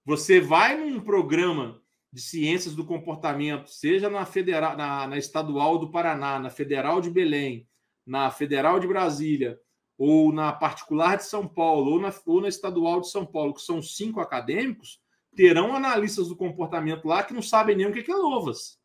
Você 0.04 0.38
vai 0.38 0.76
num 0.76 1.00
programa 1.00 1.82
de 2.14 2.20
ciências 2.20 2.76
do 2.76 2.86
comportamento, 2.86 3.68
seja 3.68 4.08
na, 4.08 4.24
federal, 4.24 4.76
na, 4.76 5.04
na 5.08 5.18
estadual 5.18 5.80
do 5.80 5.90
Paraná, 5.90 6.38
na 6.38 6.48
federal 6.48 7.00
de 7.00 7.10
Belém, 7.10 7.68
na 8.06 8.30
federal 8.30 8.78
de 8.78 8.86
Brasília, 8.86 9.58
ou 9.98 10.32
na 10.32 10.52
particular 10.52 11.16
de 11.16 11.24
São 11.24 11.48
Paulo, 11.48 11.90
ou 11.90 12.00
na, 12.00 12.14
ou 12.24 12.40
na 12.40 12.46
estadual 12.46 13.00
de 13.00 13.10
São 13.10 13.26
Paulo, 13.26 13.52
que 13.52 13.62
são 13.62 13.82
cinco 13.82 14.20
acadêmicos, 14.20 15.02
terão 15.34 15.74
analistas 15.74 16.28
do 16.28 16.36
comportamento 16.36 17.08
lá 17.08 17.24
que 17.24 17.34
não 17.34 17.42
sabem 17.42 17.74
nem 17.74 17.86
o 17.86 17.92
que 17.92 18.08
é 18.08 18.14
louvas, 18.14 18.78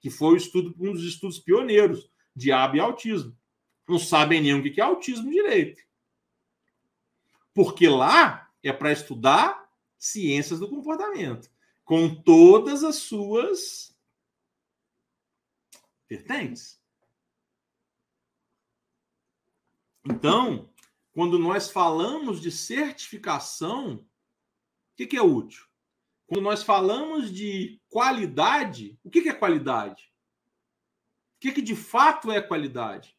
que 0.00 0.08
foi 0.08 0.34
o 0.34 0.36
estudo, 0.36 0.72
um 0.78 0.92
dos 0.92 1.02
estudos 1.02 1.40
pioneiros 1.40 2.08
de 2.32 2.52
aba 2.52 2.76
e 2.76 2.80
autismo. 2.80 3.36
Não 3.88 3.98
sabem 3.98 4.40
nem 4.40 4.54
o 4.54 4.62
que 4.62 4.80
é 4.80 4.84
autismo 4.84 5.28
direito. 5.28 5.82
Porque 7.52 7.88
lá 7.88 8.48
é 8.62 8.72
para 8.72 8.92
estudar 8.92 9.68
ciências 9.98 10.60
do 10.60 10.68
comportamento, 10.68 11.50
com 11.86 12.12
todas 12.12 12.82
as 12.82 12.96
suas 12.96 13.96
vertentes. 16.08 16.82
Então, 20.04 20.68
quando 21.12 21.38
nós 21.38 21.70
falamos 21.70 22.40
de 22.40 22.50
certificação, 22.50 23.94
o 23.94 24.04
que, 24.96 25.06
que 25.06 25.16
é 25.16 25.22
útil? 25.22 25.64
Quando 26.26 26.42
nós 26.42 26.64
falamos 26.64 27.32
de 27.32 27.80
qualidade, 27.88 28.98
o 29.04 29.08
que, 29.08 29.22
que 29.22 29.28
é 29.28 29.32
qualidade? 29.32 30.12
O 31.36 31.38
que, 31.38 31.52
que 31.52 31.62
de 31.62 31.76
fato 31.76 32.32
é 32.32 32.42
qualidade? 32.42 33.16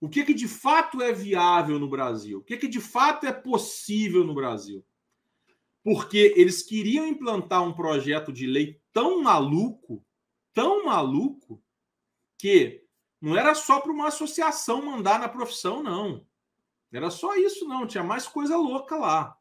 O 0.00 0.08
que, 0.08 0.34
de 0.34 0.48
fato 0.48 1.00
é 1.00 1.12
viável 1.12 1.78
no 1.78 1.88
Brasil? 1.88 2.38
O 2.38 2.42
que 2.42 2.66
de 2.66 2.80
fato 2.80 3.26
é 3.26 3.32
possível 3.32 4.24
no 4.24 4.34
Brasil? 4.34 4.84
Porque 5.88 6.34
eles 6.36 6.62
queriam 6.62 7.06
implantar 7.06 7.62
um 7.62 7.72
projeto 7.72 8.30
de 8.30 8.46
lei 8.46 8.78
tão 8.92 9.22
maluco, 9.22 10.04
tão 10.52 10.84
maluco, 10.84 11.64
que 12.36 12.84
não 13.18 13.34
era 13.34 13.54
só 13.54 13.80
para 13.80 13.90
uma 13.90 14.08
associação 14.08 14.84
mandar 14.84 15.18
na 15.18 15.30
profissão, 15.30 15.82
não. 15.82 16.26
Era 16.92 17.10
só 17.10 17.34
isso, 17.36 17.66
não. 17.66 17.86
Tinha 17.86 18.04
mais 18.04 18.28
coisa 18.28 18.54
louca 18.54 18.96
lá. 18.96 19.38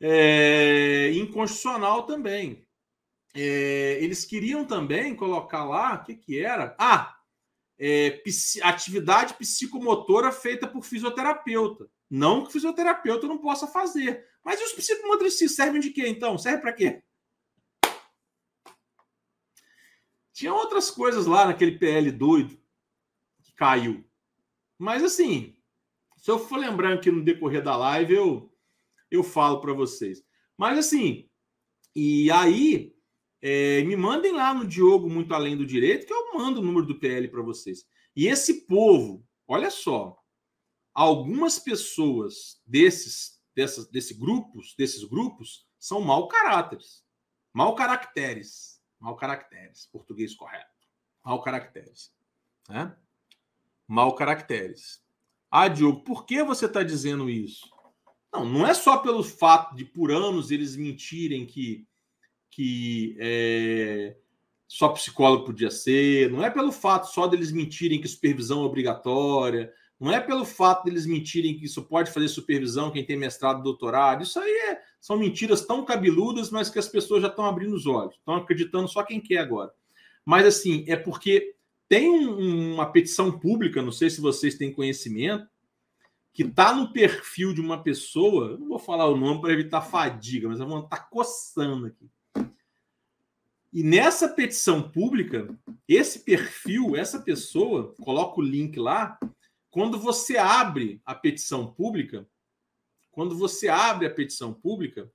É, 0.00 1.10
inconstitucional 1.12 2.04
também. 2.04 2.66
É, 3.34 3.98
eles 4.00 4.24
queriam 4.24 4.64
também 4.64 5.14
colocar 5.14 5.66
lá, 5.66 5.96
o 5.96 6.04
que, 6.04 6.14
que 6.14 6.42
era? 6.42 6.74
Ah, 6.78 7.14
é, 7.78 8.22
atividade 8.62 9.34
psicomotora 9.34 10.32
feita 10.32 10.66
por 10.66 10.86
fisioterapeuta. 10.86 11.86
Não 12.10 12.44
que 12.44 12.52
fisioterapeuta 12.52 13.26
não 13.26 13.38
possa 13.38 13.66
fazer. 13.66 14.26
Mas 14.44 14.60
os 14.60 14.72
psicomotricistas 14.72 15.56
servem 15.56 15.80
de 15.80 15.90
quê, 15.90 16.06
então? 16.06 16.36
Serve 16.36 16.60
para 16.60 16.72
quê? 16.72 17.02
Tinha 20.32 20.52
outras 20.52 20.90
coisas 20.90 21.26
lá 21.26 21.46
naquele 21.46 21.78
PL 21.78 22.10
doido 22.10 22.58
que 23.42 23.52
caiu. 23.52 24.04
Mas 24.78 25.02
assim, 25.02 25.56
se 26.16 26.30
eu 26.30 26.38
for 26.38 26.58
lembrando 26.58 26.98
aqui 26.98 27.10
no 27.10 27.24
decorrer 27.24 27.62
da 27.62 27.76
live, 27.76 28.14
eu, 28.14 28.52
eu 29.10 29.22
falo 29.22 29.60
para 29.60 29.72
vocês. 29.72 30.24
Mas 30.56 30.78
assim, 30.78 31.28
e 31.94 32.30
aí, 32.30 32.94
é, 33.40 33.82
me 33.82 33.94
mandem 33.94 34.32
lá 34.32 34.52
no 34.52 34.66
Diogo 34.66 35.08
Muito 35.08 35.32
Além 35.32 35.56
do 35.56 35.66
Direito, 35.66 36.06
que 36.06 36.12
eu 36.12 36.34
mando 36.34 36.60
o 36.60 36.64
número 36.64 36.86
do 36.86 36.98
PL 36.98 37.28
para 37.28 37.42
vocês. 37.42 37.86
E 38.16 38.26
esse 38.26 38.66
povo, 38.66 39.24
olha 39.46 39.70
só, 39.70 40.18
algumas 40.94 41.58
pessoas 41.58 42.62
desses, 42.64 43.42
dessas, 43.54 43.86
desses 43.88 44.16
grupos, 44.16 44.74
desses 44.78 45.02
grupos, 45.04 45.66
são 45.78 46.00
mau 46.00 46.28
caráteres, 46.28 47.04
mau 47.52 47.74
caracteres, 47.74 48.80
mau 48.98 49.16
caracteres, 49.16 49.86
português 49.86 50.34
correto, 50.34 50.70
mau 51.24 51.42
caracteres, 51.42 52.14
né? 52.68 52.96
Mau 53.86 54.14
caracteres. 54.14 55.02
Ah, 55.50 55.68
Diogo, 55.68 56.02
por 56.04 56.24
que 56.24 56.42
você 56.42 56.66
está 56.66 56.82
dizendo 56.82 57.28
isso? 57.28 57.68
Não, 58.32 58.44
não 58.44 58.66
é 58.66 58.72
só 58.72 58.96
pelo 58.98 59.22
fato 59.22 59.76
de 59.76 59.84
por 59.84 60.10
anos 60.10 60.50
eles 60.50 60.74
mentirem 60.74 61.44
que, 61.44 61.86
que 62.50 63.16
é, 63.20 64.16
só 64.66 64.88
psicólogo 64.88 65.44
podia 65.44 65.70
ser, 65.70 66.30
não 66.30 66.42
é 66.42 66.50
pelo 66.50 66.72
fato 66.72 67.06
só 67.06 67.26
deles 67.26 67.52
mentirem 67.52 68.00
que 68.00 68.08
supervisão 68.08 68.62
é 68.62 68.64
obrigatória, 68.64 69.72
não 70.04 70.12
é 70.12 70.20
pelo 70.20 70.44
fato 70.44 70.84
deles 70.84 71.06
mentirem 71.06 71.56
que 71.56 71.64
isso 71.64 71.82
pode 71.82 72.10
fazer 72.10 72.28
supervisão 72.28 72.90
quem 72.90 73.04
tem 73.04 73.16
mestrado, 73.16 73.62
doutorado. 73.62 74.22
Isso 74.22 74.38
aí 74.38 74.50
é, 74.50 74.82
são 75.00 75.16
mentiras 75.16 75.64
tão 75.64 75.82
cabeludas, 75.82 76.50
mas 76.50 76.68
que 76.68 76.78
as 76.78 76.86
pessoas 76.86 77.22
já 77.22 77.28
estão 77.28 77.46
abrindo 77.46 77.74
os 77.74 77.86
olhos, 77.86 78.14
estão 78.14 78.34
acreditando 78.34 78.86
só 78.86 79.02
quem 79.02 79.18
quer 79.18 79.38
agora. 79.38 79.72
Mas 80.22 80.44
assim, 80.44 80.84
é 80.86 80.94
porque 80.94 81.54
tem 81.88 82.10
um, 82.10 82.74
uma 82.74 82.84
petição 82.92 83.38
pública, 83.38 83.80
não 83.80 83.92
sei 83.92 84.10
se 84.10 84.20
vocês 84.20 84.56
têm 84.56 84.72
conhecimento, 84.72 85.48
que 86.34 86.42
está 86.42 86.74
no 86.74 86.92
perfil 86.92 87.54
de 87.54 87.62
uma 87.62 87.82
pessoa, 87.82 88.58
não 88.58 88.68
vou 88.68 88.78
falar 88.78 89.06
o 89.06 89.16
nome 89.16 89.40
para 89.40 89.54
evitar 89.54 89.80
fadiga, 89.80 90.48
mas 90.48 90.58
vou 90.58 90.80
estar 90.80 90.96
tá 90.96 91.02
coçando 91.02 91.86
aqui. 91.86 92.10
E 93.72 93.82
nessa 93.82 94.28
petição 94.28 94.82
pública, 94.82 95.48
esse 95.88 96.20
perfil, 96.20 96.94
essa 96.94 97.20
pessoa, 97.20 97.94
coloca 98.00 98.40
o 98.40 98.44
link 98.44 98.78
lá, 98.78 99.18
quando 99.74 99.98
você 99.98 100.36
abre 100.36 101.02
a 101.04 101.16
petição 101.16 101.74
pública, 101.74 102.24
quando 103.10 103.36
você 103.36 103.66
abre 103.66 104.06
a 104.06 104.14
petição 104.14 104.54
pública, 104.54 105.12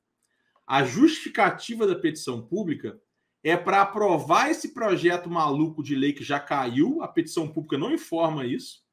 a 0.67 0.83
justificativa 0.83 1.87
da 1.87 1.95
petição 1.95 2.45
pública 2.45 3.01
é 3.41 3.55
para 3.55 3.81
aprovar 3.81 4.51
esse 4.51 4.73
projeto 4.73 5.29
maluco 5.29 5.81
de 5.81 5.95
lei 5.95 6.11
que 6.11 6.25
já 6.25 6.41
caiu, 6.41 7.01
a 7.01 7.07
petição 7.07 7.47
pública 7.47 7.77
não 7.77 7.93
informa 7.93 8.45
isso. 8.45 8.83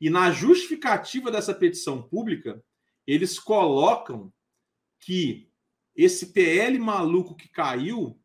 E 0.00 0.10
na 0.10 0.32
justificativa 0.32 1.30
dessa 1.30 1.54
petição 1.54 2.02
pública, 2.02 2.60
eles 3.06 3.38
colocam 3.38 4.34
que 4.98 5.48
esse 5.94 6.32
PL 6.32 6.76
maluco 6.80 7.36
que 7.36 7.46
caiu 7.46 8.20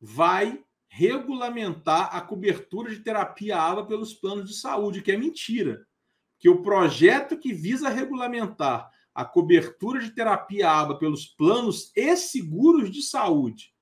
vai 0.00 0.60
regulamentar 0.88 2.16
a 2.16 2.20
cobertura 2.20 2.90
de 2.90 2.98
terapia 2.98 3.58
AVA 3.58 3.86
pelos 3.86 4.12
planos 4.12 4.50
de 4.50 4.56
saúde, 4.56 5.02
que 5.02 5.12
é 5.12 5.16
mentira. 5.16 5.86
Que 6.42 6.48
o 6.48 6.60
projeto 6.60 7.38
que 7.38 7.54
visa 7.54 7.88
regulamentar 7.88 8.90
a 9.14 9.24
cobertura 9.24 10.00
de 10.00 10.10
terapia 10.10 10.68
ABA 10.68 10.98
pelos 10.98 11.24
planos 11.24 11.92
e 11.94 12.16
seguros 12.16 12.90
de 12.90 13.00
saúde 13.00 13.72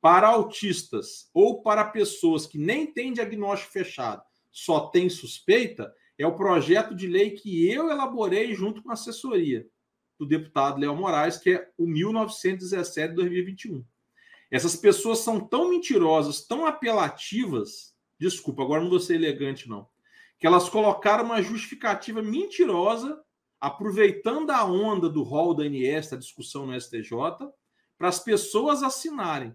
para 0.00 0.26
autistas 0.26 1.30
ou 1.32 1.62
para 1.62 1.84
pessoas 1.84 2.44
que 2.44 2.58
nem 2.58 2.86
têm 2.92 3.12
diagnóstico 3.12 3.72
fechado, 3.72 4.22
só 4.50 4.88
tem 4.88 5.08
suspeita, 5.08 5.94
é 6.18 6.26
o 6.26 6.34
projeto 6.34 6.92
de 6.92 7.06
lei 7.06 7.30
que 7.30 7.70
eu 7.70 7.88
elaborei 7.88 8.52
junto 8.52 8.82
com 8.82 8.90
a 8.90 8.94
assessoria 8.94 9.64
do 10.18 10.26
deputado 10.26 10.80
Léo 10.80 10.96
Moraes, 10.96 11.36
que 11.36 11.50
é 11.50 11.70
o 11.78 11.86
1917 11.86 13.10
de 13.10 13.14
2021. 13.14 13.84
Essas 14.50 14.74
pessoas 14.74 15.20
são 15.20 15.38
tão 15.38 15.70
mentirosas, 15.70 16.44
tão 16.44 16.66
apelativas, 16.66 17.94
desculpa, 18.18 18.64
agora 18.64 18.82
não 18.82 18.90
vou 18.90 18.98
ser 18.98 19.14
elegante 19.14 19.68
não, 19.68 19.88
que 20.38 20.46
elas 20.46 20.68
colocaram 20.68 21.24
uma 21.24 21.42
justificativa 21.42 22.22
mentirosa, 22.22 23.20
aproveitando 23.60 24.50
a 24.50 24.64
onda 24.64 25.08
do 25.08 25.22
rol 25.22 25.52
da 25.52 25.64
ANS, 25.64 26.10
da 26.10 26.16
discussão 26.16 26.66
no 26.66 26.80
STJ, 26.80 27.10
para 27.98 28.08
as 28.08 28.20
pessoas 28.20 28.82
assinarem. 28.82 29.52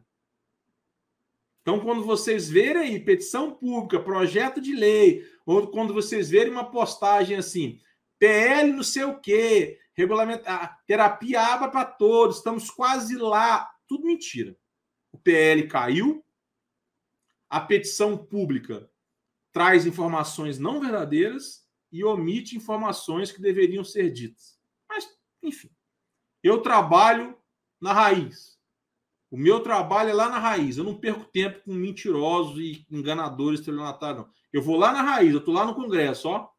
Então, 1.61 1.79
quando 1.79 2.03
vocês 2.03 2.49
verem 2.49 2.81
aí 2.81 2.99
petição 2.99 3.55
pública, 3.55 3.97
projeto 3.97 4.59
de 4.59 4.75
lei, 4.75 5.25
ou 5.45 5.65
quando 5.67 5.93
vocês 5.93 6.29
verem 6.29 6.51
uma 6.51 6.69
postagem 6.69 7.37
assim, 7.37 7.79
PL 8.19 8.73
não 8.73 8.83
sei 8.83 9.05
o 9.05 9.17
quê, 9.17 9.79
regulamentar, 9.93 10.83
terapia 10.85 11.39
aba 11.39 11.69
para 11.69 11.85
todos, 11.85 12.37
estamos 12.37 12.69
quase 12.69 13.15
lá, 13.15 13.71
tudo 13.87 14.05
mentira. 14.05 14.57
O 15.13 15.17
PL 15.17 15.65
caiu, 15.69 16.25
a 17.49 17.61
petição 17.61 18.17
pública 18.17 18.89
traz 19.53 19.85
informações 19.85 20.59
não 20.59 20.81
verdadeiras 20.81 21.63
e 21.91 22.03
omite 22.03 22.57
informações 22.57 23.31
que 23.31 23.39
deveriam 23.39 23.83
ser 23.83 24.11
ditas. 24.11 24.59
Mas, 24.89 25.07
enfim, 25.41 25.69
eu 26.41 26.61
trabalho 26.61 27.37
na 27.79 27.93
raiz. 27.93 28.59
O 29.29 29.37
meu 29.37 29.61
trabalho 29.61 30.09
é 30.09 30.13
lá 30.13 30.27
na 30.29 30.39
raiz. 30.39 30.77
Eu 30.77 30.83
não 30.83 30.99
perco 30.99 31.25
tempo 31.25 31.63
com 31.63 31.73
mentirosos 31.73 32.59
e 32.59 32.85
enganadores 32.89 33.59
estelionatários, 33.59 34.25
não. 34.25 34.33
Eu 34.51 34.61
vou 34.61 34.75
lá 34.75 34.91
na 34.91 35.01
raiz, 35.01 35.31
eu 35.31 35.39
estou 35.39 35.53
lá 35.53 35.65
no 35.65 35.75
Congresso, 35.75 36.29
ó. 36.29 36.49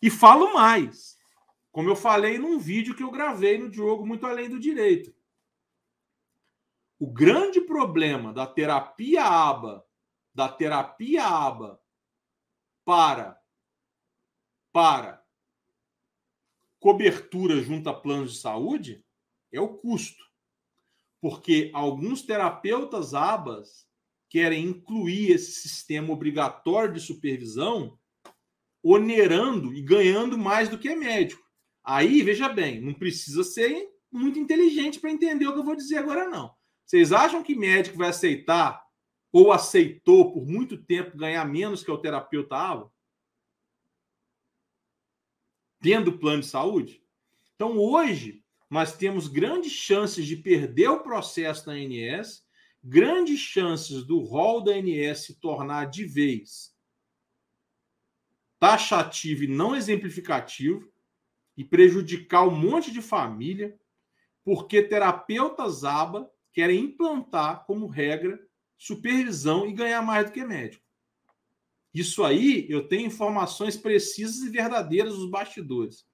E 0.00 0.10
falo 0.10 0.52
mais. 0.54 1.16
Como 1.70 1.88
eu 1.88 1.96
falei 1.96 2.38
num 2.38 2.58
vídeo 2.58 2.94
que 2.94 3.02
eu 3.02 3.10
gravei 3.10 3.56
no 3.56 3.70
Diogo 3.70 4.06
Muito 4.06 4.26
Além 4.26 4.50
do 4.50 4.60
Direito. 4.60 5.14
O 7.02 7.10
grande 7.10 7.60
problema 7.60 8.32
da 8.32 8.46
terapia 8.46 9.24
aba, 9.24 9.84
da 10.32 10.48
terapia 10.48 11.24
aba 11.26 11.82
para 12.84 13.36
para 14.72 15.20
cobertura 16.78 17.60
junto 17.60 17.90
a 17.90 17.92
planos 17.92 18.34
de 18.34 18.38
saúde 18.38 19.04
é 19.50 19.60
o 19.60 19.76
custo. 19.78 20.22
Porque 21.20 21.72
alguns 21.74 22.22
terapeutas 22.22 23.14
abas 23.14 23.84
querem 24.30 24.64
incluir 24.64 25.32
esse 25.32 25.50
sistema 25.50 26.12
obrigatório 26.12 26.94
de 26.94 27.00
supervisão, 27.00 27.98
onerando 28.80 29.74
e 29.74 29.82
ganhando 29.82 30.38
mais 30.38 30.68
do 30.68 30.78
que 30.78 30.94
médico. 30.94 31.42
Aí, 31.82 32.22
veja 32.22 32.48
bem, 32.48 32.80
não 32.80 32.94
precisa 32.94 33.42
ser 33.42 33.90
muito 34.08 34.38
inteligente 34.38 35.00
para 35.00 35.10
entender 35.10 35.48
o 35.48 35.52
que 35.52 35.58
eu 35.58 35.64
vou 35.64 35.74
dizer 35.74 35.96
agora, 35.96 36.28
não. 36.28 36.61
Vocês 36.84 37.12
acham 37.12 37.42
que 37.42 37.54
médico 37.54 37.96
vai 37.96 38.08
aceitar 38.08 38.84
ou 39.32 39.50
aceitou 39.50 40.32
por 40.32 40.46
muito 40.46 40.76
tempo 40.76 41.16
ganhar 41.16 41.44
menos 41.44 41.82
que 41.82 41.90
o 41.90 41.98
terapeuta 41.98 42.56
AVA? 42.56 42.92
Tendo 45.80 46.18
plano 46.18 46.40
de 46.40 46.46
saúde? 46.46 47.02
Então, 47.54 47.78
hoje, 47.78 48.44
nós 48.68 48.96
temos 48.96 49.28
grandes 49.28 49.72
chances 49.72 50.26
de 50.26 50.36
perder 50.36 50.88
o 50.88 51.02
processo 51.02 51.66
da 51.66 51.72
ANS, 51.72 52.44
grandes 52.82 53.40
chances 53.40 54.04
do 54.04 54.18
rol 54.20 54.62
da 54.62 54.72
ANS 54.72 55.24
se 55.24 55.40
tornar 55.40 55.86
de 55.86 56.04
vez 56.04 56.72
taxativo 58.62 59.42
e 59.42 59.48
não 59.48 59.74
exemplificativo 59.74 60.88
e 61.56 61.64
prejudicar 61.64 62.46
um 62.46 62.54
monte 62.54 62.92
de 62.92 63.02
família, 63.02 63.76
porque 64.44 64.80
terapeutas 64.80 65.82
ABA 65.82 66.31
querem 66.52 66.84
implantar 66.84 67.64
como 67.66 67.86
regra 67.86 68.38
supervisão 68.76 69.66
e 69.66 69.72
ganhar 69.72 70.02
mais 70.02 70.26
do 70.26 70.32
que 70.32 70.44
médico. 70.44 70.84
Isso 71.94 72.24
aí 72.24 72.66
eu 72.70 72.88
tenho 72.88 73.06
informações 73.06 73.76
precisas 73.76 74.42
e 74.42 74.50
verdadeiras 74.50 75.14
dos 75.14 75.30
bastidores. 75.30 76.06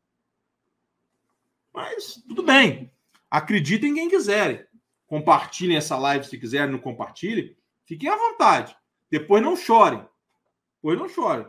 Mas 1.72 2.14
tudo 2.26 2.42
bem. 2.42 2.92
Acreditem 3.30 3.94
quem 3.94 4.08
quiserem. 4.08 4.66
Compartilhem 5.06 5.76
essa 5.76 5.96
live 5.96 6.26
se 6.26 6.38
quiserem, 6.38 6.72
não 6.72 6.78
compartilhem. 6.78 7.56
Fiquem 7.86 8.10
à 8.10 8.16
vontade. 8.16 8.76
Depois 9.10 9.42
não 9.42 9.56
chorem. 9.56 10.06
Depois 10.76 10.98
não 10.98 11.08
chorem. 11.08 11.46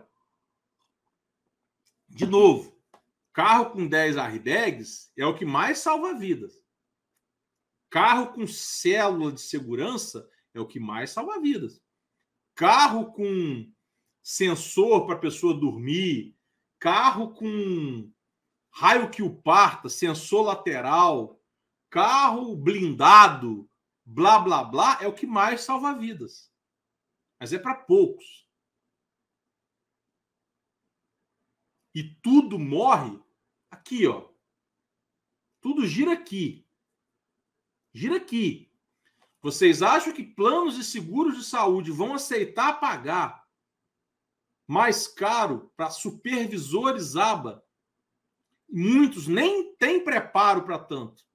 De 2.07 2.25
novo, 2.25 2.77
carro 3.33 3.71
com 3.71 3.87
10 3.87 4.17
airbags 4.17 5.11
é 5.17 5.25
o 5.25 5.35
que 5.35 5.45
mais 5.45 5.79
salva 5.79 6.13
vidas. 6.17 6.63
Carro 7.89 8.33
com 8.33 8.45
célula 8.45 9.31
de 9.31 9.41
segurança 9.41 10.29
é 10.53 10.59
o 10.59 10.67
que 10.67 10.79
mais 10.79 11.09
salva 11.09 11.39
vidas. 11.39 11.81
Carro 12.55 13.11
com 13.11 13.71
sensor 14.21 15.05
para 15.05 15.15
a 15.15 15.19
pessoa 15.19 15.59
dormir, 15.59 16.37
carro 16.77 17.33
com 17.33 18.11
raio 18.71 19.09
que 19.09 19.23
o 19.23 19.35
parta, 19.41 19.89
sensor 19.89 20.45
lateral, 20.45 21.41
carro 21.89 22.55
blindado, 22.55 23.69
blá 24.05 24.39
blá 24.39 24.63
blá, 24.63 24.99
é 25.01 25.07
o 25.07 25.13
que 25.13 25.25
mais 25.25 25.61
salva 25.61 25.93
vidas. 25.93 26.51
Mas 27.39 27.53
é 27.53 27.57
para 27.57 27.73
poucos. 27.73 28.47
E 31.95 32.03
tudo 32.03 32.59
morre 32.59 33.19
aqui, 33.71 34.05
ó. 34.05 34.29
Tudo 35.59 35.87
gira 35.87 36.13
aqui. 36.13 36.68
Gira 37.93 38.17
aqui. 38.17 38.71
Vocês 39.41 39.81
acham 39.81 40.13
que 40.13 40.23
planos 40.23 40.77
e 40.77 40.83
seguros 40.83 41.37
de 41.37 41.43
saúde 41.43 41.91
vão 41.91 42.13
aceitar 42.13 42.79
pagar 42.79 43.47
mais 44.67 45.07
caro 45.07 45.71
para 45.75 45.89
supervisores 45.89 47.15
ABA? 47.15 47.65
Muitos 48.69 49.27
nem 49.27 49.73
têm 49.75 50.03
preparo 50.03 50.63
para 50.63 50.77
tanto. 50.77 51.25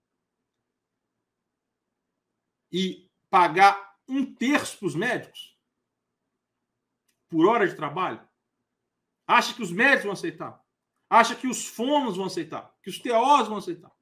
E 2.70 3.10
pagar 3.30 3.98
um 4.06 4.34
terço 4.34 4.78
para 4.78 4.86
os 4.86 4.94
médicos 4.94 5.58
por 7.28 7.46
hora 7.46 7.66
de 7.66 7.74
trabalho? 7.74 8.26
Acha 9.26 9.54
que 9.54 9.62
os 9.62 9.72
médicos 9.72 10.04
vão 10.04 10.12
aceitar? 10.12 10.64
Acha 11.08 11.34
que 11.34 11.46
os 11.46 11.66
fonos 11.66 12.16
vão 12.16 12.26
aceitar? 12.26 12.76
Que 12.82 12.90
os 12.90 12.98
TOs 12.98 13.48
vão 13.48 13.56
aceitar? 13.56 13.92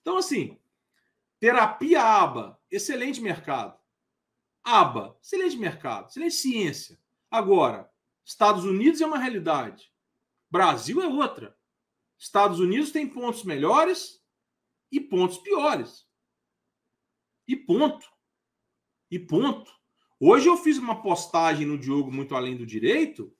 Então, 0.00 0.16
assim, 0.16 0.60
Terapia 1.42 2.00
ABA, 2.00 2.56
excelente 2.70 3.20
mercado. 3.20 3.76
ABA, 4.62 5.18
excelente 5.20 5.56
mercado, 5.56 6.08
excelente 6.08 6.36
ciência. 6.36 6.96
Agora, 7.28 7.90
Estados 8.24 8.64
Unidos 8.64 9.00
é 9.00 9.06
uma 9.06 9.18
realidade. 9.18 9.92
Brasil 10.48 11.02
é 11.02 11.08
outra. 11.08 11.58
Estados 12.16 12.60
Unidos 12.60 12.92
tem 12.92 13.08
pontos 13.08 13.42
melhores 13.42 14.24
e 14.88 15.00
pontos 15.00 15.36
piores. 15.38 16.06
E 17.48 17.56
ponto. 17.56 18.06
E 19.10 19.18
ponto. 19.18 19.68
Hoje 20.20 20.46
eu 20.46 20.56
fiz 20.56 20.78
uma 20.78 21.02
postagem 21.02 21.66
no 21.66 21.76
Diogo 21.76 22.12
Muito 22.12 22.36
Além 22.36 22.56
do 22.56 22.64
Direito, 22.64 23.36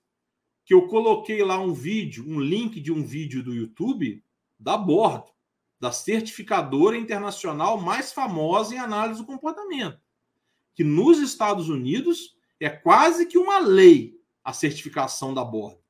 que 0.64 0.74
eu 0.74 0.88
coloquei 0.88 1.44
lá 1.44 1.60
um 1.60 1.72
vídeo, 1.72 2.28
um 2.28 2.40
link 2.40 2.80
de 2.80 2.90
um 2.90 3.04
vídeo 3.04 3.44
do 3.44 3.54
YouTube 3.54 4.24
da 4.58 4.76
Bordo 4.76 5.32
da 5.82 5.90
certificadora 5.90 6.96
internacional 6.96 7.76
mais 7.76 8.12
famosa 8.12 8.72
em 8.72 8.78
análise 8.78 9.18
do 9.18 9.26
comportamento, 9.26 10.00
que 10.76 10.84
nos 10.84 11.18
Estados 11.18 11.68
Unidos 11.68 12.36
é 12.60 12.70
quase 12.70 13.26
que 13.26 13.36
uma 13.36 13.58
lei 13.58 14.16
a 14.44 14.52
certificação 14.52 15.34
da 15.34 15.44
borda. 15.44 15.80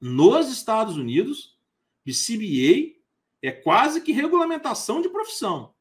Nos 0.00 0.48
Estados 0.50 0.96
Unidos, 0.96 1.58
BCBA 2.02 2.98
é 3.42 3.52
quase 3.52 4.00
que 4.00 4.10
regulamentação 4.10 5.02
de 5.02 5.10
profissão, 5.10 5.74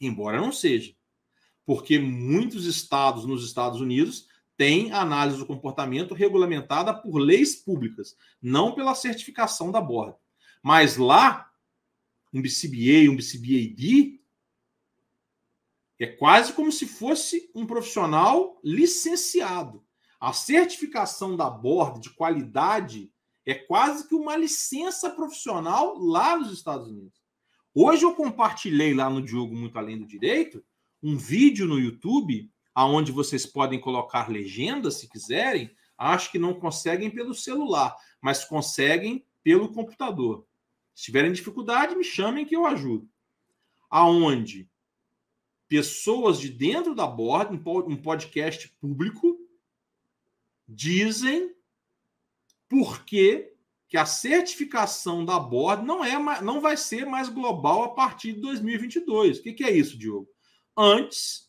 embora 0.00 0.40
não 0.40 0.50
seja, 0.50 0.92
porque 1.64 1.96
muitos 1.96 2.66
estados 2.66 3.24
nos 3.24 3.46
Estados 3.46 3.80
Unidos 3.80 4.26
têm 4.56 4.90
análise 4.90 5.38
do 5.38 5.46
comportamento 5.46 6.12
regulamentada 6.12 6.92
por 6.92 7.18
leis 7.18 7.54
públicas, 7.54 8.16
não 8.42 8.74
pela 8.74 8.96
certificação 8.96 9.70
da 9.70 9.80
borda. 9.80 10.16
Mas 10.60 10.96
lá 10.96 11.47
um 12.32 12.42
BCBA, 12.42 13.10
um 13.10 13.16
BCBAD, 13.16 14.20
é 15.98 16.06
quase 16.06 16.52
como 16.52 16.70
se 16.70 16.86
fosse 16.86 17.50
um 17.54 17.66
profissional 17.66 18.60
licenciado. 18.62 19.84
A 20.20 20.32
certificação 20.32 21.36
da 21.36 21.48
borda 21.50 22.00
de 22.00 22.10
qualidade 22.10 23.12
é 23.44 23.54
quase 23.54 24.06
que 24.06 24.14
uma 24.14 24.36
licença 24.36 25.10
profissional 25.10 25.96
lá 25.98 26.36
nos 26.36 26.52
Estados 26.52 26.88
Unidos. 26.88 27.18
Hoje 27.74 28.04
eu 28.04 28.14
compartilhei 28.14 28.94
lá 28.94 29.08
no 29.08 29.22
Diogo 29.22 29.54
Muito 29.54 29.78
Além 29.78 29.98
do 29.98 30.06
Direito 30.06 30.64
um 31.02 31.16
vídeo 31.16 31.66
no 31.66 31.78
YouTube 31.78 32.50
aonde 32.74 33.12
vocês 33.12 33.46
podem 33.46 33.80
colocar 33.80 34.28
legendas 34.28 34.94
se 34.94 35.08
quiserem. 35.08 35.70
Acho 35.96 36.30
que 36.30 36.38
não 36.38 36.54
conseguem 36.54 37.10
pelo 37.10 37.34
celular, 37.34 37.96
mas 38.20 38.44
conseguem 38.44 39.24
pelo 39.42 39.72
computador. 39.72 40.46
Se 40.98 41.04
tiverem 41.04 41.30
dificuldade, 41.30 41.94
me 41.94 42.02
chamem 42.02 42.44
que 42.44 42.56
eu 42.56 42.66
ajudo. 42.66 43.08
Aonde 43.88 44.68
pessoas 45.68 46.40
de 46.40 46.48
dentro 46.48 46.92
da 46.92 47.06
borda, 47.06 47.52
um 47.52 47.96
podcast 47.96 48.68
público, 48.80 49.38
dizem 50.66 51.54
por 52.68 53.04
que, 53.04 53.54
a 53.94 54.04
certificação 54.04 55.24
da 55.24 55.38
borda 55.38 55.84
não 55.84 56.04
é 56.04 56.42
não 56.42 56.60
vai 56.60 56.76
ser 56.76 57.06
mais 57.06 57.28
global 57.28 57.84
a 57.84 57.90
partir 57.90 58.32
de 58.32 58.40
2022. 58.40 59.38
O 59.38 59.42
que, 59.44 59.52
que 59.52 59.62
é 59.62 59.70
isso, 59.70 59.96
Diogo? 59.96 60.28
Antes, 60.76 61.48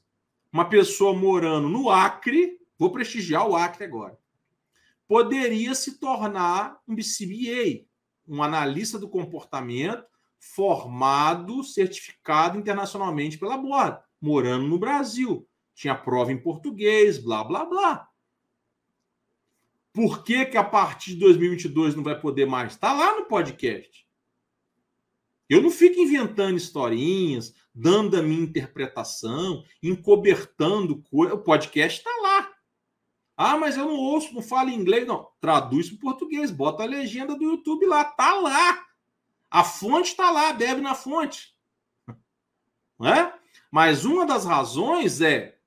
uma 0.53 0.69
pessoa 0.69 1.17
morando 1.17 1.67
no 1.67 1.89
Acre, 1.89 2.61
vou 2.77 2.91
prestigiar 2.91 3.49
o 3.49 3.55
Acre 3.55 3.83
agora, 3.83 4.15
poderia 5.07 5.73
se 5.73 5.97
tornar 5.97 6.79
um 6.87 6.93
BCBA, 6.93 7.88
um 8.29 8.43
analista 8.43 8.99
do 8.99 9.09
comportamento 9.09 10.05
formado, 10.39 11.63
certificado 11.63 12.57
internacionalmente 12.57 13.37
pela 13.37 13.57
Borda, 13.57 14.01
morando 14.21 14.67
no 14.67 14.79
Brasil. 14.79 15.47
Tinha 15.73 15.95
prova 15.95 16.31
em 16.31 16.37
português, 16.37 17.17
blá, 17.17 17.43
blá, 17.43 17.65
blá. 17.65 18.09
Por 19.91 20.23
que, 20.23 20.45
que 20.45 20.57
a 20.57 20.63
partir 20.63 21.13
de 21.13 21.19
2022 21.19 21.95
não 21.95 22.03
vai 22.03 22.19
poder 22.19 22.45
mais? 22.45 22.73
Está 22.73 22.93
lá 22.93 23.17
no 23.17 23.25
podcast. 23.25 24.07
Eu 25.49 25.61
não 25.61 25.71
fico 25.71 25.99
inventando 25.99 26.57
historinhas, 26.57 27.55
dando 27.73 28.15
a 28.15 28.21
minha 28.21 28.43
interpretação, 28.43 29.63
encobertando 29.81 31.01
coisa. 31.01 31.33
O 31.33 31.43
podcast 31.43 31.99
está 31.99 32.11
lá. 32.21 32.48
Ah, 33.41 33.57
mas 33.57 33.77
eu 33.77 33.85
não 33.85 33.95
ouço, 33.95 34.33
não 34.33 34.41
falo 34.41 34.69
inglês. 34.69 35.07
Não, 35.07 35.29
traduz 35.39 35.87
para 35.87 35.95
o 35.95 35.99
português, 35.99 36.51
bota 36.51 36.83
a 36.83 36.85
legenda 36.85 37.37
do 37.37 37.45
YouTube 37.45 37.85
lá, 37.85 38.03
tá 38.03 38.33
lá. 38.33 38.85
A 39.49 39.63
fonte 39.63 40.09
está 40.09 40.29
lá, 40.29 40.51
bebe 40.51 40.81
na 40.81 40.93
fonte. 40.93 41.55
Não 42.99 43.07
é? 43.07 43.33
Mas 43.71 44.03
uma 44.03 44.25
das 44.25 44.43
razões 44.43 45.21
é 45.21 45.57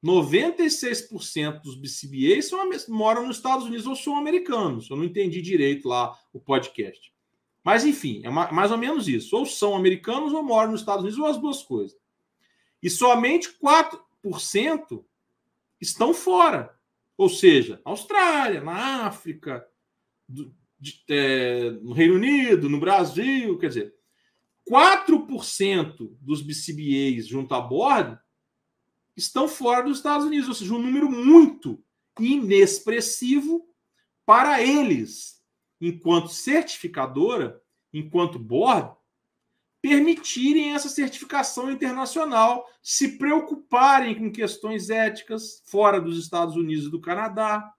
96% 0.00 1.60
dos 1.60 1.74
BCBAs 1.74 2.50
são, 2.50 2.70
moram 2.88 3.26
nos 3.26 3.38
Estados 3.38 3.66
Unidos 3.66 3.88
ou 3.88 3.96
são 3.96 4.16
americanos. 4.16 4.88
Eu 4.88 4.96
não 4.96 5.02
entendi 5.02 5.42
direito 5.42 5.88
lá 5.88 6.16
o 6.32 6.38
podcast. 6.38 7.12
Mas, 7.64 7.84
enfim, 7.84 8.22
é 8.24 8.30
mais 8.30 8.70
ou 8.70 8.78
menos 8.78 9.08
isso. 9.08 9.36
Ou 9.36 9.44
são 9.44 9.74
americanos 9.74 10.32
ou 10.32 10.44
moram 10.44 10.70
nos 10.70 10.82
Estados 10.82 11.02
Unidos, 11.02 11.18
ou 11.18 11.26
as 11.26 11.36
duas 11.36 11.64
coisas. 11.64 11.98
E 12.80 12.88
somente 12.88 13.48
4% 13.60 15.04
estão 15.80 16.14
fora. 16.14 16.77
Ou 17.18 17.28
seja, 17.28 17.80
Austrália, 17.84 18.62
na 18.62 19.06
África, 19.06 19.66
do, 20.28 20.54
de, 20.78 21.02
é, 21.10 21.72
no 21.72 21.92
Reino 21.92 22.14
Unido, 22.14 22.70
no 22.70 22.78
Brasil, 22.78 23.58
quer 23.58 23.68
dizer, 23.68 23.94
4% 24.70 26.16
dos 26.20 26.40
BCBAs 26.40 27.26
junto 27.26 27.54
a 27.54 27.60
bordo 27.60 28.16
estão 29.16 29.48
fora 29.48 29.82
dos 29.82 29.96
Estados 29.96 30.26
Unidos, 30.26 30.48
ou 30.48 30.54
seja, 30.54 30.72
um 30.72 30.78
número 30.80 31.10
muito 31.10 31.82
inexpressivo 32.20 33.68
para 34.24 34.62
eles, 34.62 35.42
enquanto 35.80 36.28
certificadora, 36.28 37.60
enquanto 37.92 38.38
board, 38.38 38.96
permitirem 39.88 40.74
essa 40.74 40.88
certificação 40.90 41.70
internacional, 41.70 42.68
se 42.82 43.16
preocuparem 43.16 44.14
com 44.14 44.30
questões 44.30 44.90
éticas 44.90 45.62
fora 45.64 45.98
dos 45.98 46.18
Estados 46.18 46.56
Unidos 46.56 46.86
e 46.86 46.90
do 46.90 47.00
Canadá. 47.00 47.72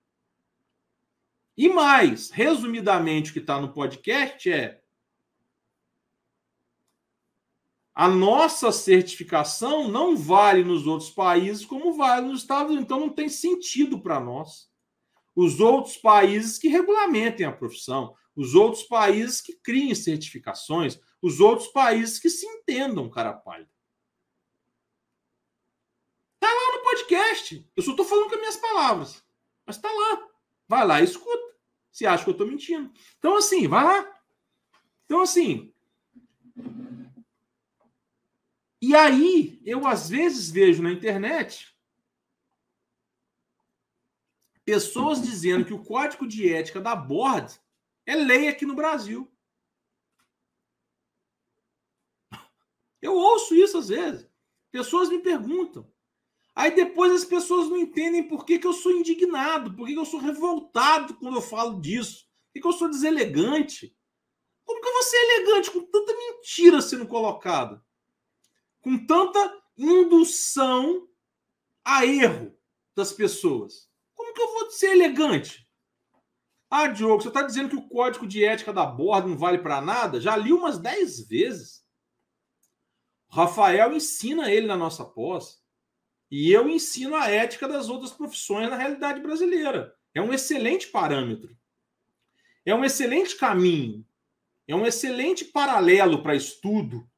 E 1.56 1.70
mais, 1.70 2.32
resumidamente, 2.32 3.30
o 3.30 3.34
que 3.34 3.40
está 3.40 3.62
no 3.62 3.72
podcast 3.72 4.52
é 4.52 4.82
a 7.94 8.08
nossa 8.08 8.72
certificação 8.72 9.88
não 9.88 10.18
vale 10.18 10.64
nos 10.64 10.88
outros 10.88 11.12
países 11.12 11.64
como 11.64 11.94
vale 11.94 12.28
nos 12.28 12.42
Estados 12.42 12.72
Unidos, 12.72 12.86
então 12.86 13.00
não 13.00 13.10
tem 13.10 13.30
sentido 13.30 14.00
para 14.00 14.20
nós. 14.20 14.68
Os 15.36 15.60
outros 15.60 15.98
países 15.98 16.58
que 16.58 16.70
regulamentem 16.70 17.46
a 17.46 17.52
profissão, 17.52 18.16
os 18.40 18.56
outros 18.56 18.84
países 18.84 19.42
que 19.42 19.54
criem 19.54 19.94
certificações, 19.94 20.98
os 21.22 21.42
outros 21.42 21.68
países 21.68 22.18
que 22.18 22.30
se 22.30 22.46
entendam, 22.46 23.10
cara 23.10 23.34
pálida. 23.34 23.70
Tá 26.40 26.48
lá 26.48 26.78
no 26.78 26.84
podcast. 26.86 27.70
Eu 27.76 27.84
só 27.84 27.92
estou 27.92 28.06
falando 28.06 28.30
com 28.30 28.36
as 28.36 28.40
minhas 28.40 28.56
palavras. 28.56 29.26
Mas 29.66 29.78
tá 29.78 29.92
lá. 29.92 30.26
Vai 30.70 30.88
lá 30.88 31.02
e 31.02 31.04
escuta. 31.04 31.54
Se 31.92 32.06
acha 32.06 32.24
que 32.24 32.30
eu 32.30 32.32
estou 32.32 32.48
mentindo. 32.48 32.90
Então, 33.18 33.36
assim, 33.36 33.68
vai 33.68 33.84
lá. 33.84 34.22
Então, 35.04 35.22
assim. 35.22 35.74
E 38.82 38.96
aí, 38.96 39.62
eu 39.66 39.86
às 39.86 40.08
vezes 40.08 40.50
vejo 40.50 40.82
na 40.82 40.94
internet 40.94 41.76
pessoas 44.64 45.22
dizendo 45.22 45.66
que 45.66 45.74
o 45.74 45.84
código 45.84 46.26
de 46.26 46.50
ética 46.54 46.80
da 46.80 46.96
board 46.96 47.60
é 48.10 48.16
lei 48.16 48.48
aqui 48.48 48.66
no 48.66 48.74
Brasil. 48.74 49.32
Eu 53.00 53.14
ouço 53.14 53.54
isso 53.54 53.78
às 53.78 53.90
vezes. 53.90 54.28
Pessoas 54.72 55.10
me 55.10 55.20
perguntam. 55.20 55.88
Aí 56.56 56.74
depois 56.74 57.14
as 57.14 57.24
pessoas 57.24 57.70
não 57.70 57.78
entendem 57.78 58.28
por 58.28 58.46
que, 58.46 58.58
que 58.58 58.66
eu 58.66 58.74
sou 58.74 58.92
indignado, 58.92 59.76
por 59.76 59.86
que, 59.86 59.94
que 59.94 60.00
eu 60.00 60.06
sou 60.06 60.20
revoltado 60.20 61.14
quando 61.18 61.36
eu 61.36 61.42
falo 61.42 61.80
disso, 61.80 62.26
por 62.26 62.54
que, 62.54 62.62
que 62.62 62.68
eu 62.68 62.74
sou 62.74 62.90
deselegante. 62.90 63.96
Como 64.66 64.82
que 64.82 64.88
eu 64.88 64.94
vou 64.94 65.04
ser 65.04 65.18
elegante 65.18 65.72
com 65.72 65.82
tanta 65.86 66.14
mentira 66.14 66.82
sendo 66.82 67.08
colocada? 67.08 67.86
Com 68.82 69.06
tanta 69.06 69.62
indução 69.78 71.08
a 71.86 72.08
erro 72.08 72.58
das 72.96 73.14
pessoas? 73.14 73.88
Como 74.16 74.34
que 74.34 74.42
eu 74.42 74.52
vou 74.52 74.72
ser 74.72 74.94
elegante? 74.94 75.69
Ah, 76.70 76.88
Diogo, 76.88 77.22
você 77.22 77.30
está 77.30 77.42
dizendo 77.42 77.70
que 77.70 77.76
o 77.76 77.88
código 77.88 78.28
de 78.28 78.46
ética 78.46 78.72
da 78.72 78.86
borda 78.86 79.28
não 79.28 79.38
vale 79.38 79.58
para 79.58 79.82
nada? 79.82 80.22
Já 80.22 80.36
li 80.38 80.54
umas 80.54 80.78
10 80.78 81.28
vezes. 81.28 81.84
Rafael 83.28 83.96
ensina 83.96 84.52
ele 84.52 84.68
na 84.68 84.78
nossa 84.78 85.04
pós. 85.04 85.64
E 86.30 86.52
eu 86.52 86.70
ensino 86.70 87.16
a 87.16 87.28
ética 87.28 87.68
das 87.68 87.90
outras 87.90 88.12
profissões 88.12 88.70
na 88.70 88.76
realidade 88.76 89.20
brasileira. 89.20 89.96
É 90.14 90.22
um 90.22 90.32
excelente 90.32 90.88
parâmetro. 90.88 91.58
É 92.64 92.76
um 92.76 92.86
excelente 92.86 93.36
caminho. 93.36 94.06
É 94.68 94.76
um 94.76 94.86
excelente 94.86 95.46
paralelo 95.46 96.22
para 96.22 96.36
estudo. 96.36 97.10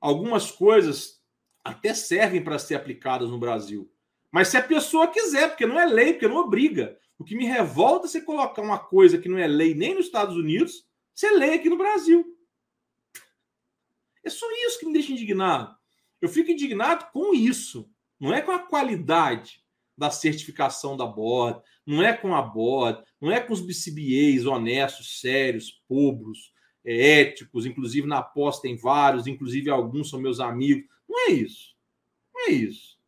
Algumas 0.00 0.52
coisas 0.52 1.20
até 1.64 1.94
servem 1.94 2.42
para 2.42 2.58
ser 2.58 2.76
aplicadas 2.76 3.28
no 3.28 3.38
Brasil. 3.38 3.92
Mas 4.30 4.48
se 4.48 4.56
a 4.56 4.62
pessoa 4.62 5.08
quiser, 5.08 5.48
porque 5.48 5.66
não 5.66 5.78
é 5.78 5.84
lei, 5.84 6.12
porque 6.12 6.28
não 6.28 6.36
obriga. 6.36 6.98
O 7.22 7.24
que 7.24 7.36
me 7.36 7.46
revolta 7.46 8.06
é 8.06 8.08
você 8.08 8.20
colocar 8.20 8.60
uma 8.60 8.80
coisa 8.80 9.16
que 9.16 9.28
não 9.28 9.38
é 9.38 9.46
lei 9.46 9.76
nem 9.76 9.94
nos 9.94 10.06
Estados 10.06 10.36
Unidos, 10.36 10.84
você 11.14 11.30
lê 11.30 11.54
aqui 11.54 11.70
no 11.70 11.78
Brasil. 11.78 12.36
É 14.24 14.28
só 14.28 14.44
isso 14.66 14.80
que 14.80 14.86
me 14.86 14.92
deixa 14.92 15.12
indignado. 15.12 15.72
Eu 16.20 16.28
fico 16.28 16.50
indignado 16.50 17.12
com 17.12 17.32
isso. 17.32 17.88
Não 18.18 18.34
é 18.34 18.42
com 18.42 18.50
a 18.50 18.58
qualidade 18.58 19.62
da 19.96 20.10
certificação 20.10 20.96
da 20.96 21.06
board, 21.06 21.62
não 21.86 22.02
é 22.02 22.12
com 22.12 22.34
a 22.34 22.42
board, 22.42 23.00
não 23.20 23.30
é 23.30 23.38
com 23.38 23.52
os 23.52 23.60
BCBAs 23.60 24.44
honestos, 24.44 25.20
sérios, 25.20 25.80
pobres, 25.86 26.52
é, 26.84 27.20
éticos, 27.20 27.66
inclusive 27.66 28.04
na 28.04 28.18
aposta 28.18 28.62
tem 28.62 28.76
vários, 28.76 29.28
inclusive 29.28 29.70
alguns 29.70 30.10
são 30.10 30.20
meus 30.20 30.40
amigos. 30.40 30.90
Não 31.08 31.28
é 31.28 31.30
isso. 31.30 31.76
Não 32.34 32.48
é 32.48 32.50
isso. 32.50 32.98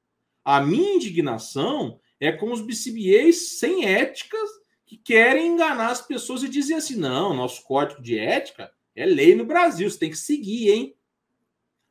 A 0.45 0.61
minha 0.61 0.95
indignação 0.95 1.99
é 2.27 2.33
com 2.33 2.51
os 2.53 2.61
BCBAs 2.61 3.59
sem 3.59 3.85
éticas 3.85 4.51
que 4.87 4.97
querem 4.97 5.49
enganar 5.49 5.91
as 5.91 6.01
pessoas 6.01 6.43
e 6.43 6.49
dizem 6.49 6.77
assim: 6.77 6.97
não, 6.97 7.35
nosso 7.35 7.65
código 7.65 8.03
de 8.03 8.19
ética 8.19 8.73
é 8.95 9.05
lei 9.05 9.35
no 9.35 9.45
Brasil, 9.45 9.91
você 9.91 9.99
tem 9.99 10.11
que 10.11 10.17
seguir, 10.17 10.71
hein? 10.71 10.97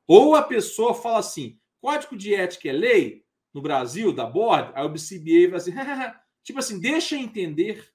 Ou 0.08 0.36
a 0.36 0.42
pessoa 0.42 0.94
fala 0.94 1.20
assim: 1.20 1.60
código 1.82 2.18
de 2.18 2.34
ética 2.34 2.70
é 2.70 2.72
lei 2.72 3.26
no 3.54 3.62
Brasil, 3.62 4.12
da 4.12 4.26
board, 4.26 4.72
aí 4.76 4.86
o 4.86 4.90
BCBA 4.90 5.50
vai 5.50 5.58
assim, 5.58 5.72
tipo 6.44 6.60
assim, 6.60 6.80
deixa 6.80 7.16
entender, 7.16 7.92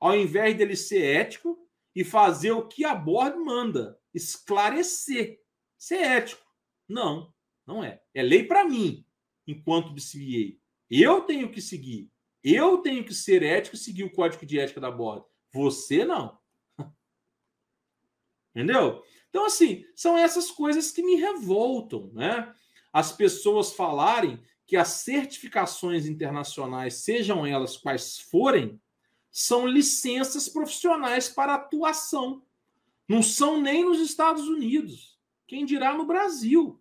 ao 0.00 0.16
invés 0.16 0.56
dele 0.56 0.76
ser 0.76 1.02
ético 1.02 1.58
e 1.94 2.04
fazer 2.04 2.52
o 2.52 2.66
que 2.66 2.84
a 2.84 2.94
board 2.94 3.36
manda, 3.38 3.98
esclarecer, 4.12 5.40
ser 5.76 5.96
ético. 5.96 6.44
Não, 6.88 7.32
não 7.66 7.82
é. 7.82 8.00
É 8.12 8.22
lei 8.22 8.44
para 8.44 8.64
mim, 8.64 9.04
enquanto 9.46 9.92
BCBA. 9.92 10.63
Eu 10.90 11.22
tenho 11.22 11.50
que 11.50 11.60
seguir. 11.60 12.10
Eu 12.42 12.78
tenho 12.78 13.04
que 13.04 13.14
ser 13.14 13.42
ético 13.42 13.76
e 13.76 13.78
seguir 13.78 14.04
o 14.04 14.12
código 14.12 14.44
de 14.44 14.58
ética 14.58 14.80
da 14.80 14.90
borda. 14.90 15.24
Você 15.52 16.04
não. 16.04 16.38
Entendeu? 18.54 19.02
Então, 19.30 19.46
assim, 19.46 19.84
são 19.96 20.16
essas 20.16 20.50
coisas 20.50 20.90
que 20.90 21.02
me 21.02 21.16
revoltam, 21.16 22.10
né? 22.12 22.54
As 22.92 23.10
pessoas 23.10 23.72
falarem 23.72 24.40
que 24.66 24.76
as 24.76 24.88
certificações 24.88 26.06
internacionais, 26.06 26.94
sejam 27.02 27.46
elas 27.46 27.76
quais 27.76 28.18
forem, 28.18 28.80
são 29.30 29.66
licenças 29.66 30.48
profissionais 30.48 31.28
para 31.28 31.54
atuação. 31.54 32.42
Não 33.08 33.22
são 33.22 33.60
nem 33.60 33.84
nos 33.84 34.00
Estados 34.00 34.46
Unidos. 34.46 35.18
Quem 35.46 35.64
dirá 35.64 35.92
no 35.94 36.06
Brasil? 36.06 36.80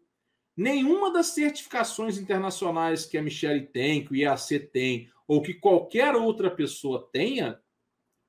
Nenhuma 0.55 1.11
das 1.11 1.27
certificações 1.27 2.17
internacionais 2.17 3.05
que 3.05 3.17
a 3.17 3.21
Michelle 3.21 3.65
tem, 3.65 4.05
que 4.05 4.11
o 4.11 4.15
IAC 4.15 4.59
tem, 4.59 5.09
ou 5.27 5.41
que 5.41 5.53
qualquer 5.53 6.15
outra 6.15 6.51
pessoa 6.51 7.09
tenha, 7.11 7.59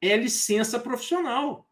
é 0.00 0.16
licença 0.16 0.78
profissional. 0.78 1.68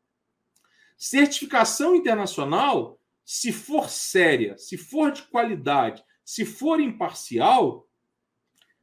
Certificação 0.96 1.96
internacional, 1.96 3.00
se 3.24 3.50
for 3.50 3.88
séria, 3.88 4.58
se 4.58 4.76
for 4.76 5.10
de 5.10 5.22
qualidade, 5.22 6.04
se 6.24 6.44
for 6.44 6.80
imparcial, 6.80 7.88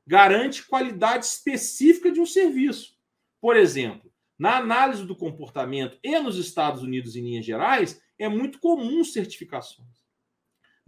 garante 0.06 0.66
qualidade 0.66 1.26
específica 1.26 2.12
de 2.12 2.20
um 2.20 2.26
serviço. 2.26 2.98
Por 3.40 3.56
exemplo, 3.56 4.12
na 4.38 4.58
análise 4.58 5.06
do 5.06 5.16
comportamento 5.16 6.00
e 6.04 6.18
nos 6.20 6.38
Estados 6.38 6.82
Unidos, 6.82 7.16
em 7.16 7.22
linhas 7.22 7.46
gerais, 7.46 8.02
é 8.18 8.28
muito 8.28 8.60
comum 8.60 9.04
certificações. 9.04 9.98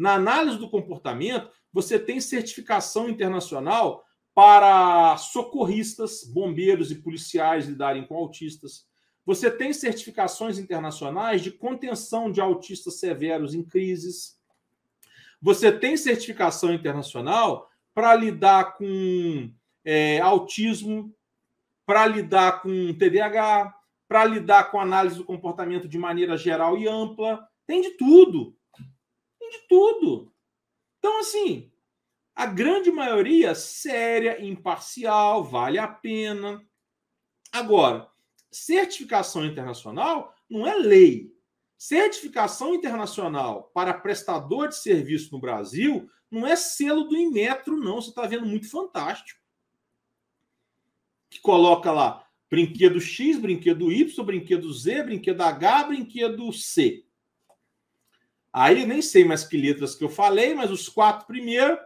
Na 0.02 0.16
análise 0.16 0.58
do 0.58 0.68
comportamento, 0.68 1.52
você 1.72 2.00
tem 2.00 2.20
certificação 2.20 3.08
internacional 3.08 4.04
para 4.34 5.16
socorristas, 5.18 6.24
bombeiros 6.24 6.90
e 6.90 6.96
policiais 6.96 7.68
lidarem 7.68 8.04
com 8.08 8.16
autistas. 8.16 8.88
Você 9.24 9.52
tem 9.52 9.72
certificações 9.72 10.58
internacionais 10.58 11.44
de 11.44 11.52
contenção 11.52 12.32
de 12.32 12.42
autistas 12.42 13.00
severos 13.00 13.54
em 13.54 13.64
crises. 13.64 14.40
Você 15.40 15.72
tem 15.72 15.96
certificação 15.96 16.74
internacional 16.74 17.70
para 17.94 18.16
lidar 18.16 18.78
com 18.78 19.52
é, 19.86 20.20
autismo, 20.20 21.16
para 21.86 22.08
lidar 22.08 22.64
com 22.64 22.92
TDAH, 22.96 23.72
para 24.08 24.26
lidar 24.26 24.72
com 24.72 24.80
análise 24.80 25.18
do 25.18 25.26
comportamento 25.26 25.88
de 25.88 26.00
maneira 26.00 26.36
geral 26.36 26.76
e 26.76 26.88
ampla. 26.88 27.48
Tem 27.68 27.82
de 27.82 27.92
tudo 27.92 28.60
de 29.52 29.68
tudo. 29.68 30.34
Então, 31.00 31.20
assim, 31.20 31.72
a 32.36 32.46
grande 32.46 32.92
maioria 32.92 33.54
séria, 33.54 34.44
imparcial, 34.44 35.44
vale 35.44 35.78
a 35.78 35.88
pena. 35.88 36.66
Agora, 37.52 38.10
certificação 38.50 39.46
internacional 39.46 40.34
não 40.50 40.66
é 40.66 40.76
lei. 40.76 41.36
Certificação 41.78 42.76
internacional 42.76 43.72
para 43.74 43.94
prestador 43.94 44.70
de 44.70 44.78
serviço 44.78 45.32
no 45.32 45.40
Brasil 45.42 46.10
não 46.30 46.48
é 46.48 46.56
selo 46.56 47.04
do 47.04 47.18
Inmetro, 47.18 47.76
não. 47.76 48.02
Você 48.02 48.10
está 48.10 48.26
vendo 48.26 48.46
muito 48.46 48.70
fantástico. 48.70 49.40
Que 51.30 51.40
coloca 51.40 51.92
lá 51.92 52.26
Brinquedo 52.52 53.00
X, 53.00 53.40
brinquedo 53.40 53.90
Y, 53.90 54.26
brinquedo 54.26 54.74
Z, 54.74 55.04
brinquedo 55.04 55.40
H, 55.40 55.84
brinquedo 55.86 56.52
C. 56.52 57.06
Aí 58.54 58.86
nem 58.86 59.02
sei 59.02 59.24
mais 59.24 59.44
que 59.44 59.56
letras 59.56 59.96
que 59.96 60.04
eu 60.04 60.10
falei, 60.10 60.54
mas 60.54 60.72
os 60.72 60.90
quatro 60.90 61.26
primeiros 61.26 61.80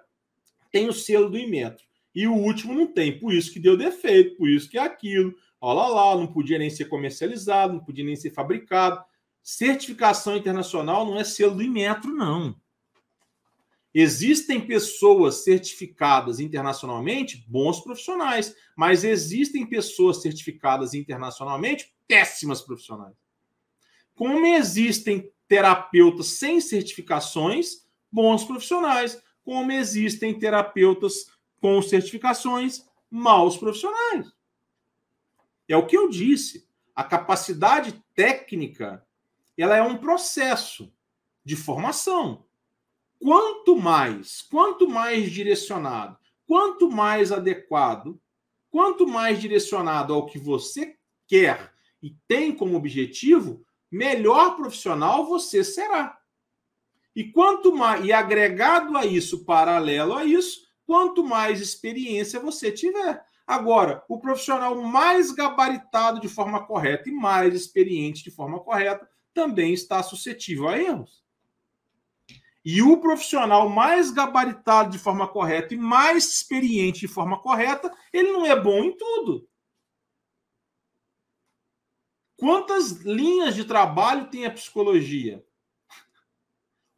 têm 0.72 0.90
o 0.90 0.94
selo 0.94 1.30
do 1.30 1.38
Inmetro. 1.38 1.86
E 2.14 2.28
o 2.28 2.34
último 2.34 2.74
não 2.74 2.88
tem, 2.88 3.20
por 3.20 3.34
isso 3.34 3.52
que 3.52 3.60
deu 3.60 3.78
defeito, 3.78 4.38
por 4.38 4.50
isso 4.50 4.70
que 4.70 4.78
é 4.78 4.82
aquilo. 4.82 5.36
Olha 5.60 5.88
lá, 5.88 6.16
não 6.16 6.28
podia 6.28 6.58
nem 6.58 6.70
ser 6.70 6.86
comercializado, 6.86 7.74
não 7.74 7.84
podia 7.84 8.06
nem 8.06 8.16
ser 8.16 8.32
fabricado. 8.32 9.04
Certificação 9.44 10.36
internacional 10.36 11.06
não 11.06 11.18
é 11.18 11.24
selo 11.24 11.56
do 11.56 11.64
Inmetro, 11.64 12.12
não. 12.12 12.56
Existem 13.94 14.60
pessoas 14.60 15.44
certificadas 15.44 16.40
internacionalmente, 16.40 17.46
bons 17.48 17.80
profissionais, 17.80 18.54
mas 18.76 19.06
existem 19.06 19.66
pessoas 19.66 20.22
certificadas 20.22 20.94
internacionalmente, 20.94 21.94
péssimas 22.06 22.62
profissionais. 22.62 23.16
Como 24.14 24.46
existem 24.48 25.32
terapeutas 25.48 26.28
sem 26.28 26.60
certificações, 26.60 27.86
bons 28.12 28.44
profissionais, 28.44 29.22
como 29.44 29.72
existem 29.72 30.38
terapeutas 30.38 31.28
com 31.60 31.82
certificações, 31.82 32.86
maus 33.10 33.58
profissionais. 33.58 34.32
É 35.68 35.76
o 35.76 35.86
que 35.86 35.98
eu 35.98 36.10
disse. 36.10 36.68
A 36.96 37.04
capacidade 37.04 38.04
técnica, 38.14 39.06
ela 39.58 39.76
é 39.76 39.82
um 39.82 39.98
processo 39.98 40.92
de 41.44 41.56
formação. 41.56 42.46
Quanto 43.20 43.76
mais, 43.76 44.42
quanto 44.44 44.88
mais 44.88 45.32
direcionado, 45.32 46.18
quanto 46.48 46.90
mais 46.90 47.32
adequado, 47.32 48.20
quanto 48.70 49.08
mais 49.08 49.42
direcionado 49.42 50.14
ao 50.14 50.26
que 50.26 50.38
você 50.38 50.98
quer 51.28 51.74
e 52.02 52.12
tem 52.28 52.56
como 52.56 52.78
objetivo, 52.78 53.65
melhor 53.92 54.56
profissional 54.56 55.26
você 55.26 55.64
será. 55.64 56.18
E 57.16 57.32
quanto 57.32 57.74
mais 57.74 58.04
e 58.06 58.12
agregado 58.12 58.98
a 58.98 59.06
isso, 59.06 59.46
paralelo 59.46 60.14
a 60.16 60.26
isso, 60.26 60.66
quanto 60.86 61.24
mais 61.24 61.62
experiência 61.62 62.40
você 62.40 62.72
tiver. 62.72 63.24
Agora, 63.48 64.04
o 64.10 64.20
profissional 64.20 64.76
mais 64.82 65.32
gabaritado 65.32 66.20
de 66.20 66.28
forma 66.28 66.66
correta 66.66 67.10
e 67.10 67.12
mais 67.12 67.54
experiente 67.54 68.24
de 68.24 68.32
forma 68.32 68.60
correta 68.60 69.08
também 69.34 69.74
está 69.74 70.02
suscetível 70.02 70.68
a 70.68 70.78
erros. 70.78 71.24
E 72.64 72.82
o 72.82 72.98
profissional 72.98 73.70
mais 73.70 74.10
gabaritado 74.10 74.90
de 74.90 74.98
forma 74.98 75.28
correta 75.28 75.76
e 75.76 75.78
mais 75.78 76.28
experiente 76.28 77.02
de 77.02 77.08
forma 77.08 77.40
correta, 77.40 77.94
ele 78.12 78.32
não 78.32 78.44
é 78.44 78.60
bom 78.60 78.84
em 78.84 78.98
tudo. 78.98 79.48
Quantas 82.46 82.92
linhas 83.02 83.56
de 83.56 83.66
trabalho 83.66 84.30
tem 84.30 84.46
a 84.46 84.52
psicologia? 84.52 85.44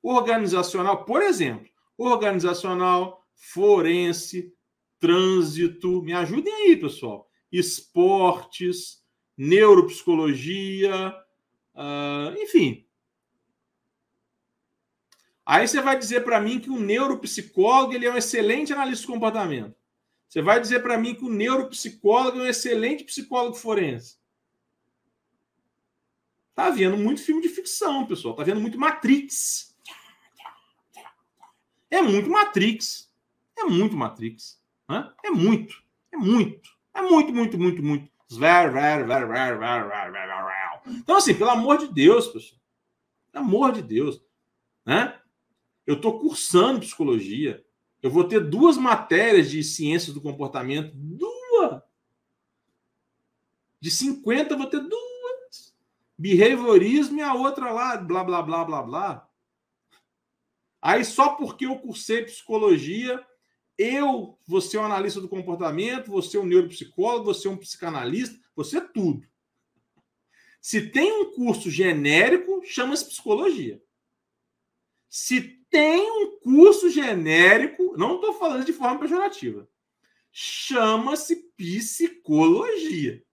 Organizacional, 0.03 1.05
por 1.05 1.21
exemplo, 1.21 1.69
organizacional, 1.97 3.25
forense, 3.33 4.53
trânsito, 4.99 6.01
me 6.01 6.11
ajudem 6.11 6.53
aí, 6.53 6.75
pessoal. 6.75 7.31
Esportes, 7.49 9.01
neuropsicologia, 9.37 11.15
uh, 11.73 12.37
enfim, 12.41 12.85
Aí 15.45 15.65
você 15.65 15.79
vai 15.79 15.97
dizer 15.97 16.25
para 16.25 16.41
mim 16.41 16.59
que 16.59 16.69
o 16.69 16.77
neuropsicólogo 16.77 17.93
ele 17.93 18.05
é 18.05 18.11
um 18.11 18.17
excelente 18.17 18.73
analista 18.73 19.07
de 19.07 19.13
comportamento. 19.13 19.73
Você 20.27 20.41
vai 20.41 20.59
dizer 20.59 20.81
para 20.83 20.97
mim 20.97 21.15
que 21.15 21.23
o 21.23 21.29
neuropsicólogo 21.29 22.39
é 22.39 22.41
um 22.41 22.47
excelente 22.47 23.05
psicólogo 23.05 23.55
forense. 23.55 24.17
Tá 26.57 26.71
vendo 26.71 26.97
muito 26.97 27.21
filme 27.21 27.39
de 27.39 27.49
ficção, 27.49 28.07
pessoal. 28.07 28.33
Tá 28.33 28.43
vendo 28.43 28.59
muito 28.59 28.79
Matrix. 28.79 29.77
É 31.87 32.01
muito 32.01 32.31
Matrix. 32.31 33.13
É 33.55 33.63
muito 33.65 33.95
Matrix. 33.95 34.59
É 35.23 35.29
muito. 35.29 35.83
É 36.11 36.17
muito. 36.17 36.71
É 36.95 37.01
muito, 37.03 37.31
muito, 37.31 37.59
muito, 37.59 37.83
muito. 37.83 38.11
Então, 40.87 41.17
assim, 41.17 41.35
pelo 41.35 41.51
amor 41.51 41.77
de 41.77 41.93
Deus, 41.93 42.25
pessoal. 42.25 42.59
Pelo 43.31 43.45
amor 43.45 43.71
de 43.71 43.83
Deus. 43.83 44.19
Né? 44.83 45.15
Eu 45.85 45.97
estou 45.97 46.19
cursando 46.19 46.79
psicologia. 46.79 47.63
Eu 48.01 48.09
vou 48.09 48.23
ter 48.23 48.39
duas 48.39 48.79
matérias 48.79 49.51
de 49.51 49.63
ciências 49.63 50.11
do 50.11 50.21
comportamento. 50.21 50.91
Duas! 50.95 51.83
De 53.79 53.91
50, 53.91 54.55
eu 54.55 54.57
vou 54.57 54.65
ter 54.65 54.79
duas. 54.79 55.16
Behaviorismo 56.17 57.19
e 57.19 57.21
a 57.21 57.33
outra 57.33 57.71
lá, 57.71 57.97
blá, 57.97 58.23
blá, 58.23 58.41
blá, 58.41 58.65
blá, 58.65 58.81
blá. 58.81 59.29
Aí, 60.81 61.03
só 61.05 61.35
porque 61.35 61.65
eu 61.65 61.77
cursei 61.79 62.23
psicologia, 62.23 63.23
eu 63.77 64.37
vou 64.47 64.61
ser 64.61 64.79
um 64.79 64.85
analista 64.85 65.21
do 65.21 65.29
comportamento, 65.29 66.11
vou 66.11 66.21
ser 66.21 66.39
um 66.39 66.45
neuropsicólogo, 66.45 67.25
vou 67.25 67.33
ser 67.33 67.49
um 67.49 67.57
psicanalista, 67.57 68.39
vou 68.55 68.65
ser 68.65 68.91
tudo. 68.91 69.27
Se 70.59 70.89
tem 70.89 71.11
um 71.11 71.31
curso 71.31 71.69
genérico, 71.69 72.61
chama-se 72.65 73.05
psicologia. 73.05 73.81
Se 75.09 75.41
tem 75.69 76.09
um 76.09 76.39
curso 76.39 76.89
genérico, 76.89 77.95
não 77.97 78.15
estou 78.15 78.33
falando 78.33 78.65
de 78.65 78.73
forma 78.73 78.99
pejorativa, 78.99 79.69
chama-se 80.31 81.35
psicologia. 81.55 83.23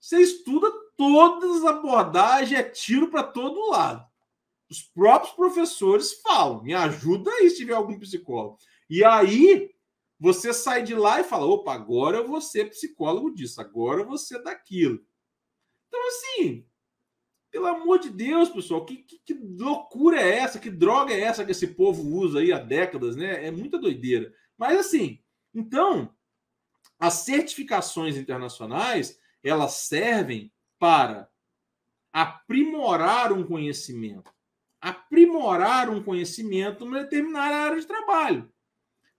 Você 0.00 0.20
estuda 0.20 0.70
todas 0.98 1.58
as 1.58 1.64
abordagens, 1.64 2.58
é 2.58 2.62
tiro 2.64 3.08
para 3.08 3.22
todo 3.22 3.70
lado. 3.70 4.04
Os 4.68 4.82
próprios 4.82 5.32
professores 5.34 6.20
falam: 6.20 6.62
me 6.62 6.74
ajuda 6.74 7.30
aí 7.30 7.48
se 7.48 7.58
tiver 7.58 7.74
algum 7.74 7.98
psicólogo. 7.98 8.58
E 8.90 9.04
aí 9.04 9.70
você 10.18 10.52
sai 10.52 10.82
de 10.82 10.94
lá 10.94 11.20
e 11.20 11.24
fala: 11.24 11.46
opa, 11.46 11.72
agora 11.72 12.18
eu 12.18 12.26
vou 12.26 12.40
ser 12.40 12.68
psicólogo 12.68 13.32
disso, 13.32 13.60
agora 13.60 14.02
eu 14.02 14.06
vou 14.06 14.18
ser 14.18 14.42
daquilo. 14.42 15.00
Então, 15.86 16.00
assim, 16.08 16.66
pelo 17.50 17.66
amor 17.66 18.00
de 18.00 18.10
Deus, 18.10 18.50
pessoal, 18.50 18.84
que, 18.84 18.96
que, 18.96 19.18
que, 19.24 19.34
loucura 19.34 20.20
é 20.20 20.38
essa? 20.38 20.58
Que 20.58 20.68
droga 20.68 21.14
é 21.14 21.20
essa 21.20 21.44
que 21.44 21.52
esse 21.52 21.68
povo 21.68 22.02
usa 22.02 22.40
aí 22.40 22.52
há 22.52 22.58
décadas, 22.58 23.16
né? 23.16 23.46
É 23.46 23.50
muita 23.50 23.78
doideira. 23.78 24.34
Mas 24.56 24.78
assim, 24.78 25.22
então, 25.54 26.12
as 26.98 27.14
certificações 27.14 28.16
internacionais, 28.16 29.18
elas 29.42 29.72
servem 29.74 30.52
para 30.78 31.28
aprimorar 32.12 33.32
um 33.32 33.44
conhecimento, 33.44 34.32
aprimorar 34.80 35.90
um 35.90 36.02
conhecimento 36.02 36.84
numa 36.84 37.00
determinada 37.00 37.56
área 37.56 37.80
de 37.80 37.86
trabalho, 37.86 38.52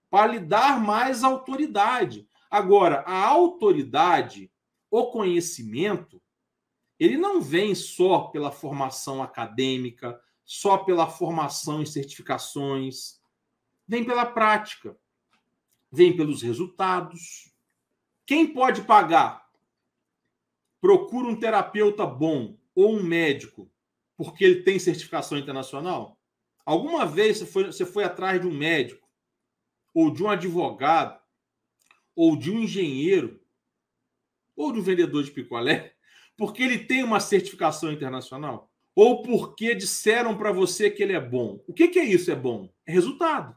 para 0.08 0.26
lhe 0.32 0.40
dar 0.40 0.80
mais 0.80 1.22
autoridade. 1.22 2.28
Agora, 2.50 3.04
a 3.06 3.26
autoridade, 3.26 4.50
o 4.90 5.06
conhecimento, 5.06 6.20
ele 6.98 7.16
não 7.16 7.40
vem 7.40 7.74
só 7.74 8.22
pela 8.22 8.50
formação 8.50 9.22
acadêmica, 9.22 10.20
só 10.44 10.78
pela 10.78 11.06
formação 11.06 11.80
em 11.80 11.86
certificações, 11.86 13.20
vem 13.86 14.04
pela 14.04 14.26
prática, 14.26 14.96
vem 15.92 16.16
pelos 16.16 16.42
resultados. 16.42 17.54
Quem 18.26 18.52
pode 18.52 18.82
pagar? 18.82 19.39
Procura 20.80 21.28
um 21.28 21.38
terapeuta 21.38 22.06
bom 22.06 22.56
ou 22.74 22.96
um 22.96 23.02
médico 23.02 23.70
porque 24.16 24.44
ele 24.44 24.62
tem 24.62 24.78
certificação 24.78 25.38
internacional? 25.38 26.18
Alguma 26.64 27.06
vez 27.06 27.38
você 27.38 27.46
foi, 27.46 27.64
você 27.66 27.86
foi 27.86 28.04
atrás 28.04 28.38
de 28.38 28.46
um 28.46 28.52
médico, 28.52 29.08
ou 29.94 30.10
de 30.10 30.22
um 30.22 30.28
advogado, 30.28 31.18
ou 32.14 32.36
de 32.36 32.50
um 32.50 32.60
engenheiro, 32.60 33.40
ou 34.54 34.72
de 34.72 34.78
um 34.78 34.82
vendedor 34.82 35.24
de 35.24 35.30
picolé, 35.30 35.94
porque 36.36 36.62
ele 36.62 36.80
tem 36.80 37.02
uma 37.02 37.18
certificação 37.18 37.90
internacional? 37.90 38.70
Ou 38.94 39.22
porque 39.22 39.74
disseram 39.74 40.36
para 40.36 40.52
você 40.52 40.90
que 40.90 41.02
ele 41.02 41.14
é 41.14 41.20
bom? 41.20 41.64
O 41.66 41.72
que, 41.72 41.88
que 41.88 41.98
é 41.98 42.04
isso? 42.04 42.30
É 42.30 42.36
bom? 42.36 42.70
É 42.84 42.92
resultado. 42.92 43.56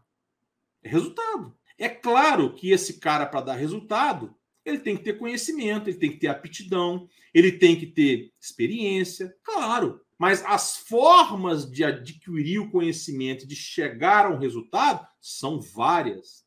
É 0.82 0.88
resultado. 0.88 1.54
É 1.78 1.90
claro 1.90 2.54
que 2.54 2.72
esse 2.72 3.00
cara, 3.00 3.26
para 3.26 3.42
dar 3.42 3.56
resultado, 3.56 4.34
ele 4.66 4.80
tem 4.80 4.96
que 4.96 5.04
ter 5.04 5.18
conhecimento, 5.18 5.90
ele 5.90 5.98
tem 5.98 6.12
que 6.12 6.18
ter 6.18 6.28
aptidão, 6.28 7.08
ele 7.34 7.52
tem 7.52 7.78
que 7.78 7.88
ter 7.88 8.32
experiência, 8.40 9.36
claro. 9.44 10.02
Mas 10.18 10.44
as 10.46 10.78
formas 10.78 11.70
de 11.70 11.84
adquirir 11.84 12.60
o 12.60 12.72
conhecimento, 12.72 13.48
de 13.48 13.56
chegar 13.56 14.26
a 14.26 14.30
um 14.30 14.38
resultado, 14.38 15.06
são 15.20 15.60
várias 15.60 16.46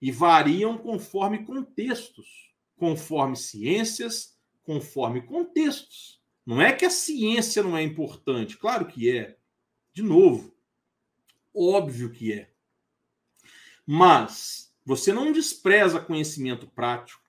e 0.00 0.10
variam 0.10 0.78
conforme 0.78 1.44
contextos, 1.44 2.52
conforme 2.76 3.36
ciências, 3.36 4.38
conforme 4.62 5.20
contextos. 5.20 6.22
Não 6.46 6.62
é 6.62 6.72
que 6.72 6.84
a 6.84 6.90
ciência 6.90 7.62
não 7.62 7.76
é 7.76 7.82
importante, 7.82 8.56
claro 8.56 8.86
que 8.86 9.10
é. 9.10 9.36
De 9.92 10.02
novo, 10.02 10.56
óbvio 11.54 12.10
que 12.10 12.32
é. 12.32 12.50
Mas 13.84 14.72
você 14.84 15.12
não 15.12 15.32
despreza 15.32 16.00
conhecimento 16.00 16.66
prático, 16.66 17.27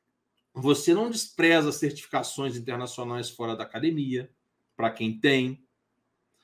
Você 0.61 0.93
não 0.93 1.09
despreza 1.09 1.71
certificações 1.71 2.57
internacionais 2.57 3.29
fora 3.29 3.55
da 3.55 3.63
academia, 3.63 4.29
para 4.75 4.91
quem 4.91 5.17
tem. 5.17 5.63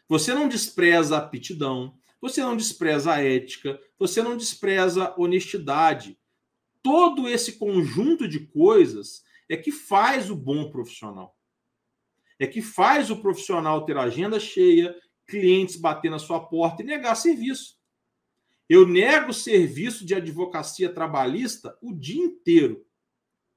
Você 0.07 0.33
não 0.33 0.47
despreza 0.47 1.15
a 1.15 1.19
aptidão, 1.19 1.97
você 2.21 2.41
não 2.41 2.55
despreza 2.55 3.13
a 3.13 3.21
ética, 3.21 3.79
você 3.99 4.21
não 4.21 4.37
despreza 4.37 5.05
a 5.05 5.21
honestidade. 5.21 6.17
Todo 6.81 7.27
esse 7.27 7.53
conjunto 7.53 8.27
de 8.27 8.39
coisas 8.47 9.23
é 9.49 9.57
que 9.57 9.71
faz 9.71 10.29
o 10.29 10.35
bom 10.35 10.69
profissional. 10.69 11.35
É 12.39 12.47
que 12.47 12.61
faz 12.61 13.09
o 13.09 13.17
profissional 13.17 13.85
ter 13.85 13.97
agenda 13.97 14.39
cheia, 14.39 14.95
clientes 15.27 15.75
bater 15.75 16.09
na 16.09 16.19
sua 16.19 16.39
porta 16.39 16.81
e 16.83 16.85
negar 16.85 17.15
serviço. 17.15 17.75
Eu 18.69 18.87
nego 18.87 19.33
serviço 19.33 20.05
de 20.05 20.15
advocacia 20.15 20.93
trabalhista 20.93 21.77
o 21.81 21.93
dia 21.93 22.23
inteiro. 22.23 22.85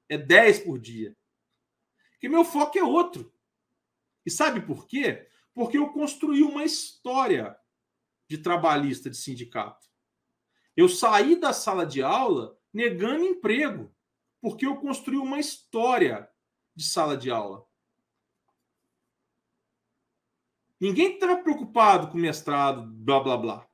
É 0.09 0.17
10 0.17 0.59
por 0.59 0.79
dia. 0.79 1.15
Porque 2.11 2.27
meu 2.27 2.43
foco 2.43 2.77
é 2.77 2.83
outro. 2.83 3.31
E 4.25 4.31
sabe 4.31 4.59
por 4.59 4.87
quê? 4.87 5.29
Porque 5.53 5.77
eu 5.77 5.93
construí 5.93 6.43
uma 6.43 6.63
história 6.63 7.57
de 8.27 8.37
trabalhista 8.37 9.09
de 9.09 9.15
sindicato. 9.15 9.87
Eu 10.75 10.89
saí 10.89 11.35
da 11.39 11.53
sala 11.53 11.85
de 11.85 12.01
aula 12.01 12.57
negando 12.73 13.25
emprego, 13.25 13.93
porque 14.41 14.65
eu 14.65 14.77
construí 14.77 15.17
uma 15.17 15.39
história 15.39 16.29
de 16.75 16.83
sala 16.83 17.17
de 17.17 17.31
aula. 17.31 17.65
Ninguém 20.79 21.13
estava 21.13 21.37
preocupado 21.37 22.09
com 22.09 22.17
mestrado, 22.17 22.85
blá 22.85 23.19
blá 23.19 23.37
blá. 23.37 23.69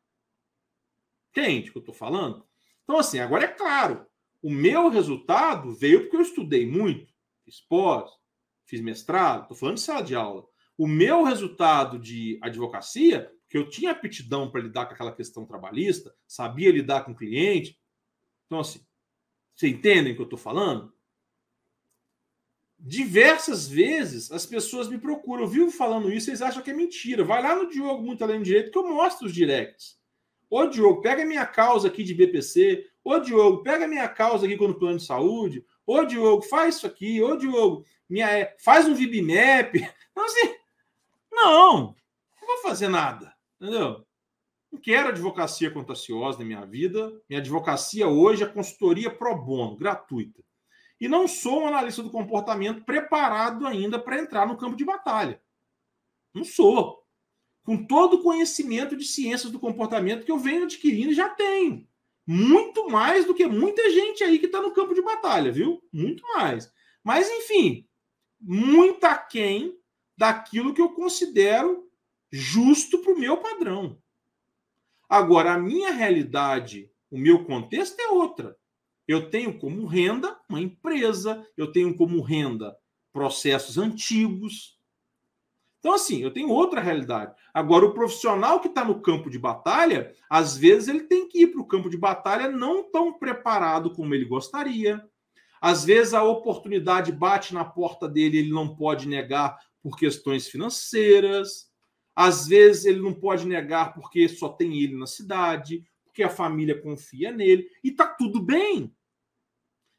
Entende 1.29 1.69
o 1.69 1.73
que 1.73 1.77
eu 1.77 1.81
estou 1.81 1.93
falando? 1.93 2.47
Então, 2.83 2.97
assim, 2.97 3.19
agora 3.19 3.43
é 3.43 3.47
claro, 3.47 4.07
o 4.45 4.49
meu 4.51 4.89
resultado 4.89 5.73
veio 5.73 6.01
porque 6.01 6.17
eu 6.17 6.21
estudei 6.21 6.69
muito, 6.69 7.11
fiz 7.43 7.59
pós, 7.61 8.11
fiz 8.63 8.79
mestrado, 8.79 9.41
estou 9.41 9.57
falando 9.57 9.77
de 9.77 9.81
sala 9.81 10.03
de 10.03 10.13
aula. 10.13 10.45
O 10.77 10.87
meu 10.87 11.23
resultado 11.23 11.97
de 11.97 12.37
advocacia, 12.43 13.33
que 13.49 13.57
eu 13.57 13.67
tinha 13.67 13.89
aptidão 13.89 14.51
para 14.51 14.61
lidar 14.61 14.85
com 14.85 14.93
aquela 14.93 15.15
questão 15.15 15.47
trabalhista, 15.47 16.13
sabia 16.27 16.71
lidar 16.71 17.05
com 17.05 17.13
o 17.13 17.15
cliente. 17.15 17.81
Então, 18.45 18.59
assim, 18.59 18.85
vocês 19.55 19.73
entendem 19.73 20.13
o 20.13 20.15
que 20.15 20.21
eu 20.21 20.25
estou 20.25 20.37
falando? 20.37 20.93
Diversas 22.77 23.67
vezes 23.67 24.31
as 24.31 24.45
pessoas 24.45 24.87
me 24.87 24.99
procuram, 24.99 25.45
eu 25.45 25.49
vivo 25.49 25.71
falando 25.71 26.11
isso, 26.11 26.29
eles 26.29 26.43
acham 26.43 26.61
que 26.61 26.69
é 26.69 26.73
mentira. 26.75 27.23
Vai 27.23 27.41
lá 27.41 27.55
no 27.55 27.67
Diogo 27.67 28.03
Muito 28.03 28.23
Além 28.23 28.37
do 28.37 28.45
Direito 28.45 28.69
que 28.69 28.77
eu 28.77 28.87
mostro 28.87 29.25
os 29.25 29.33
directs. 29.33 29.99
Ô, 30.51 30.67
Diogo, 30.67 31.01
pega 31.01 31.25
minha 31.25 31.47
causa 31.47 31.87
aqui 31.87 32.03
de 32.03 32.13
BPC. 32.13 32.87
Ô, 33.05 33.19
Diogo, 33.19 33.61
pega 33.61 33.87
minha 33.87 34.09
causa 34.09 34.47
aqui 34.47 34.57
com 34.57 34.65
o 34.65 34.73
plano 34.73 34.97
de 34.97 35.05
saúde. 35.05 35.63
Ô, 35.85 36.03
Diogo, 36.03 36.41
faz 36.41 36.77
isso 36.77 36.87
aqui. 36.87 37.21
Ô, 37.21 37.37
Diogo, 37.37 37.85
minha, 38.09 38.27
é, 38.27 38.57
faz 38.59 38.87
um 38.87 38.95
VibMap. 38.95 39.75
Então, 40.15 40.27
assim, 40.27 40.55
não, 41.29 41.93
não 42.39 42.47
vou 42.47 42.57
fazer 42.59 42.87
nada. 42.87 43.35
Entendeu? 43.59 44.05
Não 44.71 44.79
quero 44.79 45.09
advocacia 45.09 45.69
contaciosa 45.69 46.39
na 46.39 46.45
minha 46.45 46.65
vida. 46.65 47.21
Minha 47.29 47.41
advocacia 47.41 48.07
hoje 48.07 48.41
é 48.41 48.47
consultoria 48.47 49.13
pro 49.13 49.35
bono, 49.35 49.75
gratuita. 49.75 50.41
E 51.01 51.09
não 51.09 51.27
sou 51.27 51.63
um 51.63 51.67
analista 51.67 52.01
do 52.01 52.09
comportamento 52.09 52.85
preparado 52.85 53.67
ainda 53.67 53.99
para 53.99 54.17
entrar 54.17 54.47
no 54.47 54.55
campo 54.55 54.77
de 54.77 54.85
batalha. 54.85 55.41
Não 56.33 56.45
sou. 56.45 57.03
Com 57.65 57.85
todo 57.85 58.15
o 58.15 58.23
conhecimento 58.23 58.95
de 58.95 59.03
ciências 59.03 59.51
do 59.51 59.59
comportamento 59.59 60.23
que 60.23 60.31
eu 60.31 60.39
venho 60.39 60.63
adquirindo 60.63 61.11
e 61.11 61.15
já 61.15 61.27
tenho. 61.27 61.85
Muito 62.25 62.89
mais 62.89 63.25
do 63.25 63.35
que 63.35 63.45
muita 63.45 63.89
gente 63.91 64.23
aí 64.23 64.39
que 64.39 64.47
está 64.47 64.61
no 64.61 64.73
campo 64.73 64.93
de 64.93 65.01
batalha, 65.01 65.51
viu? 65.51 65.83
Muito 65.91 66.23
mais. 66.33 66.71
Mas, 67.03 67.29
enfim, 67.29 67.87
muito 68.39 69.03
aquém 69.05 69.77
daquilo 70.17 70.73
que 70.73 70.81
eu 70.81 70.89
considero 70.89 71.87
justo 72.31 72.99
para 72.99 73.13
o 73.13 73.19
meu 73.19 73.37
padrão. 73.37 73.97
Agora, 75.07 75.53
a 75.53 75.57
minha 75.57 75.91
realidade, 75.91 76.91
o 77.11 77.17
meu 77.17 77.45
contexto 77.45 77.99
é 77.99 78.07
outra. 78.09 78.57
Eu 79.07 79.29
tenho 79.29 79.59
como 79.59 79.85
renda 79.85 80.39
uma 80.49 80.59
empresa, 80.59 81.47
eu 81.55 81.71
tenho 81.71 81.95
como 81.95 82.21
renda 82.21 82.75
processos 83.13 83.77
antigos. 83.77 84.74
Então, 85.85 85.93
assim, 85.93 86.23
eu 86.23 86.31
tenho 86.31 86.49
outra 86.49 86.81
realidade. 86.81 87.35
Agora, 87.53 87.85
o 87.85 87.93
profissional 87.93 88.59
que 88.59 88.67
está 88.67 88.83
no 88.83 89.03
campo 89.03 89.29
de 89.29 89.37
batalha, 89.37 90.15
às 90.27 90.57
vezes 90.57 90.87
ele 90.87 91.01
tem 91.01 91.27
que 91.27 91.43
ir 91.43 91.47
para 91.51 91.61
o 91.61 91.67
campo 91.67 91.91
de 91.91 91.95
batalha 91.95 92.49
não 92.49 92.89
tão 92.89 93.13
preparado 93.13 93.93
como 93.93 94.15
ele 94.15 94.25
gostaria. 94.25 95.07
Às 95.61 95.85
vezes 95.85 96.15
a 96.15 96.23
oportunidade 96.23 97.11
bate 97.11 97.53
na 97.53 97.63
porta 97.63 98.09
dele, 98.09 98.39
ele 98.39 98.49
não 98.49 98.75
pode 98.75 99.07
negar 99.07 99.59
por 99.79 99.95
questões 99.95 100.47
financeiras. 100.47 101.69
Às 102.15 102.47
vezes 102.47 102.85
ele 102.85 102.99
não 102.99 103.13
pode 103.13 103.45
negar 103.45 103.93
porque 103.93 104.27
só 104.27 104.49
tem 104.49 104.81
ele 104.81 104.97
na 104.97 105.05
cidade, 105.05 105.85
porque 106.03 106.23
a 106.23 106.29
família 106.29 106.81
confia 106.81 107.31
nele, 107.31 107.69
e 107.83 107.91
tá 107.91 108.07
tudo 108.07 108.41
bem. 108.41 108.91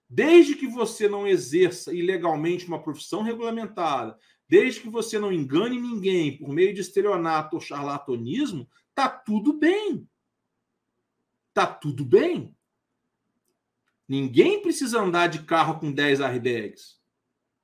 Desde 0.08 0.56
que 0.56 0.66
você 0.66 1.08
não 1.08 1.28
exerça 1.28 1.94
ilegalmente 1.94 2.66
uma 2.66 2.82
profissão 2.82 3.22
regulamentada, 3.22 4.18
desde 4.48 4.80
que 4.80 4.88
você 4.88 5.18
não 5.18 5.32
engane 5.32 5.80
ninguém 5.80 6.36
por 6.36 6.48
meio 6.48 6.74
de 6.74 6.80
estelionato 6.80 7.56
ou 7.56 7.60
charlatanismo, 7.60 8.68
tá 8.94 9.08
tudo 9.08 9.52
bem. 9.52 10.08
Tá 11.52 11.66
tudo 11.66 12.04
bem. 12.04 12.54
Ninguém 14.08 14.62
precisa 14.62 15.00
andar 15.00 15.28
de 15.28 15.42
carro 15.42 15.80
com 15.80 15.90
10 15.90 16.20
airbags. 16.20 17.00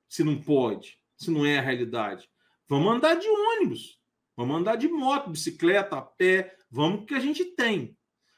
Se 0.08 0.24
não 0.24 0.40
pode, 0.40 0.98
se 1.16 1.30
não 1.30 1.46
é 1.46 1.58
a 1.58 1.62
realidade. 1.62 2.28
Vamos 2.68 2.92
andar 2.92 3.14
de 3.14 3.28
ônibus. 3.28 4.00
Vamos 4.36 4.56
andar 4.56 4.76
de 4.76 4.88
moto, 4.88 5.30
bicicleta, 5.30 5.96
a 5.96 6.02
pé, 6.02 6.56
vamos 6.70 7.04
que 7.06 7.14
a 7.14 7.20
gente 7.20 7.44
tem. 7.44 7.96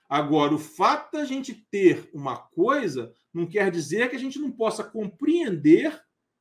Agora, 0.08 0.54
o 0.54 0.58
fato 0.58 1.12
da 1.12 1.24
gente 1.24 1.54
ter 1.54 2.10
uma 2.12 2.36
coisa 2.36 3.12
não 3.32 3.46
quer 3.46 3.70
dizer 3.70 4.10
que 4.10 4.16
a 4.16 4.18
gente 4.18 4.38
não 4.38 4.50
possa 4.50 4.84
compreender 4.84 6.00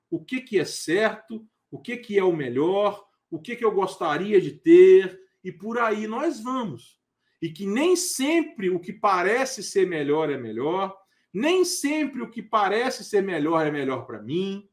o 0.10 0.24
que, 0.24 0.42
que 0.42 0.60
é 0.60 0.66
certo, 0.66 1.48
o 1.74 1.80
que, 1.80 1.98
que 1.98 2.20
é 2.20 2.24
o 2.24 2.32
melhor, 2.32 3.04
o 3.32 3.42
que, 3.42 3.56
que 3.56 3.66
eu 3.66 3.72
gostaria 3.72 4.40
de 4.40 4.52
ter, 4.52 5.20
e 5.44 5.52
por 5.52 5.80
aí 5.80 6.06
nós 6.06 6.40
vamos. 6.40 7.02
E 7.42 7.50
que 7.50 7.66
nem 7.66 7.96
sempre 7.96 8.70
o 8.70 8.80
que 8.80 8.94
parece 8.94 9.64
ser 9.64 9.88
melhor 9.88 10.30
é 10.30 10.38
melhor, 10.38 10.96
nem 11.34 11.66
sempre 11.66 12.22
o 12.22 12.30
que 12.30 12.44
parece 12.44 13.04
ser 13.04 13.24
melhor 13.24 13.66
é 13.66 13.72
melhor 13.72 14.06
para 14.06 14.22
mim, 14.22 14.70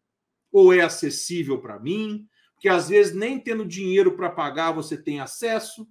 ou 0.53 0.75
é 0.75 0.83
acessível 0.83 1.59
para 1.59 1.79
mim, 1.79 2.29
que 2.61 2.69
às 2.69 2.91
vezes 2.91 3.15
nem 3.15 3.41
tendo 3.41 3.65
dinheiro 3.65 4.15
para 4.15 4.29
pagar 4.29 4.73
você 4.73 4.95
tem 5.03 5.21
acesso. 5.21 5.89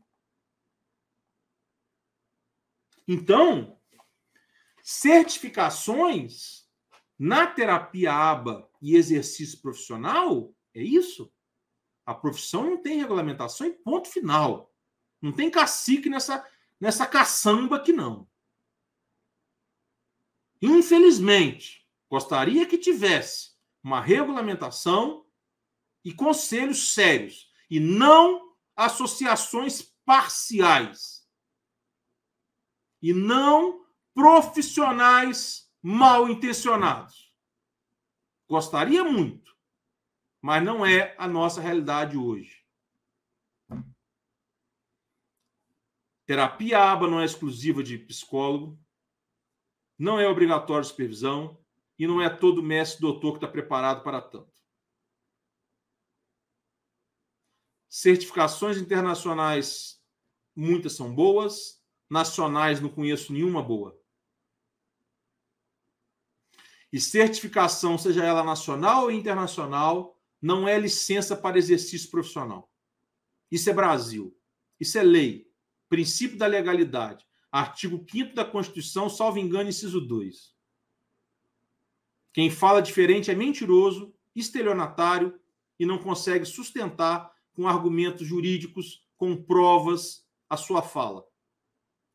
Então, 3.07 3.80
certificações 4.84 6.69
na 7.18 7.48
terapia 7.48 8.14
ABA 8.14 8.69
e 8.80 8.95
exercício 8.95 9.60
profissional 9.60 10.53
é 10.74 10.82
isso. 10.82 11.32
A 12.06 12.14
profissão 12.14 12.64
não 12.64 12.78
tem 12.82 12.98
regulamentação 12.98 13.68
e 13.68 13.72
ponto 13.72 14.08
final. 14.10 14.74
Não 15.22 15.32
tem 15.32 15.50
cacique 15.50 16.10
nessa, 16.10 16.46
nessa 16.80 17.06
caçamba 17.06 17.76
aqui, 17.78 17.94
não. 17.94 18.28
Infelizmente, 20.62 21.88
gostaria 22.10 22.66
que 22.66 22.78
tivesse 22.78 23.52
uma 23.84 24.02
regulamentação 24.02 25.26
e 26.04 26.14
conselhos 26.14 26.94
sérios 26.94 27.52
e 27.70 27.80
não 27.80 28.56
associações 28.76 29.82
parciais 30.06 31.28
e 33.02 33.14
não 33.14 33.86
profissionais 34.14 35.72
mal 35.82 36.30
intencionados. 36.30 37.34
Gostaria 38.48 39.04
muito, 39.04 39.56
mas 40.41 40.64
não 40.64 40.86
é 40.86 41.16
a 41.18 41.28
nossa 41.28 41.61
realidade 41.61 42.18
hoje. 42.18 42.64
Terapia 46.26 46.91
aba 46.91 47.07
não 47.07 47.20
é 47.20 47.26
exclusiva 47.26 47.82
de 47.82 47.98
psicólogo, 47.98 48.80
não 49.98 50.20
é 50.20 50.28
obrigatório 50.28 50.86
supervisão 50.86 51.57
e 51.98 52.06
não 52.07 52.22
é 52.22 52.30
todo 52.30 52.61
mestre 52.64 53.02
doutor 53.02 53.32
que 53.32 53.38
está 53.38 53.48
preparado 53.48 54.03
para 54.03 54.22
tanto. 54.22 54.60
Certificações 57.90 58.78
internacionais, 58.78 59.99
muitas 60.56 60.94
são 60.94 61.14
boas. 61.14 61.80
Nacionais, 62.07 62.80
não 62.80 62.90
conheço 62.90 63.32
nenhuma 63.32 63.61
boa. 63.61 63.99
E 66.91 66.99
certificação, 66.99 67.98
seja 67.98 68.24
ela 68.24 68.44
nacional 68.44 69.03
ou 69.03 69.11
internacional, 69.11 70.19
não 70.41 70.68
é 70.68 70.78
licença 70.80 71.36
para 71.36 71.57
exercício 71.57 72.10
profissional. 72.10 72.72
Isso 73.52 73.70
é 73.70 73.74
Brasil. 73.74 74.36
Isso 74.80 74.98
é 74.98 75.03
lei. 75.03 75.52
Princípio 75.90 76.38
da 76.38 76.48
legalidade. 76.48 77.26
Artigo 77.52 78.06
5 78.10 78.36
da 78.36 78.45
Constituição, 78.45 79.10
salvo 79.10 79.40
engano, 79.40 79.70
inciso 79.70 79.99
2. 79.99 80.56
Quem 82.32 82.49
fala 82.49 82.82
diferente 82.82 83.32
é 83.32 83.36
mentiroso, 83.36 84.14
estelionatário 84.36 85.40
e 85.80 85.86
não 85.86 85.98
consegue 85.98 86.45
sustentar 86.45 87.34
com 87.53 87.68
argumentos 87.68 88.26
jurídicos, 88.28 89.03
com 89.18 89.36
provas, 89.36 90.26
a 90.48 90.56
sua 90.56 90.82
fala. 90.82 91.26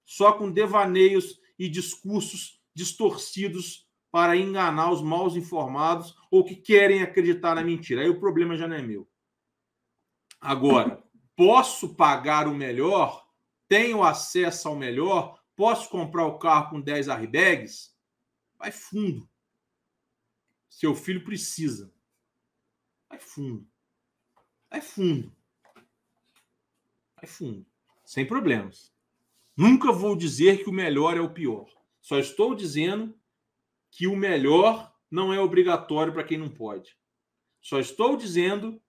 Só 0.04 0.32
com 0.32 0.50
devaneios 0.50 1.40
e 1.58 1.68
discursos 1.68 2.60
distorcidos 2.74 3.83
para 4.14 4.36
enganar 4.36 4.92
os 4.92 5.02
mal 5.02 5.26
informados 5.36 6.16
ou 6.30 6.44
que 6.44 6.54
querem 6.54 7.02
acreditar 7.02 7.56
na 7.56 7.64
mentira. 7.64 8.00
Aí 8.00 8.08
o 8.08 8.20
problema 8.20 8.56
já 8.56 8.68
não 8.68 8.76
é 8.76 8.80
meu. 8.80 9.10
Agora, 10.40 11.02
posso 11.34 11.96
pagar 11.96 12.46
o 12.46 12.54
melhor? 12.54 13.28
Tenho 13.66 14.04
acesso 14.04 14.68
ao 14.68 14.76
melhor? 14.76 15.42
Posso 15.56 15.90
comprar 15.90 16.26
o 16.26 16.38
carro 16.38 16.70
com 16.70 16.80
10 16.80 17.08
airbags? 17.08 17.92
Vai 18.56 18.70
fundo. 18.70 19.28
Seu 20.70 20.94
filho 20.94 21.24
precisa. 21.24 21.92
Vai 23.08 23.18
fundo. 23.18 23.66
Vai 24.70 24.80
fundo. 24.80 25.36
Vai 27.16 27.26
fundo. 27.26 27.66
Sem 28.04 28.24
problemas. 28.24 28.94
Nunca 29.56 29.90
vou 29.90 30.14
dizer 30.14 30.62
que 30.62 30.70
o 30.70 30.72
melhor 30.72 31.16
é 31.16 31.20
o 31.20 31.34
pior. 31.34 31.68
Só 32.00 32.20
estou 32.20 32.54
dizendo 32.54 33.12
que 33.94 34.08
o 34.08 34.16
melhor 34.16 34.92
não 35.08 35.32
é 35.32 35.38
obrigatório 35.38 36.12
para 36.12 36.24
quem 36.24 36.36
não 36.36 36.50
pode. 36.50 36.98
Só 37.62 37.78
estou 37.78 38.16
dizendo 38.16 38.82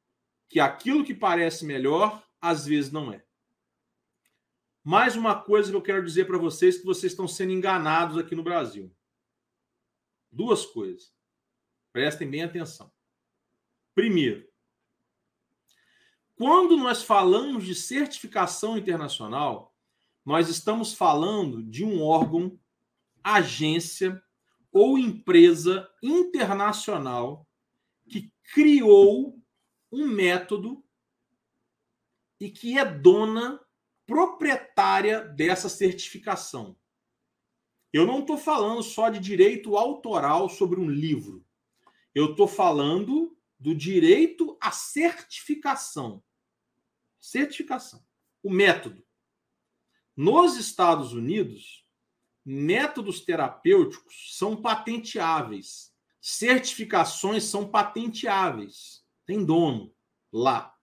que 0.49 0.59
aquilo 0.59 1.05
que 1.05 1.13
parece 1.13 1.63
melhor, 1.63 2.27
às 2.41 2.65
vezes 2.65 2.91
não 2.91 3.13
é. 3.13 3.23
Mais 4.83 5.15
uma 5.15 5.39
coisa 5.39 5.69
que 5.69 5.77
eu 5.77 5.81
quero 5.81 6.03
dizer 6.03 6.25
para 6.25 6.39
vocês 6.39 6.79
que 6.79 6.85
vocês 6.85 7.13
estão 7.13 7.27
sendo 7.27 7.51
enganados 7.51 8.17
aqui 8.17 8.35
no 8.35 8.41
Brasil. 8.41 8.91
Duas 10.31 10.65
coisas. 10.65 11.13
Prestem 11.93 12.29
bem 12.29 12.43
atenção. 12.43 12.91
Primeiro, 13.93 14.49
quando 16.35 16.75
nós 16.75 17.03
falamos 17.03 17.63
de 17.63 17.75
certificação 17.75 18.75
internacional, 18.75 19.75
nós 20.25 20.49
estamos 20.49 20.95
falando 20.95 21.63
de 21.63 21.85
um 21.85 22.01
órgão, 22.01 22.59
agência 23.23 24.24
ou 24.75 24.97
empresa 24.97 25.89
internacional 26.03 27.47
que 28.09 28.29
criou 28.53 29.41
um 29.89 30.05
método 30.05 30.83
e 32.41 32.49
que 32.49 32.77
é 32.77 32.83
dona 32.83 33.65
proprietária 34.05 35.21
dessa 35.21 35.69
certificação. 35.69 36.77
Eu 37.93 38.05
não 38.05 38.19
estou 38.19 38.37
falando 38.37 38.83
só 38.83 39.07
de 39.07 39.17
direito 39.17 39.77
autoral 39.77 40.49
sobre 40.49 40.77
um 40.77 40.89
livro. 40.89 41.47
Eu 42.13 42.31
estou 42.31 42.45
falando 42.45 43.33
do 43.57 43.73
direito 43.73 44.57
à 44.59 44.71
certificação. 44.71 46.21
Certificação. 47.17 48.05
O 48.43 48.49
método. 48.49 49.07
Nos 50.17 50.57
Estados 50.57 51.13
Unidos, 51.13 51.84
métodos 52.45 53.21
terapêuticos 53.21 54.37
são 54.37 54.55
patenteáveis. 54.55 55.91
Certificações 56.21 57.43
são 57.43 57.67
patenteáveis. 57.67 59.03
Tem 59.25 59.43
dono 59.43 59.93
lá. 60.31 60.75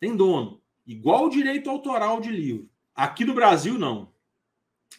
Tem 0.00 0.16
dono. 0.16 0.62
Igual 0.84 1.26
o 1.26 1.30
direito 1.30 1.70
autoral 1.70 2.20
de 2.20 2.30
livro. 2.30 2.68
Aqui 2.94 3.24
no 3.24 3.34
Brasil, 3.34 3.78
não. 3.78 4.12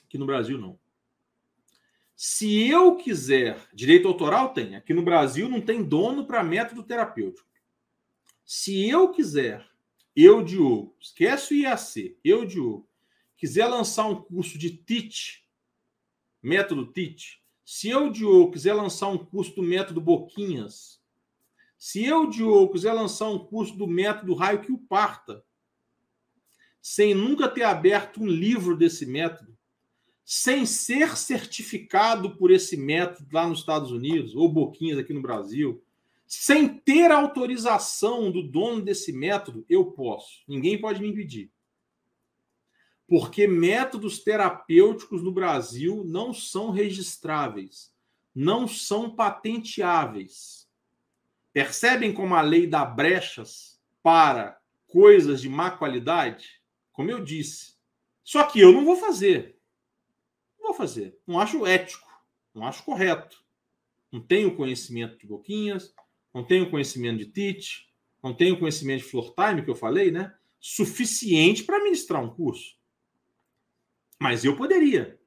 Aqui 0.05 0.17
no 0.17 0.25
Brasil, 0.25 0.57
não. 0.57 0.79
Se 2.15 2.67
eu 2.67 2.95
quiser, 2.95 3.59
direito 3.73 4.07
autoral 4.07 4.53
tem, 4.53 4.75
aqui 4.75 4.93
no 4.93 5.03
Brasil 5.03 5.47
não 5.47 5.61
tem 5.61 5.83
dono 5.83 6.25
para 6.25 6.43
método 6.43 6.81
terapêutico. 6.83 7.47
Se 8.43 8.89
eu 8.89 9.11
quiser, 9.11 9.67
eu, 10.15 10.43
Diogo, 10.43 10.95
esquece 10.99 11.53
o 11.53 11.57
IAC, 11.57 12.17
eu, 12.23 12.43
Diogo, 12.43 12.89
quiser 13.35 13.67
lançar 13.67 14.07
um 14.07 14.15
curso 14.15 14.57
de 14.57 14.75
TIT, 14.75 15.46
método 16.41 16.91
TIT, 16.91 17.41
se 17.65 17.89
eu, 17.89 18.09
Diogo, 18.09 18.51
quiser 18.51 18.73
lançar 18.73 19.09
um 19.09 19.17
curso 19.17 19.55
do 19.55 19.61
método 19.61 19.99
Boquinhas, 19.99 21.01
se 21.77 22.03
eu, 22.05 22.27
Diogo, 22.27 22.73
quiser 22.73 22.93
lançar 22.93 23.29
um 23.29 23.39
curso 23.39 23.75
do 23.75 23.85
método 23.85 24.33
Raio 24.33 24.61
que 24.61 24.71
o 24.71 24.77
Parta, 24.77 25.43
sem 26.81 27.13
nunca 27.13 27.49
ter 27.49 27.63
aberto 27.63 28.21
um 28.21 28.27
livro 28.27 28.75
desse 28.75 29.05
método, 29.05 29.57
sem 30.23 30.65
ser 30.65 31.17
certificado 31.17 32.35
por 32.37 32.51
esse 32.51 32.75
método 32.75 33.27
lá 33.31 33.47
nos 33.47 33.59
Estados 33.59 33.91
Unidos, 33.91 34.35
ou 34.35 34.51
Boquinhas 34.51 34.97
aqui 34.97 35.13
no 35.13 35.21
Brasil, 35.21 35.83
sem 36.25 36.67
ter 36.67 37.11
autorização 37.11 38.31
do 38.31 38.43
dono 38.43 38.81
desse 38.81 39.13
método, 39.13 39.65
eu 39.69 39.85
posso. 39.91 40.43
Ninguém 40.47 40.79
pode 40.79 41.01
me 41.01 41.07
impedir. 41.07 41.51
Porque 43.07 43.47
métodos 43.47 44.19
terapêuticos 44.19 45.23
no 45.23 45.31
Brasil 45.31 46.03
não 46.05 46.33
são 46.33 46.71
registráveis, 46.71 47.93
não 48.35 48.67
são 48.67 49.15
patenteáveis. 49.15 50.67
Percebem 51.53 52.13
como 52.13 52.35
a 52.35 52.41
lei 52.41 52.67
dá 52.67 52.83
brechas 52.83 53.79
para 54.03 54.59
coisas 54.87 55.41
de 55.41 55.49
má 55.49 55.71
qualidade? 55.71 56.61
Como 56.91 57.09
eu 57.09 57.23
disse. 57.23 57.77
Só 58.23 58.43
que 58.43 58.59
eu 58.59 58.71
não 58.73 58.83
vou 58.83 58.97
fazer 58.97 59.57
vou 60.67 60.73
fazer. 60.73 61.17
Não 61.25 61.39
acho 61.39 61.65
ético, 61.65 62.07
não 62.53 62.65
acho 62.65 62.83
correto. 62.83 63.43
Não 64.11 64.21
tenho 64.21 64.55
conhecimento 64.55 65.17
de 65.17 65.25
Boquinhas, 65.25 65.93
não 66.33 66.43
tenho 66.43 66.69
conhecimento 66.69 67.19
de 67.19 67.25
Tite, 67.25 67.89
não 68.21 68.33
tenho 68.33 68.59
conhecimento 68.59 69.03
de 69.03 69.09
Floor 69.09 69.33
Time, 69.33 69.63
que 69.63 69.69
eu 69.69 69.75
falei, 69.75 70.11
né? 70.11 70.33
Suficiente 70.59 71.63
para 71.63 71.83
ministrar 71.83 72.23
um 72.23 72.29
curso. 72.29 72.76
Mas 74.19 74.43
eu 74.43 74.55
poderia. 74.55 75.19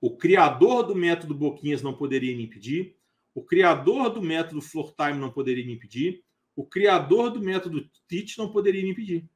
O 0.00 0.16
criador 0.16 0.84
do 0.84 0.94
método 0.94 1.34
Boquinhas 1.34 1.82
não 1.82 1.94
poderia 1.94 2.36
me 2.36 2.44
impedir. 2.44 2.96
O 3.34 3.42
criador 3.42 4.10
do 4.10 4.22
método 4.22 4.60
Floor 4.60 4.94
Time 4.94 5.18
não 5.18 5.30
poderia 5.30 5.64
me 5.64 5.74
impedir. 5.74 6.24
O 6.54 6.64
criador 6.64 7.30
do 7.30 7.40
método 7.40 7.88
Tite 8.08 8.38
não 8.38 8.50
poderia 8.50 8.82
me 8.82 8.90
impedir. 8.90 9.28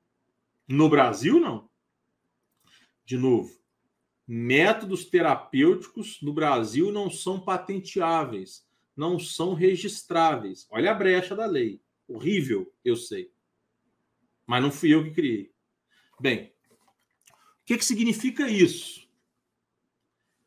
No 0.66 0.88
Brasil, 0.88 1.38
não. 1.38 1.68
De 3.04 3.18
novo, 3.18 3.60
métodos 4.26 5.04
terapêuticos 5.04 6.22
no 6.22 6.32
Brasil 6.32 6.92
não 6.92 7.10
são 7.10 7.40
patenteáveis, 7.40 8.64
não 8.96 9.18
são 9.18 9.52
registráveis. 9.52 10.66
Olha 10.70 10.92
a 10.92 10.94
brecha 10.94 11.34
da 11.34 11.44
lei. 11.44 11.82
Horrível, 12.06 12.72
eu 12.84 12.96
sei. 12.96 13.32
Mas 14.46 14.62
não 14.62 14.70
fui 14.70 14.94
eu 14.94 15.04
que 15.04 15.10
criei. 15.10 15.52
Bem, 16.20 16.52
que, 17.70 17.78
que 17.78 17.84
significa 17.84 18.48
isso? 18.48 19.08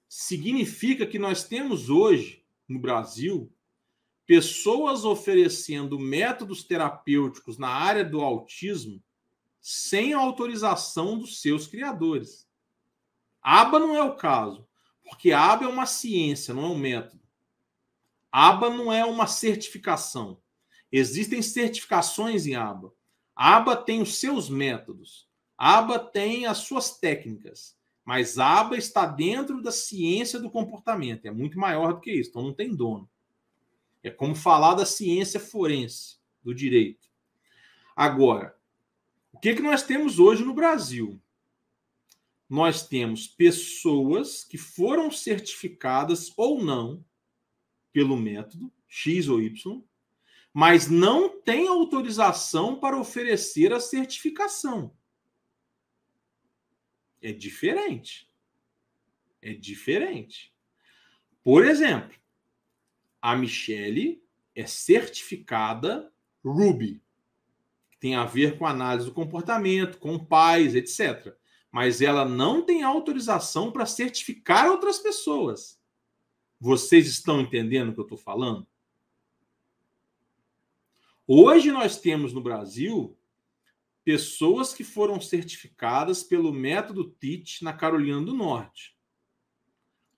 Significa 0.10 1.08
que 1.08 1.18
nós 1.18 1.46
temos 1.46 1.90
hoje, 1.90 2.44
no 2.68 2.78
Brasil, 2.78 3.50
pessoas 4.26 5.06
oferecendo 5.06 5.98
métodos 5.98 6.66
terapêuticos 6.66 7.58
na 7.58 7.70
área 7.70 8.04
do 8.04 8.20
autismo 8.20 9.02
sem 9.62 10.12
autorização 10.12 11.18
dos 11.18 11.42
seus 11.42 11.66
criadores. 11.66 12.46
ABA 13.42 13.80
não 13.80 13.96
é 13.96 14.04
o 14.04 14.18
caso, 14.18 14.68
porque 15.06 15.32
ABA 15.32 15.64
é 15.64 15.68
uma 15.70 15.86
ciência, 15.86 16.54
não 16.54 16.66
é 16.66 16.68
um 16.68 16.78
método. 16.78 17.24
ABA 18.30 18.70
não 18.70 18.92
é 18.92 19.06
uma 19.06 19.28
certificação. 19.28 20.42
Existem 20.92 21.42
certificações 21.42 22.46
em 22.46 22.56
ABA. 22.56 22.94
ABA 23.34 23.78
tem 23.78 24.02
os 24.02 24.20
seus 24.20 24.50
métodos. 24.50 25.32
ABA 25.58 26.00
tem 26.00 26.46
as 26.46 26.60
suas 26.60 26.98
técnicas. 26.98 27.78
Mas 28.06 28.38
ABA 28.38 28.78
está 28.78 29.06
dentro 29.06 29.62
da 29.62 29.72
ciência 29.72 30.40
do 30.40 30.52
comportamento. 30.52 31.26
É 31.26 31.32
muito 31.32 31.58
maior 31.58 31.94
do 31.94 32.02
que 32.02 32.12
isso. 32.12 32.30
Então 32.30 32.44
não 32.44 32.54
tem 32.54 32.76
dono. 32.76 33.10
É 34.04 34.10
como 34.10 34.36
falar 34.36 34.74
da 34.74 34.86
ciência 34.86 35.40
forense, 35.40 36.18
do 36.42 36.54
direito. 36.54 37.08
Agora, 37.96 38.56
o 39.32 39.40
que, 39.40 39.56
que 39.56 39.62
nós 39.62 39.84
temos 39.84 40.20
hoje 40.20 40.44
no 40.44 40.54
Brasil? 40.54 41.22
nós 42.54 42.88
temos 42.88 43.26
pessoas 43.26 44.44
que 44.44 44.60
foram 44.60 45.10
certificadas 45.10 46.32
ou 46.38 46.64
não 46.64 47.04
pelo 47.92 48.16
método 48.16 48.72
X 48.88 49.28
ou 49.28 49.42
Y, 49.42 49.84
mas 50.54 50.88
não 50.88 51.42
têm 51.42 51.68
autorização 51.68 52.80
para 52.80 53.00
oferecer 53.00 53.74
a 53.74 53.80
certificação. 53.80 54.96
É 57.24 57.32
diferente. 57.32 58.30
É 59.42 59.52
diferente. 59.54 60.54
Por 61.44 61.66
exemplo, 61.66 62.16
a 63.20 63.36
Michele 63.36 64.24
é 64.56 64.68
certificada 64.68 66.12
Ruby, 66.46 67.02
tem 68.00 68.16
a 68.16 68.26
ver 68.26 68.58
com 68.58 68.68
análise 68.68 69.08
do 69.08 69.14
comportamento, 69.14 69.98
com 69.98 70.24
pais, 70.24 70.76
etc 70.76 71.36
mas 71.74 72.02
ela 72.02 72.24
não 72.24 72.64
tem 72.64 72.84
autorização 72.84 73.72
para 73.72 73.88
certificar 73.88 74.70
outras 74.70 75.00
pessoas. 75.00 75.82
Vocês 76.60 77.08
estão 77.08 77.42
entendendo 77.42 77.90
o 77.90 77.94
que 77.96 78.00
eu 78.00 78.04
estou 78.04 78.18
falando? 78.18 78.68
Hoje 81.26 81.72
nós 81.72 82.00
temos 82.00 82.32
no 82.32 82.42
Brasil 82.42 83.18
pessoas 84.04 84.74
que 84.74 84.84
foram 84.84 85.20
certificadas 85.22 86.24
pelo 86.24 86.52
método 86.52 87.16
TIT 87.20 87.64
na 87.64 87.74
Carolina 87.74 88.22
do 88.22 88.34
Norte. 88.34 88.96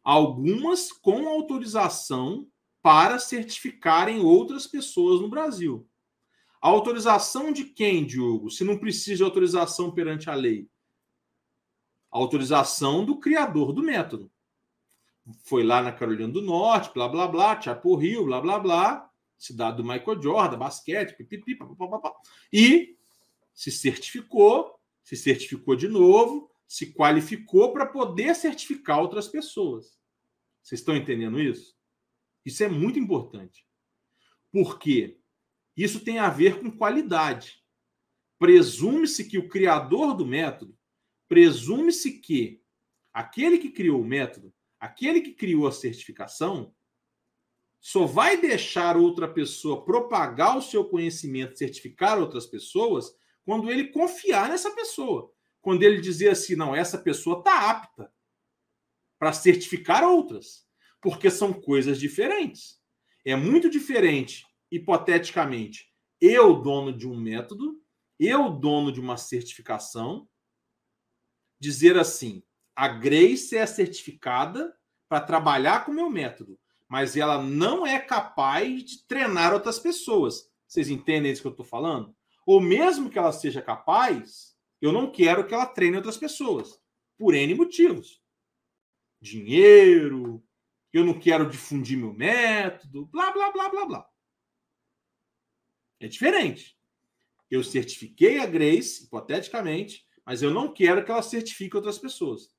Algumas 0.04 0.92
com 0.92 1.28
autorização 1.28 2.48
para 2.82 3.18
certificarem 3.18 4.20
outras 4.20 4.68
pessoas 4.68 5.22
no 5.22 5.30
Brasil. 5.30 5.88
A 6.62 6.68
autorização 6.68 7.52
de 7.52 7.66
quem, 7.66 8.06
Diogo? 8.06 8.50
Se 8.50 8.64
não 8.64 8.78
precisa 8.78 9.18
de 9.18 9.24
autorização 9.24 9.92
perante 9.92 10.30
a 10.30 10.36
lei? 10.36 10.70
A 12.12 12.18
autorização 12.18 13.06
do 13.06 13.20
criador 13.20 13.72
do 13.72 13.84
método. 13.84 14.32
Foi 15.44 15.64
lá 15.64 15.82
na 15.82 15.92
Carolina 15.92 16.32
do 16.32 16.42
Norte, 16.42 16.94
blá 16.94 17.08
blá 17.08 17.28
blá, 17.28 17.60
Chapel 17.60 18.02
Hill, 18.02 18.26
blá 18.26 18.42
blá 18.42 18.60
blá, 18.60 19.10
cidade 19.38 19.78
do 19.78 19.84
Michael 19.84 20.22
Jordan, 20.22 20.58
basquete, 20.58 21.16
pipipi, 21.16 21.56
papapá, 21.56 22.14
e 22.52 22.95
se 23.56 23.72
certificou, 23.72 24.78
se 25.02 25.16
certificou 25.16 25.76
de 25.76 25.88
novo, 25.88 26.52
se 26.68 26.94
qualificou 26.94 27.72
para 27.72 27.86
poder 27.86 28.36
certificar 28.36 29.00
outras 29.00 29.28
pessoas. 29.28 29.98
Vocês 30.62 30.82
estão 30.82 30.96
entendendo 30.96 31.40
isso? 31.40 31.76
Isso 32.46 32.64
é 32.64 32.68
muito 32.68 33.00
importante. 33.00 33.66
Porque 34.52 35.20
isso 35.76 36.02
tem 36.02 36.20
a 36.20 36.30
ver 36.30 36.60
com 36.60 36.70
qualidade. 36.70 37.64
Presume-se 38.38 39.26
que 39.26 39.38
o 39.38 39.48
criador 39.48 40.16
do 40.16 40.26
método, 40.26 40.78
presume-se 41.28 42.20
que 42.20 42.62
aquele 43.14 43.58
que 43.58 43.72
criou 43.72 44.02
o 44.02 44.06
método, 44.06 44.54
aquele 44.80 45.22
que 45.22 45.34
criou 45.34 45.68
a 45.68 45.72
certificação, 45.72 46.76
só 47.80 48.06
vai 48.06 48.36
deixar 48.36 48.98
outra 48.98 49.32
pessoa 49.32 49.86
propagar 49.86 50.58
o 50.58 50.62
seu 50.62 50.84
conhecimento, 50.84 51.58
certificar 51.58 52.20
outras 52.20 52.48
pessoas, 52.48 53.16
quando 53.46 53.72
ele 53.72 53.90
confiar 53.90 54.50
nessa 54.50 54.72
pessoa. 54.72 55.32
Quando 55.62 55.84
ele 55.84 56.02
dizer 56.02 56.30
assim, 56.30 56.56
não, 56.56 56.76
essa 56.76 56.98
pessoa 56.98 57.40
está 57.40 57.70
apta 57.70 58.12
para 59.18 59.32
certificar 59.32 60.04
outras. 60.04 60.66
Porque 61.02 61.30
são 61.30 61.54
coisas 61.54 62.00
diferentes. 62.00 62.80
É 63.24 63.36
muito 63.36 63.70
diferente, 63.70 64.46
hipoteticamente, 64.72 65.92
eu, 66.20 66.62
dono 66.62 66.92
de 66.92 67.08
um 67.08 67.16
método, 67.16 67.82
eu, 68.20 68.50
dono 68.50 68.92
de 68.92 69.00
uma 69.00 69.18
certificação, 69.18 70.28
dizer 71.60 71.98
assim: 71.98 72.44
a 72.76 72.88
Grace 72.88 73.56
é 73.56 73.66
certificada 73.66 74.76
para 75.08 75.22
trabalhar 75.22 75.86
com 75.86 75.92
o 75.92 75.96
meu 75.96 76.10
método 76.10 76.60
mas 76.88 77.18
ela 77.18 77.42
não 77.42 77.86
é 77.86 78.00
capaz 78.00 78.84
de 78.84 79.06
treinar 79.06 79.54
outras 79.54 79.80
pessoas. 79.80 80.50
Vocês 80.68 80.90
entendem 80.90 81.32
isso 81.32 81.42
que 81.42 81.48
eu 81.48 81.52
estou 81.52 81.66
falando? 81.66 82.16
Ou 82.46 82.62
mesmo 82.62 83.10
que 83.10 83.18
ela 83.18 83.32
seja 83.32 83.62
capaz, 83.62 84.56
eu 84.82 84.92
não 84.92 85.12
quero 85.12 85.48
que 85.48 85.54
ela 85.54 85.66
treine 85.66 85.98
outras 85.98 86.18
pessoas, 86.18 86.80
por 87.18 87.34
N 87.34 87.56
motivos. 87.56 88.22
Dinheiro, 89.20 90.44
eu 90.94 91.04
não 91.04 91.20
quero 91.20 91.50
difundir 91.50 91.98
meu 91.98 92.14
método, 92.14 93.08
blá, 93.08 93.32
blá, 93.32 93.52
blá, 93.52 93.70
blá, 93.70 93.86
blá. 93.86 94.10
É 96.00 96.08
diferente. 96.08 96.78
Eu 97.50 97.64
certifiquei 97.64 98.40
a 98.40 98.46
Grace, 98.46 99.06
hipoteticamente, 99.06 100.06
mas 100.26 100.42
eu 100.42 100.52
não 100.52 100.74
quero 100.74 101.04
que 101.04 101.12
ela 101.12 101.22
certifique 101.22 101.76
outras 101.76 101.98
pessoas. 101.98 102.54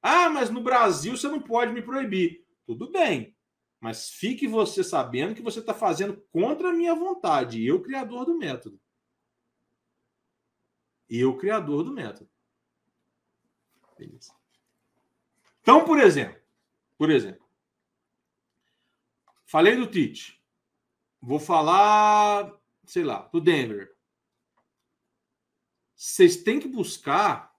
Ah, 0.00 0.28
mas 0.28 0.50
no 0.50 0.62
Brasil 0.62 1.16
você 1.16 1.28
não 1.28 1.40
pode 1.40 1.72
me 1.72 1.82
proibir. 1.82 2.44
Tudo 2.66 2.90
bem. 2.90 3.36
Mas 3.82 4.10
fique 4.10 4.46
você 4.46 4.84
sabendo 4.84 5.34
que 5.34 5.42
você 5.42 5.58
está 5.58 5.74
fazendo 5.74 6.16
contra 6.30 6.70
a 6.70 6.72
minha 6.72 6.94
vontade. 6.94 7.66
Eu, 7.66 7.82
criador 7.82 8.24
do 8.24 8.38
método. 8.38 8.80
Eu, 11.10 11.36
criador 11.36 11.82
do 11.82 11.92
método. 11.92 12.30
Beleza. 13.98 14.32
Então, 15.60 15.84
por 15.84 15.98
exemplo, 15.98 16.40
por 16.96 17.10
exemplo, 17.10 17.44
falei 19.44 19.74
do 19.74 19.90
Tite. 19.90 20.40
Vou 21.20 21.40
falar, 21.40 22.56
sei 22.84 23.02
lá, 23.02 23.22
do 23.32 23.40
Denver. 23.40 23.96
Vocês 25.96 26.36
têm 26.36 26.60
que 26.60 26.68
buscar 26.68 27.52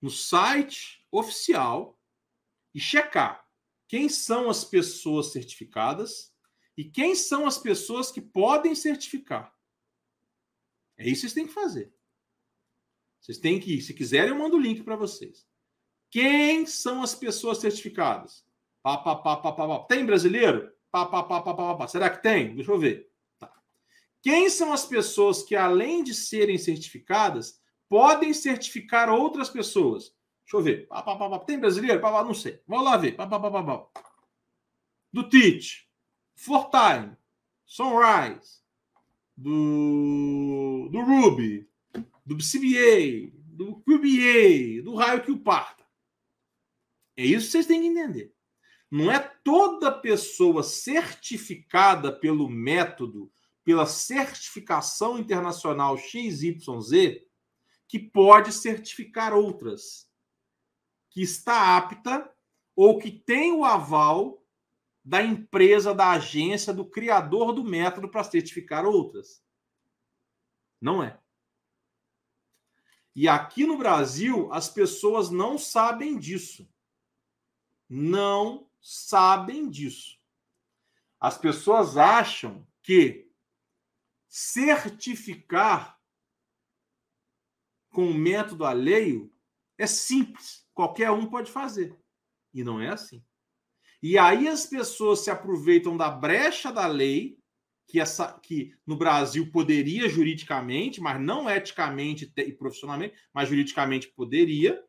no 0.00 0.08
site 0.08 1.06
oficial 1.10 2.00
e 2.74 2.80
checar 2.80 3.45
quem 3.88 4.08
são 4.08 4.50
as 4.50 4.64
pessoas 4.64 5.32
certificadas 5.32 6.34
e 6.76 6.84
quem 6.84 7.14
são 7.14 7.46
as 7.46 7.58
pessoas 7.58 8.10
que 8.10 8.20
podem 8.20 8.74
certificar. 8.74 9.54
É 10.98 11.04
isso 11.04 11.14
que 11.14 11.20
vocês 11.20 11.32
têm 11.32 11.46
que 11.46 11.52
fazer. 11.52 11.94
Vocês 13.20 13.38
têm 13.38 13.58
que, 13.58 13.80
se 13.80 13.92
quiserem, 13.92 14.30
eu 14.30 14.38
mando 14.38 14.56
o 14.56 14.60
link 14.60 14.82
para 14.82 14.96
vocês. 14.96 15.46
Quem 16.10 16.66
são 16.66 17.02
as 17.02 17.14
pessoas 17.14 17.58
certificadas? 17.58 18.44
Pá, 18.82 18.96
pá, 18.98 19.16
pá, 19.16 19.36
pá, 19.36 19.52
pá, 19.52 19.66
pá. 19.66 19.78
Tem 19.80 20.06
brasileiro? 20.06 20.72
Pá, 20.90 21.04
pá, 21.06 21.22
pá, 21.22 21.42
pá, 21.42 21.54
pá, 21.54 21.74
pá. 21.74 21.88
Será 21.88 22.08
que 22.08 22.22
tem? 22.22 22.54
Deixa 22.54 22.70
eu 22.70 22.78
ver. 22.78 23.10
Tá. 23.38 23.52
Quem 24.22 24.48
são 24.48 24.72
as 24.72 24.86
pessoas 24.86 25.42
que, 25.42 25.56
além 25.56 26.04
de 26.04 26.14
serem 26.14 26.56
certificadas, 26.56 27.60
podem 27.88 28.32
certificar 28.32 29.10
outras 29.10 29.50
pessoas? 29.50 30.15
Deixa 30.46 30.56
eu 30.58 30.62
ver. 30.62 30.86
Pá, 30.86 31.02
pá, 31.02 31.16
pá, 31.16 31.38
Tem 31.40 31.58
brasileiro? 31.58 32.00
não 32.00 32.32
sei. 32.32 32.62
Vamos 32.68 32.84
lá 32.84 32.96
ver. 32.96 33.16
Do 35.12 35.28
Tite, 35.28 35.90
Fortime, 36.36 37.16
Sunrise, 37.64 38.60
do, 39.36 40.88
do 40.92 41.00
Ruby, 41.00 41.68
do 42.24 42.36
CBA, 42.36 43.32
do 43.34 43.80
QBA, 43.80 44.84
do 44.84 44.94
raio 44.94 45.24
que 45.24 45.32
o 45.32 45.40
parta. 45.40 45.84
É 47.16 47.24
isso 47.24 47.46
que 47.46 47.52
vocês 47.52 47.66
têm 47.66 47.80
que 47.80 47.88
entender. 47.88 48.32
Não 48.88 49.10
é 49.10 49.18
toda 49.18 49.90
pessoa 49.90 50.62
certificada 50.62 52.12
pelo 52.12 52.48
método, 52.48 53.32
pela 53.64 53.84
certificação 53.84 55.18
internacional 55.18 55.98
XYZ, 55.98 57.20
que 57.88 57.98
pode 57.98 58.52
certificar 58.52 59.34
outras 59.34 60.05
que 61.16 61.22
está 61.22 61.78
apta 61.78 62.30
ou 62.74 62.98
que 62.98 63.10
tem 63.10 63.50
o 63.50 63.64
aval 63.64 64.44
da 65.02 65.22
empresa, 65.22 65.94
da 65.94 66.10
agência, 66.10 66.74
do 66.74 66.84
criador 66.84 67.54
do 67.54 67.64
método 67.64 68.06
para 68.06 68.22
certificar 68.22 68.84
outras. 68.84 69.42
Não 70.78 71.02
é. 71.02 71.18
E 73.14 73.26
aqui 73.26 73.64
no 73.64 73.78
Brasil, 73.78 74.52
as 74.52 74.68
pessoas 74.68 75.30
não 75.30 75.56
sabem 75.56 76.18
disso. 76.18 76.68
Não 77.88 78.70
sabem 78.78 79.70
disso. 79.70 80.20
As 81.18 81.38
pessoas 81.38 81.96
acham 81.96 82.68
que 82.82 83.32
certificar 84.28 85.98
com 87.88 88.10
o 88.10 88.14
método 88.14 88.66
alheio 88.66 89.34
é 89.78 89.86
simples 89.86 90.65
qualquer 90.76 91.10
um 91.10 91.26
pode 91.26 91.50
fazer. 91.50 91.98
E 92.52 92.62
não 92.62 92.78
é 92.78 92.88
assim. 92.88 93.24
E 94.02 94.18
aí 94.18 94.46
as 94.46 94.66
pessoas 94.66 95.20
se 95.20 95.30
aproveitam 95.30 95.96
da 95.96 96.10
brecha 96.10 96.70
da 96.70 96.86
lei, 96.86 97.38
que, 97.88 97.98
essa, 97.98 98.38
que 98.40 98.76
no 98.86 98.96
Brasil 98.96 99.50
poderia 99.50 100.08
juridicamente, 100.08 101.00
mas 101.00 101.20
não 101.20 101.48
eticamente 101.48 102.30
e 102.36 102.52
profissionalmente, 102.52 103.16
mas 103.32 103.48
juridicamente 103.48 104.08
poderia, 104.08 104.84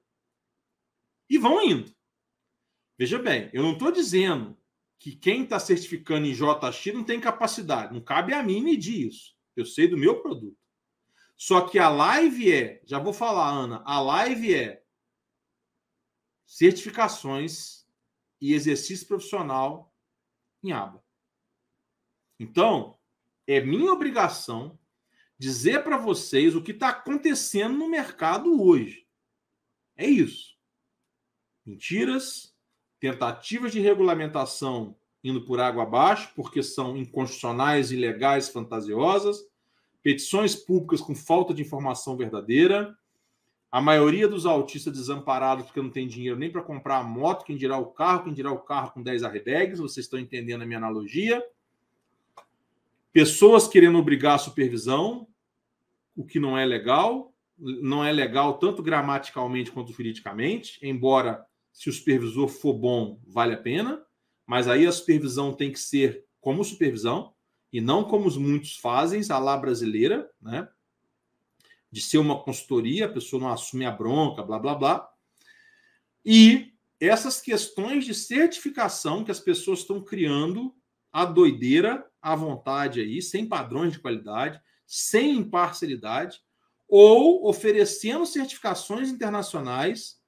e 1.30 1.38
vão 1.38 1.64
indo. 1.64 1.96
Veja 2.98 3.18
bem, 3.18 3.50
eu 3.54 3.64
não 3.64 3.74
estou 3.74 3.92
dizendo 3.92 4.58
que 5.00 5.16
quem 5.16 5.44
está 5.44 5.60
certificando 5.60 6.28
em 6.28 6.34
JX 6.34 6.94
não 6.94 7.04
tem 7.04 7.20
capacidade. 7.20 7.94
Não 7.94 8.02
cabe 8.02 8.34
a 8.34 8.44
mim 8.44 8.62
medir 8.62 9.08
isso. 9.08 9.36
Eu 9.56 9.66
sei 9.66 9.88
do 9.88 9.98
meu 9.98 10.22
produto. 10.22 10.58
Só 11.36 11.62
que 11.62 11.78
a 11.78 11.88
live 11.88 12.52
é, 12.52 12.82
já 12.84 12.98
vou 12.98 13.14
falar, 13.14 13.50
Ana, 13.50 13.84
a 13.86 14.02
live 14.02 14.56
é 14.56 14.82
certificações 16.48 17.86
e 18.40 18.54
exercício 18.54 19.06
profissional 19.06 19.94
em 20.64 20.72
aba. 20.72 21.04
Então, 22.40 22.98
é 23.46 23.60
minha 23.60 23.92
obrigação 23.92 24.80
dizer 25.38 25.84
para 25.84 25.98
vocês 25.98 26.56
o 26.56 26.64
que 26.64 26.72
está 26.72 26.90
acontecendo 26.90 27.78
no 27.78 27.90
mercado 27.90 28.64
hoje. 28.64 29.06
É 29.96 30.08
isso. 30.08 30.58
Mentiras, 31.66 32.56
tentativas 33.00 33.72
de 33.72 33.80
regulamentação 33.80 34.96
indo 35.24 35.44
por 35.44 35.60
água 35.60 35.84
abaixo, 35.84 36.32
porque 36.36 36.64
são 36.64 36.96
inconstitucionais, 36.96 37.92
ilegais, 37.92 38.48
fantasiosas, 38.48 39.46
petições 40.02 40.56
públicas 40.56 41.02
com 41.02 41.14
falta 41.14 41.54
de 41.54 41.62
informação 41.62 42.16
verdadeira, 42.16 42.98
a 43.72 43.82
maioria 43.82 44.28
dos 44.28 44.46
autistas 44.46 44.94
desamparados 44.94 45.66
porque 45.66 45.82
não 45.82 45.90
tem 45.90 46.08
dinheiro 46.08 46.38
nem 46.38 46.52
para 46.52 46.62
comprar 46.62 47.00
a 47.00 47.04
moto, 47.04 47.46
quem 47.46 47.58
dirá 47.58 47.78
o 47.78 47.88
carro, 47.88 48.24
quem 48.24 48.34
dirá 48.34 48.52
o 48.52 48.60
carro 48.60 48.92
com 48.92 49.04
10 49.04 49.24
airbags, 49.24 49.80
vocês 49.80 50.06
estão 50.06 50.20
entendendo 50.20 50.62
a 50.62 50.66
minha 50.66 50.78
analogia. 50.78 51.44
Pessoas 53.12 53.68
querendo 53.68 53.98
obrigar 53.98 54.36
a 54.36 54.40
supervisão, 54.40 55.28
o 56.16 56.26
que 56.26 56.40
não 56.40 56.58
é 56.58 56.66
legal, 56.66 57.34
não 57.58 58.06
é 58.06 58.12
legal 58.12 58.58
tanto 58.58 58.82
gramaticalmente 58.82 59.72
quanto 59.72 59.92
juridicamente, 59.92 60.80
embora 60.82 61.46
se 61.74 61.90
o 61.90 61.94
supervisor 61.94 62.48
for 62.48 62.74
bom, 62.74 63.20
vale 63.28 63.54
a 63.54 63.58
pena, 63.58 64.02
mas 64.46 64.68
aí 64.68 64.86
a 64.86 64.92
supervisão 64.92 65.54
tem 65.54 65.72
que 65.72 65.80
ser 65.80 66.26
como 66.40 66.64
supervisão 66.64 67.34
e 67.72 67.82
não 67.82 68.04
como 68.04 68.28
os 68.28 68.38
muitos 68.38 68.78
fazem, 68.78 69.22
a 69.30 69.38
lá 69.38 69.58
brasileira, 69.58 70.30
né? 70.42 70.68
De 71.98 72.04
ser 72.04 72.20
uma 72.20 72.40
consultoria, 72.40 73.08
a 73.08 73.12
pessoa 73.12 73.42
não 73.42 73.50
assume 73.50 73.84
a 73.84 73.90
bronca, 73.90 74.44
blá 74.44 74.60
blá 74.60 74.76
blá. 74.76 75.10
E 76.24 76.72
essas 77.00 77.42
questões 77.42 78.06
de 78.06 78.14
certificação 78.14 79.24
que 79.24 79.32
as 79.32 79.40
pessoas 79.40 79.80
estão 79.80 80.00
criando 80.00 80.76
a 81.12 81.26
doideira 81.26 82.08
à 82.22 82.36
vontade 82.36 83.02
aí, 83.02 83.20
sem 83.20 83.50
padrões 83.50 83.94
de 83.94 84.00
qualidade, 84.00 84.62
sem 84.86 85.38
imparcialidade, 85.38 86.40
ou 86.88 87.50
oferecendo 87.50 88.28
certificações 88.28 89.10
internacionais 89.10 90.22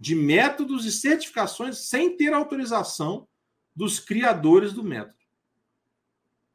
de 0.00 0.16
métodos 0.16 0.84
e 0.84 0.90
certificações 0.90 1.86
sem 1.86 2.16
ter 2.16 2.32
autorização 2.32 3.28
dos 3.72 4.00
criadores 4.00 4.72
do 4.72 4.82
método. 4.82 5.22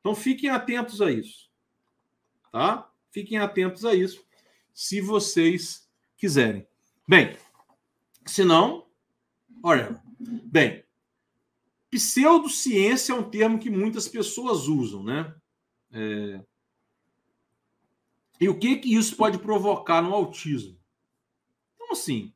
Então 0.02 0.14
fiquem 0.14 0.49
atentos 0.49 1.02
a 1.02 1.10
isso. 1.10 1.49
Tá? 2.52 2.91
Fiquem 3.10 3.38
atentos 3.38 3.86
a 3.86 3.95
isso, 3.95 4.22
se 4.80 5.01
vocês 5.01 5.91
quiserem. 6.15 6.65
Bem, 7.06 7.38
se 8.26 8.45
não, 8.45 8.88
olha, 9.61 10.01
bem, 10.18 10.85
pseudociência 11.91 13.11
é 13.11 13.15
um 13.15 13.30
termo 13.30 13.60
que 13.60 13.69
muitas 13.69 14.07
pessoas 14.07 14.69
usam, 14.69 15.03
né? 15.03 15.35
É... 15.91 16.41
E 18.39 18.47
o 18.47 18.57
que 18.57 18.77
que 18.77 18.95
isso 18.95 19.18
pode 19.18 19.38
provocar 19.39 20.01
no 20.01 20.14
autismo? 20.14 20.80
Então, 21.76 21.91
assim, 21.91 22.34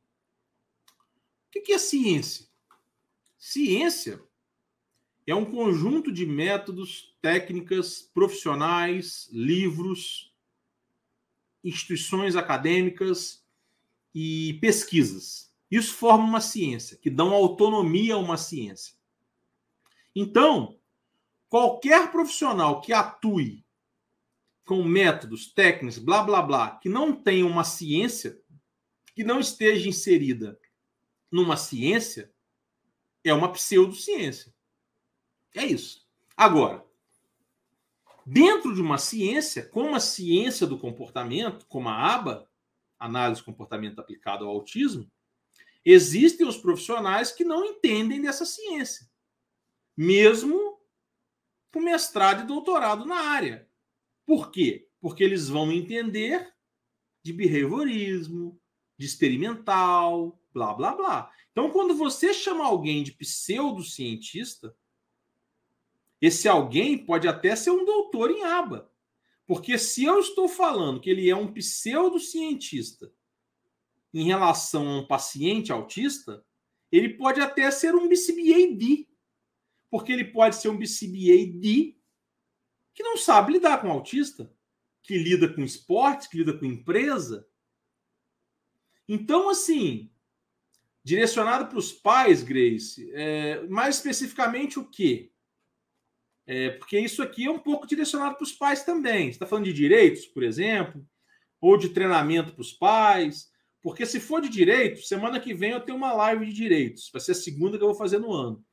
o 1.48 1.50
que, 1.50 1.62
que 1.62 1.72
é 1.72 1.78
ciência? 1.78 2.46
Ciência 3.38 4.22
é 5.26 5.34
um 5.34 5.46
conjunto 5.46 6.12
de 6.12 6.26
métodos, 6.26 7.16
técnicas, 7.22 8.02
profissionais, 8.02 9.30
livros, 9.32 10.33
instituições 11.64 12.36
acadêmicas 12.36 13.42
e 14.14 14.58
pesquisas. 14.60 15.52
Isso 15.70 15.94
forma 15.94 16.24
uma 16.24 16.40
ciência, 16.40 16.96
que 16.96 17.10
dão 17.10 17.32
autonomia 17.32 18.14
a 18.14 18.18
uma 18.18 18.36
ciência. 18.36 18.94
Então, 20.14 20.78
qualquer 21.48 22.12
profissional 22.12 22.80
que 22.80 22.92
atue 22.92 23.64
com 24.64 24.82
métodos, 24.84 25.52
técnicas, 25.52 25.98
blá, 25.98 26.22
blá, 26.22 26.42
blá, 26.42 26.70
que 26.78 26.88
não 26.88 27.12
tenha 27.12 27.44
uma 27.44 27.64
ciência, 27.64 28.40
que 29.14 29.24
não 29.24 29.40
esteja 29.40 29.88
inserida 29.88 30.58
numa 31.30 31.56
ciência, 31.56 32.32
é 33.24 33.32
uma 33.34 33.50
pseudociência. 33.50 34.54
É 35.54 35.64
isso. 35.64 36.06
Agora, 36.36 36.84
dentro 38.26 38.74
de 38.74 38.80
uma 38.80 38.98
ciência, 38.98 39.66
como 39.66 39.94
a 39.94 40.00
ciência 40.00 40.66
do 40.66 40.78
comportamento, 40.78 41.66
como 41.66 41.88
a 41.88 42.14
ABA, 42.14 42.48
análise 42.98 43.40
do 43.40 43.44
comportamento 43.44 43.98
aplicado 43.98 44.44
ao 44.44 44.50
autismo, 44.50 45.10
existem 45.84 46.46
os 46.46 46.56
profissionais 46.56 47.30
que 47.30 47.44
não 47.44 47.64
entendem 47.64 48.22
dessa 48.22 48.46
ciência, 48.46 49.06
mesmo 49.96 50.80
com 51.72 51.80
mestrado 51.80 52.42
e 52.42 52.46
doutorado 52.46 53.04
na 53.04 53.16
área. 53.16 53.68
Por 54.24 54.50
quê? 54.50 54.88
Porque 55.00 55.22
eles 55.22 55.48
vão 55.48 55.70
entender 55.70 56.54
de 57.22 57.32
behaviorismo, 57.32 58.58
de 58.96 59.06
experimental, 59.06 60.40
blá, 60.52 60.72
blá, 60.72 60.94
blá. 60.94 61.32
Então, 61.50 61.70
quando 61.70 61.94
você 61.94 62.32
chama 62.32 62.64
alguém 62.64 63.02
de 63.02 63.12
pseudocientista, 63.12 64.74
esse 66.24 66.48
alguém 66.48 66.96
pode 66.96 67.28
até 67.28 67.54
ser 67.54 67.70
um 67.70 67.84
doutor 67.84 68.30
em 68.30 68.44
aba. 68.44 68.90
Porque 69.46 69.76
se 69.76 70.04
eu 70.04 70.18
estou 70.18 70.48
falando 70.48 71.00
que 71.00 71.10
ele 71.10 71.28
é 71.28 71.36
um 71.36 71.52
pseudocientista 71.52 73.12
em 74.12 74.24
relação 74.24 74.88
a 74.88 74.98
um 75.00 75.06
paciente 75.06 75.70
autista, 75.72 76.44
ele 76.90 77.10
pode 77.10 77.40
até 77.40 77.70
ser 77.70 77.94
um 77.94 78.08
BCBAD. 78.08 79.08
Porque 79.90 80.12
ele 80.12 80.24
pode 80.24 80.56
ser 80.56 80.68
um 80.68 80.78
BCBAD 80.78 81.96
que 82.94 83.02
não 83.02 83.16
sabe 83.16 83.54
lidar 83.54 83.80
com 83.80 83.90
autista, 83.90 84.50
que 85.02 85.18
lida 85.18 85.52
com 85.52 85.62
esporte, 85.62 86.28
que 86.28 86.38
lida 86.38 86.56
com 86.56 86.64
empresa. 86.64 87.46
Então, 89.08 89.50
assim, 89.50 90.10
direcionado 91.02 91.66
para 91.66 91.78
os 91.78 91.92
pais, 91.92 92.42
Grace, 92.42 93.10
é, 93.12 93.66
mais 93.66 93.96
especificamente 93.96 94.78
o 94.78 94.88
quê? 94.88 95.33
É, 96.46 96.70
porque 96.70 96.98
isso 96.98 97.22
aqui 97.22 97.46
é 97.46 97.50
um 97.50 97.58
pouco 97.58 97.86
direcionado 97.86 98.36
para 98.36 98.44
os 98.44 98.52
pais 98.52 98.84
também. 98.84 99.26
Você 99.26 99.30
está 99.30 99.46
falando 99.46 99.64
de 99.64 99.72
direitos, 99.72 100.26
por 100.26 100.42
exemplo, 100.42 101.04
ou 101.60 101.76
de 101.76 101.88
treinamento 101.88 102.52
para 102.52 102.60
os 102.60 102.72
pais. 102.72 103.48
Porque 103.82 104.06
se 104.06 104.20
for 104.20 104.40
de 104.40 104.48
direito, 104.48 105.02
semana 105.02 105.40
que 105.40 105.54
vem 105.54 105.72
eu 105.72 105.80
tenho 105.80 105.98
uma 105.98 106.12
live 106.12 106.46
de 106.46 106.52
direitos. 106.52 107.10
Vai 107.12 107.20
ser 107.20 107.32
a 107.32 107.36
segunda 107.36 107.76
que 107.76 107.84
eu 107.84 107.88
vou 107.88 107.96
fazer 107.96 108.18
no 108.18 108.32
ano. 108.32 108.64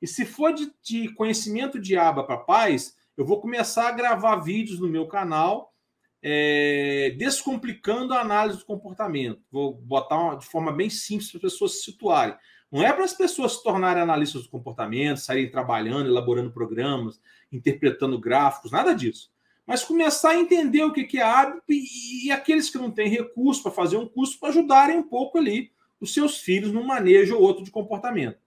E 0.00 0.06
se 0.06 0.24
for 0.24 0.52
de, 0.52 0.72
de 0.82 1.12
conhecimento 1.14 1.80
de 1.80 1.96
aba 1.96 2.24
para 2.24 2.38
pais, 2.38 2.94
eu 3.16 3.24
vou 3.24 3.40
começar 3.40 3.88
a 3.88 3.92
gravar 3.92 4.36
vídeos 4.36 4.78
no 4.78 4.88
meu 4.88 5.06
canal 5.08 5.74
é, 6.22 7.14
descomplicando 7.16 8.14
a 8.14 8.20
análise 8.20 8.58
do 8.58 8.64
comportamento. 8.64 9.42
Vou 9.50 9.74
botar 9.74 10.18
uma, 10.18 10.36
de 10.36 10.46
forma 10.46 10.72
bem 10.72 10.90
simples 10.90 11.30
para 11.30 11.38
as 11.38 11.52
pessoas 11.52 11.72
se 11.78 11.84
situarem. 11.84 12.36
Não 12.70 12.82
é 12.82 12.92
para 12.92 13.04
as 13.04 13.14
pessoas 13.14 13.54
se 13.54 13.62
tornarem 13.62 14.02
analistas 14.02 14.42
do 14.42 14.48
comportamento, 14.50 15.18
saírem 15.18 15.50
trabalhando, 15.50 16.08
elaborando 16.08 16.50
programas, 16.50 17.20
interpretando 17.50 18.18
gráficos, 18.18 18.70
nada 18.70 18.94
disso. 18.94 19.30
Mas 19.66 19.84
começar 19.84 20.30
a 20.30 20.38
entender 20.38 20.82
o 20.82 20.92
que 20.92 21.18
é 21.18 21.22
hábito 21.22 21.64
e, 21.68 22.26
e 22.26 22.30
aqueles 22.30 22.70
que 22.70 22.78
não 22.78 22.90
têm 22.90 23.08
recurso 23.08 23.62
para 23.62 23.72
fazer 23.72 23.96
um 23.96 24.08
curso 24.08 24.38
para 24.38 24.50
ajudarem 24.50 24.98
um 24.98 25.02
pouco 25.02 25.38
ali 25.38 25.70
os 26.00 26.14
seus 26.14 26.38
filhos 26.38 26.72
no 26.72 26.84
manejo 26.84 27.36
ou 27.36 27.42
outro 27.42 27.64
de 27.64 27.70
comportamento. 27.70 28.38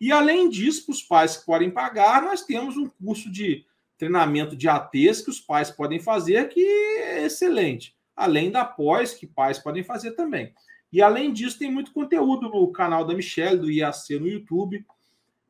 E 0.00 0.12
além 0.12 0.48
disso, 0.48 0.84
para 0.84 0.92
os 0.92 1.02
pais 1.02 1.36
que 1.36 1.46
podem 1.46 1.70
pagar, 1.70 2.22
nós 2.22 2.42
temos 2.42 2.76
um 2.76 2.88
curso 2.88 3.30
de 3.30 3.64
treinamento 3.96 4.54
de 4.54 4.68
ATs 4.68 5.22
que 5.22 5.30
os 5.30 5.40
pais 5.40 5.70
podem 5.70 5.98
fazer, 5.98 6.48
que 6.48 6.60
é 6.60 7.24
excelente. 7.24 7.96
Além 8.14 8.50
da 8.50 8.64
pós, 8.64 9.14
que 9.14 9.26
pais 9.26 9.58
podem 9.58 9.82
fazer 9.82 10.12
também. 10.12 10.52
E 10.92 11.02
além 11.02 11.32
disso, 11.32 11.58
tem 11.58 11.70
muito 11.70 11.92
conteúdo 11.92 12.48
no 12.48 12.70
canal 12.70 13.04
da 13.04 13.14
Michelle, 13.14 13.58
do 13.58 13.70
IAC 13.70 14.18
no 14.18 14.28
YouTube, 14.28 14.84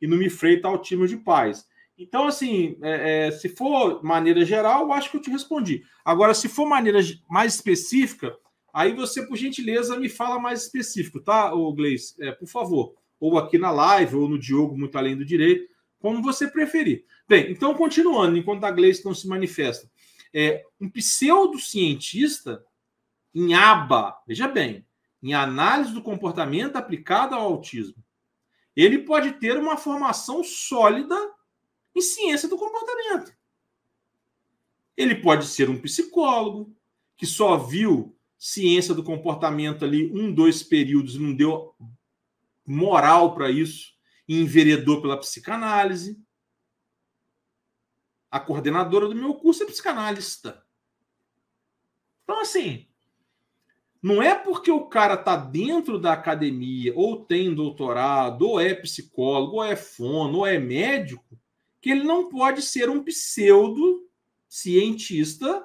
e 0.01 0.07
no 0.07 0.17
Me 0.17 0.29
Freita 0.29 0.69
ao 0.69 0.79
time 0.79 1.07
de 1.07 1.17
pais. 1.17 1.67
Então, 1.99 2.27
assim, 2.27 2.77
é, 2.83 3.29
é, 3.29 3.31
se 3.31 3.49
for 3.49 4.03
maneira 4.05 4.45
geral, 4.45 4.83
eu 4.83 4.93
acho 4.93 5.11
que 5.11 5.17
eu 5.17 5.23
te 5.23 5.31
respondi. 5.31 5.83
Agora, 6.05 6.35
se 6.35 6.49
for 6.49 6.67
maneira 6.67 7.01
mais 7.29 7.55
específica, 7.55 8.37
aí 8.73 8.93
você, 8.93 9.27
por 9.27 9.37
gentileza, 9.37 9.99
me 9.99 10.09
fala 10.09 10.39
mais 10.39 10.65
específico, 10.65 11.21
tá, 11.21 11.55
ô 11.55 11.73
Gleice? 11.73 12.15
É, 12.21 12.33
por 12.33 12.47
favor. 12.47 12.95
Ou 13.19 13.39
aqui 13.39 13.57
na 13.57 13.71
live, 13.71 14.17
ou 14.17 14.29
no 14.29 14.39
Diogo, 14.39 14.77
muito 14.77 14.97
além 14.99 15.17
do 15.17 15.25
direito, 15.25 15.67
como 15.99 16.23
você 16.23 16.47
preferir. 16.47 17.05
Bem, 17.27 17.51
então, 17.51 17.75
continuando, 17.75 18.37
enquanto 18.37 18.65
a 18.65 18.71
Gleice 18.71 19.05
não 19.05 19.15
se 19.15 19.27
manifesta. 19.27 19.91
É, 20.35 20.65
um 20.79 20.91
pseudocientista 20.91 22.63
em 23.35 23.55
aba, 23.55 24.17
veja 24.27 24.47
bem, 24.47 24.86
em 25.23 25.35
análise 25.35 25.93
do 25.93 26.03
comportamento 26.03 26.77
aplicado 26.77 27.35
ao 27.35 27.43
autismo, 27.43 28.03
ele 28.75 28.99
pode 28.99 29.33
ter 29.35 29.59
uma 29.59 29.77
formação 29.77 30.45
sólida 30.45 31.17
em 31.95 32.01
ciência 32.01 32.49
do 32.49 32.59
comportamento. 32.59 33.35
Ele 34.97 35.15
pode 35.15 35.47
ser 35.47 35.71
um 35.71 35.81
psicólogo 35.81 36.77
que 37.17 37.27
só 37.27 37.57
viu 37.57 38.17
ciência 38.39 38.95
do 38.95 39.03
comportamento 39.03 39.85
ali 39.85 40.13
um, 40.13 40.33
dois 40.33 40.63
períodos, 40.63 41.17
não 41.17 41.35
deu 41.35 41.75
moral 42.67 43.35
para 43.35 43.51
isso 43.51 43.95
e 44.29 44.39
enveredou 44.41 45.01
pela 45.01 45.19
psicanálise. 45.19 46.21
A 48.31 48.39
coordenadora 48.39 49.09
do 49.09 49.15
meu 49.15 49.35
curso 49.35 49.63
é 49.63 49.67
psicanalista. 49.67 50.63
Então, 52.25 52.41
assim, 52.41 52.86
não 54.03 54.23
é 54.23 54.35
porque 54.35 54.71
o 54.71 54.87
cara 54.87 55.15
está 55.15 55.37
dentro 55.37 55.99
da 55.99 56.13
academia, 56.13 56.93
ou 56.95 57.25
tem 57.25 57.55
doutorado, 57.55 58.43
ou 58.43 58.61
é 58.61 58.75
psicólogo, 58.75 59.57
ou 59.57 59.65
é 59.65 59.75
fono, 59.75 60.39
ou 60.39 60.47
é 60.47 60.59
médico, 60.59 61.39
que 61.81 61.91
ele 61.91 62.05
não 62.05 62.29
pode 62.29 62.63
ser 62.63 62.91
um 62.91 63.03
pseudo 63.03 64.09
cientista 64.49 65.65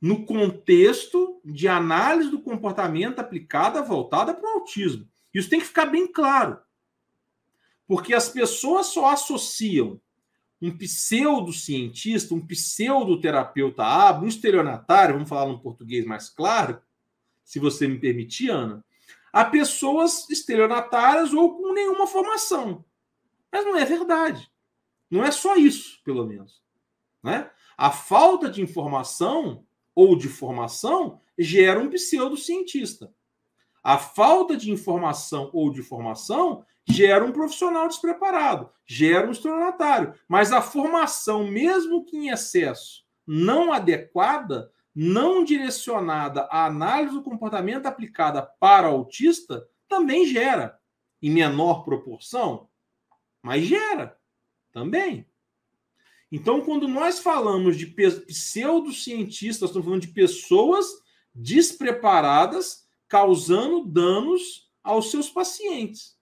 no 0.00 0.26
contexto 0.26 1.40
de 1.44 1.68
análise 1.68 2.30
do 2.30 2.40
comportamento 2.40 3.20
aplicada 3.20 3.82
voltada 3.82 4.34
para 4.34 4.48
o 4.50 4.58
autismo. 4.58 5.08
Isso 5.32 5.48
tem 5.48 5.60
que 5.60 5.66
ficar 5.66 5.86
bem 5.86 6.06
claro. 6.10 6.58
Porque 7.86 8.14
as 8.14 8.28
pessoas 8.28 8.86
só 8.88 9.10
associam 9.10 10.00
um 10.60 10.76
pseudocientista, 10.76 12.34
um 12.34 12.46
pseudoterapeuta 12.46 13.82
aba, 13.84 14.24
um 14.24 14.28
estelionatário, 14.28 15.14
vamos 15.14 15.28
falar 15.28 15.46
num 15.46 15.58
português 15.58 16.04
mais 16.04 16.28
claro, 16.28 16.80
se 17.52 17.58
você 17.58 17.86
me 17.86 17.98
permitir, 17.98 18.48
Ana, 18.48 18.82
a 19.30 19.44
pessoas 19.44 20.26
estelionatárias 20.30 21.34
ou 21.34 21.54
com 21.54 21.74
nenhuma 21.74 22.06
formação. 22.06 22.82
Mas 23.52 23.62
não 23.62 23.76
é 23.76 23.84
verdade. 23.84 24.50
Não 25.10 25.22
é 25.22 25.30
só 25.30 25.54
isso, 25.54 26.00
pelo 26.02 26.24
menos. 26.24 26.62
Né? 27.22 27.50
A 27.76 27.90
falta 27.90 28.48
de 28.48 28.62
informação 28.62 29.66
ou 29.94 30.16
de 30.16 30.30
formação 30.30 31.20
gera 31.38 31.78
um 31.78 31.90
pseudocientista. 31.90 33.12
A 33.84 33.98
falta 33.98 34.56
de 34.56 34.70
informação 34.70 35.50
ou 35.52 35.70
de 35.70 35.82
formação 35.82 36.64
gera 36.88 37.22
um 37.22 37.32
profissional 37.32 37.86
despreparado, 37.86 38.70
gera 38.86 39.28
um 39.28 39.32
estelionatário. 39.32 40.14
Mas 40.26 40.52
a 40.52 40.62
formação, 40.62 41.46
mesmo 41.46 42.02
que 42.02 42.16
em 42.16 42.30
excesso, 42.30 43.04
não 43.26 43.74
adequada, 43.74 44.72
não 44.94 45.42
direcionada 45.42 46.42
à 46.50 46.66
análise 46.66 47.14
do 47.14 47.22
comportamento 47.22 47.86
aplicada 47.86 48.42
para 48.42 48.90
o 48.90 48.94
autista, 48.94 49.66
também 49.88 50.26
gera, 50.26 50.78
em 51.20 51.30
menor 51.30 51.84
proporção, 51.84 52.68
mas 53.42 53.64
gera 53.64 54.18
também. 54.72 55.26
Então, 56.30 56.62
quando 56.62 56.88
nós 56.88 57.18
falamos 57.18 57.76
de 57.76 57.86
pseudocientistas, 57.86 59.68
estamos 59.68 59.84
falando 59.84 60.00
de 60.00 60.08
pessoas 60.08 60.86
despreparadas 61.34 62.86
causando 63.06 63.84
danos 63.84 64.70
aos 64.82 65.10
seus 65.10 65.28
pacientes 65.28 66.16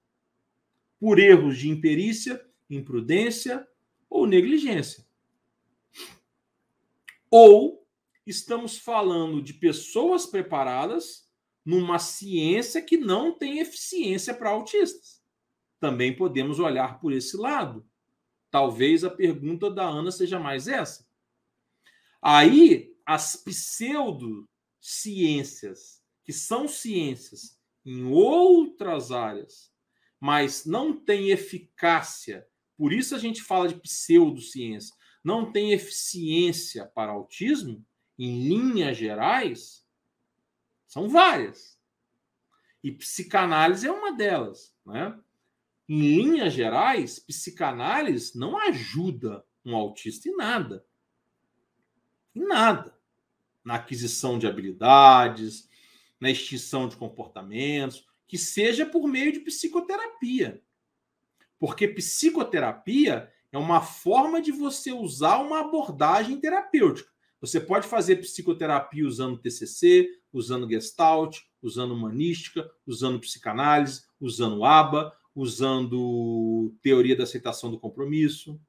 por 0.99 1.19
erros 1.19 1.57
de 1.57 1.69
imperícia, 1.69 2.45
imprudência 2.69 3.67
ou 4.09 4.27
negligência. 4.27 5.07
Ou 7.31 7.80
estamos 8.27 8.79
falando 8.79 9.43
de 9.43 9.55
pessoas 9.55 10.27
preparadas 10.27 11.29
numa 11.65 11.99
ciência 11.99 12.83
que 12.83 12.97
não 12.97 13.37
tem 13.37 13.59
eficiência 13.59 14.33
para 14.35 14.51
autistas. 14.51 15.21
Também 15.79 16.17
podemos 16.17 16.59
olhar 16.59 16.99
por 17.01 17.13
esse 17.13 17.37
lado. 17.37 17.87
Talvez 18.51 19.05
a 19.05 19.11
pergunta 19.11 19.71
da 19.71 19.85
Ana 19.85 20.11
seja 20.11 20.39
mais 20.39 20.67
essa. 20.69 21.07
Aí, 22.21 22.95
as 23.07 23.37
pseudociências, 23.37 26.03
que 26.25 26.33
são 26.33 26.67
ciências 26.69 27.59
em 27.85 28.05
outras 28.05 29.11
áreas, 29.11 29.73
mas 30.19 30.65
não 30.67 30.93
tem 30.93 31.31
eficácia, 31.31 32.47
por 32.77 32.93
isso 32.93 33.15
a 33.15 33.19
gente 33.19 33.43
fala 33.43 33.69
de 33.69 33.77
pseudociência, 33.77 34.95
não 35.25 35.51
tem 35.51 35.73
eficiência 35.73 36.85
para 36.87 37.13
autismo, 37.13 37.83
em 38.23 38.43
linhas 38.43 38.99
gerais, 38.99 39.83
são 40.87 41.09
várias. 41.09 41.81
E 42.85 42.93
psicanálise 42.93 43.87
é 43.87 43.91
uma 43.91 44.13
delas. 44.13 44.77
Né? 44.85 45.19
Em 45.89 46.17
linhas 46.17 46.53
gerais, 46.53 47.19
psicanálise 47.19 48.39
não 48.39 48.59
ajuda 48.59 49.43
um 49.65 49.75
autista 49.75 50.29
em 50.29 50.37
nada. 50.37 50.85
Em 52.35 52.47
nada. 52.47 52.95
Na 53.65 53.77
aquisição 53.77 54.39
de 54.39 54.47
habilidades, 54.47 55.67
na 56.21 56.31
extinção 56.31 56.89
de 56.89 56.97
comportamentos, 56.97 58.07
que 58.29 58.37
seja 58.37 58.85
por 58.85 59.09
meio 59.09 59.33
de 59.33 59.41
psicoterapia. 59.41 60.63
Porque 61.59 61.89
psicoterapia 61.89 63.33
é 63.51 63.57
uma 63.57 63.81
forma 63.81 64.43
de 64.43 64.53
você 64.53 64.93
usar 64.93 65.39
uma 65.39 65.61
abordagem 65.61 66.39
terapêutica. 66.39 67.11
Você 67.41 67.59
pode 67.59 67.89
fazer 67.89 68.17
psicoterapia 68.17 69.07
usando 69.07 69.39
TCC, 69.39 70.09
usando 70.33 70.69
Gestalt, 70.69 71.39
usando 71.63 71.95
humanística, 71.95 72.71
usando 72.87 73.19
psicanálise, 73.19 74.05
usando 74.21 74.65
ABA, 74.65 75.17
usando 75.35 76.75
teoria 76.83 77.17
da 77.17 77.25
aceitação 77.25 77.71
do 77.71 77.81
compromisso. 77.81 78.61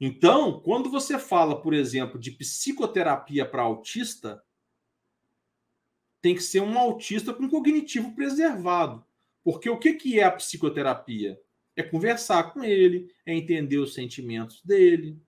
Então, 0.00 0.60
quando 0.60 0.90
você 0.90 1.18
fala, 1.18 1.60
por 1.60 1.74
exemplo, 1.74 2.18
de 2.18 2.30
psicoterapia 2.30 3.44
para 3.44 3.62
autista, 3.62 4.42
tem 6.20 6.34
que 6.34 6.42
ser 6.42 6.60
um 6.60 6.78
autista 6.78 7.34
com 7.34 7.48
cognitivo 7.48 8.14
preservado. 8.14 9.04
Porque 9.44 9.68
o 9.68 9.78
que, 9.78 9.94
que 9.94 10.18
é 10.18 10.24
a 10.24 10.30
psicoterapia? 10.30 11.38
É 11.76 11.82
conversar 11.82 12.52
com 12.52 12.64
ele, 12.64 13.12
é 13.26 13.34
entender 13.34 13.78
os 13.78 13.94
sentimentos 13.94 14.62
dele, 14.62 15.20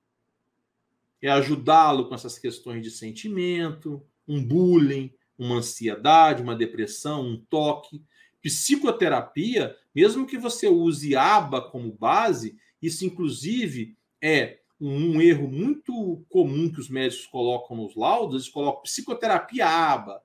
é 1.26 1.30
ajudá-lo 1.30 2.06
com 2.06 2.14
essas 2.14 2.38
questões 2.38 2.82
de 2.82 2.90
sentimento, 2.90 4.04
um 4.28 4.44
bullying, 4.46 5.10
uma 5.38 5.56
ansiedade, 5.56 6.42
uma 6.42 6.54
depressão, 6.54 7.22
um 7.22 7.42
toque. 7.48 8.04
Psicoterapia, 8.42 9.74
mesmo 9.94 10.26
que 10.26 10.36
você 10.36 10.68
use 10.68 11.16
aba 11.16 11.62
como 11.62 11.90
base, 11.90 12.58
isso 12.80 13.06
inclusive 13.06 13.96
é 14.20 14.58
um, 14.78 15.18
erro 15.22 15.48
muito 15.48 16.22
comum 16.28 16.70
que 16.70 16.80
os 16.80 16.90
médicos 16.90 17.26
colocam 17.26 17.74
nos 17.74 17.96
laudos, 17.96 18.34
eles 18.34 18.48
colocam 18.50 18.82
psicoterapia 18.82 19.66
aba, 19.66 20.22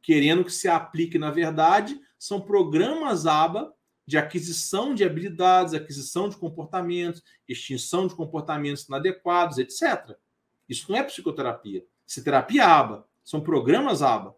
querendo 0.00 0.44
que 0.44 0.52
se 0.52 0.66
aplique, 0.66 1.18
na 1.18 1.30
verdade, 1.30 2.00
são 2.18 2.40
programas 2.40 3.26
aba 3.26 3.75
de 4.06 4.16
aquisição 4.16 4.94
de 4.94 5.04
habilidades, 5.04 5.74
aquisição 5.74 6.28
de 6.28 6.36
comportamentos, 6.36 7.22
extinção 7.48 8.06
de 8.06 8.14
comportamentos 8.14 8.84
inadequados, 8.84 9.58
etc. 9.58 10.16
Isso 10.68 10.90
não 10.90 10.98
é 10.98 11.02
psicoterapia. 11.02 11.84
Isso 12.06 12.20
é 12.20 12.22
terapia 12.22 12.66
ABA. 12.66 13.06
São 13.24 13.40
programas 13.40 14.02
ABA. 14.02 14.36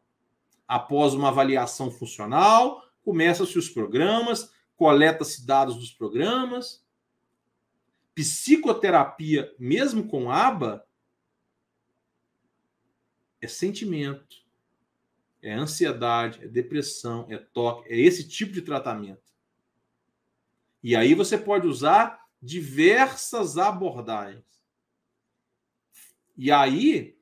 Após 0.67 1.13
uma 1.13 1.29
avaliação 1.29 1.91
funcional, 1.91 2.83
começam-se 3.03 3.59
os 3.59 3.69
programas, 3.69 4.53
coleta-se 4.75 5.47
dados 5.47 5.77
dos 5.77 5.91
programas. 5.91 6.83
Psicoterapia, 8.15 9.55
mesmo 9.59 10.09
com 10.09 10.31
ABA, 10.31 10.85
é 13.41 13.47
sentimento, 13.47 14.37
é 15.43 15.53
ansiedade, 15.53 16.43
é 16.43 16.49
depressão, 16.49 17.27
é 17.31 17.37
toque, 17.37 17.93
é 17.93 17.97
esse 17.97 18.27
tipo 18.27 18.53
de 18.53 18.63
tratamento. 18.63 19.28
E 20.83 20.95
aí 20.95 21.15
você 21.15 21.37
pode 21.37 21.67
usar 21.67 22.21
diversas 22.41 23.59
abordagens. 23.59 24.45
E 26.37 26.53
aí, 26.53 27.17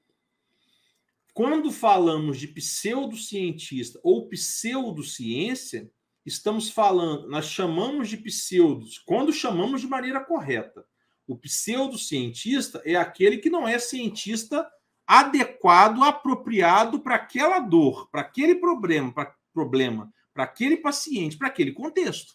quando 1.33 1.73
falamos 1.73 2.39
de 2.39 2.49
pseudocientista 2.49 3.99
ou 4.03 4.29
pseudociência, 4.29 5.91
estamos 6.25 6.69
falando, 6.69 7.29
nós 7.29 7.47
chamamos 7.47 8.11
de 8.11 8.19
pseudos, 8.19 8.99
quando 8.99 9.33
chamamos 9.33 9.81
de 9.81 9.87
maneira 9.87 10.23
correta. 10.23 10.85
O 11.27 11.37
pseudocientista 11.37 12.83
é 12.85 12.95
aquele 12.95 13.39
que 13.39 13.51
não 13.51 13.67
é 13.67 13.79
cientista 13.79 14.69
adequado, 15.07 16.03
apropriado 16.03 17.01
para 17.01 17.15
aquela 17.15 17.59
dor, 17.59 18.09
para 18.11 18.21
aquele 18.21 18.57
problema, 18.57 19.13
para 19.13 19.35
problema, 19.53 20.13
para 20.35 20.45
aquele 20.45 20.77
paciente, 20.77 21.39
para 21.39 21.49
aquele 21.49 21.73
contexto 21.73 22.35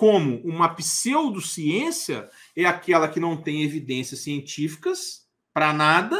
como 0.00 0.40
uma 0.40 0.74
pseudociência 0.74 2.30
é 2.56 2.64
aquela 2.64 3.06
que 3.06 3.20
não 3.20 3.36
tem 3.36 3.64
evidências 3.64 4.20
científicas 4.20 5.28
para 5.52 5.74
nada, 5.74 6.16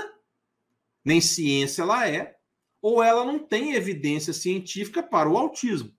nem 1.02 1.18
ciência 1.18 1.80
ela 1.80 2.06
é, 2.06 2.36
ou 2.82 3.02
ela 3.02 3.24
não 3.24 3.38
tem 3.38 3.72
evidência 3.72 4.34
científica 4.34 5.02
para 5.02 5.30
o 5.30 5.38
autismo, 5.38 5.96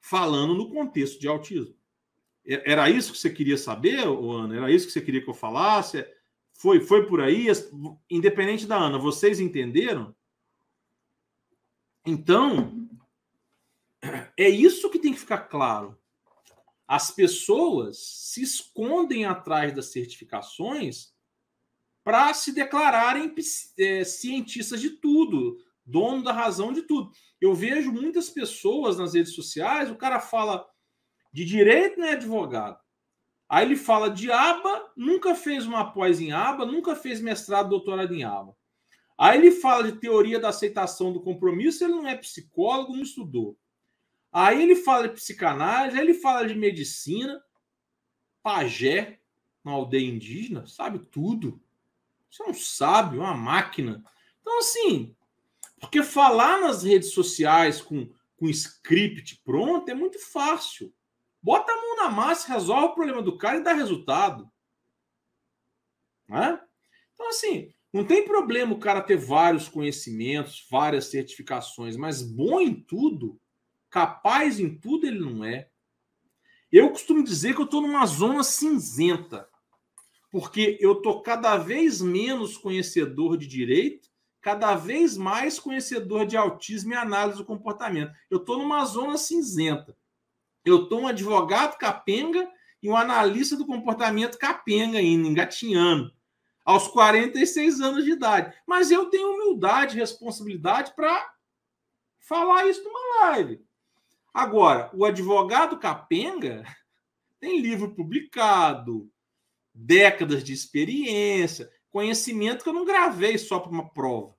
falando 0.00 0.54
no 0.54 0.70
contexto 0.70 1.20
de 1.20 1.28
autismo. 1.28 1.76
Era 2.42 2.88
isso 2.88 3.12
que 3.12 3.18
você 3.18 3.28
queria 3.28 3.58
saber, 3.58 4.06
Ana? 4.06 4.56
Era 4.56 4.72
isso 4.72 4.86
que 4.86 4.92
você 4.94 5.02
queria 5.02 5.22
que 5.22 5.28
eu 5.28 5.34
falasse? 5.34 6.02
Foi, 6.54 6.80
foi 6.80 7.06
por 7.06 7.20
aí? 7.20 7.48
Independente 8.08 8.66
da 8.66 8.78
Ana, 8.78 8.96
vocês 8.96 9.40
entenderam? 9.40 10.16
Então, 12.06 12.88
é 14.38 14.48
isso 14.48 14.88
que 14.88 14.98
tem 14.98 15.12
que 15.12 15.20
ficar 15.20 15.40
claro. 15.40 16.00
As 16.92 17.10
pessoas 17.10 17.96
se 18.06 18.42
escondem 18.42 19.24
atrás 19.24 19.74
das 19.74 19.86
certificações 19.86 21.14
para 22.04 22.34
se 22.34 22.52
declararem 22.52 23.34
é, 23.78 24.04
cientistas 24.04 24.78
de 24.78 24.90
tudo, 24.90 25.56
dono 25.86 26.22
da 26.22 26.34
razão 26.34 26.70
de 26.70 26.82
tudo. 26.82 27.10
Eu 27.40 27.54
vejo 27.54 27.90
muitas 27.90 28.28
pessoas 28.28 28.98
nas 28.98 29.14
redes 29.14 29.32
sociais, 29.32 29.90
o 29.90 29.96
cara 29.96 30.20
fala 30.20 30.68
de 31.32 31.46
direito, 31.46 31.98
não 31.98 32.08
é 32.08 32.12
advogado. 32.12 32.78
Aí 33.48 33.64
ele 33.64 33.76
fala 33.76 34.10
de 34.10 34.30
aba, 34.30 34.92
nunca 34.94 35.34
fez 35.34 35.64
uma 35.64 35.94
pós 35.94 36.20
em 36.20 36.30
aba, 36.30 36.66
nunca 36.66 36.94
fez 36.94 37.22
mestrado, 37.22 37.70
doutorado 37.70 38.14
em 38.14 38.22
aba. 38.22 38.54
Aí 39.16 39.38
ele 39.38 39.50
fala 39.50 39.90
de 39.90 39.98
teoria 39.98 40.38
da 40.38 40.50
aceitação 40.50 41.10
do 41.10 41.22
compromisso, 41.22 41.84
ele 41.84 41.94
não 41.94 42.06
é 42.06 42.18
psicólogo, 42.18 42.92
não 42.92 43.02
estudou. 43.02 43.58
Aí 44.32 44.62
ele 44.62 44.76
fala 44.76 45.08
de 45.08 45.14
psicanálise, 45.14 45.96
aí 45.96 46.02
ele 46.02 46.14
fala 46.14 46.46
de 46.46 46.54
medicina, 46.54 47.42
pajé, 48.42 49.20
na 49.62 49.72
aldeia 49.72 50.08
indígena, 50.08 50.66
sabe 50.66 50.98
tudo. 50.98 51.62
Você 52.30 52.42
não 52.42 52.54
sabe, 52.54 53.18
é 53.18 53.20
uma 53.20 53.34
máquina. 53.34 54.02
Então, 54.40 54.58
assim, 54.58 55.14
porque 55.78 56.02
falar 56.02 56.60
nas 56.60 56.82
redes 56.82 57.12
sociais 57.12 57.80
com, 57.80 58.10
com 58.36 58.48
script 58.48 59.42
pronto 59.44 59.88
é 59.90 59.94
muito 59.94 60.18
fácil. 60.18 60.92
Bota 61.42 61.72
a 61.72 61.76
mão 61.76 61.96
na 61.96 62.10
massa, 62.10 62.52
resolve 62.52 62.86
o 62.86 62.94
problema 62.94 63.20
do 63.20 63.36
cara 63.36 63.58
e 63.58 63.62
dá 63.62 63.72
resultado. 63.72 64.50
Né? 66.28 66.58
Então, 67.12 67.28
assim, 67.28 67.74
não 67.92 68.06
tem 68.06 68.24
problema 68.24 68.72
o 68.72 68.78
cara 68.78 69.02
ter 69.02 69.16
vários 69.16 69.68
conhecimentos, 69.68 70.66
várias 70.70 71.06
certificações, 71.06 71.96
mas 71.96 72.22
bom 72.22 72.60
em 72.60 72.74
tudo, 72.74 73.38
capaz 73.92 74.58
em 74.58 74.74
tudo, 74.74 75.06
ele 75.06 75.20
não 75.20 75.44
é. 75.44 75.68
Eu 76.72 76.88
costumo 76.88 77.22
dizer 77.22 77.54
que 77.54 77.60
eu 77.60 77.66
estou 77.66 77.82
numa 77.82 78.06
zona 78.06 78.42
cinzenta, 78.42 79.46
porque 80.30 80.78
eu 80.80 80.94
estou 80.94 81.20
cada 81.20 81.58
vez 81.58 82.00
menos 82.00 82.56
conhecedor 82.56 83.36
de 83.36 83.46
direito, 83.46 84.08
cada 84.40 84.74
vez 84.74 85.18
mais 85.18 85.60
conhecedor 85.60 86.24
de 86.24 86.38
autismo 86.38 86.94
e 86.94 86.96
análise 86.96 87.36
do 87.36 87.44
comportamento. 87.44 88.12
Eu 88.30 88.38
estou 88.38 88.58
numa 88.58 88.82
zona 88.86 89.18
cinzenta. 89.18 89.94
Eu 90.64 90.84
estou 90.84 91.02
um 91.02 91.06
advogado 91.06 91.76
capenga 91.76 92.50
e 92.82 92.88
um 92.88 92.96
analista 92.96 93.56
do 93.56 93.66
comportamento 93.66 94.38
capenga 94.38 94.98
ainda, 94.98 95.28
engatinhando 95.28 96.10
aos 96.64 96.88
46 96.88 97.80
anos 97.82 98.04
de 98.04 98.12
idade. 98.12 98.56
Mas 98.66 98.90
eu 98.90 99.10
tenho 99.10 99.34
humildade 99.34 99.98
responsabilidade 99.98 100.94
para 100.94 101.30
falar 102.20 102.66
isso 102.66 102.82
numa 102.82 103.26
live. 103.26 103.62
Agora, 104.32 104.90
o 104.94 105.04
advogado 105.04 105.78
capenga 105.78 106.64
tem 107.38 107.60
livro 107.60 107.94
publicado, 107.94 109.10
décadas 109.74 110.42
de 110.42 110.52
experiência, 110.52 111.70
conhecimento 111.90 112.62
que 112.62 112.68
eu 112.68 112.74
não 112.74 112.84
gravei 112.84 113.36
só 113.36 113.58
para 113.58 113.70
uma 113.70 113.92
prova. 113.92 114.34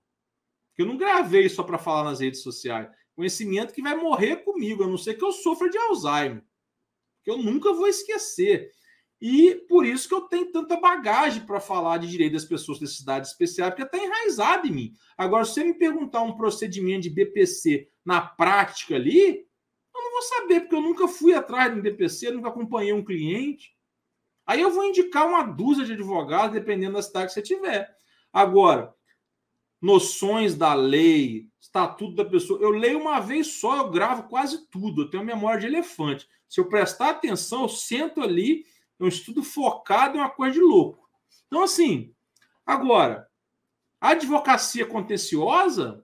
Que 0.75 0.81
eu 0.81 0.85
não 0.85 0.97
gravei 0.97 1.47
só 1.49 1.63
para 1.63 1.77
falar 1.77 2.03
nas 2.03 2.19
redes 2.19 2.41
sociais. 2.41 2.89
Conhecimento 3.15 3.73
que 3.73 3.81
vai 3.81 3.95
morrer 3.95 4.37
comigo, 4.37 4.83
a 4.83 4.87
não 4.87 4.97
ser 4.97 5.13
que 5.13 5.23
eu 5.23 5.31
sofra 5.31 5.69
de 5.69 5.77
Alzheimer. 5.77 6.43
Que 7.23 7.29
eu 7.29 7.37
nunca 7.37 7.71
vou 7.73 7.87
esquecer. 7.87 8.71
E 9.21 9.55
por 9.69 9.85
isso 9.85 10.09
que 10.09 10.15
eu 10.15 10.21
tenho 10.21 10.51
tanta 10.51 10.79
bagagem 10.79 11.45
para 11.45 11.59
falar 11.59 11.97
de 11.97 12.09
direito 12.09 12.33
das 12.33 12.43
pessoas 12.43 12.79
da 12.79 12.87
cidade 12.87 13.27
especial, 13.27 13.69
porque 13.69 13.83
está 13.83 13.97
enraizado 13.97 14.67
em 14.67 14.71
mim. 14.71 14.93
Agora, 15.17 15.45
se 15.45 15.53
você 15.53 15.63
me 15.63 15.73
perguntar 15.73 16.21
um 16.23 16.35
procedimento 16.35 17.03
de 17.03 17.09
BPC 17.09 17.87
na 18.03 18.19
prática 18.19 18.95
ali, 18.95 19.47
não 20.03 20.11
vou 20.11 20.21
saber, 20.21 20.61
porque 20.61 20.75
eu 20.75 20.81
nunca 20.81 21.07
fui 21.07 21.33
atrás 21.33 21.73
um 21.73 21.81
BPC, 21.81 22.31
nunca 22.31 22.49
acompanhei 22.49 22.93
um 22.93 23.03
cliente. 23.03 23.75
Aí 24.45 24.61
eu 24.61 24.71
vou 24.71 24.83
indicar 24.83 25.27
uma 25.27 25.43
dúzia 25.43 25.85
de 25.85 25.93
advogados, 25.93 26.53
dependendo 26.53 26.93
da 26.93 27.01
cidade 27.01 27.27
que 27.27 27.33
você 27.33 27.41
tiver. 27.41 27.95
Agora, 28.31 28.93
noções 29.81 30.55
da 30.55 30.73
lei, 30.73 31.47
estatuto 31.59 32.15
da 32.15 32.25
pessoa. 32.25 32.59
Eu 32.61 32.69
leio 32.69 32.99
uma 32.99 33.19
vez 33.19 33.59
só, 33.59 33.77
eu 33.77 33.89
gravo 33.89 34.23
quase 34.23 34.67
tudo. 34.69 35.03
Eu 35.03 35.09
tenho 35.09 35.23
memória 35.23 35.61
de 35.61 35.67
elefante. 35.67 36.27
Se 36.47 36.59
eu 36.59 36.67
prestar 36.67 37.09
atenção, 37.09 37.63
eu 37.63 37.69
sento 37.69 38.21
ali 38.21 38.65
é 38.99 39.03
um 39.03 39.07
estudo 39.07 39.43
focado 39.43 40.17
em 40.17 40.19
uma 40.19 40.29
coisa 40.29 40.53
de 40.53 40.61
louco. 40.61 41.09
Então, 41.47 41.63
assim, 41.63 42.13
agora, 42.65 43.27
a 43.99 44.09
advocacia 44.09 44.85
contenciosa 44.85 46.02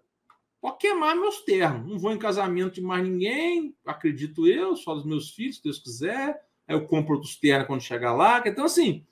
pode 0.62 0.78
queimar 0.78 1.16
meus 1.16 1.42
termos. 1.42 1.90
Não 1.90 2.00
vou 2.00 2.12
em 2.12 2.20
casamento 2.20 2.76
de 2.76 2.82
mais 2.82 3.04
ninguém, 3.08 3.76
acredito 3.86 4.48
eu, 4.48 4.76
só 4.76 4.94
dos 4.94 5.06
meus 5.06 5.32
filhos, 5.32 5.58
se 5.58 5.64
Deus 5.64 5.80
quiser. 5.80 6.42
Aí 6.68 6.76
eu 6.76 6.86
compro 6.86 7.16
outros 7.16 7.36
ternos 7.36 7.68
quando 7.68 7.82
chegar 7.82 8.14
lá. 8.14 8.44
Então, 8.46 8.66
assim, 8.66 9.06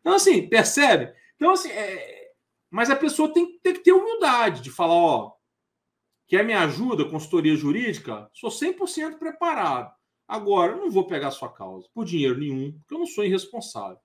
então, 0.00 0.14
assim, 0.14 0.48
percebe? 0.48 1.12
Então, 1.36 1.50
assim, 1.50 1.70
é... 1.70 2.32
mas 2.70 2.90
a 2.90 2.96
pessoa 2.96 3.32
tem, 3.32 3.58
tem 3.58 3.74
que 3.74 3.80
ter 3.80 3.92
humildade 3.92 4.62
de 4.62 4.70
falar, 4.70 4.94
ó, 4.94 5.32
quer 6.26 6.44
me 6.44 6.54
ajuda, 6.54 7.04
consultoria 7.04 7.56
jurídica? 7.56 8.30
Sou 8.32 8.50
100% 8.50 9.18
preparado. 9.18 9.92
Agora, 10.26 10.72
eu 10.72 10.78
não 10.78 10.90
vou 10.90 11.06
pegar 11.06 11.30
sua 11.30 11.52
causa 11.52 11.88
por 11.94 12.04
dinheiro 12.04 12.38
nenhum, 12.38 12.72
porque 12.72 12.94
eu 12.94 12.98
não 12.98 13.06
sou 13.06 13.24
irresponsável. 13.24 13.98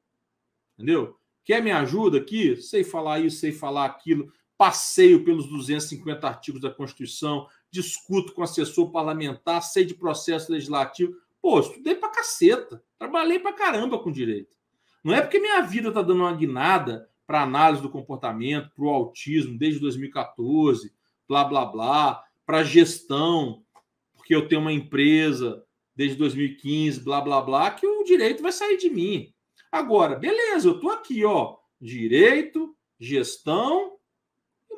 Entendeu? 0.74 1.18
Quer 1.44 1.62
me 1.62 1.72
ajuda 1.72 2.18
aqui? 2.18 2.56
Sei 2.58 2.84
falar 2.84 3.20
isso, 3.20 3.40
sei 3.40 3.52
falar 3.52 3.86
aquilo. 3.86 4.32
Passeio 4.64 5.26
pelos 5.26 5.46
250 5.50 6.26
artigos 6.26 6.62
da 6.62 6.70
Constituição, 6.70 7.50
discuto 7.70 8.32
com 8.32 8.42
assessor 8.42 8.92
parlamentar, 8.92 9.62
sei 9.62 9.84
de 9.84 9.94
processo 9.94 10.50
legislativo. 10.50 11.14
Pô, 11.42 11.60
estudei 11.60 11.96
pra 11.96 12.08
caceta. 12.08 12.82
Trabalhei 12.98 13.40
pra 13.40 13.52
caramba 13.52 14.00
com 14.00 14.10
direito. 14.10 14.56
Não 15.04 15.14
é 15.14 15.20
porque 15.20 15.38
minha 15.38 15.60
vida 15.64 15.92
tá 15.92 16.02
dando 16.02 16.22
uma 16.22 16.34
guinada 16.34 17.10
para 17.28 17.42
análise 17.42 17.82
do 17.82 17.90
comportamento, 17.90 18.72
para 18.74 18.86
o 18.86 18.90
autismo 18.90 19.58
desde 19.58 19.82
2014, 19.82 20.94
blá 21.28 21.44
blá 21.44 21.66
blá, 21.66 22.24
para 22.46 22.64
gestão, 22.64 23.66
porque 24.14 24.34
eu 24.34 24.48
tenho 24.48 24.62
uma 24.62 24.72
empresa 24.72 25.62
desde 25.94 26.16
2015, 26.16 27.02
blá 27.02 27.20
blá 27.20 27.42
blá, 27.42 27.70
que 27.72 27.86
o 27.86 28.06
direito 28.06 28.42
vai 28.42 28.54
sair 28.54 28.78
de 28.78 28.90
mim. 28.90 29.34
Agora, 29.70 30.16
beleza, 30.16 30.70
eu 30.70 30.80
tô 30.80 30.90
aqui, 30.90 31.26
ó, 31.26 31.58
direito, 31.82 32.74
gestão 32.98 33.93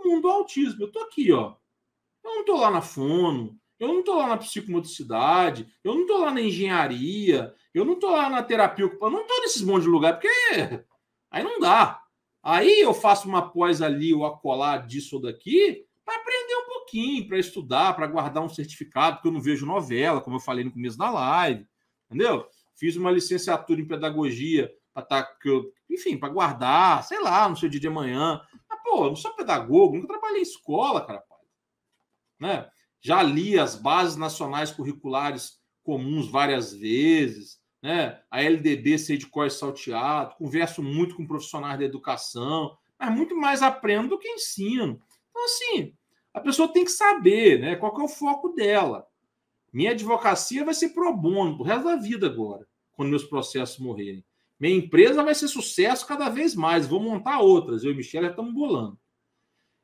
mundo 0.06 0.24
do 0.24 0.30
autismo. 0.30 0.84
Eu 0.84 0.92
tô 0.92 1.00
aqui, 1.00 1.32
ó. 1.32 1.56
Eu 2.24 2.36
não 2.36 2.46
tô 2.46 2.58
lá 2.58 2.72
na 2.72 2.82
fono, 2.82 3.60
eu 3.80 3.88
não 3.88 4.04
tô 4.04 4.16
lá 4.16 4.28
na 4.28 4.38
psicomotricidade, 4.38 5.68
eu 5.84 5.94
não 5.94 6.08
tô 6.08 6.18
lá 6.18 6.32
na 6.32 6.42
engenharia, 6.42 7.54
eu 7.74 7.86
não 7.86 8.00
tô 8.00 8.10
lá 8.10 8.30
na 8.30 8.42
terapia 8.42 8.86
eu 8.86 9.10
não 9.10 9.28
tô 9.28 9.42
nesses 9.42 9.62
monte 9.62 9.84
de 9.84 9.90
lugar, 9.90 10.14
porque 10.14 10.30
aí 11.30 11.44
não 11.44 11.60
dá. 11.60 12.02
Aí 12.42 12.80
eu 12.80 12.94
faço 12.94 13.28
uma 13.28 13.52
pós 13.52 13.82
ali, 13.82 14.14
ou 14.14 14.26
acolá 14.26 14.78
disso 14.78 15.18
ou 15.18 15.22
daqui, 15.22 15.86
para 16.06 16.16
aprender 16.16 16.56
um 16.56 16.68
pouquinho, 16.68 17.28
para 17.28 17.40
estudar, 17.40 17.96
para 17.96 18.08
guardar 18.08 18.44
um 18.44 18.50
certificado, 18.50 19.18
porque 19.18 19.28
eu 19.28 19.32
não 19.32 19.42
vejo 19.42 19.66
novela, 19.66 20.22
como 20.22 20.36
eu 20.36 20.40
falei 20.40 20.64
no 20.64 20.72
começo 20.72 20.98
da 20.98 21.10
live, 21.10 21.68
entendeu? 22.06 22.48
Fiz 22.76 22.96
uma 22.96 23.12
licenciatura 23.12 23.82
em 23.82 23.88
pedagogia 23.88 24.72
para 24.94 25.04
tá, 25.04 25.30
enfim, 25.90 26.18
para 26.18 26.30
guardar, 26.30 27.04
sei 27.04 27.20
lá, 27.20 27.50
no 27.50 27.58
seu 27.58 27.68
dia 27.68 27.80
de 27.80 27.88
amanhã. 27.88 28.42
Pô, 28.96 29.04
eu 29.04 29.10
não 29.10 29.16
sou 29.18 29.36
pedagogo, 29.36 29.98
nunca 29.98 30.08
trabalhei 30.08 30.40
em 30.40 30.44
escola, 30.44 31.06
cara. 31.06 31.22
Né? 32.40 32.70
Já 33.02 33.22
li 33.22 33.60
as 33.60 33.76
bases 33.76 34.16
nacionais 34.16 34.72
curriculares 34.72 35.60
comuns 35.84 36.30
várias 36.30 36.74
vezes, 36.74 37.60
né? 37.82 38.22
A 38.32 38.42
LDB 38.42 38.98
sei 38.98 39.18
de 39.18 39.28
cor 39.28 39.52
salteado, 39.52 40.36
converso 40.38 40.82
muito 40.82 41.18
com 41.18 41.28
profissionais 41.28 41.78
da 41.78 41.84
educação, 41.84 42.78
mas 42.98 43.14
muito 43.14 43.36
mais 43.36 43.62
aprendo 43.62 44.12
do 44.12 44.18
que 44.18 44.30
ensino. 44.30 45.02
Então, 45.30 45.44
assim, 45.44 45.94
a 46.34 46.40
pessoa 46.40 46.72
tem 46.72 46.86
que 46.86 46.92
saber 46.92 47.60
né, 47.60 47.76
qual 47.76 47.94
que 47.94 48.00
é 48.00 48.06
o 48.06 48.08
foco 48.08 48.54
dela. 48.54 49.06
Minha 49.74 49.92
advocacia 49.92 50.64
vai 50.64 50.74
ser 50.74 50.92
pro 50.92 51.14
bono, 51.14 51.58
pro 51.58 51.66
resto 51.66 51.84
da 51.84 51.98
vida 51.98 52.28
agora, 52.28 52.66
quando 52.94 53.10
meus 53.10 53.26
processos 53.26 53.78
morrerem. 53.78 54.24
Minha 54.60 54.78
empresa 54.78 55.24
vai 55.24 55.36
ser 55.36 55.48
sucesso 55.48 56.08
cada 56.08 56.30
vez 56.30 56.56
mais. 56.56 56.88
Vou 56.88 57.00
montar 57.00 57.40
outras. 57.40 57.84
Eu 57.84 57.92
e 57.92 57.96
Michelle 57.96 58.26
já 58.26 58.32
estamos 58.32 58.54
bolando. 58.54 58.98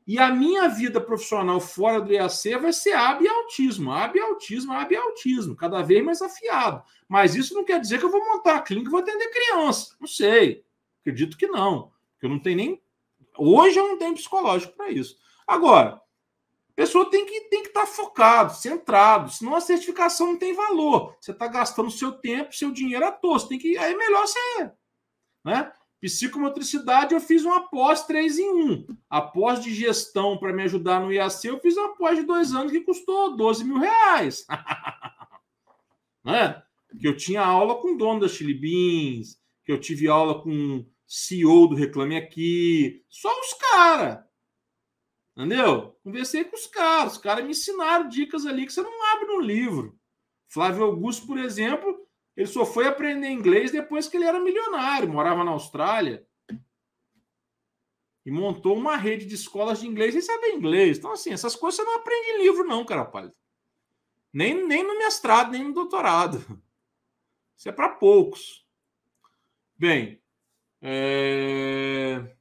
E 0.07 0.17
a 0.17 0.29
minha 0.29 0.67
vida 0.67 0.99
profissional 0.99 1.59
fora 1.59 2.01
do 2.01 2.11
IAC 2.11 2.57
vai 2.59 2.73
ser 2.73 2.93
AB 2.93 3.23
e 3.23 3.27
autismo. 3.27 3.91
AB 3.91 4.17
e 4.17 4.21
autismo, 4.21 4.73
AB 4.73 4.95
e 4.95 4.97
autismo. 4.97 5.55
Cada 5.55 5.81
vez 5.81 6.03
mais 6.03 6.21
afiado. 6.21 6.83
Mas 7.07 7.35
isso 7.35 7.53
não 7.53 7.63
quer 7.63 7.79
dizer 7.79 7.99
que 7.99 8.05
eu 8.05 8.11
vou 8.11 8.25
montar 8.25 8.55
a 8.55 8.61
clínica 8.61 8.89
e 8.89 8.91
vou 8.91 8.99
atender 8.99 9.29
criança. 9.29 9.95
Não 9.99 10.07
sei. 10.07 10.65
Acredito 11.01 11.37
que 11.37 11.47
não. 11.47 11.91
Eu 12.21 12.29
não 12.29 12.39
tenho 12.39 12.57
nem. 12.57 12.81
Hoje 13.37 13.77
eu 13.77 13.87
não 13.87 13.97
tenho 13.97 14.15
psicológico 14.15 14.75
para 14.75 14.89
isso. 14.89 15.17
Agora, 15.45 16.01
pessoa 16.75 17.09
tem 17.09 17.25
que 17.25 17.41
tem 17.49 17.61
que 17.61 17.69
estar 17.69 17.81
tá 17.81 17.87
focado, 17.87 18.53
centrado, 18.53 19.31
senão 19.31 19.55
a 19.55 19.61
certificação 19.61 20.27
não 20.27 20.37
tem 20.37 20.53
valor. 20.53 21.15
Você 21.19 21.31
está 21.31 21.47
gastando 21.47 21.91
seu 21.91 22.11
tempo, 22.11 22.55
seu 22.55 22.71
dinheiro 22.71 23.05
à 23.05 23.11
toa. 23.11 23.39
Você 23.39 23.49
tem 23.49 23.59
que 23.59 23.77
aí 23.77 23.93
é 23.93 23.97
melhor 23.97 24.27
você, 24.27 24.71
né? 25.43 25.71
Psicomotricidade, 26.01 27.13
eu 27.13 27.21
fiz 27.21 27.45
uma 27.45 27.69
pós 27.69 28.03
3 28.07 28.39
em 28.39 28.49
1. 28.49 28.87
A 29.07 29.21
pós 29.21 29.63
de 29.63 29.71
gestão 29.71 30.35
para 30.35 30.51
me 30.51 30.63
ajudar 30.63 30.99
no 30.99 31.13
IAC, 31.13 31.45
eu 31.45 31.59
fiz 31.59 31.77
uma 31.77 31.95
pós 31.95 32.17
de 32.17 32.23
dois 32.23 32.53
anos 32.55 32.71
que 32.71 32.81
custou 32.81 33.37
12 33.37 33.63
mil 33.63 33.77
reais. 33.77 34.47
né? 36.25 36.59
Que 36.99 37.07
eu 37.07 37.15
tinha 37.15 37.43
aula 37.43 37.79
com 37.79 37.93
o 37.93 37.97
dono 37.97 38.21
da 38.21 38.27
Chili 38.27 38.55
Beans, 38.55 39.37
que 39.63 39.71
eu 39.71 39.79
tive 39.79 40.07
aula 40.07 40.41
com 40.41 40.83
CEO 41.05 41.67
do 41.67 41.75
Reclame 41.75 42.17
Aqui. 42.17 43.03
Só 43.07 43.29
os 43.39 43.53
caras. 43.53 44.30
Entendeu? 45.41 45.97
Conversei 46.03 46.43
com 46.43 46.55
os 46.55 46.67
caras, 46.67 47.13
os 47.13 47.17
caras 47.17 47.43
me 47.43 47.49
ensinaram 47.49 48.07
dicas 48.07 48.45
ali 48.45 48.63
que 48.63 48.71
você 48.71 48.83
não 48.83 49.11
abre 49.11 49.25
no 49.25 49.39
livro. 49.39 49.99
Flávio 50.47 50.83
Augusto, 50.83 51.25
por 51.25 51.39
exemplo, 51.39 52.07
ele 52.37 52.45
só 52.45 52.63
foi 52.63 52.85
aprender 52.85 53.27
inglês 53.27 53.71
depois 53.71 54.07
que 54.07 54.17
ele 54.17 54.25
era 54.25 54.39
milionário, 54.39 55.09
morava 55.09 55.43
na 55.43 55.49
Austrália. 55.49 56.27
E 58.23 58.29
montou 58.29 58.77
uma 58.77 58.95
rede 58.95 59.25
de 59.25 59.33
escolas 59.33 59.79
de 59.79 59.87
inglês 59.87 60.13
e 60.13 60.21
sabe 60.21 60.51
inglês. 60.51 60.99
Então, 60.99 61.11
assim, 61.11 61.33
essas 61.33 61.55
coisas 61.55 61.77
você 61.77 61.83
não 61.83 61.95
aprende 61.95 62.27
em 62.33 62.43
livro, 62.43 62.63
não, 62.63 62.85
cara. 62.85 63.11
Nem, 64.31 64.67
nem 64.67 64.83
no 64.83 64.99
mestrado, 64.99 65.51
nem 65.51 65.63
no 65.63 65.73
doutorado. 65.73 66.37
Isso 67.57 67.67
é 67.67 67.71
para 67.71 67.89
poucos. 67.89 68.63
Bem, 69.75 70.21
É... 70.83 72.35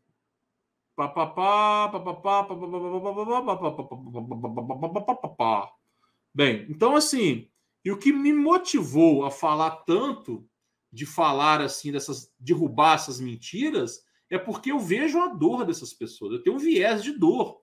Bem, 6.34 6.66
então 6.68 6.94
assim, 6.94 7.48
e 7.84 7.90
o 7.90 7.98
que 7.98 8.12
me 8.12 8.32
motivou 8.32 9.24
a 9.24 9.30
falar 9.30 9.70
tanto 9.86 10.46
de 10.92 11.06
falar 11.06 11.60
assim 11.60 11.92
dessas 11.92 12.32
derrubar 12.38 12.94
essas 12.94 13.20
mentiras 13.20 14.04
é 14.28 14.38
porque 14.38 14.70
eu 14.70 14.78
vejo 14.78 15.18
a 15.18 15.28
dor 15.28 15.64
dessas 15.64 15.92
pessoas. 15.92 16.32
Eu 16.32 16.42
tenho 16.42 16.56
um 16.56 16.58
viés 16.58 17.02
de 17.02 17.12
dor. 17.12 17.60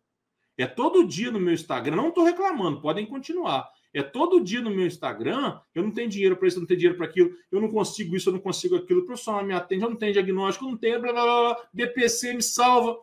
É 0.58 0.66
todo 0.66 1.06
dia 1.06 1.32
no 1.32 1.40
meu 1.40 1.54
Instagram, 1.54 1.96
não 1.96 2.10
estou 2.10 2.24
reclamando, 2.24 2.82
podem 2.82 3.06
continuar. 3.06 3.70
É 3.94 4.02
todo 4.02 4.42
dia 4.42 4.60
no 4.60 4.72
meu 4.72 4.86
Instagram, 4.86 5.60
eu 5.74 5.84
não 5.84 5.92
tenho 5.92 6.10
dinheiro 6.10 6.36
para 6.36 6.48
isso, 6.48 6.58
eu 6.58 6.62
não 6.62 6.68
tenho 6.68 6.80
dinheiro 6.80 6.98
para 6.98 7.08
aquilo, 7.08 7.32
eu 7.52 7.62
não 7.62 7.72
consigo 7.72 8.16
isso, 8.16 8.30
eu 8.30 8.34
não 8.34 8.40
consigo 8.40 8.76
aquilo, 8.76 9.02
o 9.02 9.06
profissional 9.06 9.46
me 9.46 9.54
atende, 9.54 9.84
eu 9.84 9.90
não 9.90 9.98
tenho 9.98 10.14
diagnóstico, 10.14 10.66
eu 10.66 10.72
não 10.72 10.78
tenho, 10.78 11.00
blá, 11.00 11.14
blá, 11.14 11.24
blá, 11.24 11.70
BPC 11.74 12.34
me 12.34 12.42
salva. 12.42 12.98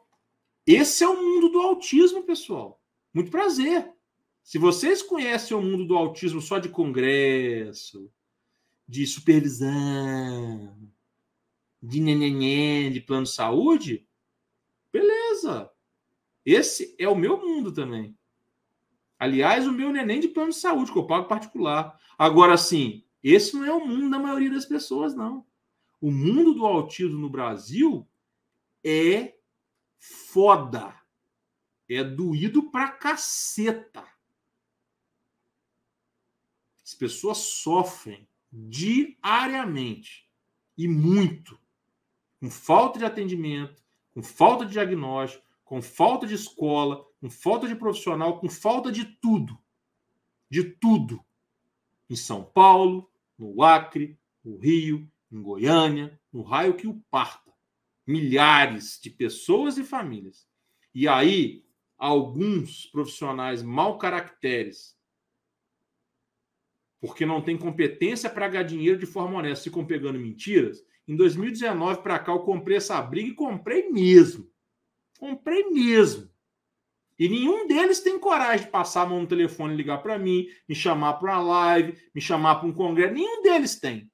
Esse 0.67 1.05
é 1.05 1.09
o 1.09 1.17
mundo 1.17 1.51
do 1.51 1.61
autismo, 1.61 2.23
pessoal. 2.23 2.83
Muito 3.13 3.31
prazer. 3.31 3.93
Se 4.43 4.59
vocês 4.59 5.03
conhecem 5.03 5.57
o 5.57 5.63
mundo 5.63 5.87
do 5.87 5.97
autismo 5.97 6.41
só 6.41 6.59
de 6.59 6.69
congresso, 6.69 8.11
de 8.87 9.07
supervisão, 9.07 10.77
de 11.83 12.01
neneném, 12.01 12.91
de 12.91 13.01
plano 13.01 13.25
de 13.25 13.31
saúde, 13.31 14.07
beleza. 14.93 15.71
Esse 16.45 16.95
é 16.99 17.09
o 17.09 17.17
meu 17.17 17.39
mundo 17.39 17.73
também. 17.73 18.17
Aliás, 19.19 19.67
o 19.67 19.73
meu 19.73 19.91
neném 19.91 20.21
de 20.21 20.29
plano 20.29 20.51
de 20.51 20.57
saúde, 20.57 20.93
que 20.93 20.99
eu 20.99 21.07
pago 21.07 21.29
particular. 21.29 21.99
Agora, 22.19 22.57
sim, 22.57 23.05
esse 23.23 23.55
não 23.55 23.65
é 23.65 23.73
o 23.73 23.87
mundo 23.87 24.11
da 24.11 24.19
maioria 24.19 24.51
das 24.51 24.67
pessoas, 24.67 25.15
não. 25.15 25.47
O 26.01 26.11
mundo 26.11 26.53
do 26.53 26.67
autismo 26.67 27.19
no 27.19 27.31
Brasil 27.31 28.07
é 28.85 29.35
foda. 30.05 30.95
É 31.89 32.05
doído 32.05 32.71
pra 32.71 32.91
caceta. 32.91 34.07
As 36.85 36.95
pessoas 36.95 37.39
sofrem 37.39 38.29
diariamente 38.53 40.31
e 40.77 40.87
muito 40.87 41.59
com 42.39 42.51
falta 42.51 42.99
de 42.99 43.05
atendimento, 43.07 43.83
com 44.13 44.23
falta 44.23 44.67
de 44.67 44.73
diagnóstico, 44.73 45.43
com 45.65 45.81
falta 45.81 46.27
de 46.27 46.35
escola, 46.35 47.07
com 47.21 47.31
falta 47.31 47.67
de 47.67 47.75
profissional, 47.75 48.39
com 48.39 48.51
falta 48.51 48.93
de 48.93 49.05
tudo. 49.05 49.59
De 50.51 50.63
tudo. 50.63 51.25
Em 52.11 52.17
São 52.17 52.45
Paulo, 52.45 53.11
no 53.39 53.63
Acre, 53.63 54.19
no 54.45 54.59
Rio, 54.59 55.11
em 55.33 55.41
Goiânia, 55.41 56.21
no 56.31 56.43
raio 56.43 56.77
que 56.77 56.87
o 56.87 57.01
parta. 57.11 57.44
Milhares 58.07 58.99
de 59.03 59.11
pessoas 59.11 59.79
e 59.79 59.85
famílias. 59.85 60.47
E 60.95 61.09
aí, 61.09 61.65
alguns 61.97 62.87
profissionais 62.87 63.63
mau 63.63 63.99
caracteres, 63.99 64.97
porque 67.01 67.27
não 67.27 67.43
tem 67.43 67.57
competência 67.57 68.31
para 68.31 68.49
ganhar 68.49 68.63
dinheiro 68.63 68.99
de 68.99 69.07
forma 69.07 69.39
honesta, 69.39 69.65
ficam 69.65 69.85
pegando 69.85 70.19
mentiras. 70.19 70.85
Em 71.07 71.17
2019 71.17 72.03
para 72.03 72.19
cá, 72.19 72.33
eu 72.33 72.41
comprei 72.41 72.79
essa 72.79 73.01
briga 73.03 73.29
e 73.29 73.35
comprei 73.35 73.91
mesmo. 73.91 74.51
Comprei 75.19 75.69
mesmo. 75.71 76.31
E 77.19 77.29
nenhum 77.29 77.67
deles 77.67 78.01
tem 78.01 78.19
coragem 78.19 78.67
de 78.67 78.73
passar 78.73 79.03
a 79.03 79.07
mão 79.07 79.21
no 79.21 79.27
telefone 79.27 79.75
e 79.75 79.77
ligar 79.77 80.03
para 80.03 80.19
mim, 80.19 80.47
me 80.69 80.75
chamar 80.75 81.15
para 81.15 81.33
uma 81.33 81.43
live, 81.43 81.97
me 82.15 82.21
chamar 82.21 82.57
para 82.57 82.69
um 82.69 82.73
congresso. 82.73 83.15
Nenhum 83.15 83.43
deles 83.43 83.79
tem. 83.79 84.11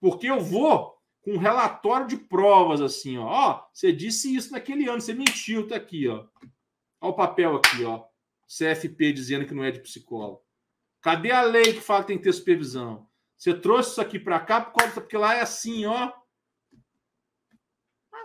Porque 0.00 0.26
eu 0.26 0.40
vou 0.40 0.97
com 1.28 1.34
um 1.34 1.38
relatório 1.38 2.06
de 2.06 2.16
provas 2.16 2.80
assim, 2.80 3.18
ó. 3.18 3.26
ó 3.26 3.68
você 3.72 3.92
disse 3.92 4.34
isso 4.34 4.52
naquele 4.52 4.88
ano, 4.88 5.00
você 5.00 5.12
mentiu, 5.12 5.68
tá 5.68 5.76
aqui, 5.76 6.08
ó. 6.08 6.26
Olha 7.00 7.12
o 7.12 7.14
papel 7.14 7.56
aqui, 7.56 7.84
ó. 7.84 8.04
CFP 8.46 9.12
dizendo 9.12 9.46
que 9.46 9.54
não 9.54 9.62
é 9.62 9.70
de 9.70 9.80
psicólogo. 9.80 10.42
Cadê 11.02 11.30
a 11.30 11.42
lei 11.42 11.74
que 11.74 11.80
fala 11.80 12.00
que 12.00 12.08
tem 12.08 12.18
que 12.18 12.24
ter 12.24 12.32
supervisão? 12.32 13.06
Você 13.36 13.52
trouxe 13.54 13.90
isso 13.90 14.00
aqui 14.00 14.18
para 14.18 14.40
cá 14.40 14.60
porque 14.60 15.16
lá 15.16 15.34
é 15.34 15.42
assim, 15.42 15.84
ó 15.84 16.12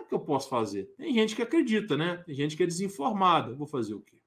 o 0.04 0.06
que 0.06 0.14
eu 0.14 0.20
posso 0.20 0.48
fazer? 0.48 0.84
Tem 0.96 1.12
gente 1.12 1.34
que 1.34 1.42
acredita, 1.42 1.96
né? 1.96 2.18
Tem 2.18 2.34
gente 2.34 2.56
que 2.56 2.62
é 2.62 2.66
desinformada. 2.66 3.54
vou 3.54 3.66
fazer 3.66 3.94
o 3.94 4.00
quê? 4.00 4.18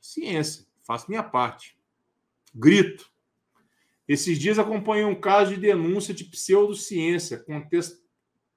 Ciência. 0.00 0.66
Faço 0.82 1.06
minha 1.08 1.22
parte. 1.22 1.76
Grito. 2.54 3.09
Esses 4.10 4.40
dias 4.40 4.58
acompanhei 4.58 5.04
um 5.04 5.14
caso 5.14 5.54
de 5.54 5.60
denúncia 5.60 6.12
de 6.12 6.24
pseudociência, 6.24 7.44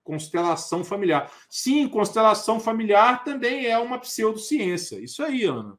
constelação 0.03 0.83
familiar. 0.83 1.31
Sim, 1.47 1.87
constelação 1.87 2.59
familiar 2.59 3.23
também 3.23 3.67
é 3.67 3.77
uma 3.77 3.99
pseudociência. 3.99 4.99
Isso 4.99 5.21
aí, 5.21 5.43
Ana. 5.43 5.77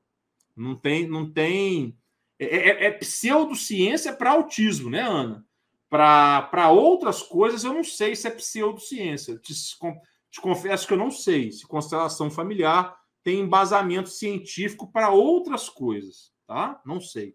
Não 0.57 0.77
tem, 0.77 1.09
não 1.09 1.29
tem. 1.29 1.99
É, 2.39 2.45
é, 2.45 2.85
é 2.85 2.91
pseudociência 2.93 4.13
para 4.13 4.31
autismo, 4.31 4.89
né, 4.89 5.01
Ana? 5.01 5.45
Para 5.91 6.71
outras 6.71 7.21
coisas, 7.21 7.65
eu 7.65 7.73
não 7.73 7.83
sei 7.83 8.15
se 8.15 8.29
é 8.29 8.31
pseudociência. 8.31 9.37
Te, 9.39 9.53
te 9.53 10.41
confesso 10.41 10.87
que 10.87 10.93
eu 10.93 10.99
não 10.99 11.11
sei 11.11 11.51
se 11.51 11.67
constelação 11.67 12.31
familiar 12.31 12.97
tem 13.25 13.41
embasamento 13.41 14.09
científico 14.09 14.93
para 14.93 15.11
outras 15.11 15.69
coisas, 15.69 16.33
tá? 16.47 16.81
Não 16.87 17.01
sei. 17.01 17.35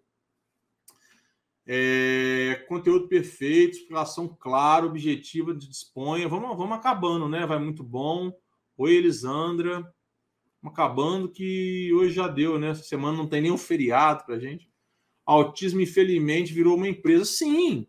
É, 1.72 2.66
conteúdo 2.68 3.08
perfeito, 3.08 3.78
explicação 3.78 4.28
clara, 4.28 4.88
objetiva, 4.88 5.54
disponha. 5.54 6.28
Vamos, 6.28 6.58
vamos 6.58 6.76
acabando, 6.76 7.30
né? 7.30 7.46
Vai 7.46 7.60
muito 7.60 7.84
bom. 7.84 8.34
Oi, 8.76 8.96
Elisandra. 8.96 9.82
Vamos 10.60 10.74
acabando 10.74 11.30
que 11.30 11.94
hoje 11.94 12.16
já 12.16 12.28
deu, 12.28 12.58
né? 12.58 12.70
Essa 12.70 12.82
semana 12.82 13.16
não 13.16 13.28
tem 13.28 13.42
nenhum 13.44 13.58
feriado 13.58 14.26
para 14.26 14.40
gente. 14.40 14.68
Autismo, 15.24 15.80
infelizmente, 15.80 16.52
virou 16.52 16.76
uma 16.76 16.90
empresa. 16.90 17.24
Sim, 17.24 17.86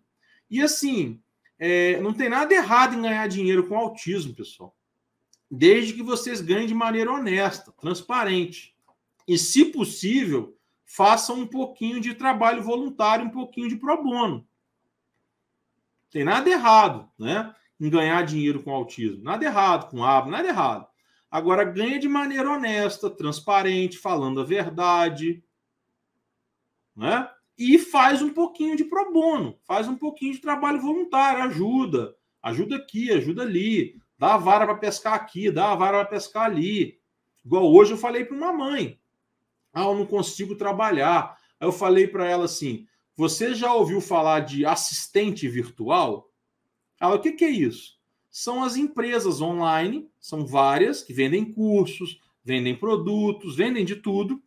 e 0.50 0.60
assim, 0.60 1.18
é, 1.58 1.98
não 2.02 2.12
tem 2.12 2.28
nada 2.28 2.52
errado 2.52 2.94
em 2.94 3.00
ganhar 3.00 3.26
dinheiro 3.28 3.66
com 3.66 3.78
autismo, 3.78 4.34
pessoal. 4.34 4.76
Desde 5.50 5.94
que 5.94 6.02
vocês 6.02 6.42
ganhem 6.42 6.66
de 6.66 6.74
maneira 6.74 7.10
honesta, 7.10 7.72
transparente. 7.80 8.76
E, 9.26 9.38
se 9.38 9.64
possível, 9.64 10.54
façam 10.96 11.40
um 11.40 11.46
pouquinho 11.46 12.00
de 12.00 12.14
trabalho 12.14 12.62
voluntário, 12.62 13.26
um 13.26 13.30
pouquinho 13.30 13.68
de 13.68 13.76
pro 13.76 14.02
bono. 14.02 14.46
Tem 16.10 16.24
nada 16.24 16.48
errado, 16.48 17.08
né? 17.18 17.54
Em 17.78 17.88
ganhar 17.88 18.24
dinheiro 18.24 18.62
com 18.62 18.74
autismo. 18.74 19.22
Nada 19.22 19.44
errado 19.44 19.90
com 19.90 20.04
abo, 20.04 20.30
nada 20.30 20.48
errado. 20.48 20.86
Agora, 21.30 21.64
ganha 21.64 21.98
de 21.98 22.08
maneira 22.08 22.50
honesta, 22.50 23.08
transparente, 23.08 23.98
falando 23.98 24.40
a 24.40 24.44
verdade. 24.44 25.42
Né? 26.96 27.28
e 27.60 27.78
faz 27.78 28.22
um 28.22 28.30
pouquinho 28.30 28.74
de 28.74 28.84
pro 28.84 29.12
bono, 29.12 29.58
faz 29.64 29.86
um 29.86 29.94
pouquinho 29.94 30.32
de 30.32 30.40
trabalho 30.40 30.80
voluntário, 30.80 31.42
ajuda, 31.42 32.16
ajuda 32.42 32.76
aqui, 32.76 33.12
ajuda 33.12 33.42
ali, 33.42 34.00
dá 34.18 34.34
a 34.34 34.38
vara 34.38 34.64
para 34.64 34.76
pescar 34.76 35.12
aqui, 35.12 35.50
dá 35.50 35.72
a 35.72 35.76
vara 35.76 35.98
para 35.98 36.06
pescar 36.06 36.44
ali. 36.44 36.98
Igual 37.44 37.70
hoje 37.70 37.92
eu 37.92 37.98
falei 37.98 38.24
para 38.24 38.34
uma 38.34 38.50
mãe, 38.50 38.98
ah, 39.72 39.84
eu 39.84 39.94
não 39.94 40.06
consigo 40.06 40.54
trabalhar. 40.54 41.36
Aí 41.58 41.66
eu 41.66 41.72
falei 41.72 42.06
para 42.06 42.28
ela 42.28 42.44
assim: 42.44 42.86
você 43.16 43.54
já 43.54 43.72
ouviu 43.72 44.00
falar 44.00 44.40
de 44.40 44.64
assistente 44.64 45.48
virtual? 45.48 46.30
Ela, 47.00 47.16
o 47.16 47.20
que, 47.20 47.32
que 47.32 47.44
é 47.44 47.50
isso? 47.50 47.98
São 48.30 48.62
as 48.62 48.76
empresas 48.76 49.40
online, 49.40 50.08
são 50.20 50.46
várias 50.46 51.02
que 51.02 51.12
vendem 51.12 51.52
cursos, 51.52 52.20
vendem 52.44 52.76
produtos, 52.76 53.56
vendem 53.56 53.84
de 53.84 53.96
tudo 53.96 54.42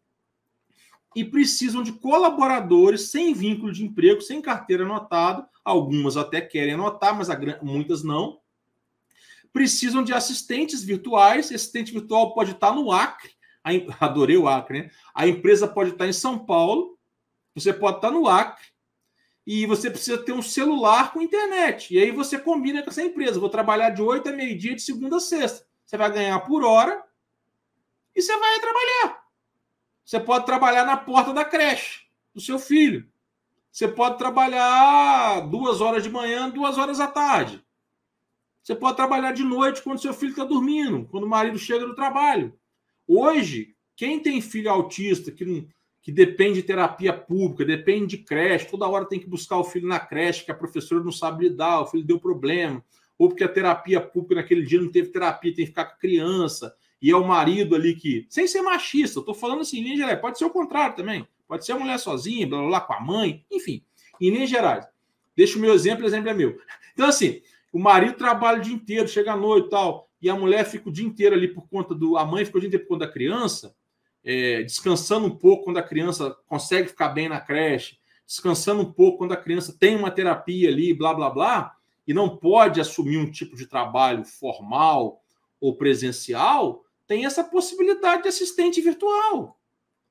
e 1.16 1.24
precisam 1.24 1.84
de 1.84 1.92
colaboradores 1.92 3.10
sem 3.12 3.34
vínculo 3.34 3.72
de 3.72 3.84
emprego, 3.84 4.22
sem 4.22 4.42
carteira 4.42 4.84
anotada. 4.84 5.48
Algumas 5.64 6.18
até 6.18 6.42
querem 6.42 6.74
anotar, 6.74 7.16
mas 7.16 7.28
muitas 7.62 8.04
não. 8.04 8.40
Precisam 9.52 10.04
de 10.04 10.14
assistentes 10.14 10.84
virtuais. 10.84 11.52
Assistente 11.52 11.92
virtual 11.92 12.34
pode 12.34 12.52
estar 12.52 12.74
no 12.74 12.92
Acre. 12.92 13.32
Adorei 14.00 14.38
o 14.38 14.48
Acre, 14.48 14.84
né? 14.84 14.92
A 15.14 15.28
empresa 15.28 15.68
pode 15.68 15.92
estar 15.92 16.08
em 16.08 16.14
São 16.14 16.40
Paulo. 16.40 16.98
Você 17.56 17.74
pode 17.74 17.98
estar 17.98 18.12
no 18.12 18.28
Acre. 18.28 18.66
E 19.46 19.66
você 19.66 19.90
precisa 19.90 20.18
ter 20.18 20.32
um 20.32 20.42
celular 20.42 21.12
com 21.12 21.22
internet. 21.22 21.94
E 21.94 22.00
aí 22.00 22.12
você 22.12 22.40
combina 22.40 22.82
com 22.82 22.90
essa 22.90 23.04
empresa. 23.04 23.40
Vou 23.40 23.50
trabalhar 23.50 23.90
de 23.90 24.02
8 24.02 24.30
a 24.30 24.32
meio-dia, 24.32 24.76
de 24.76 24.82
segunda 24.82 25.18
a 25.18 25.20
sexta. 25.20 25.66
Você 25.86 25.98
vai 25.98 26.12
ganhar 26.12 26.40
por 26.40 26.64
hora 26.64 27.04
e 28.16 28.22
você 28.22 28.38
vai 28.38 28.60
trabalhar. 28.60 29.24
Você 30.06 30.20
pode 30.20 30.46
trabalhar 30.46 30.86
na 30.86 30.98
porta 30.98 31.34
da 31.34 31.44
creche 31.44 32.04
do 32.34 32.42
seu 32.42 32.58
filho. 32.58 33.08
Você 33.72 33.88
pode 33.88 34.18
trabalhar 34.18 35.42
duas 35.42 35.82
horas 35.82 36.04
de 36.04 36.10
manhã, 36.10 36.50
duas 36.50 36.78
horas 36.78 37.00
à 37.00 37.08
tarde. 37.08 37.64
Você 38.62 38.76
pode 38.76 38.96
trabalhar 38.96 39.34
de 39.34 39.44
noite 39.44 39.82
quando 39.82 40.02
seu 40.02 40.14
filho 40.14 40.32
está 40.32 40.46
dormindo, 40.46 41.06
quando 41.10 41.26
o 41.26 41.30
marido 41.30 41.58
chega 41.58 41.86
do 41.86 41.96
trabalho. 41.96 42.58
Hoje, 43.08 43.76
quem 43.96 44.20
tem 44.20 44.42
filho 44.42 44.70
autista, 44.70 45.32
que, 45.32 45.46
não, 45.46 45.68
que 46.02 46.12
depende 46.12 46.56
de 46.56 46.64
terapia 46.64 47.14
pública, 47.14 47.66
depende 47.66 48.18
de 48.18 48.24
creche, 48.24 48.68
toda 48.70 48.88
hora 48.88 49.06
tem 49.06 49.20
que 49.20 49.28
buscar 49.28 49.58
o 49.58 49.64
filho 49.64 49.88
na 49.88 50.00
creche, 50.00 50.46
que 50.46 50.52
a 50.52 50.56
professora 50.56 51.04
não 51.04 51.12
sabe 51.12 51.48
lidar, 51.48 51.82
o 51.82 51.88
filho 51.88 52.04
deu 52.04 52.20
problema, 52.20 52.84
ou 53.18 53.30
porque 53.30 53.44
a 53.44 53.50
terapia 53.50 54.02
pública 54.02 54.36
naquele 54.36 54.64
dia 54.64 54.82
não 54.82 54.92
teve 54.92 55.10
terapia, 55.10 55.54
tem 55.54 55.66
que 55.66 55.72
ficar 55.72 55.86
com 55.86 55.94
a 55.94 55.98
criança, 55.98 56.76
e 57.02 57.12
é 57.12 57.16
o 57.16 57.28
marido 57.28 57.76
ali 57.76 57.96
que, 57.96 58.26
sem 58.30 58.48
ser 58.48 58.62
machista, 58.62 59.20
eu 59.20 59.24
tô 59.24 59.34
falando 59.34 59.62
assim, 59.62 59.80
em 59.80 59.98
geral, 59.98 60.18
pode 60.18 60.38
ser 60.38 60.46
o 60.46 60.50
contrário 60.50 60.96
também, 60.96 61.28
pode 61.48 61.66
ser 61.66 61.74
a 61.74 61.80
mulher 61.80 62.00
sozinha, 62.00 62.48
blá, 62.48 62.60
blá, 62.60 62.68
blá, 62.68 62.82
com 62.82 62.94
a 62.94 63.02
mãe, 63.02 63.46
enfim, 63.52 63.84
em 64.20 64.30
linhas 64.30 64.50
gerais. 64.50 64.86
Deixa 65.36 65.58
o 65.58 65.62
meu 65.62 65.74
exemplo, 65.74 66.04
o 66.04 66.08
exemplo 66.08 66.30
é 66.30 66.34
meu. 66.34 66.58
Então, 66.94 67.08
assim, 67.08 67.42
o 67.72 67.80
marido 67.80 68.14
trabalha 68.14 68.60
o 68.60 68.62
dia 68.62 68.74
inteiro, 68.74 69.08
chega 69.08 69.34
à 69.34 69.36
noite 69.36 69.68
e 69.68 69.70
tal, 69.70 70.10
e 70.24 70.30
a 70.30 70.36
mulher 70.36 70.64
fica 70.64 70.88
o 70.88 70.92
dia 70.92 71.06
inteiro 71.06 71.36
ali 71.36 71.50
por 71.50 71.68
conta 71.68 71.94
do. 71.94 72.18
A 72.18 72.26
mãe 72.26 72.46
fica 72.46 72.58
o 72.58 72.62
dia 72.62 72.70
inteiro 72.70 72.86
por 72.86 72.94
conta 72.94 73.06
da 73.06 73.12
criança, 73.12 73.76
é, 74.24 74.64
descansando 74.64 75.28
um 75.28 75.36
pouco 75.36 75.66
quando 75.66 75.78
a 75.78 75.84
criança 75.84 76.34
consegue 76.48 76.88
ficar 76.88 77.10
bem 77.10 77.28
na 77.28 77.42
creche, 77.42 77.98
descansando 78.26 78.82
um 78.82 78.92
pouco 78.92 79.18
quando 79.18 79.34
a 79.34 79.38
criança 79.38 79.76
tem 79.78 79.98
uma 79.98 80.10
terapia 80.10 80.70
ali, 80.70 80.94
blá, 80.94 81.14
blá, 81.14 81.30
blá, 81.30 81.76
e 82.08 82.14
não 82.14 82.38
pode 82.38 82.80
assumir 82.80 83.18
um 83.18 83.30
tipo 83.30 83.58
de 83.58 83.68
trabalho 83.68 84.24
formal 84.24 85.22
ou 85.60 85.76
presencial, 85.76 86.86
tem 87.06 87.26
essa 87.26 87.44
possibilidade 87.44 88.24
de 88.24 88.30
assistente 88.30 88.80
virtual. 88.80 89.60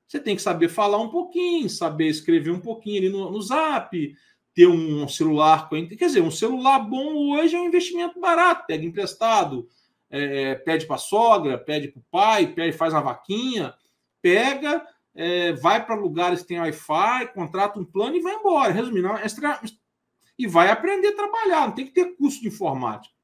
Você 0.07 0.20
tem 0.20 0.36
que 0.36 0.42
saber 0.42 0.68
falar 0.68 0.99
um 0.99 1.08
pouquinho, 1.08 1.70
saber 1.70 2.08
escrever 2.08 2.50
um 2.50 2.60
pouquinho 2.60 2.99
ali 2.99 3.08
no, 3.08 3.31
no 3.31 3.41
zap, 3.41 4.15
ter 4.55 4.66
um 4.66 5.08
celular. 5.08 5.70
Quer 5.70 5.97
dizer, 5.97 6.20
um 6.20 6.31
celular 6.31 6.81
bom 6.81 7.32
hoje 7.32 7.57
é 7.57 7.58
um 7.58 7.66
investimento 7.66 8.20
barato, 8.20 8.66
pega 8.66 8.84
emprestado, 8.84 9.66
é, 10.12 10.50
é 10.50 10.55
pede 10.55 10.86
para 10.86 10.97
a 10.97 10.99
sogra, 10.99 11.58
pede 11.58 11.89
para 11.89 11.99
o 11.99 12.05
pai, 12.10 12.47
pede, 12.47 12.76
faz 12.76 12.92
uma 12.92 13.00
vaquinha, 13.00 13.74
pega, 14.20 14.86
é, 15.15 15.52
vai 15.55 15.84
para 15.84 15.97
lugares 15.97 16.42
que 16.42 16.49
tem 16.49 16.60
Wi-Fi, 16.60 17.32
contrata 17.34 17.81
um 17.81 17.84
plano 17.84 18.15
e 18.15 18.20
vai 18.20 18.34
embora. 18.34 18.73
Resumindo, 18.73 19.08
é 19.08 19.26
e 20.39 20.47
vai 20.47 20.70
aprender 20.70 21.08
a 21.08 21.16
trabalhar, 21.16 21.66
não 21.66 21.74
tem 21.74 21.86
que 21.86 21.92
ter 21.92 22.16
curso 22.16 22.41
de 22.41 22.49
informática. 22.49 23.15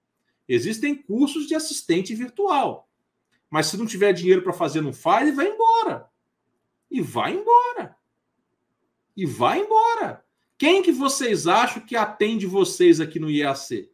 Existem 0.48 0.94
cursos 0.94 1.46
de 1.46 1.54
assistente 1.54 2.14
virtual. 2.14 2.88
Mas 3.50 3.66
se 3.66 3.76
não 3.76 3.86
tiver 3.86 4.12
dinheiro 4.12 4.42
para 4.42 4.52
fazer, 4.52 4.80
não 4.80 4.92
faz 4.92 5.28
e 5.28 5.32
vai 5.32 5.48
embora. 5.48 6.08
E 6.90 7.00
vai 7.00 7.32
embora. 7.32 7.96
E 9.16 9.26
vai 9.26 9.60
embora. 9.60 10.24
Quem 10.56 10.82
que 10.82 10.92
vocês 10.92 11.46
acham 11.46 11.84
que 11.84 11.96
atende 11.96 12.46
vocês 12.46 13.00
aqui 13.00 13.18
no 13.18 13.30
IAC? 13.30 13.90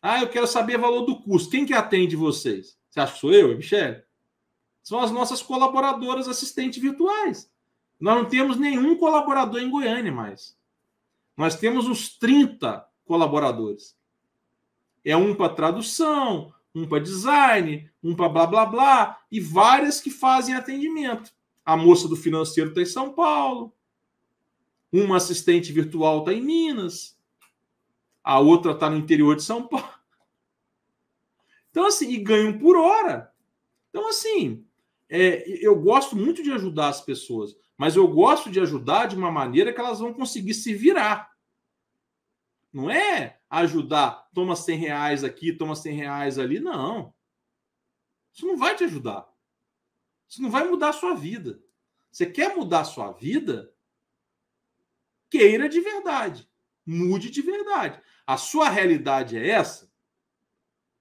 Ah, 0.00 0.20
eu 0.20 0.28
quero 0.28 0.46
saber 0.46 0.78
o 0.78 0.82
valor 0.82 1.02
do 1.02 1.20
curso. 1.20 1.50
Quem 1.50 1.66
que 1.66 1.74
atende 1.74 2.14
vocês? 2.16 2.78
Você 2.90 3.00
acha 3.00 3.14
que 3.14 3.18
sou 3.20 3.32
eu, 3.32 3.56
Michele? 3.56 4.02
São 4.82 5.00
as 5.00 5.10
nossas 5.10 5.42
colaboradoras 5.42 6.28
assistentes 6.28 6.80
virtuais. 6.80 7.50
Nós 7.98 8.14
não 8.14 8.24
temos 8.24 8.56
nenhum 8.56 8.96
colaborador 8.96 9.60
em 9.60 9.70
Goiânia 9.70 10.12
mais. 10.12 10.56
Nós 11.36 11.56
temos 11.56 11.86
uns 11.86 12.16
30 12.18 12.86
colaboradores. 13.04 13.96
É 15.04 15.16
um 15.16 15.34
para 15.34 15.54
tradução, 15.54 16.52
um 16.74 16.86
para 16.86 17.02
design, 17.02 17.90
um 18.02 18.14
para 18.14 18.28
blá 18.28 18.46
blá 18.46 18.66
blá, 18.66 19.20
e 19.30 19.40
várias 19.40 20.00
que 20.00 20.10
fazem 20.10 20.54
atendimento. 20.54 21.32
A 21.64 21.76
moça 21.76 22.06
do 22.06 22.16
financeiro 22.16 22.70
está 22.70 22.82
em 22.82 22.86
São 22.86 23.12
Paulo, 23.12 23.74
uma 24.92 25.16
assistente 25.16 25.72
virtual 25.72 26.20
está 26.20 26.32
em 26.32 26.40
Minas. 26.40 27.15
A 28.26 28.40
outra 28.40 28.72
está 28.72 28.90
no 28.90 28.96
interior 28.96 29.36
de 29.36 29.42
São 29.42 29.66
Paulo. 29.66 29.88
Então, 31.70 31.88
assim, 31.88 32.08
e 32.08 32.16
ganham 32.16 32.58
por 32.58 32.74
hora. 32.74 33.30
Então, 33.90 34.08
assim, 34.08 34.66
é, 35.10 35.44
eu 35.62 35.78
gosto 35.78 36.16
muito 36.16 36.42
de 36.42 36.50
ajudar 36.50 36.88
as 36.88 37.02
pessoas, 37.02 37.54
mas 37.76 37.96
eu 37.96 38.08
gosto 38.08 38.50
de 38.50 38.58
ajudar 38.58 39.04
de 39.04 39.14
uma 39.14 39.30
maneira 39.30 39.74
que 39.74 39.78
elas 39.78 39.98
vão 39.98 40.14
conseguir 40.14 40.54
se 40.54 40.72
virar. 40.72 41.30
Não 42.72 42.90
é 42.90 43.38
ajudar, 43.50 44.26
toma 44.32 44.56
100 44.56 44.78
reais 44.78 45.22
aqui, 45.22 45.52
toma 45.52 45.76
100 45.76 45.94
reais 45.94 46.38
ali. 46.38 46.60
Não. 46.60 47.12
Isso 48.32 48.46
não 48.46 48.56
vai 48.56 48.74
te 48.74 48.84
ajudar. 48.84 49.28
Isso 50.26 50.40
não 50.40 50.50
vai 50.50 50.66
mudar 50.66 50.88
a 50.88 50.94
sua 50.94 51.14
vida. 51.14 51.62
Você 52.10 52.24
quer 52.24 52.56
mudar 52.56 52.80
a 52.80 52.84
sua 52.84 53.12
vida? 53.12 53.70
queira 55.30 55.68
de 55.68 55.80
verdade, 55.80 56.48
mude 56.86 57.30
de 57.30 57.42
verdade. 57.42 58.00
A 58.26 58.36
sua 58.36 58.68
realidade 58.68 59.36
é 59.36 59.48
essa? 59.48 59.90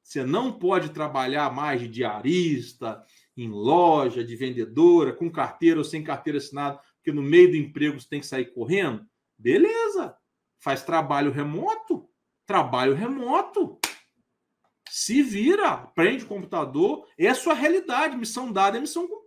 Você 0.02 0.24
não 0.24 0.58
pode 0.60 0.90
trabalhar 0.90 1.54
mais 1.54 1.82
de 1.82 1.88
diarista, 1.88 3.04
em 3.36 3.50
loja, 3.50 4.24
de 4.24 4.36
vendedora, 4.36 5.14
com 5.14 5.32
carteira 5.32 5.80
ou 5.80 5.84
sem 5.84 6.04
carteira 6.04 6.38
assinada, 6.38 6.80
porque 6.96 7.12
no 7.12 7.22
meio 7.22 7.50
do 7.50 7.58
emprego 7.58 8.00
você 8.00 8.08
tem 8.08 8.20
que 8.20 8.28
sair 8.28 8.54
correndo? 8.54 9.06
Beleza. 9.38 10.16
Faz 10.60 10.84
trabalho 10.84 11.32
remoto. 11.32 12.10
Trabalho 12.46 12.94
remoto. 12.94 13.80
Se 14.90 15.22
vira, 15.22 15.70
aprende 15.70 16.24
o 16.24 16.28
computador, 16.28 17.06
é 17.18 17.28
a 17.28 17.36
sua 17.36 17.54
realidade, 17.54 18.16
missão 18.16 18.52
dada 18.52 18.78
é 18.78 18.82
missão 18.82 19.08
cumprida. 19.08 19.25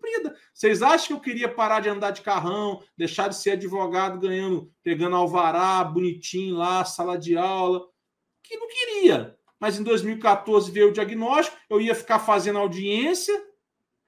Vocês 0.52 0.82
acham 0.82 1.06
que 1.06 1.12
eu 1.12 1.20
queria 1.20 1.48
parar 1.48 1.80
de 1.80 1.88
andar 1.88 2.10
de 2.10 2.22
carrão, 2.22 2.82
deixar 2.96 3.28
de 3.28 3.36
ser 3.36 3.52
advogado 3.52 4.18
ganhando, 4.18 4.72
pegando 4.82 5.16
alvará 5.16 5.82
bonitinho 5.84 6.56
lá, 6.56 6.84
sala 6.84 7.18
de 7.18 7.36
aula? 7.36 7.86
Que 8.42 8.56
não 8.56 8.68
queria. 8.68 9.36
Mas 9.60 9.78
em 9.78 9.82
2014 9.82 10.70
veio 10.70 10.88
o 10.88 10.92
diagnóstico, 10.92 11.56
eu 11.68 11.80
ia 11.80 11.94
ficar 11.94 12.18
fazendo 12.18 12.58
audiência 12.58 13.34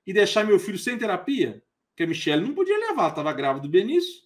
e 0.06 0.12
deixar 0.12 0.44
meu 0.44 0.58
filho 0.58 0.78
sem 0.78 0.96
terapia? 0.96 1.62
Porque 1.90 2.04
a 2.04 2.06
Michelle 2.06 2.46
não 2.46 2.54
podia 2.54 2.78
levar, 2.78 3.10
estava 3.10 3.32
grávida 3.32 3.66
do 3.66 3.70
Benício. 3.70 4.22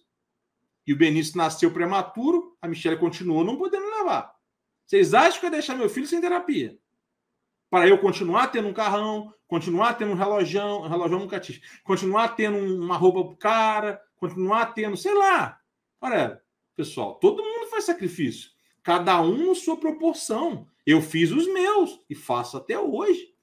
E 0.85 0.93
o 0.93 0.97
Benício 0.97 1.37
nasceu 1.37 1.71
prematuro, 1.71 2.55
a 2.61 2.67
Michelle 2.67 2.97
continuou 2.97 3.43
não 3.43 3.57
podendo 3.57 3.89
levar. 3.89 4.35
Vocês 4.85 5.13
acham 5.13 5.39
que 5.39 5.45
eu 5.45 5.49
ia 5.49 5.57
deixar 5.57 5.75
meu 5.75 5.89
filho 5.89 6.05
sem 6.05 6.21
terapia? 6.21 6.77
Para 7.69 7.87
eu 7.87 7.97
continuar 7.97 8.47
tendo 8.47 8.67
um 8.67 8.73
carrão, 8.73 9.33
continuar 9.47 9.93
tendo 9.95 10.11
um 10.11 10.15
relojão, 10.15 10.81
um 10.83 10.87
relojão 10.87 11.19
nunca 11.19 11.39
tive, 11.39 11.61
continuar 11.83 12.29
tendo 12.29 12.57
uma 12.57 12.97
roupa 12.97 13.35
cara, 13.37 14.01
continuar 14.15 14.67
tendo, 14.73 14.97
sei 14.97 15.13
lá. 15.13 15.59
Olha, 16.01 16.41
pessoal, 16.75 17.15
todo 17.15 17.43
mundo 17.43 17.69
faz 17.69 17.85
sacrifício. 17.85 18.51
Cada 18.83 19.19
um 19.21 19.47
na 19.47 19.55
sua 19.55 19.77
proporção. 19.77 20.67
Eu 20.85 21.01
fiz 21.01 21.31
os 21.31 21.51
meus 21.51 21.99
e 22.09 22.13
faço 22.13 22.57
até 22.57 22.79
hoje. 22.79 23.33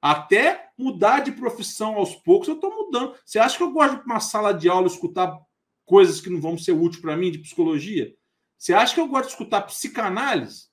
Até 0.00 0.70
mudar 0.76 1.20
de 1.20 1.30
profissão 1.32 1.94
aos 1.94 2.16
poucos, 2.16 2.48
eu 2.48 2.54
estou 2.54 2.74
mudando. 2.74 3.14
Você 3.24 3.38
acha 3.38 3.56
que 3.56 3.62
eu 3.62 3.70
gosto 3.70 3.98
de 3.98 4.04
uma 4.04 4.18
sala 4.18 4.52
de 4.52 4.68
aula 4.68 4.86
escutar 4.86 5.38
coisas 5.84 6.20
que 6.20 6.30
não 6.30 6.40
vão 6.40 6.56
ser 6.58 6.72
úteis 6.72 7.00
para 7.00 7.16
mim 7.16 7.30
de 7.30 7.38
psicologia? 7.38 8.12
Você 8.58 8.72
acha 8.72 8.94
que 8.94 9.00
eu 9.00 9.06
gosto 9.06 9.26
de 9.26 9.32
escutar 9.32 9.62
psicanálise? 9.62 10.68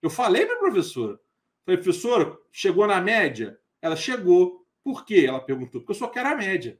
Eu 0.00 0.10
falei 0.10 0.46
para 0.46 0.56
a 0.56 0.60
professora, 0.60 1.20
Falei, 1.64 1.80
professora, 1.80 2.36
chegou 2.52 2.86
na 2.86 3.00
média? 3.00 3.58
Ela 3.80 3.96
chegou. 3.96 4.66
Por 4.82 5.04
quê? 5.04 5.24
Ela 5.26 5.40
perguntou. 5.40 5.80
Porque 5.80 5.92
eu 5.92 5.96
só 5.96 6.08
quero 6.08 6.28
a 6.28 6.36
média. 6.36 6.78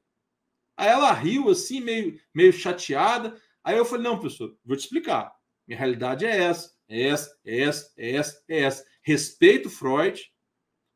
Aí 0.76 0.88
ela 0.88 1.12
riu 1.12 1.48
assim, 1.48 1.80
meio, 1.80 2.20
meio 2.34 2.52
chateada. 2.52 3.40
Aí 3.62 3.76
eu 3.76 3.84
falei, 3.84 4.04
não, 4.04 4.18
professor, 4.18 4.56
vou 4.64 4.76
te 4.76 4.80
explicar. 4.80 5.34
Minha 5.66 5.78
realidade 5.78 6.26
é 6.26 6.36
essa, 6.36 6.74
é 6.88 7.02
essa, 7.08 7.38
é 7.44 7.60
essa, 7.60 7.92
é 7.96 8.10
essa, 8.10 8.44
é 8.48 8.60
essa. 8.60 8.86
Respeito 9.02 9.70
Freud, 9.70 10.30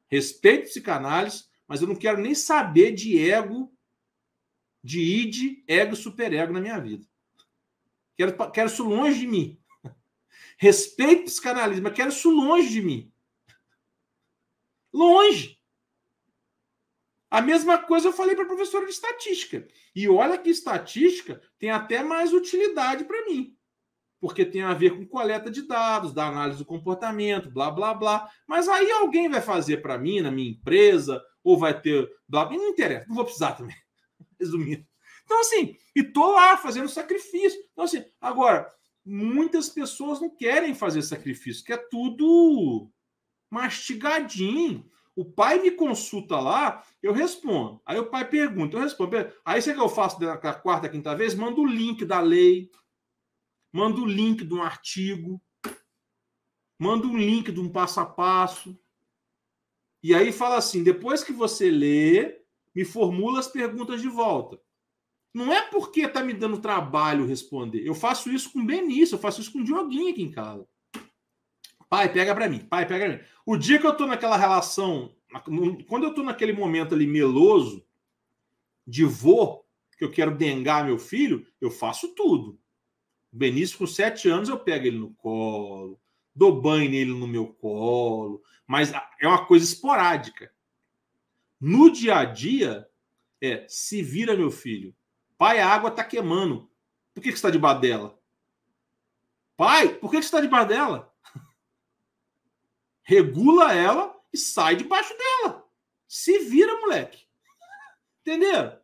respeito 0.08 0.65
psicanálise, 0.65 1.44
mas 1.67 1.81
eu 1.81 1.89
não 1.89 1.97
quero 1.97 2.20
nem 2.20 2.34
saber 2.34 2.92
de 2.92 3.18
ego, 3.31 3.73
de 4.83 5.00
id, 5.00 5.62
ego 5.67 5.94
e 5.94 5.97
superego 5.97 6.52
na 6.52 6.60
minha 6.60 6.78
vida. 6.78 7.07
Quero, 8.17 8.50
quero 8.50 8.68
isso 8.68 8.84
longe 8.84 9.20
de 9.20 9.26
mim. 9.26 9.58
Respeito 10.58 11.25
psicanálise, 11.25 11.81
mas 11.81 11.94
quero 11.94 12.10
isso 12.10 12.31
longe 12.31 12.68
de 12.68 12.83
mim. 12.83 13.12
Longe. 14.92 15.58
A 17.31 17.42
mesma 17.42 17.78
coisa 17.78 18.08
eu 18.08 18.12
falei 18.12 18.34
para 18.34 18.44
a 18.44 18.49
professora 18.49 18.86
de 18.86 18.92
estatística. 18.92 19.67
E 19.94 20.08
olha 20.08 20.39
que 20.39 20.49
estatística 20.49 21.41
tem 21.58 21.70
até 21.70 22.02
mais 22.02 22.33
utilidade 22.33 23.05
para 23.05 23.25
mim. 23.26 23.55
Porque 24.20 24.44
tem 24.44 24.62
a 24.62 24.75
ver 24.75 24.97
com 24.97 25.07
coleta 25.07 25.50
de 25.50 25.62
dados, 25.62 26.12
da 26.12 26.26
análise 26.26 26.58
do 26.58 26.65
comportamento, 26.65 27.50
blá, 27.50 27.70
blá, 27.70 27.94
blá. 27.94 28.28
Mas 28.47 28.68
aí 28.68 28.91
alguém 28.91 29.28
vai 29.28 29.41
fazer 29.41 29.83
para 29.83 29.99
mim, 29.99 30.20
na 30.20 30.31
minha 30.31 30.50
empresa, 30.50 31.23
ou 31.44 31.58
vai 31.58 31.78
ter. 31.78 32.08
Blá, 32.26 32.44
blá, 32.44 32.57
não 32.57 32.68
interessa, 32.68 33.07
não 33.07 33.15
vou 33.15 33.25
precisar 33.25 33.52
também. 33.52 33.76
Resumindo. 34.41 34.84
Então, 35.25 35.41
assim, 35.41 35.76
e 35.94 36.02
tô 36.02 36.33
lá 36.33 36.57
fazendo 36.57 36.89
sacrifício. 36.89 37.60
Então, 37.73 37.84
assim, 37.84 38.02
agora, 38.18 38.73
muitas 39.05 39.68
pessoas 39.68 40.20
não 40.20 40.34
querem 40.34 40.75
fazer 40.75 41.02
sacrifício, 41.02 41.62
que 41.62 41.73
é 41.73 41.76
tudo 41.76 42.91
mastigadinho. 43.51 44.89
O 45.15 45.25
pai 45.25 45.60
me 45.60 45.73
consulta 45.73 46.39
lá, 46.39 46.85
eu 47.02 47.12
respondo. 47.12 47.81
Aí 47.85 47.99
o 47.99 48.07
pai 48.07 48.28
pergunta, 48.28 48.77
eu 48.77 48.81
respondo. 48.81 49.17
Aí 49.44 49.60
você 49.60 49.75
que 49.75 49.81
eu 49.81 49.89
faço 49.89 50.20
da 50.20 50.36
quarta, 50.36 50.89
quinta 50.89 51.15
vez, 51.17 51.35
manda 51.35 51.60
o 51.60 51.67
link 51.67 52.05
da 52.05 52.20
lei, 52.20 52.70
manda 53.73 54.01
o 54.01 54.07
link 54.07 54.44
de 54.44 54.55
um 54.55 54.62
artigo, 54.62 55.43
manda 56.78 57.07
um 57.07 57.17
link 57.17 57.51
de 57.51 57.59
um 57.59 57.68
passo 57.68 57.99
a 57.99 58.07
passo. 58.07 58.78
E 60.02 60.15
aí 60.15 60.31
fala 60.31 60.57
assim: 60.57 60.85
depois 60.85 61.25
que 61.25 61.33
você 61.33 61.68
lê, 61.68 62.41
me 62.75 62.85
formula 62.85 63.41
as 63.41 63.49
perguntas 63.49 64.01
de 64.01 64.09
volta. 64.09 64.60
Não 65.35 65.52
é 65.52 65.62
porque 65.62 66.02
está 66.02 66.23
me 66.23 66.33
dando 66.33 66.60
trabalho 66.60 67.27
responder. 67.27 67.85
Eu 67.85 67.94
faço 67.94 68.31
isso 68.31 68.52
com 68.52 68.65
Benício, 68.65 69.17
eu 69.17 69.18
faço 69.18 69.41
isso 69.41 69.52
com 69.52 69.59
o 69.59 69.65
Dioguinho 69.65 70.10
aqui 70.10 70.23
em 70.23 70.31
casa. 70.31 70.67
Pai, 71.89 72.12
pega 72.12 72.34
para 72.34 72.49
mim. 72.49 72.60
Pai, 72.60 72.86
pega 72.86 73.07
pra 73.07 73.17
mim. 73.17 73.25
O 73.47 73.57
dia 73.57 73.78
que 73.78 73.86
eu 73.86 73.97
tô 73.97 74.07
naquela 74.07 74.36
relação, 74.36 75.15
quando 75.86 76.05
eu 76.05 76.15
tô 76.15 76.23
naquele 76.23 76.52
momento 76.52 76.94
ali 76.94 77.07
meloso, 77.07 77.86
de 78.86 79.05
vô, 79.05 79.65
que 79.97 80.05
eu 80.05 80.10
quero 80.10 80.36
dengar 80.36 80.84
meu 80.84 80.99
filho, 80.99 81.47
eu 81.60 81.70
faço 81.70 82.15
tudo. 82.15 82.58
O 83.33 83.36
Benício, 83.36 83.76
com 83.76 83.86
sete 83.86 84.28
anos, 84.28 84.49
eu 84.49 84.58
pego 84.58 84.86
ele 84.86 84.99
no 84.99 85.12
colo, 85.15 86.00
dou 86.34 86.60
banho 86.60 86.91
nele 86.91 87.12
no 87.12 87.26
meu 87.26 87.49
colo, 87.49 88.42
mas 88.67 88.92
é 89.20 89.26
uma 89.26 89.44
coisa 89.44 89.65
esporádica. 89.65 90.50
No 91.60 91.91
dia 91.91 92.17
a 92.18 92.25
dia, 92.25 92.89
é 93.42 93.67
se 93.68 94.02
vira, 94.02 94.36
meu 94.36 94.50
filho. 94.50 94.94
Pai, 95.36 95.58
a 95.58 95.68
água 95.68 95.91
está 95.91 96.05
queimando. 96.05 96.70
Por 97.12 97.23
que, 97.23 97.31
que 97.31 97.39
você 97.39 97.39
está 97.39 97.50
debaixo 97.50 97.81
dela? 97.81 98.18
Pai, 99.57 99.94
por 99.94 100.10
que, 100.10 100.18
que 100.18 100.23
você 100.23 100.28
está 100.28 100.41
debaixo 100.41 100.68
dela? 100.68 101.08
Regula 103.09 103.73
ela 103.73 104.15
e 104.31 104.37
sai 104.37 104.77
debaixo 104.77 105.17
dela. 105.17 105.67
Se 106.07 106.41
vira, 106.41 106.78
moleque. 106.78 107.27
Entenderam? 108.20 108.78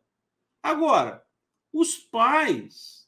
Agora, 0.62 1.22
os 1.70 1.98
pais, 1.98 3.06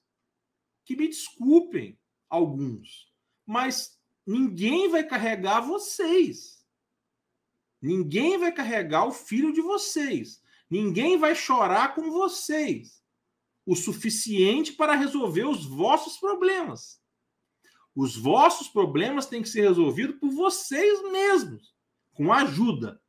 que 0.85 0.95
me 0.95 1.09
desculpem, 1.09 1.99
alguns, 2.29 3.11
mas 3.47 3.99
ninguém 4.27 4.91
vai 4.91 5.05
carregar 5.05 5.63
vocês. 5.63 6.63
Ninguém 7.81 8.37
vai 8.37 8.53
carregar 8.53 9.07
o 9.07 9.13
filho 9.13 9.55
de 9.55 9.63
vocês. 9.63 10.43
Ninguém 10.69 11.17
vai 11.17 11.35
chorar 11.35 11.95
com 11.95 12.11
vocês 12.11 13.03
o 13.65 13.75
suficiente 13.75 14.75
para 14.75 14.95
resolver 14.95 15.45
os 15.45 15.65
vossos 15.65 16.19
problemas. 16.19 17.01
Os 17.97 18.15
vossos 18.15 18.69
problemas 18.69 19.25
têm 19.25 19.41
que 19.41 19.49
ser 19.49 19.63
resolvidos 19.63 20.17
por 20.17 20.31
vocês 20.31 21.03
mesmos, 21.11 21.75
com 22.13 22.31
ajuda. 22.31 23.01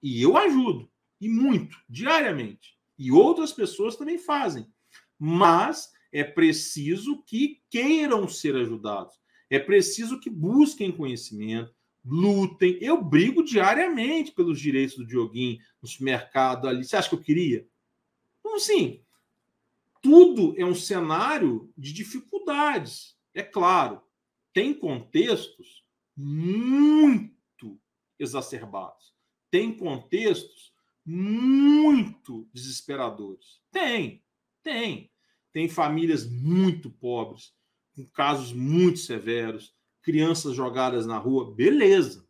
E 0.00 0.22
eu 0.22 0.36
ajudo, 0.36 0.88
e 1.20 1.28
muito, 1.28 1.76
diariamente. 1.88 2.78
E 2.96 3.10
outras 3.10 3.52
pessoas 3.52 3.96
também 3.96 4.18
fazem. 4.18 4.72
Mas 5.18 5.90
é 6.12 6.22
preciso 6.22 7.20
que 7.24 7.60
queiram 7.68 8.28
ser 8.28 8.54
ajudados. 8.54 9.18
É 9.50 9.58
preciso 9.58 10.20
que 10.20 10.30
busquem 10.30 10.92
conhecimento, 10.92 11.74
lutem. 12.04 12.78
Eu 12.80 13.02
brigo 13.02 13.42
diariamente 13.42 14.30
pelos 14.30 14.60
direitos 14.60 14.96
do 14.96 15.04
Dioguinho 15.06 15.58
no 15.82 15.88
supermercado 15.88 16.68
ali. 16.68 16.84
Você 16.84 16.96
acha 16.96 17.08
que 17.08 17.16
eu 17.16 17.20
queria? 17.20 17.66
Então, 18.38 18.60
sim, 18.60 19.02
tudo 20.00 20.54
é 20.56 20.64
um 20.64 20.74
cenário 20.74 21.68
de 21.76 21.92
dificuldades. 21.92 23.16
É 23.34 23.42
claro, 23.42 24.00
tem 24.52 24.74
contextos 24.74 25.84
muito 26.16 27.80
exacerbados, 28.18 29.14
tem 29.50 29.76
contextos 29.76 30.72
muito 31.04 32.48
desesperadores. 32.52 33.60
Tem, 33.70 34.22
tem. 34.62 35.10
Tem 35.52 35.68
famílias 35.68 36.30
muito 36.30 36.90
pobres, 36.90 37.52
com 37.94 38.06
casos 38.06 38.52
muito 38.52 39.00
severos, 39.00 39.74
crianças 40.02 40.54
jogadas 40.54 41.06
na 41.06 41.18
rua, 41.18 41.52
beleza. 41.54 42.26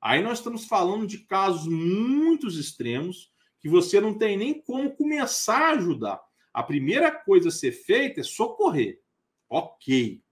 Aí 0.00 0.22
nós 0.22 0.38
estamos 0.38 0.66
falando 0.66 1.06
de 1.06 1.18
casos 1.18 1.66
muito 1.66 2.46
extremos 2.46 3.32
que 3.60 3.68
você 3.68 4.00
não 4.00 4.16
tem 4.16 4.36
nem 4.36 4.62
como 4.62 4.94
começar 4.94 5.70
a 5.70 5.70
ajudar. 5.72 6.20
A 6.54 6.62
primeira 6.62 7.10
coisa 7.10 7.48
a 7.48 7.52
ser 7.52 7.72
feita 7.72 8.20
é 8.20 8.24
socorrer. 8.24 9.00
Ok. 9.48 10.22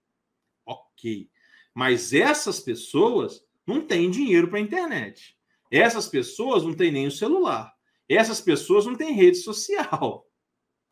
Ok. 0.97 1.29
Mas 1.75 2.11
essas 2.11 2.59
pessoas 2.59 3.45
não 3.65 3.85
têm 3.85 4.09
dinheiro 4.09 4.47
para 4.47 4.57
a 4.57 4.61
internet. 4.61 5.37
Essas 5.69 6.07
pessoas 6.07 6.63
não 6.63 6.73
têm 6.73 6.91
nem 6.91 7.05
o 7.05 7.11
celular. 7.11 7.71
Essas 8.09 8.41
pessoas 8.41 8.85
não 8.85 8.95
têm 8.95 9.13
rede 9.13 9.37
social. 9.37 10.27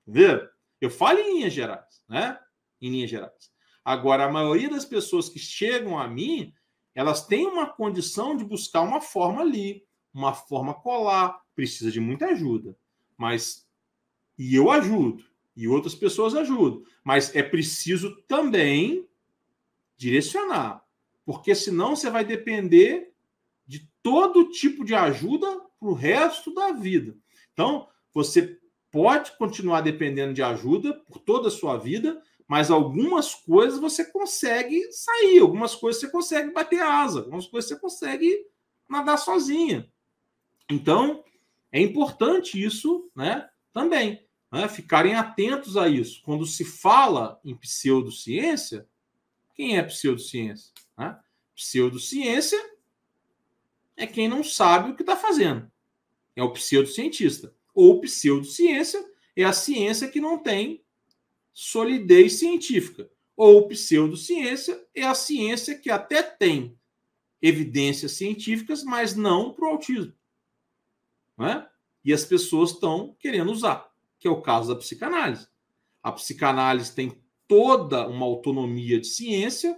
Vê? 0.05 0.47
Eu 0.79 0.91
falo 0.91 1.17
em 1.19 1.37
linhas 1.37 1.53
gerais, 1.53 2.03
né? 2.07 2.37
Em 2.79 2.91
linhas 2.91 3.09
gerais. 3.09 3.51
Agora, 3.83 4.25
a 4.25 4.31
maioria 4.31 4.69
das 4.69 4.85
pessoas 4.85 5.27
que 5.27 5.39
chegam 5.39 5.97
a 5.97 6.07
mim, 6.07 6.53
elas 6.93 7.25
têm 7.25 7.47
uma 7.47 7.67
condição 7.67 8.35
de 8.35 8.43
buscar 8.43 8.81
uma 8.81 9.01
forma 9.01 9.41
ali, 9.41 9.83
uma 10.13 10.33
forma 10.33 10.73
colar, 10.73 11.41
precisa 11.55 11.89
de 11.89 11.99
muita 11.99 12.27
ajuda. 12.27 12.77
Mas, 13.17 13.67
e 14.37 14.53
eu 14.53 14.69
ajudo, 14.69 15.23
e 15.55 15.67
outras 15.67 15.95
pessoas 15.95 16.35
ajudam. 16.35 16.83
Mas 17.03 17.35
é 17.35 17.41
preciso 17.41 18.15
também 18.27 19.07
direcionar, 19.97 20.83
porque 21.25 21.55
senão 21.55 21.95
você 21.95 22.09
vai 22.09 22.23
depender 22.23 23.11
de 23.65 23.89
todo 24.03 24.49
tipo 24.49 24.85
de 24.85 24.93
ajuda 24.93 25.47
para 25.79 25.89
o 25.89 25.93
resto 25.93 26.53
da 26.53 26.71
vida. 26.71 27.15
Então, 27.53 27.87
você 28.13 28.59
pode 28.91 29.37
continuar 29.37 29.81
dependendo 29.81 30.33
de 30.33 30.41
ajuda 30.41 30.93
por 30.93 31.19
toda 31.19 31.47
a 31.47 31.51
sua 31.51 31.77
vida, 31.77 32.21
mas 32.47 32.69
algumas 32.69 33.33
coisas 33.33 33.79
você 33.79 34.05
consegue 34.05 34.91
sair, 34.91 35.39
algumas 35.39 35.75
coisas 35.75 36.01
você 36.01 36.09
consegue 36.09 36.51
bater 36.51 36.81
asa, 36.81 37.19
algumas 37.19 37.47
coisas 37.47 37.69
você 37.69 37.79
consegue 37.79 38.45
nadar 38.87 39.17
sozinha. 39.17 39.91
Então, 40.69 41.23
é 41.71 41.81
importante 41.81 42.63
isso 42.63 43.09
né, 43.15 43.49
também, 43.73 44.25
né, 44.51 44.67
ficarem 44.67 45.15
atentos 45.15 45.75
a 45.75 45.89
isso. 45.89 46.21
Quando 46.23 46.45
se 46.45 46.63
fala 46.63 47.39
em 47.43 47.55
pseudociência, 47.55 48.87
quem 49.55 49.77
é 49.77 49.83
pseudociência? 49.83 50.71
Né? 50.97 51.17
Pseudociência 51.55 52.59
é 53.95 54.05
quem 54.05 54.27
não 54.27 54.43
sabe 54.43 54.91
o 54.91 54.95
que 54.95 55.01
está 55.01 55.15
fazendo. 55.15 55.71
É 56.35 56.43
o 56.43 56.51
pseudocientista. 56.51 57.55
Ou 57.73 58.01
pseudociência 58.01 59.03
é 59.35 59.43
a 59.43 59.53
ciência 59.53 60.09
que 60.09 60.19
não 60.19 60.37
tem 60.37 60.83
solidez 61.53 62.33
científica. 62.33 63.09
Ou 63.35 63.67
pseudociência 63.67 64.85
é 64.93 65.03
a 65.03 65.15
ciência 65.15 65.77
que 65.77 65.89
até 65.89 66.21
tem 66.21 66.77
evidências 67.41 68.13
científicas, 68.13 68.83
mas 68.83 69.15
não 69.15 69.53
para 69.53 69.65
o 69.65 69.69
autismo. 69.69 70.13
Não 71.37 71.47
é? 71.47 71.69
E 72.03 72.13
as 72.13 72.25
pessoas 72.25 72.71
estão 72.71 73.15
querendo 73.19 73.51
usar, 73.51 73.89
que 74.19 74.27
é 74.27 74.31
o 74.31 74.41
caso 74.41 74.73
da 74.73 74.79
psicanálise. 74.79 75.47
A 76.03 76.11
psicanálise 76.11 76.93
tem 76.93 77.17
toda 77.47 78.07
uma 78.07 78.25
autonomia 78.25 78.99
de 78.99 79.07
ciência, 79.07 79.77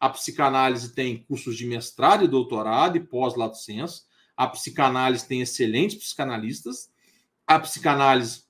a 0.00 0.08
psicanálise 0.08 0.94
tem 0.94 1.22
cursos 1.24 1.56
de 1.56 1.66
mestrado 1.66 2.24
e 2.24 2.28
doutorado 2.28 2.96
e 2.96 3.00
pós-lato 3.00 3.56
senso, 3.56 4.06
a 4.36 4.46
psicanálise 4.46 5.26
tem 5.26 5.40
excelentes 5.40 5.96
psicanalistas, 5.96 6.90
a 7.46 7.58
psicanálise 7.58 8.44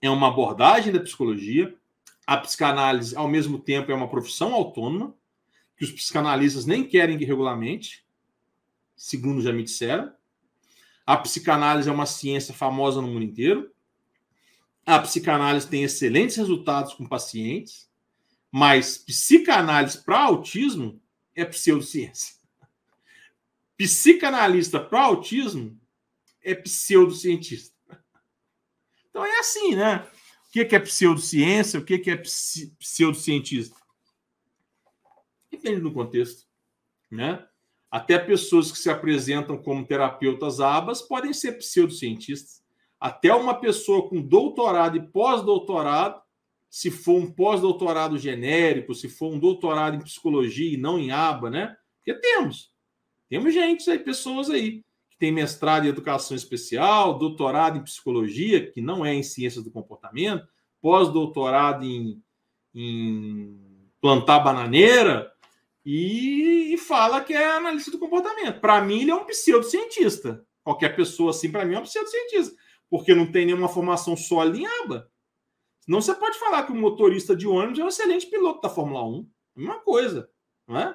é 0.00 0.10
uma 0.10 0.28
abordagem 0.28 0.92
da 0.92 1.00
psicologia, 1.00 1.74
a 2.26 2.36
psicanálise, 2.36 3.16
ao 3.16 3.28
mesmo 3.28 3.58
tempo, 3.58 3.90
é 3.90 3.94
uma 3.94 4.08
profissão 4.08 4.52
autônoma, 4.52 5.14
que 5.76 5.84
os 5.84 5.92
psicanalistas 5.92 6.66
nem 6.66 6.84
querem 6.84 7.16
que 7.16 7.24
regulamente, 7.24 8.04
segundo 8.96 9.40
já 9.40 9.52
me 9.52 9.62
disseram. 9.62 10.12
A 11.06 11.16
psicanálise 11.16 11.88
é 11.88 11.92
uma 11.92 12.04
ciência 12.04 12.52
famosa 12.52 13.00
no 13.00 13.08
mundo 13.08 13.24
inteiro. 13.24 13.70
A 14.88 14.98
psicanálise 15.00 15.68
tem 15.68 15.84
excelentes 15.84 16.36
resultados 16.36 16.94
com 16.94 17.06
pacientes, 17.06 17.90
mas 18.50 18.96
psicanálise 18.96 20.02
para 20.02 20.18
autismo 20.18 20.98
é 21.34 21.44
pseudociência. 21.44 22.36
Psicanalista 23.76 24.80
para 24.80 25.02
autismo 25.02 25.78
é 26.42 26.54
pseudocientista. 26.54 27.76
Então 29.10 29.22
é 29.22 29.38
assim, 29.40 29.76
né? 29.76 30.08
O 30.48 30.52
que 30.52 30.74
é 30.74 30.78
pseudociência? 30.78 31.78
O 31.78 31.84
que 31.84 32.10
é 32.10 32.16
pseudocientista? 32.16 33.76
Depende 35.50 35.82
do 35.82 35.92
contexto. 35.92 36.46
Né? 37.10 37.46
Até 37.90 38.18
pessoas 38.18 38.72
que 38.72 38.78
se 38.78 38.88
apresentam 38.88 39.62
como 39.62 39.86
terapeutas 39.86 40.60
abas 40.60 41.02
podem 41.02 41.34
ser 41.34 41.58
pseudocientistas. 41.58 42.57
Até 43.00 43.32
uma 43.34 43.54
pessoa 43.54 44.08
com 44.08 44.20
doutorado 44.20 44.96
e 44.96 45.06
pós-doutorado, 45.06 46.20
se 46.68 46.90
for 46.90 47.16
um 47.16 47.30
pós-doutorado 47.30 48.18
genérico, 48.18 48.94
se 48.94 49.08
for 49.08 49.32
um 49.32 49.38
doutorado 49.38 49.96
em 49.96 50.00
psicologia 50.00 50.74
e 50.74 50.76
não 50.76 50.98
em 50.98 51.10
aba, 51.10 51.50
né? 51.50 51.76
Porque 51.96 52.14
temos. 52.20 52.72
Temos 53.28 53.54
gente 53.54 53.88
aí, 53.90 53.98
pessoas 53.98 54.50
aí 54.50 54.82
tem 55.18 55.32
mestrado 55.32 55.84
em 55.84 55.88
educação 55.88 56.36
especial, 56.36 57.18
doutorado 57.18 57.76
em 57.76 57.82
psicologia, 57.82 58.70
que 58.70 58.80
não 58.80 59.04
é 59.04 59.12
em 59.12 59.22
ciências 59.22 59.64
do 59.64 59.70
comportamento, 59.70 60.46
pós-doutorado 60.80 61.84
em, 61.84 62.22
em, 62.72 63.58
plantar 64.00 64.38
bananeira, 64.38 65.30
e, 65.84 66.74
e, 66.74 66.78
fala 66.78 67.20
que 67.20 67.32
é 67.32 67.56
analista 67.56 67.90
do 67.90 67.98
comportamento. 67.98 68.60
Para 68.60 68.80
mim, 68.82 69.00
ele 69.00 69.10
é 69.10 69.14
um 69.14 69.24
pseudocientista. 69.24 70.44
Qualquer 70.62 70.94
pessoa 70.94 71.30
assim, 71.30 71.50
para 71.50 71.64
mim, 71.64 71.74
é 71.74 71.78
um 71.78 71.82
pseudocientista, 71.82 72.54
porque 72.90 73.14
não 73.14 73.30
tem 73.30 73.46
nenhuma 73.46 73.68
formação 73.68 74.16
sólida 74.16 74.58
em 74.58 74.66
aba. 74.82 75.10
Não 75.86 76.00
você 76.00 76.14
pode 76.14 76.38
falar 76.38 76.64
que 76.64 76.72
o 76.72 76.76
motorista 76.76 77.34
de 77.34 77.46
ônibus 77.46 77.78
é 77.78 77.84
um 77.84 77.88
excelente 77.88 78.26
piloto 78.26 78.60
da 78.60 78.68
Fórmula 78.68 79.06
1. 79.06 79.30
É 79.56 79.60
mesma 79.60 79.80
coisa, 79.80 80.30
não 80.66 80.78
é? 80.78 80.94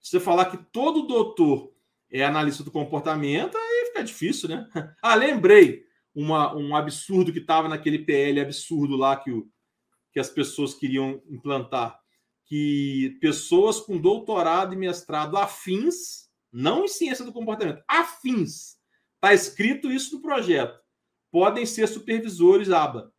Se 0.00 0.10
você 0.10 0.20
falar 0.20 0.46
que 0.46 0.58
todo 0.70 1.06
doutor 1.06 1.72
é 2.12 2.22
analista 2.22 2.62
do 2.62 2.70
comportamento, 2.70 3.56
aí 3.56 3.86
fica 3.86 4.04
difícil, 4.04 4.48
né? 4.48 4.68
Ah, 5.02 5.14
lembrei 5.14 5.84
uma, 6.14 6.54
um 6.54 6.76
absurdo 6.76 7.32
que 7.32 7.38
estava 7.38 7.68
naquele 7.68 7.98
PL 7.98 8.40
absurdo 8.40 8.96
lá 8.96 9.16
que, 9.16 9.30
o, 9.30 9.48
que 10.12 10.20
as 10.20 10.28
pessoas 10.28 10.74
queriam 10.74 11.22
implantar. 11.28 11.98
Que 12.46 13.16
pessoas 13.20 13.80
com 13.80 13.98
doutorado 13.98 14.74
e 14.74 14.76
mestrado 14.76 15.38
afins, 15.38 16.28
não 16.52 16.84
em 16.84 16.88
ciência 16.88 17.24
do 17.24 17.32
comportamento, 17.32 17.82
afins, 17.88 18.76
está 19.14 19.32
escrito 19.32 19.90
isso 19.90 20.16
no 20.16 20.22
projeto, 20.22 20.78
podem 21.34 21.66
ser 21.66 21.88
supervisores 21.88 22.70
ABA. 22.70 23.12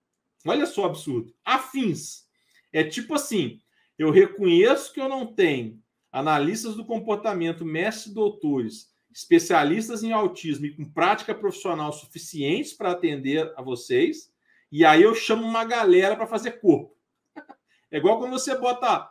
Olha 0.48 0.66
só 0.66 0.86
absurdo. 0.86 1.36
Afins. 1.44 2.26
É 2.72 2.82
tipo 2.82 3.14
assim: 3.14 3.60
eu 4.00 4.10
reconheço 4.10 4.94
que 4.94 5.02
eu 5.02 5.10
não 5.10 5.26
tenho 5.28 5.84
analistas 6.14 6.76
do 6.76 6.86
comportamento, 6.86 7.66
mestres 7.66 8.14
doutores, 8.14 8.90
especialistas 9.14 10.02
em 10.02 10.14
autismo 10.14 10.66
e 10.66 10.74
com 10.74 10.86
prática 10.86 11.36
profissional 11.36 11.92
suficientes 11.92 12.72
para 12.72 12.92
atender 12.92 13.52
a 13.58 13.62
vocês, 13.62 14.32
e 14.72 14.86
aí 14.86 15.04
eu 15.04 15.14
chamo 15.14 15.46
uma 15.46 15.66
galera 15.66 16.16
para 16.16 16.26
fazer 16.26 16.62
corpo. 16.62 16.96
É 17.92 17.98
igual 17.98 18.18
quando 18.18 18.32
você 18.32 18.58
bota 18.58 19.10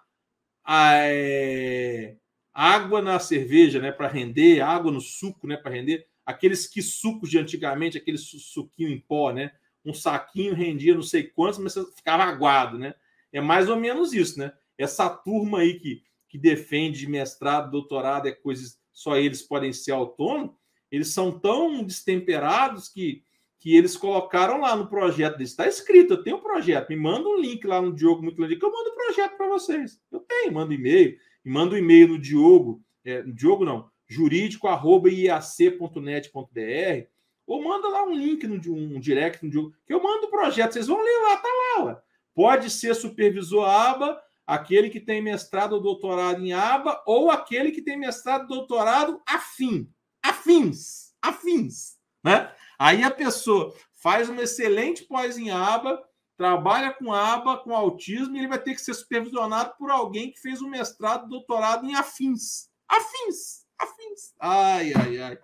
a, 0.64 0.94
é, 0.96 2.16
água 2.52 3.00
na 3.00 3.18
cerveja, 3.18 3.80
né, 3.80 3.92
para 3.92 4.08
render, 4.08 4.60
água 4.60 4.90
no 4.90 5.00
suco, 5.00 5.46
né, 5.46 5.56
para 5.56 5.70
render, 5.70 6.06
aqueles 6.24 6.66
que 6.66 6.82
sucos 6.82 7.30
de 7.30 7.38
antigamente, 7.38 7.98
aquele 7.98 8.18
suquinho 8.18 8.90
em 8.90 9.00
pó, 9.00 9.32
né? 9.32 9.52
Um 9.84 9.92
saquinho 9.92 10.54
rendia 10.54 10.94
não 10.94 11.02
sei 11.02 11.24
quantos, 11.24 11.58
mas 11.58 11.74
ficava 11.96 12.24
aguado, 12.24 12.78
né? 12.78 12.94
É 13.32 13.40
mais 13.40 13.68
ou 13.68 13.76
menos 13.76 14.12
isso, 14.12 14.38
né? 14.38 14.52
Essa 14.78 15.08
turma 15.08 15.60
aí 15.60 15.78
que 15.78 16.02
que 16.34 16.38
defende 16.38 17.08
mestrado, 17.08 17.70
doutorado, 17.70 18.26
é 18.26 18.32
coisas 18.32 18.76
só 18.92 19.16
eles 19.16 19.40
podem 19.40 19.72
ser 19.72 19.92
autônomos, 19.92 20.56
eles 20.90 21.14
são 21.14 21.30
tão 21.38 21.84
destemperados 21.84 22.88
que, 22.88 23.22
que 23.60 23.76
eles 23.76 23.96
colocaram 23.96 24.60
lá 24.60 24.74
no 24.74 24.88
projeto 24.88 25.34
deles. 25.36 25.50
Está 25.50 25.68
escrito, 25.68 26.14
eu 26.14 26.24
tenho 26.24 26.38
um 26.38 26.42
projeto, 26.42 26.88
me 26.88 26.96
manda 26.96 27.28
um 27.28 27.38
link 27.38 27.64
lá 27.64 27.80
no 27.80 27.94
Diogo 27.94 28.20
muito 28.20 28.34
que 28.34 28.64
eu 28.64 28.72
mando 28.72 28.90
o 28.90 28.92
um 28.92 28.96
projeto 28.96 29.36
para 29.36 29.46
vocês. 29.46 30.00
Eu 30.10 30.18
tenho, 30.18 30.52
mando 30.52 30.72
e-mail, 30.72 31.16
e 31.44 31.48
mando 31.48 31.78
e-mail 31.78 32.08
no 32.08 32.18
Diogo, 32.18 32.82
é, 33.04 33.22
no 33.22 33.32
Diogo 33.32 33.64
não, 33.64 33.88
jurídico.iac.net.br, 34.08 37.08
ou 37.46 37.62
manda 37.62 37.88
lá 37.88 38.04
um 38.04 38.14
link 38.14 38.46
no 38.46 38.54
um 38.74 38.98
direct 38.98 39.44
no 39.44 39.50
Diogo, 39.50 39.74
que 39.86 39.92
eu 39.92 40.02
mando 40.02 40.26
o 40.26 40.30
projeto, 40.30 40.72
vocês 40.72 40.86
vão 40.86 41.02
ler 41.02 41.18
lá, 41.22 41.36
tá 41.36 41.48
lá. 41.48 41.84
Ué. 41.84 42.00
Pode 42.34 42.70
ser 42.70 42.94
supervisor 42.94 43.68
aba, 43.68 44.18
aquele 44.46 44.90
que 44.90 45.00
tem 45.00 45.22
mestrado 45.22 45.74
ou 45.74 45.80
doutorado 45.80 46.44
em 46.44 46.52
aba 46.52 47.02
ou 47.06 47.30
aquele 47.30 47.70
que 47.70 47.82
tem 47.82 47.98
mestrado 47.98 48.42
ou 48.42 48.48
doutorado 48.48 49.22
afim, 49.26 49.90
afins, 50.22 51.14
afins, 51.22 51.96
né? 52.22 52.52
Aí 52.78 53.02
a 53.02 53.10
pessoa 53.10 53.74
faz 54.02 54.28
uma 54.28 54.42
excelente 54.42 55.04
pós 55.04 55.38
em 55.38 55.50
aba, 55.50 56.02
trabalha 56.36 56.92
com 56.92 57.12
aba, 57.12 57.58
com 57.58 57.74
autismo, 57.74 58.34
e 58.34 58.40
ele 58.40 58.48
vai 58.48 58.60
ter 58.60 58.74
que 58.74 58.80
ser 58.80 58.94
supervisionado 58.94 59.74
por 59.78 59.90
alguém 59.90 60.32
que 60.32 60.40
fez 60.40 60.60
um 60.60 60.68
mestrado, 60.68 61.28
doutorado 61.28 61.86
em 61.86 61.94
afins. 61.94 62.68
Afins, 62.88 63.63
afins. 63.78 64.34
Ai, 64.40 64.92
ai, 64.94 65.18
ai. 65.18 65.38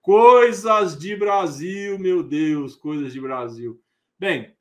Coisas 0.00 0.98
de 0.98 1.16
Brasil, 1.16 1.98
meu 1.98 2.22
Deus, 2.22 2.76
coisas 2.76 3.12
de 3.12 3.20
Brasil. 3.20 3.80
Bem, 4.18 4.54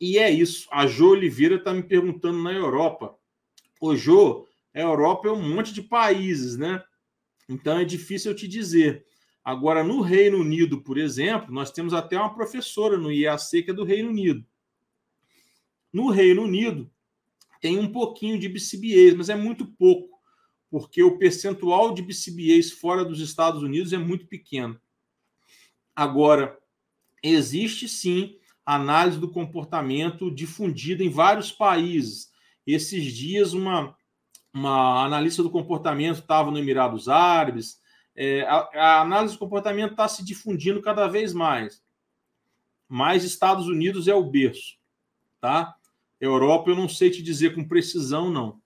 e 0.00 0.18
é 0.18 0.30
isso. 0.30 0.68
A 0.70 0.86
Jo 0.86 1.10
Oliveira 1.10 1.56
está 1.56 1.72
me 1.72 1.82
perguntando 1.82 2.42
na 2.42 2.52
Europa 2.52 3.20
Ô, 3.80 3.96
Jô, 3.96 4.46
a 4.74 4.80
Europa 4.80 5.28
é 5.28 5.32
um 5.32 5.54
monte 5.54 5.72
de 5.72 5.82
países, 5.82 6.58
né? 6.58 6.84
Então 7.48 7.78
é 7.78 7.84
difícil 7.84 8.30
eu 8.30 8.36
te 8.36 8.46
dizer. 8.46 9.06
Agora, 9.42 9.82
no 9.82 10.02
Reino 10.02 10.38
Unido, 10.38 10.82
por 10.82 10.98
exemplo, 10.98 11.50
nós 11.50 11.70
temos 11.70 11.94
até 11.94 12.18
uma 12.18 12.34
professora 12.34 12.98
no 12.98 13.10
IAC 13.10 13.62
que 13.62 13.70
é 13.70 13.74
do 13.74 13.84
Reino 13.84 14.10
Unido. 14.10 14.44
No 15.90 16.10
Reino 16.10 16.42
Unido, 16.42 16.90
tem 17.58 17.78
um 17.78 17.90
pouquinho 17.90 18.38
de 18.38 18.50
BCBAs, 18.50 19.14
mas 19.16 19.28
é 19.30 19.34
muito 19.34 19.66
pouco, 19.66 20.09
porque 20.70 21.02
o 21.02 21.18
percentual 21.18 21.92
de 21.92 22.00
BCBAs 22.00 22.70
fora 22.70 23.04
dos 23.04 23.20
Estados 23.20 23.62
Unidos 23.62 23.92
é 23.92 23.98
muito 23.98 24.26
pequeno. 24.26 24.80
Agora, 25.94 26.56
existe 27.22 27.88
sim 27.88 28.38
análise 28.64 29.18
do 29.18 29.30
comportamento 29.30 30.30
difundida 30.32 31.02
em 31.02 31.10
vários 31.10 31.50
países. 31.50 32.30
Esses 32.64 33.12
dias, 33.12 33.52
uma, 33.52 33.96
uma 34.54 35.04
analista 35.04 35.42
do 35.42 35.50
comportamento 35.50 36.20
estava 36.20 36.52
no 36.52 36.58
Emirados 36.58 37.08
Árabes. 37.08 37.80
É, 38.14 38.42
a, 38.42 38.68
a, 38.74 39.00
análise 39.00 39.34
do 39.34 39.40
comportamento 39.40 39.92
está 39.92 40.06
se 40.06 40.24
difundindo 40.24 40.80
cada 40.80 41.08
vez 41.08 41.32
mais. 41.32 41.82
Mas 42.88 43.24
Estados 43.24 43.66
Unidos 43.66 44.06
é 44.06 44.14
o 44.14 44.24
berço, 44.24 44.76
tá? 45.40 45.74
Europa 46.20 46.70
eu 46.70 46.76
não 46.76 46.88
sei 46.88 47.10
te 47.10 47.22
dizer 47.22 47.54
com 47.54 47.66
precisão, 47.66 48.30
não. 48.30 48.60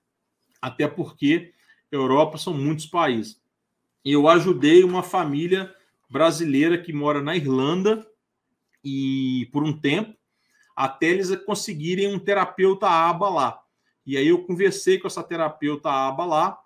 Até 0.61 0.89
porque 0.89 1.54
Europa 1.97 2.39
são 2.39 2.55
muitos 2.55 2.87
países. 2.87 3.41
Eu 4.05 4.29
ajudei 4.29 4.85
uma 4.85 5.03
família 5.03 5.75
brasileira 6.09 6.79
que 6.79 6.93
mora 6.93 7.23
na 7.23 7.37
Irlanda 7.37 8.07
e 8.85 9.49
por 9.53 9.63
um 9.63 9.73
tempo 9.73 10.15
até 10.77 11.07
eles 11.07 11.35
conseguirem 11.45 12.13
um 12.13 12.19
terapeuta 12.19 12.89
aba 12.89 13.29
lá. 13.29 13.61
E 14.05 14.17
aí 14.17 14.29
eu 14.29 14.45
conversei 14.45 14.99
com 14.99 15.07
essa 15.07 15.23
terapeuta 15.23 15.91
aba 15.91 16.25
lá, 16.25 16.59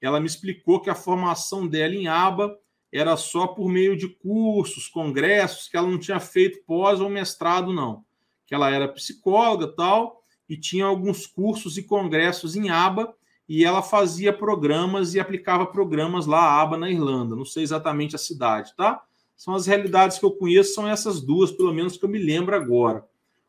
ela 0.00 0.20
me 0.20 0.26
explicou 0.26 0.80
que 0.80 0.88
a 0.88 0.94
formação 0.94 1.66
dela 1.66 1.94
em 1.94 2.06
aba 2.06 2.56
era 2.92 3.16
só 3.16 3.46
por 3.46 3.68
meio 3.68 3.96
de 3.96 4.08
cursos, 4.08 4.88
congressos, 4.88 5.68
que 5.68 5.76
ela 5.76 5.88
não 5.88 5.98
tinha 5.98 6.20
feito 6.20 6.62
pós 6.64 7.00
ou 7.00 7.10
mestrado, 7.10 7.72
não. 7.72 8.04
Que 8.46 8.54
ela 8.54 8.70
era 8.70 8.88
psicóloga 8.88 9.66
tal, 9.66 10.22
e 10.48 10.56
tinha 10.56 10.86
alguns 10.86 11.26
cursos 11.26 11.76
e 11.76 11.82
congressos 11.82 12.54
em 12.54 12.70
aba, 12.70 13.14
e 13.48 13.64
ela 13.64 13.82
fazia 13.82 14.32
programas 14.32 15.14
e 15.14 15.20
aplicava 15.20 15.66
programas 15.66 16.26
lá, 16.26 16.60
aba 16.60 16.76
na 16.76 16.90
Irlanda. 16.90 17.36
Não 17.36 17.44
sei 17.44 17.62
exatamente 17.62 18.16
a 18.16 18.18
cidade, 18.18 18.74
tá? 18.76 19.02
São 19.36 19.54
as 19.54 19.66
realidades 19.66 20.18
que 20.18 20.24
eu 20.24 20.32
conheço, 20.32 20.74
são 20.74 20.88
essas 20.88 21.20
duas, 21.20 21.52
pelo 21.52 21.72
menos 21.72 21.96
que 21.96 22.04
eu 22.04 22.08
me 22.08 22.18
lembro 22.18 22.56
agora 22.56 23.04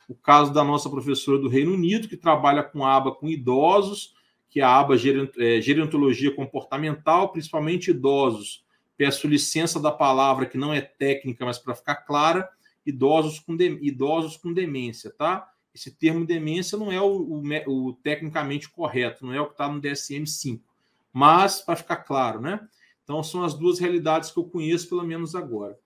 o 0.08 0.16
caso 0.16 0.54
da 0.54 0.64
nossa 0.64 0.90
professora 0.90 1.38
do 1.38 1.50
Reino 1.50 1.74
Unido, 1.74 2.08
que 2.08 2.16
trabalha 2.16 2.64
com 2.64 2.86
aba 2.86 3.14
com 3.14 3.28
idosos, 3.28 4.16
que 4.50 4.62
é 4.62 4.64
a 4.64 4.80
aba 4.80 4.96
é, 4.96 5.62
gerontologia 5.62 6.34
comportamental, 6.34 7.32
principalmente 7.32 7.92
idosos. 7.92 8.64
Peço 8.96 9.28
licença 9.28 9.80
da 9.80 9.92
palavra 9.92 10.46
que 10.46 10.58
não 10.58 10.74
é 10.74 10.82
técnica, 10.82 11.46
mas 11.46 11.60
para 11.60 11.76
ficar 11.76 11.96
clara, 11.98 12.50
idosos 12.86 13.40
com, 13.40 13.56
de, 13.56 13.78
idosos 13.82 14.38
com 14.38 14.54
demência, 14.54 15.12
tá? 15.12 15.50
Esse 15.74 15.92
termo 15.92 16.26
demência 16.26 16.78
não 16.78 16.92
é 16.92 17.00
o, 17.00 17.42
o, 17.66 17.88
o 17.88 17.94
tecnicamente 17.94 18.70
correto, 18.70 19.26
não 19.26 19.34
é 19.34 19.40
o 19.40 19.46
que 19.46 19.54
está 19.54 19.70
no 19.70 19.82
DSM-5, 19.82 20.60
mas 21.14 21.62
para 21.62 21.76
ficar 21.76 21.98
claro, 21.98 22.42
né? 22.42 22.68
Então 23.04 23.24
são 23.24 23.44
as 23.44 23.54
duas 23.54 23.80
realidades 23.80 24.32
que 24.32 24.38
eu 24.38 24.44
conheço, 24.44 24.90
pelo 24.90 25.04
menos 25.04 25.36
agora. 25.36 25.78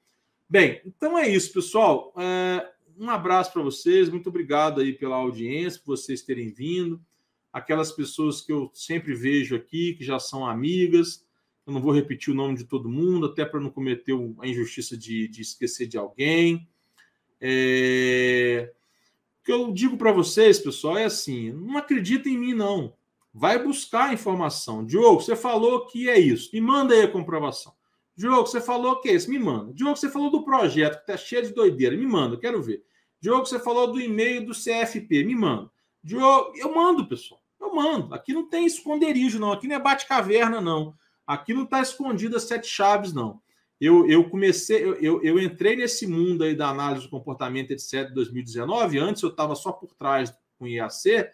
Bem, 0.50 0.82
então 0.86 1.18
é 1.18 1.30
isso, 1.30 1.54
pessoal. 1.54 2.14
É, 2.18 2.68
um 2.98 3.10
abraço 3.10 3.54
para 3.54 3.62
vocês, 3.62 4.10
muito 4.10 4.30
obrigado 4.30 4.82
aí 4.82 4.94
pela 4.94 5.16
audiência, 5.16 5.80
por 5.84 5.98
vocês 5.98 6.22
terem 6.22 6.50
vindo. 6.52 7.00
Aquelas 7.54 7.92
pessoas 7.92 8.42
que 8.42 8.52
eu 8.52 8.72
sempre 8.74 9.14
vejo 9.14 9.56
aqui, 9.56 9.94
que 9.94 10.04
já 10.04 10.20
são 10.20 10.46
amigas, 10.46 11.26
eu 11.66 11.74
não 11.74 11.82
vou 11.82 11.94
repetir 11.94 12.34
o 12.34 12.36
nome 12.36 12.58
de 12.58 12.64
todo 12.64 12.90
mundo, 12.90 13.28
até 13.28 13.46
para 13.46 13.60
não 13.60 13.70
cometer 13.70 14.14
a 14.40 14.48
injustiça 14.48 14.98
de, 14.98 15.28
de 15.28 15.42
esquecer 15.42 15.88
de 15.88 15.98
alguém. 15.98 16.68
É... 17.40 18.74
Que 19.52 19.56
eu 19.56 19.70
digo 19.70 19.98
para 19.98 20.14
vocês, 20.14 20.60
pessoal, 20.60 20.98
é 20.98 21.04
assim: 21.04 21.52
não 21.52 21.78
acredita 21.78 22.30
em 22.30 22.38
mim, 22.38 22.54
não. 22.54 22.94
Vai 23.34 23.62
buscar 23.62 24.10
a 24.10 24.14
informação. 24.14 24.86
Diogo, 24.86 25.20
você 25.20 25.36
falou 25.36 25.88
que 25.88 26.10
é 26.10 26.18
isso. 26.18 26.52
Me 26.54 26.62
manda 26.62 26.94
aí 26.94 27.02
a 27.02 27.12
comprovação. 27.12 27.74
Diogo, 28.16 28.48
você 28.48 28.62
falou 28.62 29.02
que 29.02 29.10
é 29.10 29.14
isso? 29.14 29.30
Me 29.30 29.38
manda. 29.38 29.74
Diogo, 29.74 29.98
você 29.98 30.10
falou 30.10 30.32
do 30.32 30.46
projeto 30.46 30.96
que 30.96 31.02
está 31.02 31.18
cheio 31.18 31.44
de 31.44 31.54
doideira. 31.54 31.98
Me 31.98 32.08
manda, 32.08 32.38
quero 32.38 32.64
ver. 32.64 32.82
Diogo, 33.20 33.46
você 33.46 33.60
falou 33.60 33.92
do 33.92 34.00
e-mail 34.00 34.46
do 34.46 34.54
CFP. 34.54 35.26
Me 35.26 35.36
manda. 35.36 35.70
Diogo, 36.02 36.54
eu 36.56 36.74
mando, 36.74 37.06
pessoal. 37.06 37.42
Eu 37.60 37.76
mando. 37.76 38.16
Aqui 38.16 38.32
não 38.32 38.48
tem 38.48 38.66
esconderijo, 38.66 39.38
não. 39.38 39.52
Aqui 39.52 39.68
não 39.68 39.76
é 39.76 39.80
bate-caverna, 39.80 40.62
não. 40.62 40.96
Aqui 41.28 41.54
não 41.54 41.64
está 41.64 41.82
escondido 41.82 42.38
as 42.38 42.44
sete 42.44 42.68
chaves, 42.68 43.12
não. 43.12 43.42
Eu, 43.82 44.08
eu 44.08 44.30
comecei, 44.30 44.84
eu, 44.84 45.24
eu, 45.24 45.40
entrei 45.40 45.76
nesse 45.76 46.06
mundo 46.06 46.44
aí 46.44 46.56
da 46.56 46.70
análise 46.70 47.06
do 47.06 47.10
comportamento, 47.10 47.72
etc., 47.72 48.10
de 48.10 48.14
2019. 48.14 49.00
Antes 49.00 49.24
eu 49.24 49.30
estava 49.30 49.56
só 49.56 49.72
por 49.72 49.92
trás 49.96 50.32
com 50.60 50.68
IAC, 50.68 51.28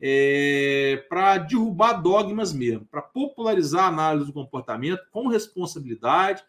é, 0.00 1.04
para 1.10 1.36
derrubar 1.36 2.00
dogmas 2.00 2.54
mesmo, 2.54 2.86
para 2.86 3.02
popularizar 3.02 3.84
a 3.84 3.88
análise 3.88 4.24
do 4.28 4.32
comportamento 4.32 5.02
com 5.10 5.28
responsabilidade, 5.28 6.42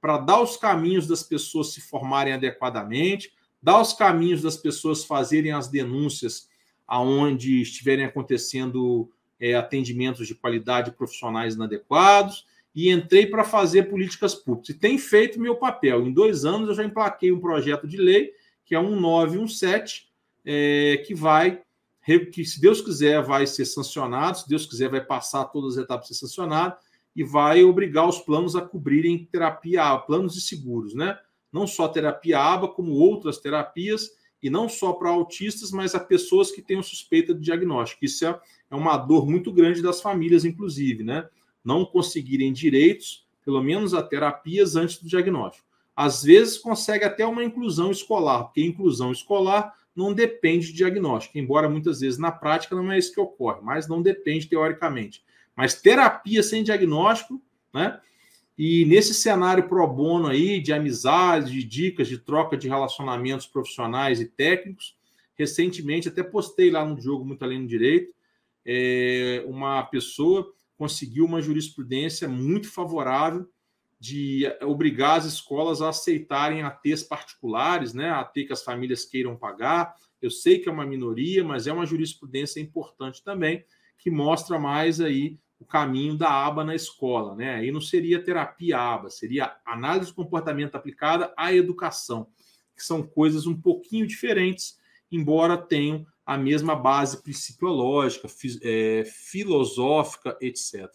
para 0.00 0.16
dar 0.16 0.40
os 0.40 0.56
caminhos 0.56 1.06
das 1.06 1.22
pessoas 1.22 1.74
se 1.74 1.82
formarem 1.82 2.32
adequadamente, 2.32 3.30
dar 3.62 3.82
os 3.82 3.92
caminhos 3.92 4.40
das 4.40 4.56
pessoas 4.56 5.04
fazerem 5.04 5.52
as 5.52 5.68
denúncias 5.68 6.48
aonde 6.86 7.60
estiverem 7.60 8.06
acontecendo 8.06 9.10
é, 9.38 9.54
atendimentos 9.54 10.26
de 10.26 10.34
qualidade 10.34 10.92
profissionais 10.92 11.56
inadequados 11.56 12.46
e 12.74 12.90
entrei 12.90 13.26
para 13.26 13.44
fazer 13.44 13.84
políticas 13.84 14.34
públicas. 14.34 14.70
E 14.70 14.78
tem 14.78 14.98
feito 14.98 15.40
meu 15.40 15.54
papel. 15.54 16.06
Em 16.06 16.12
dois 16.12 16.44
anos 16.44 16.68
eu 16.68 16.74
já 16.74 16.84
emplaquei 16.84 17.30
um 17.30 17.38
projeto 17.38 17.86
de 17.86 17.96
lei, 17.96 18.32
que 18.64 18.74
é 18.74 18.82
1917, 18.82 20.08
é, 20.44 21.02
que 21.06 21.14
vai, 21.14 21.60
que 22.32 22.44
se 22.44 22.60
Deus 22.60 22.80
quiser, 22.80 23.22
vai 23.22 23.46
ser 23.46 23.64
sancionado, 23.64 24.38
se 24.38 24.48
Deus 24.48 24.66
quiser, 24.66 24.90
vai 24.90 25.04
passar 25.04 25.44
todas 25.44 25.76
as 25.76 25.84
etapas 25.84 26.08
de 26.08 26.14
ser 26.14 26.26
sancionado, 26.26 26.76
e 27.14 27.22
vai 27.22 27.62
obrigar 27.62 28.08
os 28.08 28.18
planos 28.18 28.56
a 28.56 28.60
cobrirem 28.60 29.28
terapia, 29.30 29.96
planos 29.98 30.34
de 30.34 30.40
seguros, 30.40 30.94
né? 30.94 31.16
Não 31.52 31.66
só 31.66 31.86
terapia 31.86 32.40
ABA, 32.40 32.68
como 32.68 32.90
outras 32.92 33.38
terapias, 33.38 34.10
e 34.42 34.50
não 34.50 34.68
só 34.68 34.92
para 34.92 35.10
autistas, 35.10 35.70
mas 35.70 35.94
a 35.94 36.00
pessoas 36.00 36.50
que 36.50 36.60
tenham 36.60 36.82
suspeita 36.82 37.32
de 37.32 37.40
diagnóstico. 37.40 38.04
Isso 38.04 38.26
é, 38.26 38.40
é 38.70 38.74
uma 38.74 38.96
dor 38.96 39.26
muito 39.26 39.52
grande 39.52 39.80
das 39.80 40.02
famílias, 40.02 40.44
inclusive, 40.44 41.04
né? 41.04 41.28
Não 41.64 41.84
conseguirem 41.84 42.52
direitos, 42.52 43.26
pelo 43.44 43.62
menos 43.62 43.94
a 43.94 44.02
terapias 44.02 44.76
antes 44.76 44.98
do 44.98 45.08
diagnóstico. 45.08 45.66
Às 45.96 46.22
vezes 46.22 46.58
consegue 46.58 47.04
até 47.04 47.24
uma 47.26 47.44
inclusão 47.44 47.90
escolar, 47.90 48.44
porque 48.44 48.64
inclusão 48.64 49.12
escolar 49.12 49.74
não 49.94 50.12
depende 50.12 50.66
de 50.66 50.72
diagnóstico, 50.72 51.38
embora 51.38 51.68
muitas 51.68 52.00
vezes 52.00 52.18
na 52.18 52.32
prática 52.32 52.74
não 52.74 52.90
é 52.90 52.98
isso 52.98 53.14
que 53.14 53.20
ocorre, 53.20 53.60
mas 53.62 53.86
não 53.86 54.02
depende 54.02 54.48
teoricamente. 54.48 55.24
Mas 55.54 55.80
terapia 55.80 56.42
sem 56.42 56.64
diagnóstico, 56.64 57.40
né? 57.72 58.00
E 58.56 58.84
nesse 58.84 59.14
cenário 59.14 59.68
pro 59.68 59.86
bono 59.86 60.28
aí, 60.28 60.60
de 60.60 60.72
amizade, 60.72 61.52
de 61.52 61.64
dicas, 61.64 62.08
de 62.08 62.18
troca 62.18 62.56
de 62.56 62.68
relacionamentos 62.68 63.46
profissionais 63.46 64.20
e 64.20 64.26
técnicos, 64.26 64.96
recentemente 65.36 66.08
até 66.08 66.22
postei 66.22 66.70
lá 66.70 66.84
no 66.84 67.00
jogo 67.00 67.24
Muito 67.24 67.44
Além 67.44 67.62
do 67.62 67.66
Direito, 67.66 68.12
é, 68.64 69.44
uma 69.46 69.82
pessoa 69.82 70.52
conseguiu 70.76 71.24
uma 71.24 71.40
jurisprudência 71.40 72.28
muito 72.28 72.70
favorável 72.70 73.48
de 73.98 74.44
obrigar 74.62 75.18
as 75.18 75.24
escolas 75.24 75.80
a 75.80 75.88
aceitarem 75.88 76.62
ATs 76.62 77.02
particulares, 77.02 77.94
né, 77.94 78.10
AT 78.10 78.44
que 78.44 78.52
as 78.52 78.62
famílias 78.62 79.04
queiram 79.04 79.36
pagar. 79.36 79.94
Eu 80.20 80.30
sei 80.30 80.58
que 80.58 80.68
é 80.68 80.72
uma 80.72 80.84
minoria, 80.84 81.42
mas 81.42 81.66
é 81.66 81.72
uma 81.72 81.86
jurisprudência 81.86 82.60
importante 82.60 83.22
também, 83.22 83.64
que 83.96 84.10
mostra 84.10 84.58
mais 84.58 85.00
aí 85.00 85.38
o 85.58 85.64
caminho 85.64 86.16
da 86.16 86.28
aba 86.28 86.64
na 86.64 86.74
escola, 86.74 87.34
né? 87.34 87.54
Aí 87.54 87.72
não 87.72 87.80
seria 87.80 88.22
terapia 88.22 88.78
aba, 88.78 89.08
seria 89.08 89.56
análise 89.64 90.10
do 90.10 90.16
comportamento 90.16 90.74
aplicada 90.74 91.32
à 91.36 91.54
educação, 91.54 92.26
que 92.76 92.84
são 92.84 93.02
coisas 93.02 93.46
um 93.46 93.58
pouquinho 93.58 94.06
diferentes, 94.06 94.78
embora 95.10 95.56
tenham 95.56 96.06
a 96.24 96.38
mesma 96.38 96.74
base 96.74 97.22
principiológica, 97.22 98.28
é, 98.62 99.04
filosófica, 99.04 100.36
etc. 100.40 100.90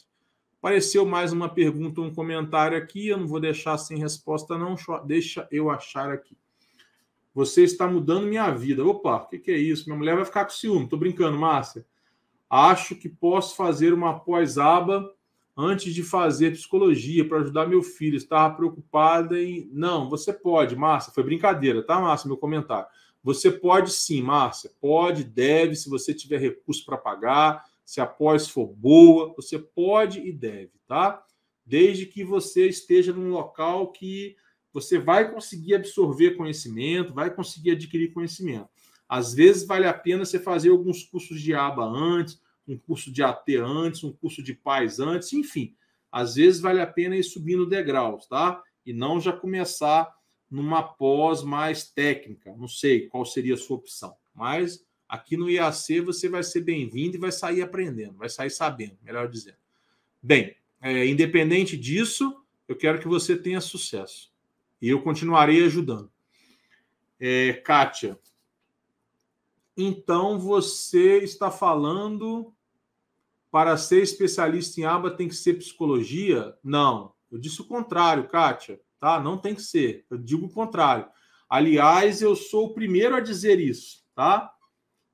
Apareceu 0.58 1.06
mais 1.06 1.32
uma 1.32 1.48
pergunta, 1.48 2.01
um 2.01 2.14
comentário 2.14 2.77
aqui, 2.77 3.08
eu 3.08 3.17
não 3.17 3.27
vou 3.27 3.40
deixar 3.40 3.77
sem 3.77 3.98
resposta, 3.98 4.58
não, 4.58 4.75
deixa 5.06 5.48
eu 5.51 5.69
achar 5.69 6.11
aqui. 6.11 6.35
Você 7.33 7.64
está 7.64 7.88
mudando 7.88 8.27
minha 8.27 8.51
vida. 8.51 8.83
Opa, 8.83 9.17
o 9.17 9.27
que, 9.27 9.40
que, 9.40 9.51
é 9.51 9.58
isso? 9.58 9.85
Minha 9.85 9.98
mulher 9.98 10.16
vai 10.16 10.25
ficar 10.25 10.43
com 10.43 10.51
ciúme. 10.51 10.83
Estou 10.83 10.99
brincando, 10.99 11.38
Márcia. 11.38 11.85
Acho 12.49 12.95
que 12.95 13.08
posso 13.08 13.56
fazer 13.56 13.93
uma 13.93 14.19
pós-aba 14.19 15.09
antes 15.56 15.93
de 15.93 16.03
fazer 16.03 16.51
psicologia 16.51 17.27
para 17.27 17.40
ajudar 17.40 17.67
meu 17.67 17.83
filho. 17.83 18.17
Estava 18.17 18.53
preocupada 18.56 19.41
em. 19.41 19.69
Não, 19.72 20.09
você 20.09 20.33
pode, 20.33 20.75
Márcia. 20.75 21.14
Foi 21.14 21.24
brincadeira, 21.24 21.82
tá, 21.82 21.99
Márcia? 22.01 22.27
Meu 22.27 22.38
comentário. 22.38 22.88
Você 23.23 23.51
pode 23.51 23.91
sim, 23.91 24.22
Márcia. 24.22 24.72
Pode, 24.80 25.23
deve, 25.23 25.75
se 25.75 25.89
você 25.89 26.14
tiver 26.14 26.39
recurso 26.39 26.85
para 26.85 26.98
pagar, 26.98 27.64
se 27.85 27.99
a 27.99 28.06
pós 28.06 28.48
for 28.48 28.67
boa, 28.67 29.33
você 29.35 29.57
pode 29.57 30.19
e 30.19 30.31
deve, 30.31 30.73
tá? 30.88 31.23
Desde 31.65 32.06
que 32.06 32.23
você 32.23 32.67
esteja 32.67 33.11
num 33.11 33.31
local 33.31 33.91
que 33.91 34.35
você 34.72 34.99
vai 34.99 35.31
conseguir 35.31 35.75
absorver 35.75 36.35
conhecimento, 36.35 37.14
vai 37.14 37.33
conseguir 37.33 37.72
adquirir 37.72 38.14
conhecimento. 38.14 38.69
Às 39.07 39.33
vezes 39.33 39.65
vale 39.65 39.88
a 39.88 39.93
pena 39.93 40.23
você 40.23 40.39
fazer 40.39 40.69
alguns 40.69 41.03
cursos 41.03 41.41
de 41.41 41.53
aba 41.53 41.83
antes, 41.83 42.39
um 42.67 42.77
curso 42.77 43.11
de 43.11 43.23
AT 43.23 43.56
antes, 43.57 44.03
um 44.03 44.14
curso 44.14 44.43
de 44.43 44.53
paz 44.53 44.99
antes, 44.99 45.33
enfim. 45.33 45.75
Às 46.11 46.35
vezes 46.35 46.61
vale 46.61 46.80
a 46.80 46.88
pena 46.88 47.15
ir 47.15 47.23
subindo 47.23 47.65
degraus, 47.65 48.27
tá? 48.27 48.61
E 48.85 48.93
não 48.93 49.19
já 49.19 49.33
começar 49.33 50.07
numa 50.50 50.82
pós 50.82 51.44
mais 51.44 51.84
técnica. 51.84 52.56
Não 52.58 52.68
sei 52.68 53.08
qual 53.08 53.26
seria 53.26 53.53
a 53.53 53.58
sua 53.58 53.78
opção, 53.78 54.16
mas 54.34 54.86
aqui 55.08 55.38
no 55.38 55.50
IAC 55.50 56.02
você 56.02 56.28
vai 56.28 56.44
ser 56.44 56.61
bem-vindo 56.61 57.18
e 57.18 57.19
vai 57.19 57.32
sair 57.32 57.61
aprendendo, 57.61 58.18
vai 58.18 58.30
sair 58.30 58.50
sabendo, 58.50 58.98
melhor 59.03 59.30
dizendo. 59.30 59.58
Bem, 60.22 60.56
é, 60.82 61.06
independente 61.06 61.78
disso, 61.78 62.42
eu 62.68 62.76
quero 62.76 63.00
que 63.00 63.08
você 63.08 63.36
tenha 63.36 63.61
sucesso. 63.61 64.32
E 64.82 64.90
eu 64.90 65.02
continuarei 65.02 65.64
ajudando. 65.66 66.11
É, 67.19 67.53
Kátia, 67.53 68.18
então 69.76 70.40
você 70.40 71.18
está 71.18 71.52
falando 71.52 72.53
para 73.52 73.76
ser 73.78 74.02
especialista 74.02 74.80
em 74.80 74.86
aba 74.86 75.11
tem 75.11 75.28
que 75.28 75.36
ser 75.36 75.56
psicologia? 75.56 76.56
Não, 76.64 77.14
eu 77.32 77.38
disse 77.38 77.61
o 77.61 77.66
contrário, 77.66 78.28
Kátia 78.28 78.80
tá? 79.00 79.19
Não 79.19 79.38
tem 79.38 79.56
que 79.56 79.61
ser. 79.61 80.06
Eu 80.10 80.18
digo 80.18 80.45
o 80.45 80.53
contrário. 80.53 81.08
Aliás, 81.50 82.22
eu 82.22 82.36
sou 82.36 82.68
o 82.68 82.74
primeiro 82.74 83.16
a 83.16 83.19
dizer 83.19 83.60
isso, 83.60 84.03
tá? 84.14 84.53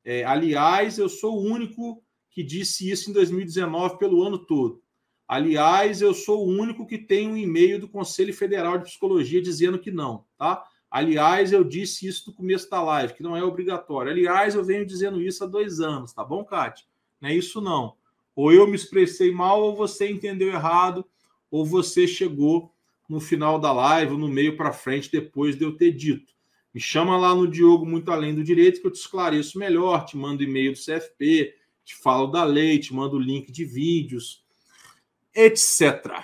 É, 0.04 0.24
aliás, 0.26 0.98
eu 0.98 1.08
sou 1.08 1.38
o 1.38 1.44
único 1.44 2.04
que 2.30 2.44
disse 2.44 2.90
isso 2.90 3.10
em 3.10 3.14
2019 3.14 3.98
pelo 3.98 4.22
ano 4.22 4.38
todo. 4.38 4.84
Aliás, 5.28 6.02
eu 6.02 6.14
sou 6.14 6.46
o 6.46 6.50
único 6.50 6.86
que 6.86 6.98
tem 6.98 7.28
um 7.28 7.38
e-mail 7.38 7.80
do 7.80 7.88
Conselho 7.88 8.34
Federal 8.34 8.78
de 8.78 8.84
Psicologia 8.84 9.42
dizendo 9.42 9.80
que 9.80 9.90
não, 9.90 10.26
tá? 10.38 10.64
Aliás, 10.92 11.52
eu 11.52 11.64
disse 11.64 12.08
isso 12.08 12.30
no 12.30 12.36
começo 12.36 12.70
da 12.70 12.82
live, 12.84 13.14
que 13.14 13.24
não 13.24 13.36
é 13.36 13.44
obrigatório. 13.44 14.12
Aliás, 14.12 14.54
eu 14.54 14.64
venho 14.64 14.86
dizendo 14.86 15.22
isso 15.22 15.44
há 15.44 15.48
dois 15.48 15.80
anos, 15.80 16.14
tá 16.14 16.24
bom, 16.24 16.44
Kátia? 16.44 16.86
Não 17.20 17.30
é 17.30 17.36
isso 17.36 17.60
não. 17.60 17.96
Ou 18.36 18.52
eu 18.52 18.68
me 18.68 18.76
expressei 18.76 19.32
mal, 19.32 19.64
ou 19.64 19.76
você 19.76 20.10
entendeu 20.10 20.50
errado, 20.50 21.06
ou 21.50 21.66
você 21.66 22.08
chegou 22.08 22.75
no 23.08 23.20
final 23.20 23.60
da 23.60 23.72
live, 23.72 24.18
no 24.18 24.28
meio 24.28 24.58
para 24.58 24.74
frente, 24.74 25.12
depois 25.12 25.56
de 25.56 25.64
eu 25.64 25.76
ter 25.76 25.92
dito. 25.92 26.34
Me 26.74 26.82
chama 26.82 27.18
lá 27.18 27.34
no 27.34 27.48
Diogo 27.48 27.86
Muito 27.86 28.12
Além 28.12 28.36
do 28.36 28.44
Direito, 28.44 28.82
que 28.82 28.88
eu 28.88 28.92
te 28.92 29.00
esclareço 29.00 29.58
melhor, 29.58 30.06
te 30.06 30.18
mando 30.18 30.44
e-mail 30.44 30.74
do 30.74 30.78
CFP, 30.78 31.56
te 31.86 31.96
falo 31.96 32.28
da 32.28 32.44
lei, 32.44 32.80
te 32.80 32.94
mando 32.94 33.18
link 33.18 33.52
de 33.52 33.64
vídeos, 33.64 34.44
etc. 35.34 36.22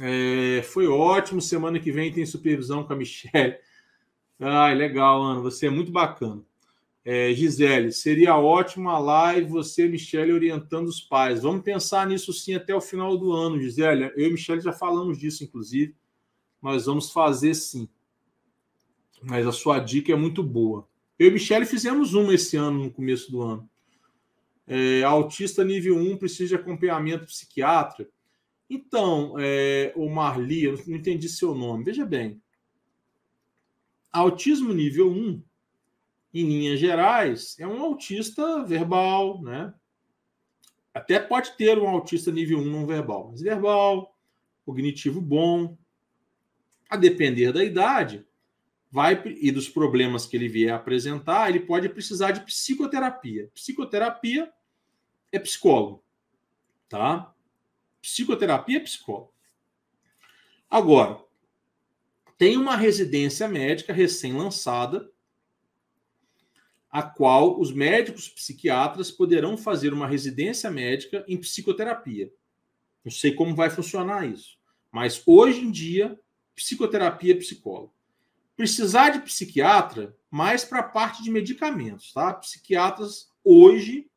É, 0.00 0.62
foi 0.62 0.88
ótimo. 0.88 1.40
Semana 1.40 1.78
que 1.78 1.92
vem 1.92 2.12
tem 2.12 2.26
supervisão 2.26 2.82
com 2.82 2.92
a 2.92 2.96
Michelle. 2.96 3.56
Ai, 4.40 4.74
legal, 4.74 5.22
Ana. 5.22 5.40
Você 5.40 5.66
é 5.66 5.70
muito 5.70 5.92
bacana. 5.92 6.42
É, 7.04 7.32
Gisele, 7.32 7.92
seria 7.92 8.36
ótimo 8.36 8.88
a 8.88 8.98
live 8.98 9.50
você, 9.50 9.88
Michelle, 9.88 10.32
orientando 10.32 10.88
os 10.88 11.00
pais. 11.00 11.42
Vamos 11.42 11.62
pensar 11.62 12.06
nisso 12.06 12.32
sim 12.32 12.54
até 12.54 12.74
o 12.74 12.80
final 12.80 13.16
do 13.16 13.32
ano, 13.32 13.60
Gisele. 13.60 14.12
Eu 14.16 14.28
e 14.28 14.32
Michelle 14.32 14.60
já 14.60 14.72
falamos 14.72 15.18
disso, 15.18 15.44
inclusive 15.44 15.94
nós 16.62 16.86
vamos 16.86 17.10
fazer 17.10 17.54
sim. 17.54 17.88
Mas 19.20 19.46
a 19.46 19.52
sua 19.52 19.80
dica 19.80 20.12
é 20.12 20.16
muito 20.16 20.42
boa. 20.42 20.86
Eu 21.18 21.28
e 21.28 21.30
Michele 21.32 21.66
fizemos 21.66 22.14
uma 22.14 22.34
esse 22.34 22.56
ano, 22.56 22.84
no 22.84 22.90
começo 22.90 23.30
do 23.30 23.42
ano. 23.42 23.68
É, 24.66 25.02
autista 25.02 25.64
nível 25.64 25.96
1 25.96 26.16
precisa 26.16 26.50
de 26.50 26.54
acompanhamento 26.54 27.26
psiquiatra. 27.26 28.08
Então, 28.70 29.34
é, 29.38 29.92
o 29.96 30.08
Marli, 30.08 30.64
eu 30.64 30.82
não 30.86 30.96
entendi 30.96 31.28
seu 31.28 31.54
nome. 31.54 31.84
Veja 31.84 32.06
bem. 32.06 32.40
Autismo 34.10 34.72
nível 34.72 35.10
1, 35.10 35.42
em 36.34 36.44
linhas 36.46 36.80
gerais, 36.80 37.58
é 37.58 37.66
um 37.66 37.82
autista 37.82 38.64
verbal, 38.64 39.42
né? 39.42 39.74
Até 40.94 41.18
pode 41.18 41.56
ter 41.56 41.78
um 41.78 41.88
autista 41.88 42.30
nível 42.30 42.58
1 42.58 42.64
não 42.64 42.86
verbal, 42.86 43.28
mas 43.30 43.40
verbal, 43.40 44.16
cognitivo 44.64 45.20
bom, 45.20 45.76
a 46.92 46.96
depender 46.96 47.54
da 47.54 47.64
idade, 47.64 48.22
vai 48.90 49.22
e 49.40 49.50
dos 49.50 49.66
problemas 49.66 50.26
que 50.26 50.36
ele 50.36 50.46
vier 50.46 50.74
apresentar, 50.74 51.48
ele 51.48 51.60
pode 51.60 51.88
precisar 51.88 52.32
de 52.32 52.42
psicoterapia. 52.42 53.50
Psicoterapia 53.54 54.52
é 55.32 55.38
psicólogo, 55.38 56.04
tá? 56.90 57.34
Psicoterapia 58.02 58.76
é 58.76 58.80
psicólogo. 58.80 59.32
Agora, 60.68 61.18
tem 62.36 62.58
uma 62.58 62.76
residência 62.76 63.48
médica 63.48 63.94
recém-lançada, 63.94 65.10
a 66.90 67.02
qual 67.02 67.58
os 67.58 67.72
médicos 67.72 68.28
psiquiatras 68.28 69.10
poderão 69.10 69.56
fazer 69.56 69.94
uma 69.94 70.06
residência 70.06 70.70
médica 70.70 71.24
em 71.26 71.38
psicoterapia. 71.38 72.30
Não 73.02 73.10
sei 73.10 73.32
como 73.32 73.54
vai 73.54 73.70
funcionar 73.70 74.26
isso, 74.28 74.58
mas 74.90 75.22
hoje 75.26 75.60
em 75.60 75.70
dia 75.70 76.20
psicoterapia, 76.54 77.36
psicólogo. 77.38 77.94
Precisar 78.56 79.10
de 79.10 79.20
psiquiatra, 79.20 80.16
mais 80.30 80.64
para 80.64 80.80
a 80.80 80.88
parte 80.88 81.22
de 81.22 81.30
medicamentos, 81.30 82.12
tá? 82.12 82.32
Psiquiatras 82.34 83.30
hoje 83.44 84.10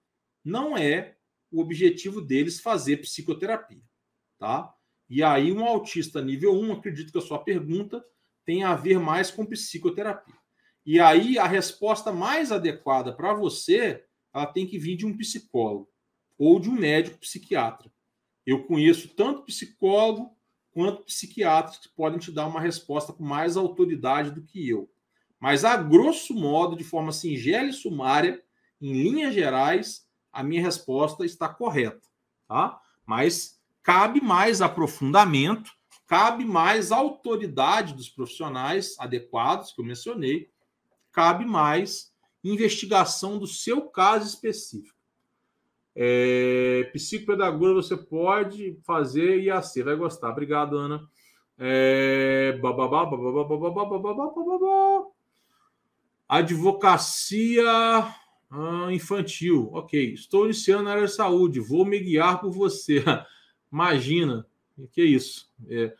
não 0.43 0.77
é 0.77 1.15
o 1.51 1.61
objetivo 1.61 2.22
deles 2.22 2.59
fazer 2.59 2.97
psicoterapia, 2.97 3.81
tá? 4.38 4.73
E 5.09 5.23
aí, 5.23 5.51
um 5.51 5.64
autista 5.64 6.22
nível 6.22 6.53
1, 6.53 6.73
acredito 6.73 7.11
que 7.11 7.17
a 7.17 7.22
sua 7.22 7.39
pergunta 7.39 8.03
tem 8.43 8.64
a 8.64 8.75
ver 8.75 8.99
mais 8.99 9.31
com 9.31 9.45
psicoterapia. 9.45 10.35
E 10.85 10.99
aí, 10.99 11.38
a 11.39 11.47
resposta 11.47 12.11
mais 12.11 12.51
adequada 12.51 13.14
para 13.14 13.33
você, 13.33 14.03
ela 14.33 14.45
tem 14.45 14.67
que 14.67 14.77
vir 14.77 14.95
de 14.95 15.05
um 15.05 15.15
psicólogo 15.17 15.89
ou 16.38 16.59
de 16.59 16.69
um 16.69 16.73
médico 16.73 17.17
psiquiatra. 17.19 17.91
Eu 18.45 18.65
conheço 18.65 19.07
tanto 19.09 19.43
psicólogo 19.43 20.34
quanto 20.75 21.03
psiquiatras 21.03 21.77
que 21.77 21.87
podem 21.87 22.19
te 22.19 22.29
dar 22.33 22.45
uma 22.47 22.59
resposta 22.59 23.13
com 23.13 23.23
mais 23.23 23.55
autoridade 23.55 24.29
do 24.29 24.43
que 24.43 24.69
eu. 24.69 24.91
Mas, 25.39 25.63
a 25.63 25.77
grosso 25.77 26.33
modo, 26.33 26.75
de 26.75 26.83
forma 26.83 27.13
singela 27.13 27.69
e 27.69 27.73
sumária, 27.73 28.43
em 28.81 28.91
linhas 28.91 29.33
gerais, 29.33 30.05
a 30.33 30.43
minha 30.43 30.61
resposta 30.61 31.25
está 31.25 31.47
correta. 31.47 32.05
Tá? 32.45 32.77
Mas 33.05 33.57
cabe 33.81 34.19
mais 34.19 34.61
aprofundamento, 34.61 35.71
cabe 36.05 36.43
mais 36.43 36.91
autoridade 36.91 37.93
dos 37.93 38.09
profissionais 38.09 38.95
adequados, 38.99 39.71
que 39.71 39.79
eu 39.79 39.85
mencionei, 39.85 40.49
cabe 41.09 41.45
mais 41.45 42.11
investigação 42.43 43.39
do 43.39 43.47
seu 43.47 43.83
caso 43.83 44.27
específico. 44.27 44.94
É, 45.95 46.90
psicopedagoga 46.91 47.75
você 47.75 47.95
pode 47.95 48.77
fazer 48.85 49.40
e 49.40 49.49
assim, 49.49 49.82
vai 49.82 49.95
gostar. 49.95 50.32
Obrigado, 50.32 50.77
Ana. 50.77 51.07
É, 51.57 52.59
Advocacia 56.27 57.64
ah, 58.51 58.88
infantil. 58.91 59.69
Ok. 59.72 60.14
Estou 60.14 60.45
iniciando 60.45 60.83
na 60.83 60.91
área 60.91 61.06
de 61.06 61.14
saúde. 61.14 61.59
Vou 61.59 61.85
me 61.85 61.99
guiar 61.99 62.41
por 62.41 62.51
você. 62.51 63.03
Imagina. 63.72 64.45
Que 64.91 65.01
é 65.01 65.06
isso? 65.06 65.49
É, 65.69 65.93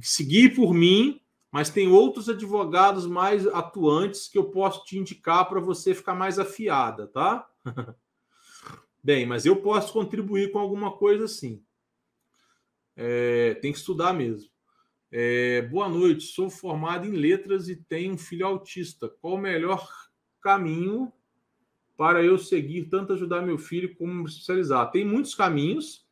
seguir 0.00 0.54
por 0.54 0.74
mim, 0.74 1.20
mas 1.52 1.70
tem 1.70 1.88
outros 1.88 2.28
advogados 2.28 3.06
mais 3.06 3.46
atuantes 3.46 4.28
que 4.28 4.36
eu 4.36 4.50
posso 4.50 4.84
te 4.84 4.98
indicar 4.98 5.48
para 5.48 5.60
você 5.60 5.94
ficar 5.94 6.14
mais 6.14 6.38
afiada, 6.38 7.06
tá? 7.06 7.48
Bem, 9.02 9.24
mas 9.24 9.46
eu 9.46 9.56
posso 9.56 9.92
contribuir 9.92 10.50
com 10.50 10.58
alguma 10.58 10.90
coisa 10.90 11.28
sim. 11.28 11.62
É, 12.96 13.54
tem 13.54 13.72
que 13.72 13.78
estudar 13.78 14.12
mesmo. 14.12 14.50
É, 15.10 15.62
boa 15.62 15.88
noite, 15.88 16.24
sou 16.24 16.50
formado 16.50 17.06
em 17.06 17.12
letras 17.12 17.68
e 17.68 17.76
tenho 17.76 18.14
um 18.14 18.18
filho 18.18 18.44
autista. 18.44 19.08
Qual 19.08 19.34
o 19.34 19.38
melhor 19.38 19.88
caminho 20.40 21.12
para 21.96 22.22
eu 22.22 22.36
seguir, 22.38 22.86
tanto 22.86 23.12
ajudar 23.12 23.40
meu 23.40 23.56
filho 23.56 23.94
como 23.94 24.12
me 24.12 24.24
especializar? 24.24 24.90
Tem 24.90 25.04
muitos 25.04 25.34
caminhos. 25.34 26.06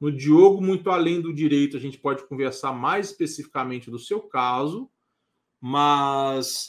No 0.00 0.10
Diogo, 0.10 0.60
muito 0.60 0.90
além 0.90 1.20
do 1.20 1.32
direito, 1.32 1.76
a 1.76 1.80
gente 1.80 1.98
pode 1.98 2.26
conversar 2.26 2.72
mais 2.72 3.10
especificamente 3.10 3.90
do 3.90 3.98
seu 3.98 4.20
caso, 4.20 4.90
mas 5.60 6.68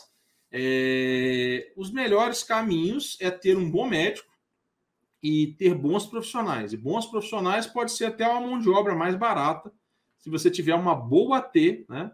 é, 0.52 1.74
os 1.76 1.92
melhores 1.92 2.44
caminhos 2.44 3.18
é 3.20 3.32
ter 3.32 3.58
um 3.58 3.70
bom 3.70 3.90
médico 3.90 4.35
e 5.26 5.48
ter 5.54 5.74
bons 5.74 6.06
profissionais. 6.06 6.72
E 6.72 6.78
bons 6.78 7.08
profissionais 7.08 7.66
pode 7.66 7.92
ser 7.94 8.06
até 8.06 8.28
uma 8.28 8.40
mão 8.40 8.60
de 8.60 8.70
obra 8.70 8.94
mais 8.94 9.16
barata, 9.16 9.74
se 10.20 10.30
você 10.30 10.52
tiver 10.52 10.76
uma 10.76 10.94
boa 10.94 11.42
T, 11.42 11.84
né? 11.90 12.12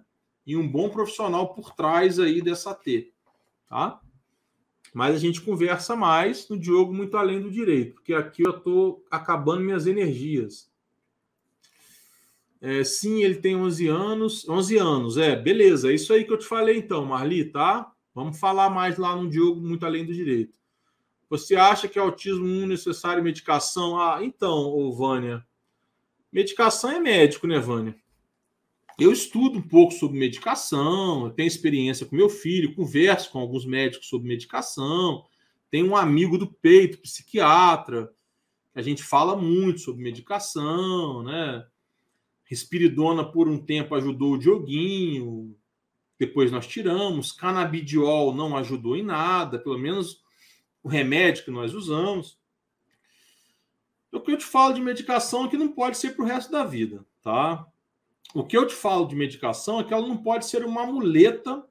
E 0.47 0.55
um 0.55 0.65
bom 0.65 0.87
profissional 0.87 1.53
por 1.53 1.75
trás 1.75 2.19
aí 2.21 2.41
dessa 2.41 2.73
T, 2.73 3.11
tá? 3.67 3.99
Mas 4.93 5.13
a 5.13 5.19
gente 5.19 5.41
conversa 5.41 5.93
mais 5.93 6.47
no 6.47 6.57
Diogo 6.57 6.93
muito 6.93 7.17
além 7.17 7.41
do 7.41 7.51
direito, 7.51 7.95
porque 7.95 8.13
aqui 8.13 8.43
eu 8.43 8.51
estou 8.51 9.05
acabando 9.11 9.61
minhas 9.61 9.87
energias. 9.87 10.71
É, 12.61 12.85
sim, 12.85 13.23
ele 13.23 13.35
tem 13.35 13.57
11 13.57 13.87
anos. 13.89 14.47
11 14.47 14.77
anos, 14.77 15.17
é, 15.17 15.35
beleza. 15.35 15.91
É 15.91 15.95
isso 15.95 16.13
aí 16.13 16.23
que 16.23 16.31
eu 16.31 16.37
te 16.37 16.45
falei 16.45 16.77
então, 16.77 17.05
Marli, 17.05 17.43
tá? 17.43 17.91
Vamos 18.15 18.39
falar 18.39 18.69
mais 18.69 18.97
lá 18.97 19.17
no 19.17 19.29
Diogo 19.29 19.59
muito 19.59 19.85
além 19.85 20.05
do 20.05 20.13
direito. 20.13 20.60
Você 21.31 21.55
acha 21.55 21.87
que 21.87 21.97
autismo 21.97 22.45
é 22.45 22.65
necessário 22.65 23.23
medicação? 23.23 23.97
Ah, 23.97 24.19
então, 24.21 24.91
Vânia, 24.91 25.47
medicação 26.29 26.91
é 26.91 26.99
médico, 26.99 27.47
né, 27.47 27.57
Vânia? 27.57 27.95
Eu 28.99 29.13
estudo 29.13 29.57
um 29.57 29.61
pouco 29.61 29.93
sobre 29.93 30.19
medicação, 30.19 31.29
tenho 31.29 31.47
experiência 31.47 32.05
com 32.05 32.17
meu 32.17 32.27
filho, 32.27 32.75
converso 32.75 33.31
com 33.31 33.39
alguns 33.39 33.65
médicos 33.65 34.09
sobre 34.09 34.27
medicação, 34.27 35.25
tenho 35.69 35.87
um 35.87 35.95
amigo 35.95 36.37
do 36.37 36.47
peito, 36.47 36.97
psiquiatra, 36.97 38.11
a 38.75 38.81
gente 38.81 39.01
fala 39.01 39.33
muito 39.33 39.79
sobre 39.79 40.03
medicação, 40.03 41.23
né? 41.23 41.65
Respiridona 42.43 43.23
por 43.23 43.47
um 43.47 43.57
tempo 43.57 43.95
ajudou 43.95 44.33
o 44.33 44.37
Dioguinho, 44.37 45.55
depois 46.19 46.51
nós 46.51 46.67
tiramos, 46.67 47.31
canabidiol 47.31 48.35
não 48.35 48.57
ajudou 48.57 48.97
em 48.97 49.01
nada, 49.01 49.57
pelo 49.57 49.77
menos 49.77 50.21
o 50.83 50.89
remédio 50.89 51.45
que 51.45 51.51
nós 51.51 51.73
usamos. 51.73 52.39
O 54.11 54.19
que 54.19 54.31
eu 54.31 54.37
te 54.37 54.45
falo 54.45 54.73
de 54.73 54.81
medicação 54.81 55.45
é 55.45 55.49
que 55.49 55.57
não 55.57 55.71
pode 55.71 55.97
ser 55.97 56.15
para 56.15 56.25
o 56.25 56.27
resto 56.27 56.51
da 56.51 56.63
vida, 56.63 57.05
tá? 57.21 57.65
O 58.33 58.45
que 58.45 58.57
eu 58.57 58.67
te 58.67 58.73
falo 58.73 59.05
de 59.05 59.15
medicação 59.15 59.79
é 59.79 59.83
que 59.83 59.93
ela 59.93 60.07
não 60.07 60.17
pode 60.17 60.45
ser 60.45 60.65
uma 60.65 60.85
muleta 60.85 61.65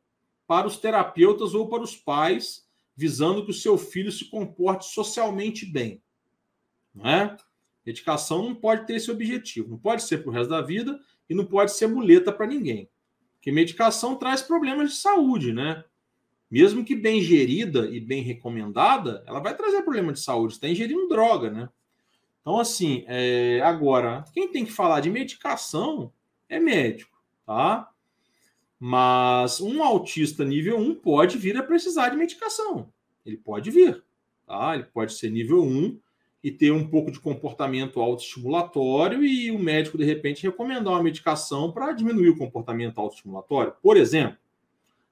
para 0.47 0.67
os 0.67 0.77
terapeutas 0.77 1.55
ou 1.55 1.69
para 1.69 1.83
os 1.83 1.97
pais, 1.97 2.67
visando 2.97 3.45
que 3.45 3.51
o 3.51 3.55
seu 3.55 3.79
filho 3.79 4.11
se 4.11 4.27
comporte 4.27 4.87
socialmente 4.87 5.65
bem. 5.65 6.03
Não 6.95 7.09
é? 7.09 7.37
Medicação 7.85 8.43
não 8.43 8.55
pode 8.55 8.87
ter 8.87 8.97
esse 8.97 9.11
objetivo, 9.11 9.71
não 9.71 9.79
pode 9.79 10.03
ser 10.03 10.19
para 10.19 10.31
o 10.31 10.33
resto 10.33 10.51
da 10.51 10.61
vida 10.61 10.99
e 11.29 11.35
não 11.35 11.47
pode 11.47 11.73
ser 11.73 11.87
muleta 11.87 12.33
para 12.33 12.47
ninguém. 12.47 12.91
Porque 13.35 13.51
medicação 13.51 14.17
traz 14.17 14.43
problemas 14.43 14.91
de 14.91 14.97
saúde, 14.97 15.53
né? 15.53 15.83
Mesmo 16.51 16.85
que 16.85 16.97
bem 16.97 17.21
gerida 17.23 17.87
e 17.87 18.01
bem 18.01 18.23
recomendada, 18.23 19.23
ela 19.27 19.39
vai 19.39 19.57
trazer 19.57 19.83
problema 19.83 20.13
de 20.13 20.21
saúde. 20.21 20.55
Está 20.55 20.69
ingerindo 20.69 21.09
droga, 21.09 21.49
né? 21.49 21.69
Então, 22.41 22.59
assim, 22.59 23.05
é, 23.07 23.61
agora, 23.63 24.25
quem 24.33 24.49
tem 24.49 24.65
que 24.65 24.73
falar 24.73 25.01
de 25.01 25.11
medicação 25.11 26.13
é 26.49 26.59
médico, 26.59 27.17
tá? 27.47 27.89
Mas 28.79 29.61
um 29.61 29.83
autista 29.83 30.45
nível 30.45 30.79
1 30.79 30.97
pode 30.97 31.39
vir 31.39 31.57
a 31.57 31.63
precisar 31.63 32.09
de 32.09 32.17
medicação. 32.17 32.91
Ele 33.25 33.37
pode 33.37 33.71
vir, 33.71 34.03
tá? 34.47 34.75
Ele 34.75 34.85
pode 34.85 35.13
ser 35.13 35.31
nível 35.31 35.63
1 35.63 36.01
e 36.43 36.51
ter 36.51 36.73
um 36.73 36.89
pouco 36.89 37.13
de 37.13 37.21
comportamento 37.21 38.01
autoestimulatório 38.01 39.23
e 39.23 39.51
o 39.51 39.59
médico, 39.59 39.99
de 39.99 40.05
repente, 40.05 40.43
recomendar 40.43 40.95
uma 40.95 41.03
medicação 41.03 41.71
para 41.71 41.93
diminuir 41.93 42.31
o 42.31 42.39
comportamento 42.39 42.99
autoestimulatório. 42.99 43.75
Por 43.83 43.97
exemplo, 43.99 44.39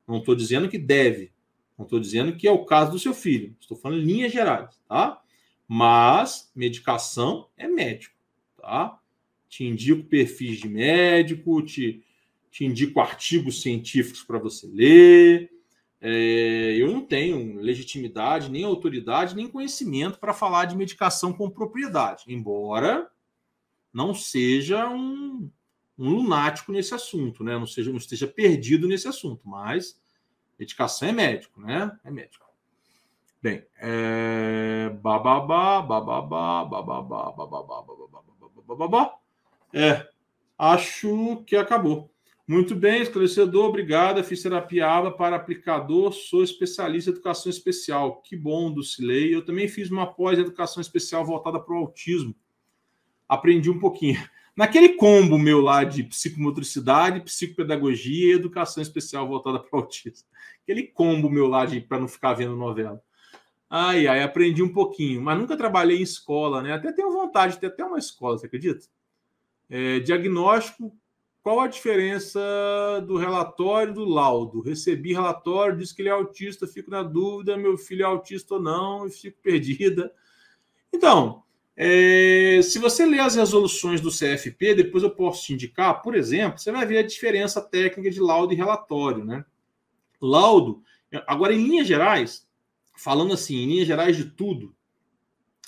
não 0.08 0.18
estou 0.18 0.34
dizendo 0.34 0.68
que 0.68 0.78
deve. 0.78 1.30
Não 1.76 1.84
estou 1.84 2.00
dizendo 2.00 2.34
que 2.34 2.48
é 2.48 2.50
o 2.50 2.64
caso 2.64 2.90
do 2.90 2.98
seu 2.98 3.14
filho. 3.14 3.54
Estou 3.60 3.76
falando 3.76 4.00
em 4.00 4.04
linhas 4.04 4.32
gerais, 4.32 4.80
tá? 4.88 5.20
Mas 5.66 6.50
medicação 6.56 7.48
é 7.56 7.68
médico, 7.68 8.16
tá? 8.56 8.98
Te 9.48 9.64
indico 9.64 10.08
perfis 10.08 10.58
de 10.58 10.68
médico, 10.68 11.62
te, 11.62 12.02
te 12.50 12.64
indico 12.64 13.00
artigos 13.00 13.62
científicos 13.62 14.24
para 14.24 14.38
você 14.38 14.66
ler. 14.66 15.50
É, 16.00 16.76
eu 16.78 16.90
não 16.90 17.04
tenho 17.04 17.60
legitimidade, 17.60 18.50
nem 18.50 18.64
autoridade, 18.64 19.36
nem 19.36 19.48
conhecimento 19.48 20.18
para 20.18 20.32
falar 20.32 20.64
de 20.64 20.76
medicação 20.76 21.32
com 21.32 21.50
propriedade, 21.50 22.24
embora 22.28 23.10
não 23.92 24.14
seja 24.14 24.88
um, 24.88 25.50
um 25.98 26.10
lunático 26.10 26.70
nesse 26.70 26.94
assunto, 26.94 27.42
né? 27.42 27.58
Não 27.58 27.66
seja, 27.66 27.90
não 27.90 27.98
esteja 27.98 28.26
perdido 28.26 28.86
nesse 28.86 29.08
assunto, 29.08 29.48
mas 29.48 30.00
medicação 30.58 31.08
é 31.08 31.12
médico, 31.12 31.60
né? 31.60 31.98
É 32.04 32.10
médico. 32.10 32.46
Bem, 33.42 33.64
é... 33.80 34.90
bababá, 35.00 35.80
bababá, 35.82 36.64
bababá, 36.64 37.32
bababá, 37.32 37.82
bababá, 37.82 38.64
bababá. 38.66 39.14
É, 39.72 40.08
acho 40.56 41.42
que 41.46 41.56
acabou. 41.56 42.10
Muito 42.46 42.74
bem, 42.74 43.02
esclarecedor, 43.02 43.66
obrigado. 43.66 44.24
Fiz 44.24 44.42
terapia 44.42 44.88
ABA 44.88 45.12
para 45.12 45.36
aplicador, 45.36 46.12
sou 46.14 46.42
especialista 46.42 47.10
em 47.10 47.12
educação 47.12 47.50
especial. 47.50 48.22
Que 48.22 48.34
bom, 48.34 48.72
Dulcilei. 48.72 49.34
Eu 49.34 49.44
também 49.44 49.68
fiz 49.68 49.90
uma 49.90 50.06
pós-educação 50.06 50.80
especial 50.80 51.26
voltada 51.26 51.60
para 51.60 51.74
o 51.74 51.78
autismo. 51.78 52.34
Aprendi 53.28 53.68
um 53.68 53.78
pouquinho. 53.78 54.18
Naquele 54.58 54.94
combo 54.94 55.38
meu 55.38 55.60
lá 55.60 55.84
de 55.84 56.02
psicomotricidade, 56.02 57.20
psicopedagogia 57.20 58.32
e 58.32 58.34
educação 58.34 58.82
especial 58.82 59.28
voltada 59.28 59.60
para 59.60 59.78
autismo. 59.78 60.26
Aquele 60.64 60.82
combo 60.82 61.30
meu 61.30 61.46
lá 61.46 61.64
de 61.64 61.80
para 61.80 62.00
não 62.00 62.08
ficar 62.08 62.34
vendo 62.34 62.56
novela. 62.56 63.00
Ai, 63.70 64.08
ai, 64.08 64.20
aprendi 64.20 64.60
um 64.60 64.72
pouquinho, 64.72 65.22
mas 65.22 65.38
nunca 65.38 65.56
trabalhei 65.56 65.98
em 66.00 66.02
escola, 66.02 66.60
né? 66.60 66.72
Até 66.72 66.90
tenho 66.90 67.12
vontade 67.12 67.52
de 67.52 67.60
ter 67.60 67.68
até 67.68 67.84
uma 67.84 68.00
escola, 68.00 68.36
você 68.36 68.46
acredita? 68.46 68.84
É, 69.70 70.00
diagnóstico, 70.00 70.92
qual 71.40 71.60
a 71.60 71.68
diferença 71.68 72.40
do 73.06 73.16
relatório 73.16 73.94
do 73.94 74.04
laudo? 74.04 74.60
Recebi 74.60 75.12
relatório, 75.12 75.78
diz 75.78 75.92
que 75.92 76.02
ele 76.02 76.08
é 76.08 76.12
autista, 76.12 76.66
fico 76.66 76.90
na 76.90 77.04
dúvida, 77.04 77.56
meu 77.56 77.78
filho 77.78 78.02
é 78.02 78.06
autista 78.06 78.54
ou 78.54 78.60
não, 78.60 79.06
e 79.06 79.10
fico 79.12 79.38
perdida. 79.40 80.12
Então, 80.92 81.44
É, 81.80 82.60
se 82.60 82.76
você 82.80 83.06
ler 83.06 83.20
as 83.20 83.36
resoluções 83.36 84.00
do 84.00 84.10
CFP, 84.10 84.74
depois 84.74 85.04
eu 85.04 85.10
posso 85.12 85.44
te 85.44 85.54
indicar, 85.54 86.02
por 86.02 86.16
exemplo, 86.16 86.58
você 86.58 86.72
vai 86.72 86.84
ver 86.84 86.98
a 86.98 87.06
diferença 87.06 87.62
técnica 87.62 88.10
de 88.10 88.18
laudo 88.18 88.52
e 88.52 88.56
relatório, 88.56 89.24
né? 89.24 89.44
Laudo, 90.20 90.82
agora 91.24 91.54
em 91.54 91.62
linhas 91.62 91.86
gerais, 91.86 92.48
falando 92.96 93.32
assim, 93.32 93.58
em 93.58 93.66
linhas 93.66 93.86
gerais 93.86 94.16
de 94.16 94.24
tudo, 94.24 94.74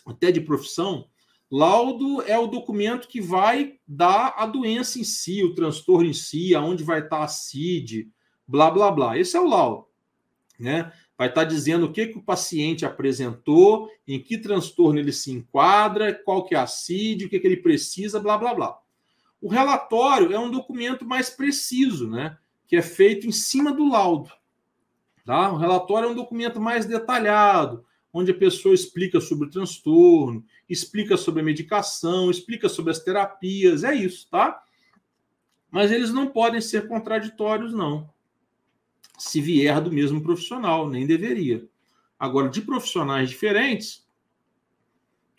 até 0.04 0.32
de 0.32 0.40
profissão, 0.40 1.06
laudo 1.48 2.22
é 2.22 2.36
o 2.36 2.48
documento 2.48 3.06
que 3.06 3.20
vai 3.20 3.78
dar 3.86 4.34
a 4.36 4.46
doença 4.46 4.98
em 4.98 5.04
si, 5.04 5.44
o 5.44 5.54
transtorno 5.54 6.10
em 6.10 6.12
si, 6.12 6.56
aonde 6.56 6.82
vai 6.82 7.02
estar 7.02 7.22
a 7.22 7.28
CID, 7.28 8.10
blá 8.48 8.68
blá 8.68 8.90
blá. 8.90 9.16
Esse 9.16 9.36
é 9.36 9.40
o 9.40 9.46
laudo, 9.48 9.86
né? 10.58 10.92
Vai 11.20 11.28
estar 11.28 11.44
dizendo 11.44 11.84
o 11.84 11.92
que, 11.92 12.06
que 12.06 12.16
o 12.16 12.22
paciente 12.22 12.86
apresentou, 12.86 13.90
em 14.08 14.18
que 14.18 14.38
transtorno 14.38 14.98
ele 14.98 15.12
se 15.12 15.30
enquadra, 15.30 16.14
qual 16.14 16.46
que 16.46 16.54
é 16.54 16.58
a 16.58 16.66
CID, 16.66 17.26
o 17.26 17.28
que, 17.28 17.38
que 17.38 17.46
ele 17.46 17.58
precisa, 17.58 18.18
blá, 18.18 18.38
blá, 18.38 18.54
blá. 18.54 18.78
O 19.38 19.46
relatório 19.46 20.32
é 20.32 20.38
um 20.38 20.50
documento 20.50 21.04
mais 21.04 21.28
preciso, 21.28 22.08
né? 22.08 22.38
Que 22.66 22.76
é 22.76 22.80
feito 22.80 23.26
em 23.26 23.32
cima 23.32 23.70
do 23.70 23.86
laudo. 23.86 24.30
Tá? 25.26 25.52
O 25.52 25.58
relatório 25.58 26.08
é 26.08 26.10
um 26.10 26.14
documento 26.14 26.58
mais 26.58 26.86
detalhado, 26.86 27.84
onde 28.10 28.30
a 28.30 28.38
pessoa 28.38 28.74
explica 28.74 29.20
sobre 29.20 29.46
o 29.46 29.50
transtorno, 29.50 30.42
explica 30.70 31.18
sobre 31.18 31.42
a 31.42 31.44
medicação, 31.44 32.30
explica 32.30 32.66
sobre 32.66 32.92
as 32.92 32.98
terapias, 32.98 33.84
é 33.84 33.94
isso, 33.94 34.26
tá? 34.30 34.62
Mas 35.70 35.92
eles 35.92 36.14
não 36.14 36.28
podem 36.28 36.62
ser 36.62 36.88
contraditórios, 36.88 37.74
não 37.74 38.08
se 39.20 39.40
vier 39.40 39.80
do 39.82 39.92
mesmo 39.92 40.22
profissional, 40.22 40.88
nem 40.88 41.06
deveria. 41.06 41.68
Agora, 42.18 42.48
de 42.48 42.62
profissionais 42.62 43.28
diferentes, 43.28 44.06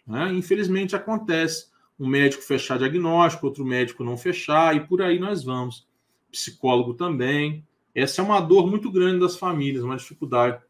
né, 0.06 0.32
infelizmente 0.34 0.96
acontece 0.96 1.72
um 2.00 2.08
médico 2.08 2.44
fechar 2.44 2.78
diagnóstico, 2.78 3.48
outro 3.48 3.66
médico 3.66 4.04
não 4.04 4.18
fechar, 4.18 4.76
e 4.76 4.86
por 4.86 5.02
aí 5.02 5.20
nós 5.20 5.44
vamos. 5.44 5.88
Psicólogo 6.32 6.94
também. 6.94 7.66
Essa 7.94 8.22
é 8.22 8.24
uma 8.24 8.40
dor 8.40 8.68
muito 8.68 8.92
grande 8.92 9.20
das 9.20 9.36
famílias, 9.36 9.84
uma 9.84 9.98
dificuldade. 9.98 10.62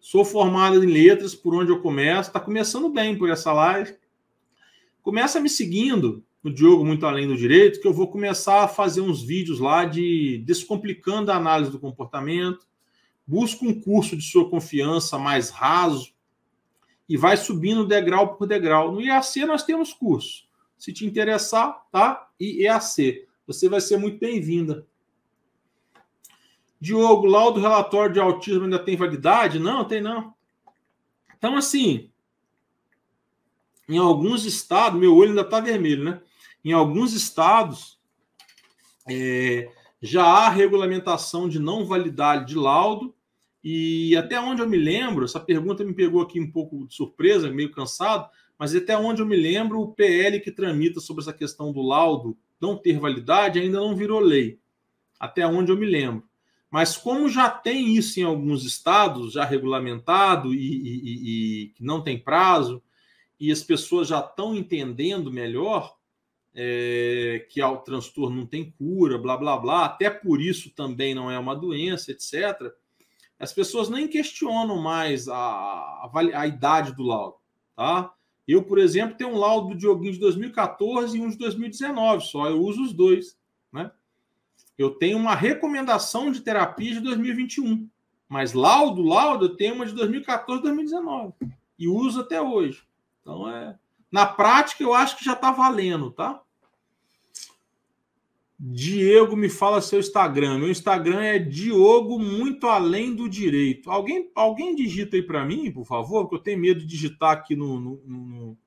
Sou 0.00 0.24
formado 0.24 0.82
em 0.82 0.86
letras, 0.86 1.34
por 1.34 1.54
onde 1.54 1.70
eu 1.70 1.80
começo. 1.80 2.28
Está 2.28 2.40
começando 2.40 2.88
bem 2.88 3.18
por 3.18 3.28
essa 3.28 3.52
live. 3.52 3.96
Começa 5.02 5.40
me 5.40 5.48
seguindo 5.48 6.24
no 6.46 6.54
Diogo 6.54 6.84
Muito 6.84 7.04
Além 7.04 7.26
do 7.26 7.36
Direito, 7.36 7.80
que 7.80 7.88
eu 7.88 7.92
vou 7.92 8.06
começar 8.06 8.62
a 8.62 8.68
fazer 8.68 9.00
uns 9.00 9.20
vídeos 9.20 9.58
lá 9.58 9.84
de 9.84 10.38
descomplicando 10.46 11.32
a 11.32 11.36
análise 11.36 11.72
do 11.72 11.80
comportamento. 11.80 12.64
Busca 13.26 13.64
um 13.64 13.80
curso 13.80 14.16
de 14.16 14.22
sua 14.22 14.48
confiança 14.48 15.18
mais 15.18 15.50
raso 15.50 16.12
e 17.08 17.16
vai 17.16 17.36
subindo 17.36 17.84
degrau 17.84 18.36
por 18.36 18.46
degrau. 18.46 18.92
No 18.92 19.00
IAC 19.00 19.44
nós 19.44 19.64
temos 19.64 19.92
curso. 19.92 20.46
Se 20.78 20.92
te 20.92 21.04
interessar, 21.04 21.84
tá? 21.90 22.28
E 22.38 22.62
IAC. 22.62 23.26
Você 23.44 23.68
vai 23.68 23.80
ser 23.80 23.96
muito 23.96 24.20
bem-vinda. 24.20 24.86
Diogo, 26.80 27.26
laudo 27.26 27.58
relatório 27.58 28.12
de 28.12 28.20
autismo 28.20 28.62
ainda 28.62 28.78
tem 28.78 28.96
validade? 28.96 29.58
Não, 29.58 29.84
tem 29.84 30.00
não. 30.00 30.32
Então, 31.36 31.56
assim, 31.56 32.08
em 33.88 33.98
alguns 33.98 34.44
estados, 34.44 35.00
meu 35.00 35.16
olho 35.16 35.30
ainda 35.30 35.40
está 35.40 35.58
vermelho, 35.58 36.04
né? 36.04 36.20
Em 36.66 36.72
alguns 36.72 37.12
estados, 37.12 37.96
é, 39.08 39.70
já 40.02 40.24
há 40.24 40.48
regulamentação 40.48 41.48
de 41.48 41.60
não 41.60 41.84
validade 41.84 42.44
de 42.46 42.56
laudo, 42.56 43.14
e 43.62 44.16
até 44.16 44.40
onde 44.40 44.62
eu 44.62 44.68
me 44.68 44.76
lembro, 44.76 45.24
essa 45.24 45.38
pergunta 45.38 45.84
me 45.84 45.94
pegou 45.94 46.20
aqui 46.20 46.40
um 46.40 46.50
pouco 46.50 46.84
de 46.84 46.92
surpresa, 46.92 47.48
meio 47.52 47.70
cansado, 47.70 48.28
mas 48.58 48.74
até 48.74 48.98
onde 48.98 49.22
eu 49.22 49.26
me 49.26 49.36
lembro, 49.36 49.80
o 49.80 49.92
PL 49.92 50.40
que 50.40 50.50
tramita 50.50 50.98
sobre 50.98 51.22
essa 51.22 51.32
questão 51.32 51.70
do 51.70 51.80
laudo 51.80 52.36
não 52.60 52.76
ter 52.76 52.98
validade 52.98 53.60
ainda 53.60 53.78
não 53.78 53.94
virou 53.94 54.18
lei. 54.18 54.58
Até 55.20 55.46
onde 55.46 55.70
eu 55.70 55.76
me 55.76 55.86
lembro. 55.86 56.24
Mas 56.68 56.96
como 56.96 57.28
já 57.28 57.48
tem 57.48 57.94
isso 57.94 58.18
em 58.18 58.24
alguns 58.24 58.64
estados, 58.64 59.34
já 59.34 59.44
regulamentado 59.44 60.52
e, 60.52 61.72
que 61.76 61.84
não 61.84 62.02
tem 62.02 62.18
prazo, 62.18 62.82
e 63.38 63.52
as 63.52 63.62
pessoas 63.62 64.08
já 64.08 64.18
estão 64.18 64.52
entendendo 64.52 65.30
melhor, 65.30 65.95
é, 66.58 67.46
que 67.50 67.62
o 67.62 67.76
transtorno 67.76 68.34
não 68.34 68.46
tem 68.46 68.70
cura, 68.78 69.18
blá 69.18 69.36
blá 69.36 69.58
blá, 69.58 69.84
até 69.84 70.08
por 70.08 70.40
isso 70.40 70.70
também 70.70 71.14
não 71.14 71.30
é 71.30 71.38
uma 71.38 71.54
doença, 71.54 72.10
etc. 72.10 72.72
As 73.38 73.52
pessoas 73.52 73.90
nem 73.90 74.08
questionam 74.08 74.80
mais 74.80 75.28
a, 75.28 75.36
a, 75.36 76.10
a 76.34 76.46
idade 76.46 76.94
do 76.94 77.02
laudo, 77.02 77.36
tá? 77.76 78.10
Eu, 78.48 78.62
por 78.62 78.78
exemplo, 78.78 79.16
tenho 79.16 79.30
um 79.30 79.36
laudo 79.36 79.68
do 79.68 79.76
Dioguinho 79.76 80.14
de 80.14 80.20
2014 80.20 81.18
e 81.18 81.20
um 81.20 81.28
de 81.28 81.36
2019 81.36 82.24
só, 82.24 82.48
eu 82.48 82.62
uso 82.62 82.82
os 82.84 82.92
dois, 82.94 83.38
né? 83.70 83.90
Eu 84.78 84.92
tenho 84.92 85.18
uma 85.18 85.34
recomendação 85.34 86.30
de 86.30 86.40
terapia 86.40 86.94
de 86.94 87.00
2021, 87.00 87.86
mas 88.26 88.54
laudo, 88.54 89.02
laudo, 89.02 89.46
eu 89.46 89.56
tenho 89.56 89.74
uma 89.74 89.84
de 89.84 89.92
2014 89.92 90.60
e 90.60 90.62
2019 90.62 91.34
e 91.78 91.86
uso 91.86 92.20
até 92.20 92.40
hoje. 92.40 92.82
Então 93.20 93.50
é 93.50 93.78
na 94.10 94.24
prática 94.24 94.82
eu 94.82 94.94
acho 94.94 95.18
que 95.18 95.24
já 95.24 95.34
está 95.34 95.50
valendo, 95.50 96.10
tá? 96.10 96.40
Diego, 98.58 99.36
me 99.36 99.50
fala 99.50 99.82
seu 99.82 100.00
Instagram. 100.00 100.58
Meu 100.58 100.70
Instagram 100.70 101.20
é 101.20 101.38
Diogo 101.38 102.18
Muito 102.18 102.66
Além 102.66 103.14
do 103.14 103.28
Direito. 103.28 103.90
Alguém, 103.90 104.30
alguém 104.34 104.74
digita 104.74 105.16
aí 105.16 105.22
para 105.22 105.44
mim, 105.44 105.70
por 105.70 105.84
favor, 105.84 106.22
porque 106.22 106.36
eu 106.36 106.42
tenho 106.42 106.58
medo 106.58 106.80
de 106.80 106.86
digitar 106.86 107.32
aqui 107.32 107.54
no, 107.54 107.78
no, 107.78 108.58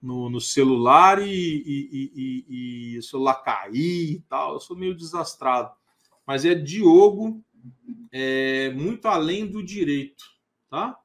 no, 0.00 0.30
no 0.30 0.40
celular 0.40 1.20
e, 1.20 1.26
e, 1.26 2.12
e, 2.14 2.92
e, 2.94 2.98
o 2.98 3.02
celular 3.02 3.42
cair 3.42 4.12
e 4.12 4.20
tal. 4.28 4.54
Eu 4.54 4.60
sou 4.60 4.76
meio 4.76 4.94
desastrado. 4.94 5.72
Mas 6.24 6.44
é 6.44 6.54
Diogo 6.54 7.42
é, 8.12 8.70
Muito 8.70 9.06
Além 9.08 9.46
do 9.46 9.64
Direito, 9.64 10.24
tá? 10.70 10.96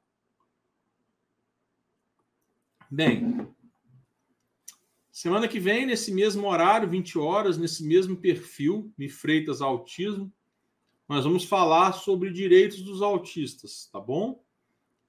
Bem, 2.88 3.48
Semana 5.14 5.46
que 5.46 5.60
vem, 5.60 5.86
nesse 5.86 6.12
mesmo 6.12 6.48
horário, 6.48 6.90
20 6.90 7.20
horas, 7.20 7.56
nesse 7.56 7.84
mesmo 7.84 8.16
perfil, 8.16 8.92
Me 8.98 9.08
Freitas 9.08 9.62
Autismo, 9.62 10.30
nós 11.08 11.22
vamos 11.22 11.44
falar 11.44 11.92
sobre 11.92 12.32
direitos 12.32 12.82
dos 12.82 13.00
autistas, 13.00 13.88
tá 13.92 14.00
bom? 14.00 14.42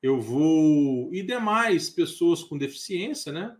Eu 0.04 0.22
vou. 0.22 1.12
E 1.12 1.24
demais 1.24 1.90
pessoas 1.90 2.44
com 2.44 2.56
deficiência, 2.56 3.32
né? 3.32 3.58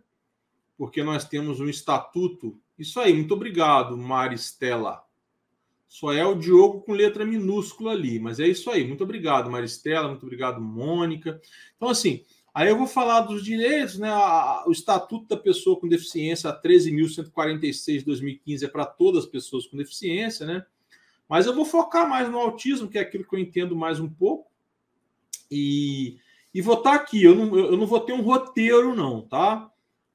Porque 0.78 1.02
nós 1.02 1.24
temos 1.24 1.58
um 1.58 1.68
estatuto. 1.68 2.56
Isso 2.78 3.00
aí, 3.00 3.12
muito 3.12 3.34
obrigado, 3.34 3.98
Maristela. 3.98 5.04
Só 5.88 6.12
é 6.12 6.24
o 6.24 6.36
Diogo 6.36 6.82
com 6.82 6.92
letra 6.92 7.26
minúscula 7.26 7.90
ali, 7.90 8.20
mas 8.20 8.38
é 8.38 8.46
isso 8.46 8.70
aí. 8.70 8.86
Muito 8.86 9.02
obrigado, 9.02 9.50
Maristela. 9.50 10.06
Muito 10.06 10.22
obrigado, 10.22 10.60
Mônica. 10.60 11.40
Então, 11.74 11.88
assim, 11.88 12.24
Aí 12.56 12.70
eu 12.70 12.78
vou 12.78 12.86
falar 12.86 13.20
dos 13.20 13.44
direitos, 13.44 13.98
né? 13.98 14.10
O 14.66 14.72
Estatuto 14.72 15.28
da 15.28 15.36
Pessoa 15.36 15.78
com 15.78 15.86
Deficiência, 15.86 16.50
13.146 16.50 17.98
de 17.98 18.04
2015, 18.06 18.64
é 18.64 18.68
para 18.68 18.86
todas 18.86 19.24
as 19.24 19.30
pessoas 19.30 19.66
com 19.66 19.76
deficiência, 19.76 20.46
né? 20.46 20.64
Mas 21.28 21.44
eu 21.44 21.54
vou 21.54 21.66
focar 21.66 22.08
mais 22.08 22.30
no 22.30 22.38
autismo, 22.38 22.88
que 22.88 22.96
é 22.96 23.02
aquilo 23.02 23.28
que 23.28 23.36
eu 23.36 23.40
entendo 23.40 23.76
mais 23.76 24.00
um 24.00 24.08
pouco. 24.08 24.50
E, 25.50 26.16
e 26.54 26.62
vou 26.62 26.78
estar 26.78 26.94
aqui, 26.94 27.22
eu 27.22 27.34
não, 27.34 27.58
eu 27.58 27.76
não 27.76 27.86
vou 27.86 28.00
ter 28.00 28.14
um 28.14 28.22
roteiro, 28.22 28.96
não, 28.96 29.20
tá? 29.20 29.70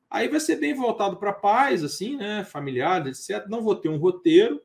Aí 0.10 0.28
vai 0.28 0.40
ser 0.40 0.56
bem 0.56 0.74
voltado 0.74 1.18
para 1.18 1.32
pais, 1.32 1.84
assim, 1.84 2.18
né? 2.18 2.44
Familiares, 2.44 3.30
etc. 3.30 3.48
Não 3.48 3.62
vou 3.62 3.76
ter 3.76 3.90
um 3.90 3.98
roteiro 3.98 4.60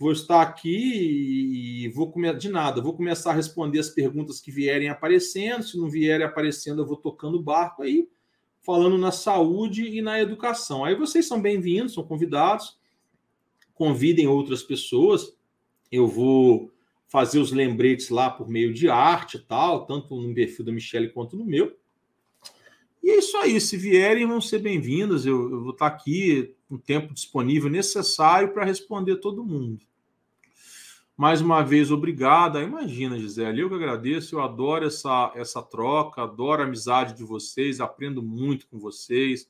vou 0.00 0.12
estar 0.12 0.40
aqui 0.40 1.84
e 1.84 1.88
vou 1.90 2.10
comer 2.10 2.34
de 2.38 2.48
nada, 2.48 2.80
vou 2.80 2.94
começar 2.94 3.32
a 3.32 3.34
responder 3.34 3.78
as 3.80 3.90
perguntas 3.90 4.40
que 4.40 4.50
vierem 4.50 4.88
aparecendo. 4.88 5.62
Se 5.62 5.76
não 5.76 5.90
vierem 5.90 6.24
aparecendo, 6.26 6.80
eu 6.80 6.86
vou 6.86 6.96
tocando 6.96 7.36
o 7.36 7.42
barco 7.42 7.82
aí, 7.82 8.08
falando 8.62 8.96
na 8.96 9.12
saúde 9.12 9.84
e 9.84 10.00
na 10.00 10.18
educação. 10.18 10.86
Aí 10.86 10.94
vocês 10.94 11.26
são 11.26 11.38
bem-vindos, 11.38 11.92
são 11.92 12.02
convidados. 12.02 12.78
Convidem 13.74 14.26
outras 14.26 14.62
pessoas. 14.62 15.36
Eu 15.92 16.08
vou 16.08 16.72
fazer 17.06 17.38
os 17.38 17.52
lembretes 17.52 18.08
lá 18.08 18.30
por 18.30 18.48
meio 18.48 18.72
de 18.72 18.88
arte 18.88 19.36
e 19.36 19.40
tal, 19.40 19.84
tanto 19.84 20.18
no 20.18 20.34
perfil 20.34 20.64
da 20.64 20.72
Michelle 20.72 21.12
quanto 21.12 21.36
no 21.36 21.44
meu. 21.44 21.76
E 23.02 23.10
é 23.10 23.18
isso 23.18 23.36
aí. 23.36 23.60
Se 23.60 23.76
vierem, 23.76 24.26
vão 24.26 24.40
ser 24.40 24.60
bem-vindas. 24.60 25.26
Eu, 25.26 25.50
eu, 25.50 25.60
vou 25.62 25.72
estar 25.72 25.88
aqui 25.88 26.54
com 26.66 26.76
o 26.76 26.78
tempo 26.78 27.12
disponível 27.12 27.68
necessário 27.68 28.54
para 28.54 28.64
responder 28.64 29.16
todo 29.16 29.44
mundo. 29.44 29.89
Mais 31.20 31.42
uma 31.42 31.62
vez, 31.62 31.90
obrigada. 31.90 32.62
Imagina, 32.62 33.18
Gisele, 33.18 33.60
eu 33.60 33.68
que 33.68 33.74
agradeço, 33.74 34.36
eu 34.36 34.40
adoro 34.40 34.86
essa, 34.86 35.30
essa 35.36 35.60
troca, 35.62 36.22
adoro 36.22 36.62
a 36.62 36.64
amizade 36.64 37.14
de 37.14 37.22
vocês, 37.22 37.78
aprendo 37.78 38.22
muito 38.22 38.66
com 38.66 38.78
vocês, 38.78 39.46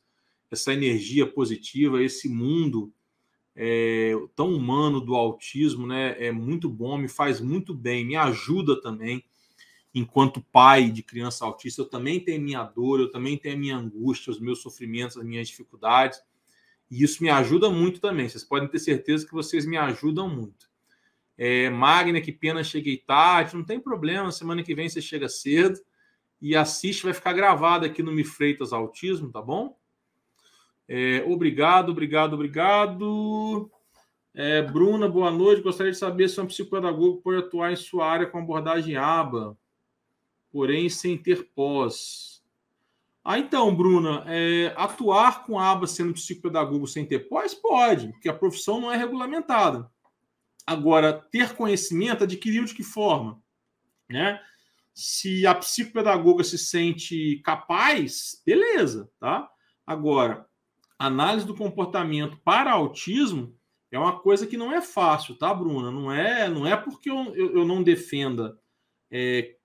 essa 0.50 0.72
energia 0.72 1.24
positiva, 1.28 2.02
esse 2.02 2.28
mundo 2.28 2.92
é, 3.54 4.14
tão 4.34 4.52
humano 4.52 5.00
do 5.00 5.14
autismo, 5.14 5.86
né? 5.86 6.16
É 6.18 6.32
muito 6.32 6.68
bom, 6.68 6.98
me 6.98 7.06
faz 7.06 7.40
muito 7.40 7.72
bem, 7.72 8.04
me 8.04 8.16
ajuda 8.16 8.80
também. 8.80 9.24
enquanto 9.94 10.44
pai 10.50 10.90
de 10.90 11.04
criança 11.04 11.44
autista, 11.44 11.82
eu 11.82 11.86
também 11.88 12.18
tenho 12.18 12.42
minha 12.42 12.64
dor, 12.64 12.98
eu 12.98 13.12
também 13.12 13.38
tenho 13.38 13.54
a 13.54 13.58
minha 13.58 13.76
angústia, 13.76 14.32
os 14.32 14.40
meus 14.40 14.60
sofrimentos, 14.60 15.16
as 15.16 15.24
minhas 15.24 15.46
dificuldades. 15.46 16.20
E 16.90 17.04
isso 17.04 17.22
me 17.22 17.30
ajuda 17.30 17.70
muito 17.70 18.00
também. 18.00 18.28
Vocês 18.28 18.42
podem 18.42 18.68
ter 18.68 18.80
certeza 18.80 19.24
que 19.24 19.32
vocês 19.32 19.64
me 19.64 19.76
ajudam 19.76 20.28
muito. 20.28 20.69
É, 21.42 21.70
Magna, 21.70 22.20
que 22.20 22.30
pena, 22.30 22.62
cheguei 22.62 22.98
tarde. 22.98 23.56
Não 23.56 23.64
tem 23.64 23.80
problema, 23.80 24.30
semana 24.30 24.62
que 24.62 24.74
vem 24.74 24.90
você 24.90 25.00
chega 25.00 25.26
cedo 25.26 25.80
e 26.38 26.54
assiste, 26.54 27.02
vai 27.02 27.14
ficar 27.14 27.32
gravado 27.32 27.86
aqui 27.86 28.02
no 28.02 28.12
Me 28.12 28.24
Freitas 28.24 28.74
Autismo, 28.74 29.32
tá 29.32 29.40
bom? 29.40 29.74
É, 30.86 31.24
obrigado, 31.26 31.92
obrigado, 31.92 32.34
obrigado. 32.34 33.70
É, 34.34 34.60
Bruna, 34.60 35.08
boa 35.08 35.30
noite. 35.30 35.62
Gostaria 35.62 35.92
de 35.92 35.96
saber 35.96 36.28
se 36.28 36.38
um 36.38 36.46
psicopedagogo 36.46 37.22
pode 37.22 37.38
atuar 37.38 37.72
em 37.72 37.76
sua 37.76 38.06
área 38.06 38.26
com 38.26 38.38
abordagem 38.38 38.98
aba, 38.98 39.56
porém 40.52 40.90
sem 40.90 41.16
ter 41.16 41.48
pós. 41.54 42.42
Ah, 43.24 43.38
então, 43.38 43.74
Bruna, 43.74 44.24
é, 44.26 44.74
atuar 44.76 45.46
com 45.46 45.58
aba 45.58 45.86
sendo 45.86 46.12
psicopedagogo 46.12 46.86
sem 46.86 47.06
ter 47.06 47.30
pós? 47.30 47.54
Pode, 47.54 48.08
porque 48.08 48.28
a 48.28 48.34
profissão 48.34 48.78
não 48.78 48.92
é 48.92 48.96
regulamentada. 48.98 49.90
Agora, 50.66 51.12
ter 51.12 51.54
conhecimento, 51.54 52.24
adquiriu 52.24 52.64
de 52.64 52.74
que 52.74 52.82
forma? 52.82 53.42
Né? 54.08 54.40
Se 54.94 55.46
a 55.46 55.54
psicopedagoga 55.54 56.44
se 56.44 56.58
sente 56.58 57.40
capaz, 57.44 58.42
beleza, 58.44 59.10
tá? 59.18 59.48
Agora, 59.86 60.46
análise 60.98 61.46
do 61.46 61.56
comportamento 61.56 62.36
para 62.44 62.72
autismo 62.72 63.56
é 63.90 63.98
uma 63.98 64.20
coisa 64.20 64.46
que 64.46 64.56
não 64.56 64.72
é 64.72 64.80
fácil, 64.80 65.36
tá, 65.36 65.52
Bruna? 65.52 65.90
Não 65.90 66.12
é, 66.12 66.48
não 66.48 66.66
é 66.66 66.76
porque 66.76 67.10
eu, 67.10 67.34
eu, 67.34 67.56
eu 67.56 67.64
não 67.64 67.82
defenda 67.82 68.58
é, 69.10 69.56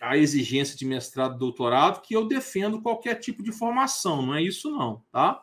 a 0.00 0.16
exigência 0.16 0.76
de 0.76 0.84
mestrado 0.84 1.38
doutorado 1.38 2.00
que 2.00 2.14
eu 2.14 2.26
defendo 2.26 2.80
qualquer 2.80 3.16
tipo 3.16 3.42
de 3.42 3.50
formação. 3.50 4.22
Não 4.22 4.34
é 4.34 4.42
isso, 4.42 4.70
não, 4.70 5.04
tá? 5.10 5.42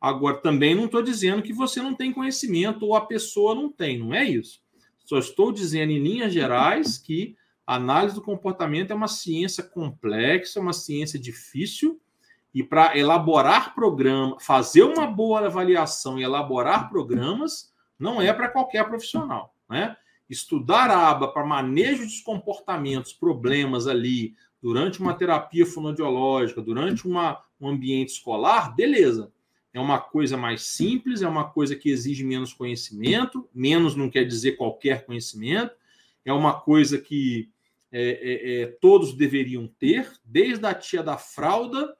Agora, 0.00 0.36
também 0.36 0.74
não 0.74 0.86
estou 0.86 1.02
dizendo 1.02 1.42
que 1.42 1.52
você 1.52 1.80
não 1.80 1.94
tem 1.94 2.12
conhecimento 2.12 2.84
ou 2.84 2.94
a 2.94 3.06
pessoa 3.06 3.54
não 3.54 3.70
tem, 3.70 3.98
não 3.98 4.14
é 4.14 4.24
isso. 4.24 4.60
Só 5.04 5.18
estou 5.18 5.52
dizendo, 5.52 5.92
em 5.92 5.98
linhas 5.98 6.32
gerais, 6.32 6.98
que 6.98 7.36
a 7.66 7.76
análise 7.76 8.14
do 8.14 8.22
comportamento 8.22 8.90
é 8.90 8.94
uma 8.94 9.08
ciência 9.08 9.62
complexa, 9.62 10.60
uma 10.60 10.72
ciência 10.72 11.18
difícil, 11.18 12.00
e 12.54 12.62
para 12.62 12.96
elaborar 12.96 13.74
programa, 13.74 14.38
fazer 14.40 14.82
uma 14.82 15.06
boa 15.06 15.44
avaliação 15.44 16.18
e 16.18 16.22
elaborar 16.22 16.88
programas, 16.88 17.72
não 17.98 18.20
é 18.20 18.32
para 18.32 18.48
qualquer 18.48 18.86
profissional. 18.86 19.54
Né? 19.68 19.96
Estudar 20.28 20.90
a 20.90 21.10
aba 21.10 21.28
para 21.28 21.44
manejo 21.44 22.04
dos 22.04 22.20
comportamentos, 22.20 23.12
problemas 23.12 23.86
ali, 23.86 24.34
durante 24.62 25.00
uma 25.00 25.14
terapia 25.14 25.66
fonodiológica, 25.66 26.62
durante 26.62 27.06
uma, 27.06 27.42
um 27.60 27.68
ambiente 27.68 28.10
escolar, 28.10 28.74
beleza. 28.74 29.30
É 29.76 29.80
uma 29.80 30.00
coisa 30.00 30.38
mais 30.38 30.62
simples, 30.62 31.20
é 31.20 31.28
uma 31.28 31.50
coisa 31.50 31.76
que 31.76 31.90
exige 31.90 32.24
menos 32.24 32.54
conhecimento, 32.54 33.46
menos 33.54 33.94
não 33.94 34.08
quer 34.08 34.24
dizer 34.24 34.52
qualquer 34.52 35.04
conhecimento, 35.04 35.76
é 36.24 36.32
uma 36.32 36.58
coisa 36.58 36.96
que 36.96 37.50
é, 37.92 38.02
é, 38.02 38.62
é, 38.62 38.66
todos 38.80 39.12
deveriam 39.12 39.68
ter, 39.78 40.10
desde 40.24 40.64
a 40.64 40.72
tia 40.72 41.02
da 41.02 41.18
fralda 41.18 41.94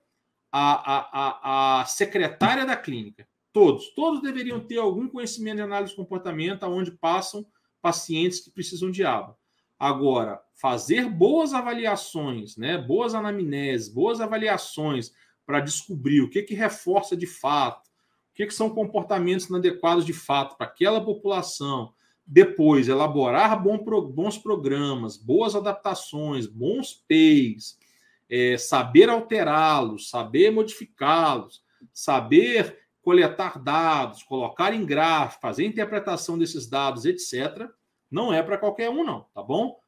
à, 0.51 0.71
à, 0.71 1.81
à, 1.83 1.85
secretária 1.85 2.65
da 2.65 2.75
clínica. 2.75 3.29
Todos, 3.53 3.91
todos 3.91 4.23
deveriam 4.23 4.59
ter 4.59 4.79
algum 4.79 5.07
conhecimento 5.07 5.57
de 5.57 5.63
análise 5.63 5.91
de 5.91 5.99
comportamento, 5.99 6.63
onde 6.65 6.93
passam 6.93 7.47
pacientes 7.83 8.41
que 8.41 8.51
precisam 8.51 8.91
de 8.91 9.05
aba. 9.05 9.37
Agora, 9.79 10.41
fazer 10.55 11.11
boas 11.11 11.53
avaliações, 11.53 12.57
né, 12.57 12.79
boas 12.79 13.15
anamneses, 13.15 13.91
boas 13.91 14.19
avaliações 14.19 15.13
para 15.47 15.61
descobrir 15.61 16.21
o 16.21 16.29
que, 16.29 16.43
que 16.43 16.55
reforça 16.55 17.17
de 17.17 17.27
fato, 17.27 17.87
o 17.87 18.35
que, 18.35 18.47
que 18.47 18.55
são 18.55 18.69
comportamentos 18.69 19.47
inadequados 19.47 20.05
de 20.05 20.13
fato 20.13 20.57
para 20.57 20.67
aquela 20.67 21.03
população. 21.03 21.95
Depois, 22.27 22.89
elaborar 22.89 23.63
bons 23.63 24.37
programas, 24.37 25.17
boas 25.17 25.55
adaptações, 25.55 26.47
bons 26.47 26.93
PEIs, 27.07 27.79
é, 28.29 28.59
saber 28.59 29.09
alterá-los, 29.09 30.11
saber 30.11 30.51
modificá-los, 30.51 31.63
saber 31.93 32.77
coletar 33.01 33.63
dados, 33.63 34.25
colocar 34.25 34.75
em 34.75 34.85
gráfico, 34.85 35.41
fazer 35.41 35.65
interpretação 35.65 36.37
desses 36.37 36.69
dados, 36.69 37.05
etc., 37.05 37.71
não 38.11 38.33
é 38.33 38.43
para 38.43 38.59
qualquer 38.59 38.91
um, 38.91 39.05
não, 39.05 39.21
tá 39.33 39.43
bom? 39.43 39.79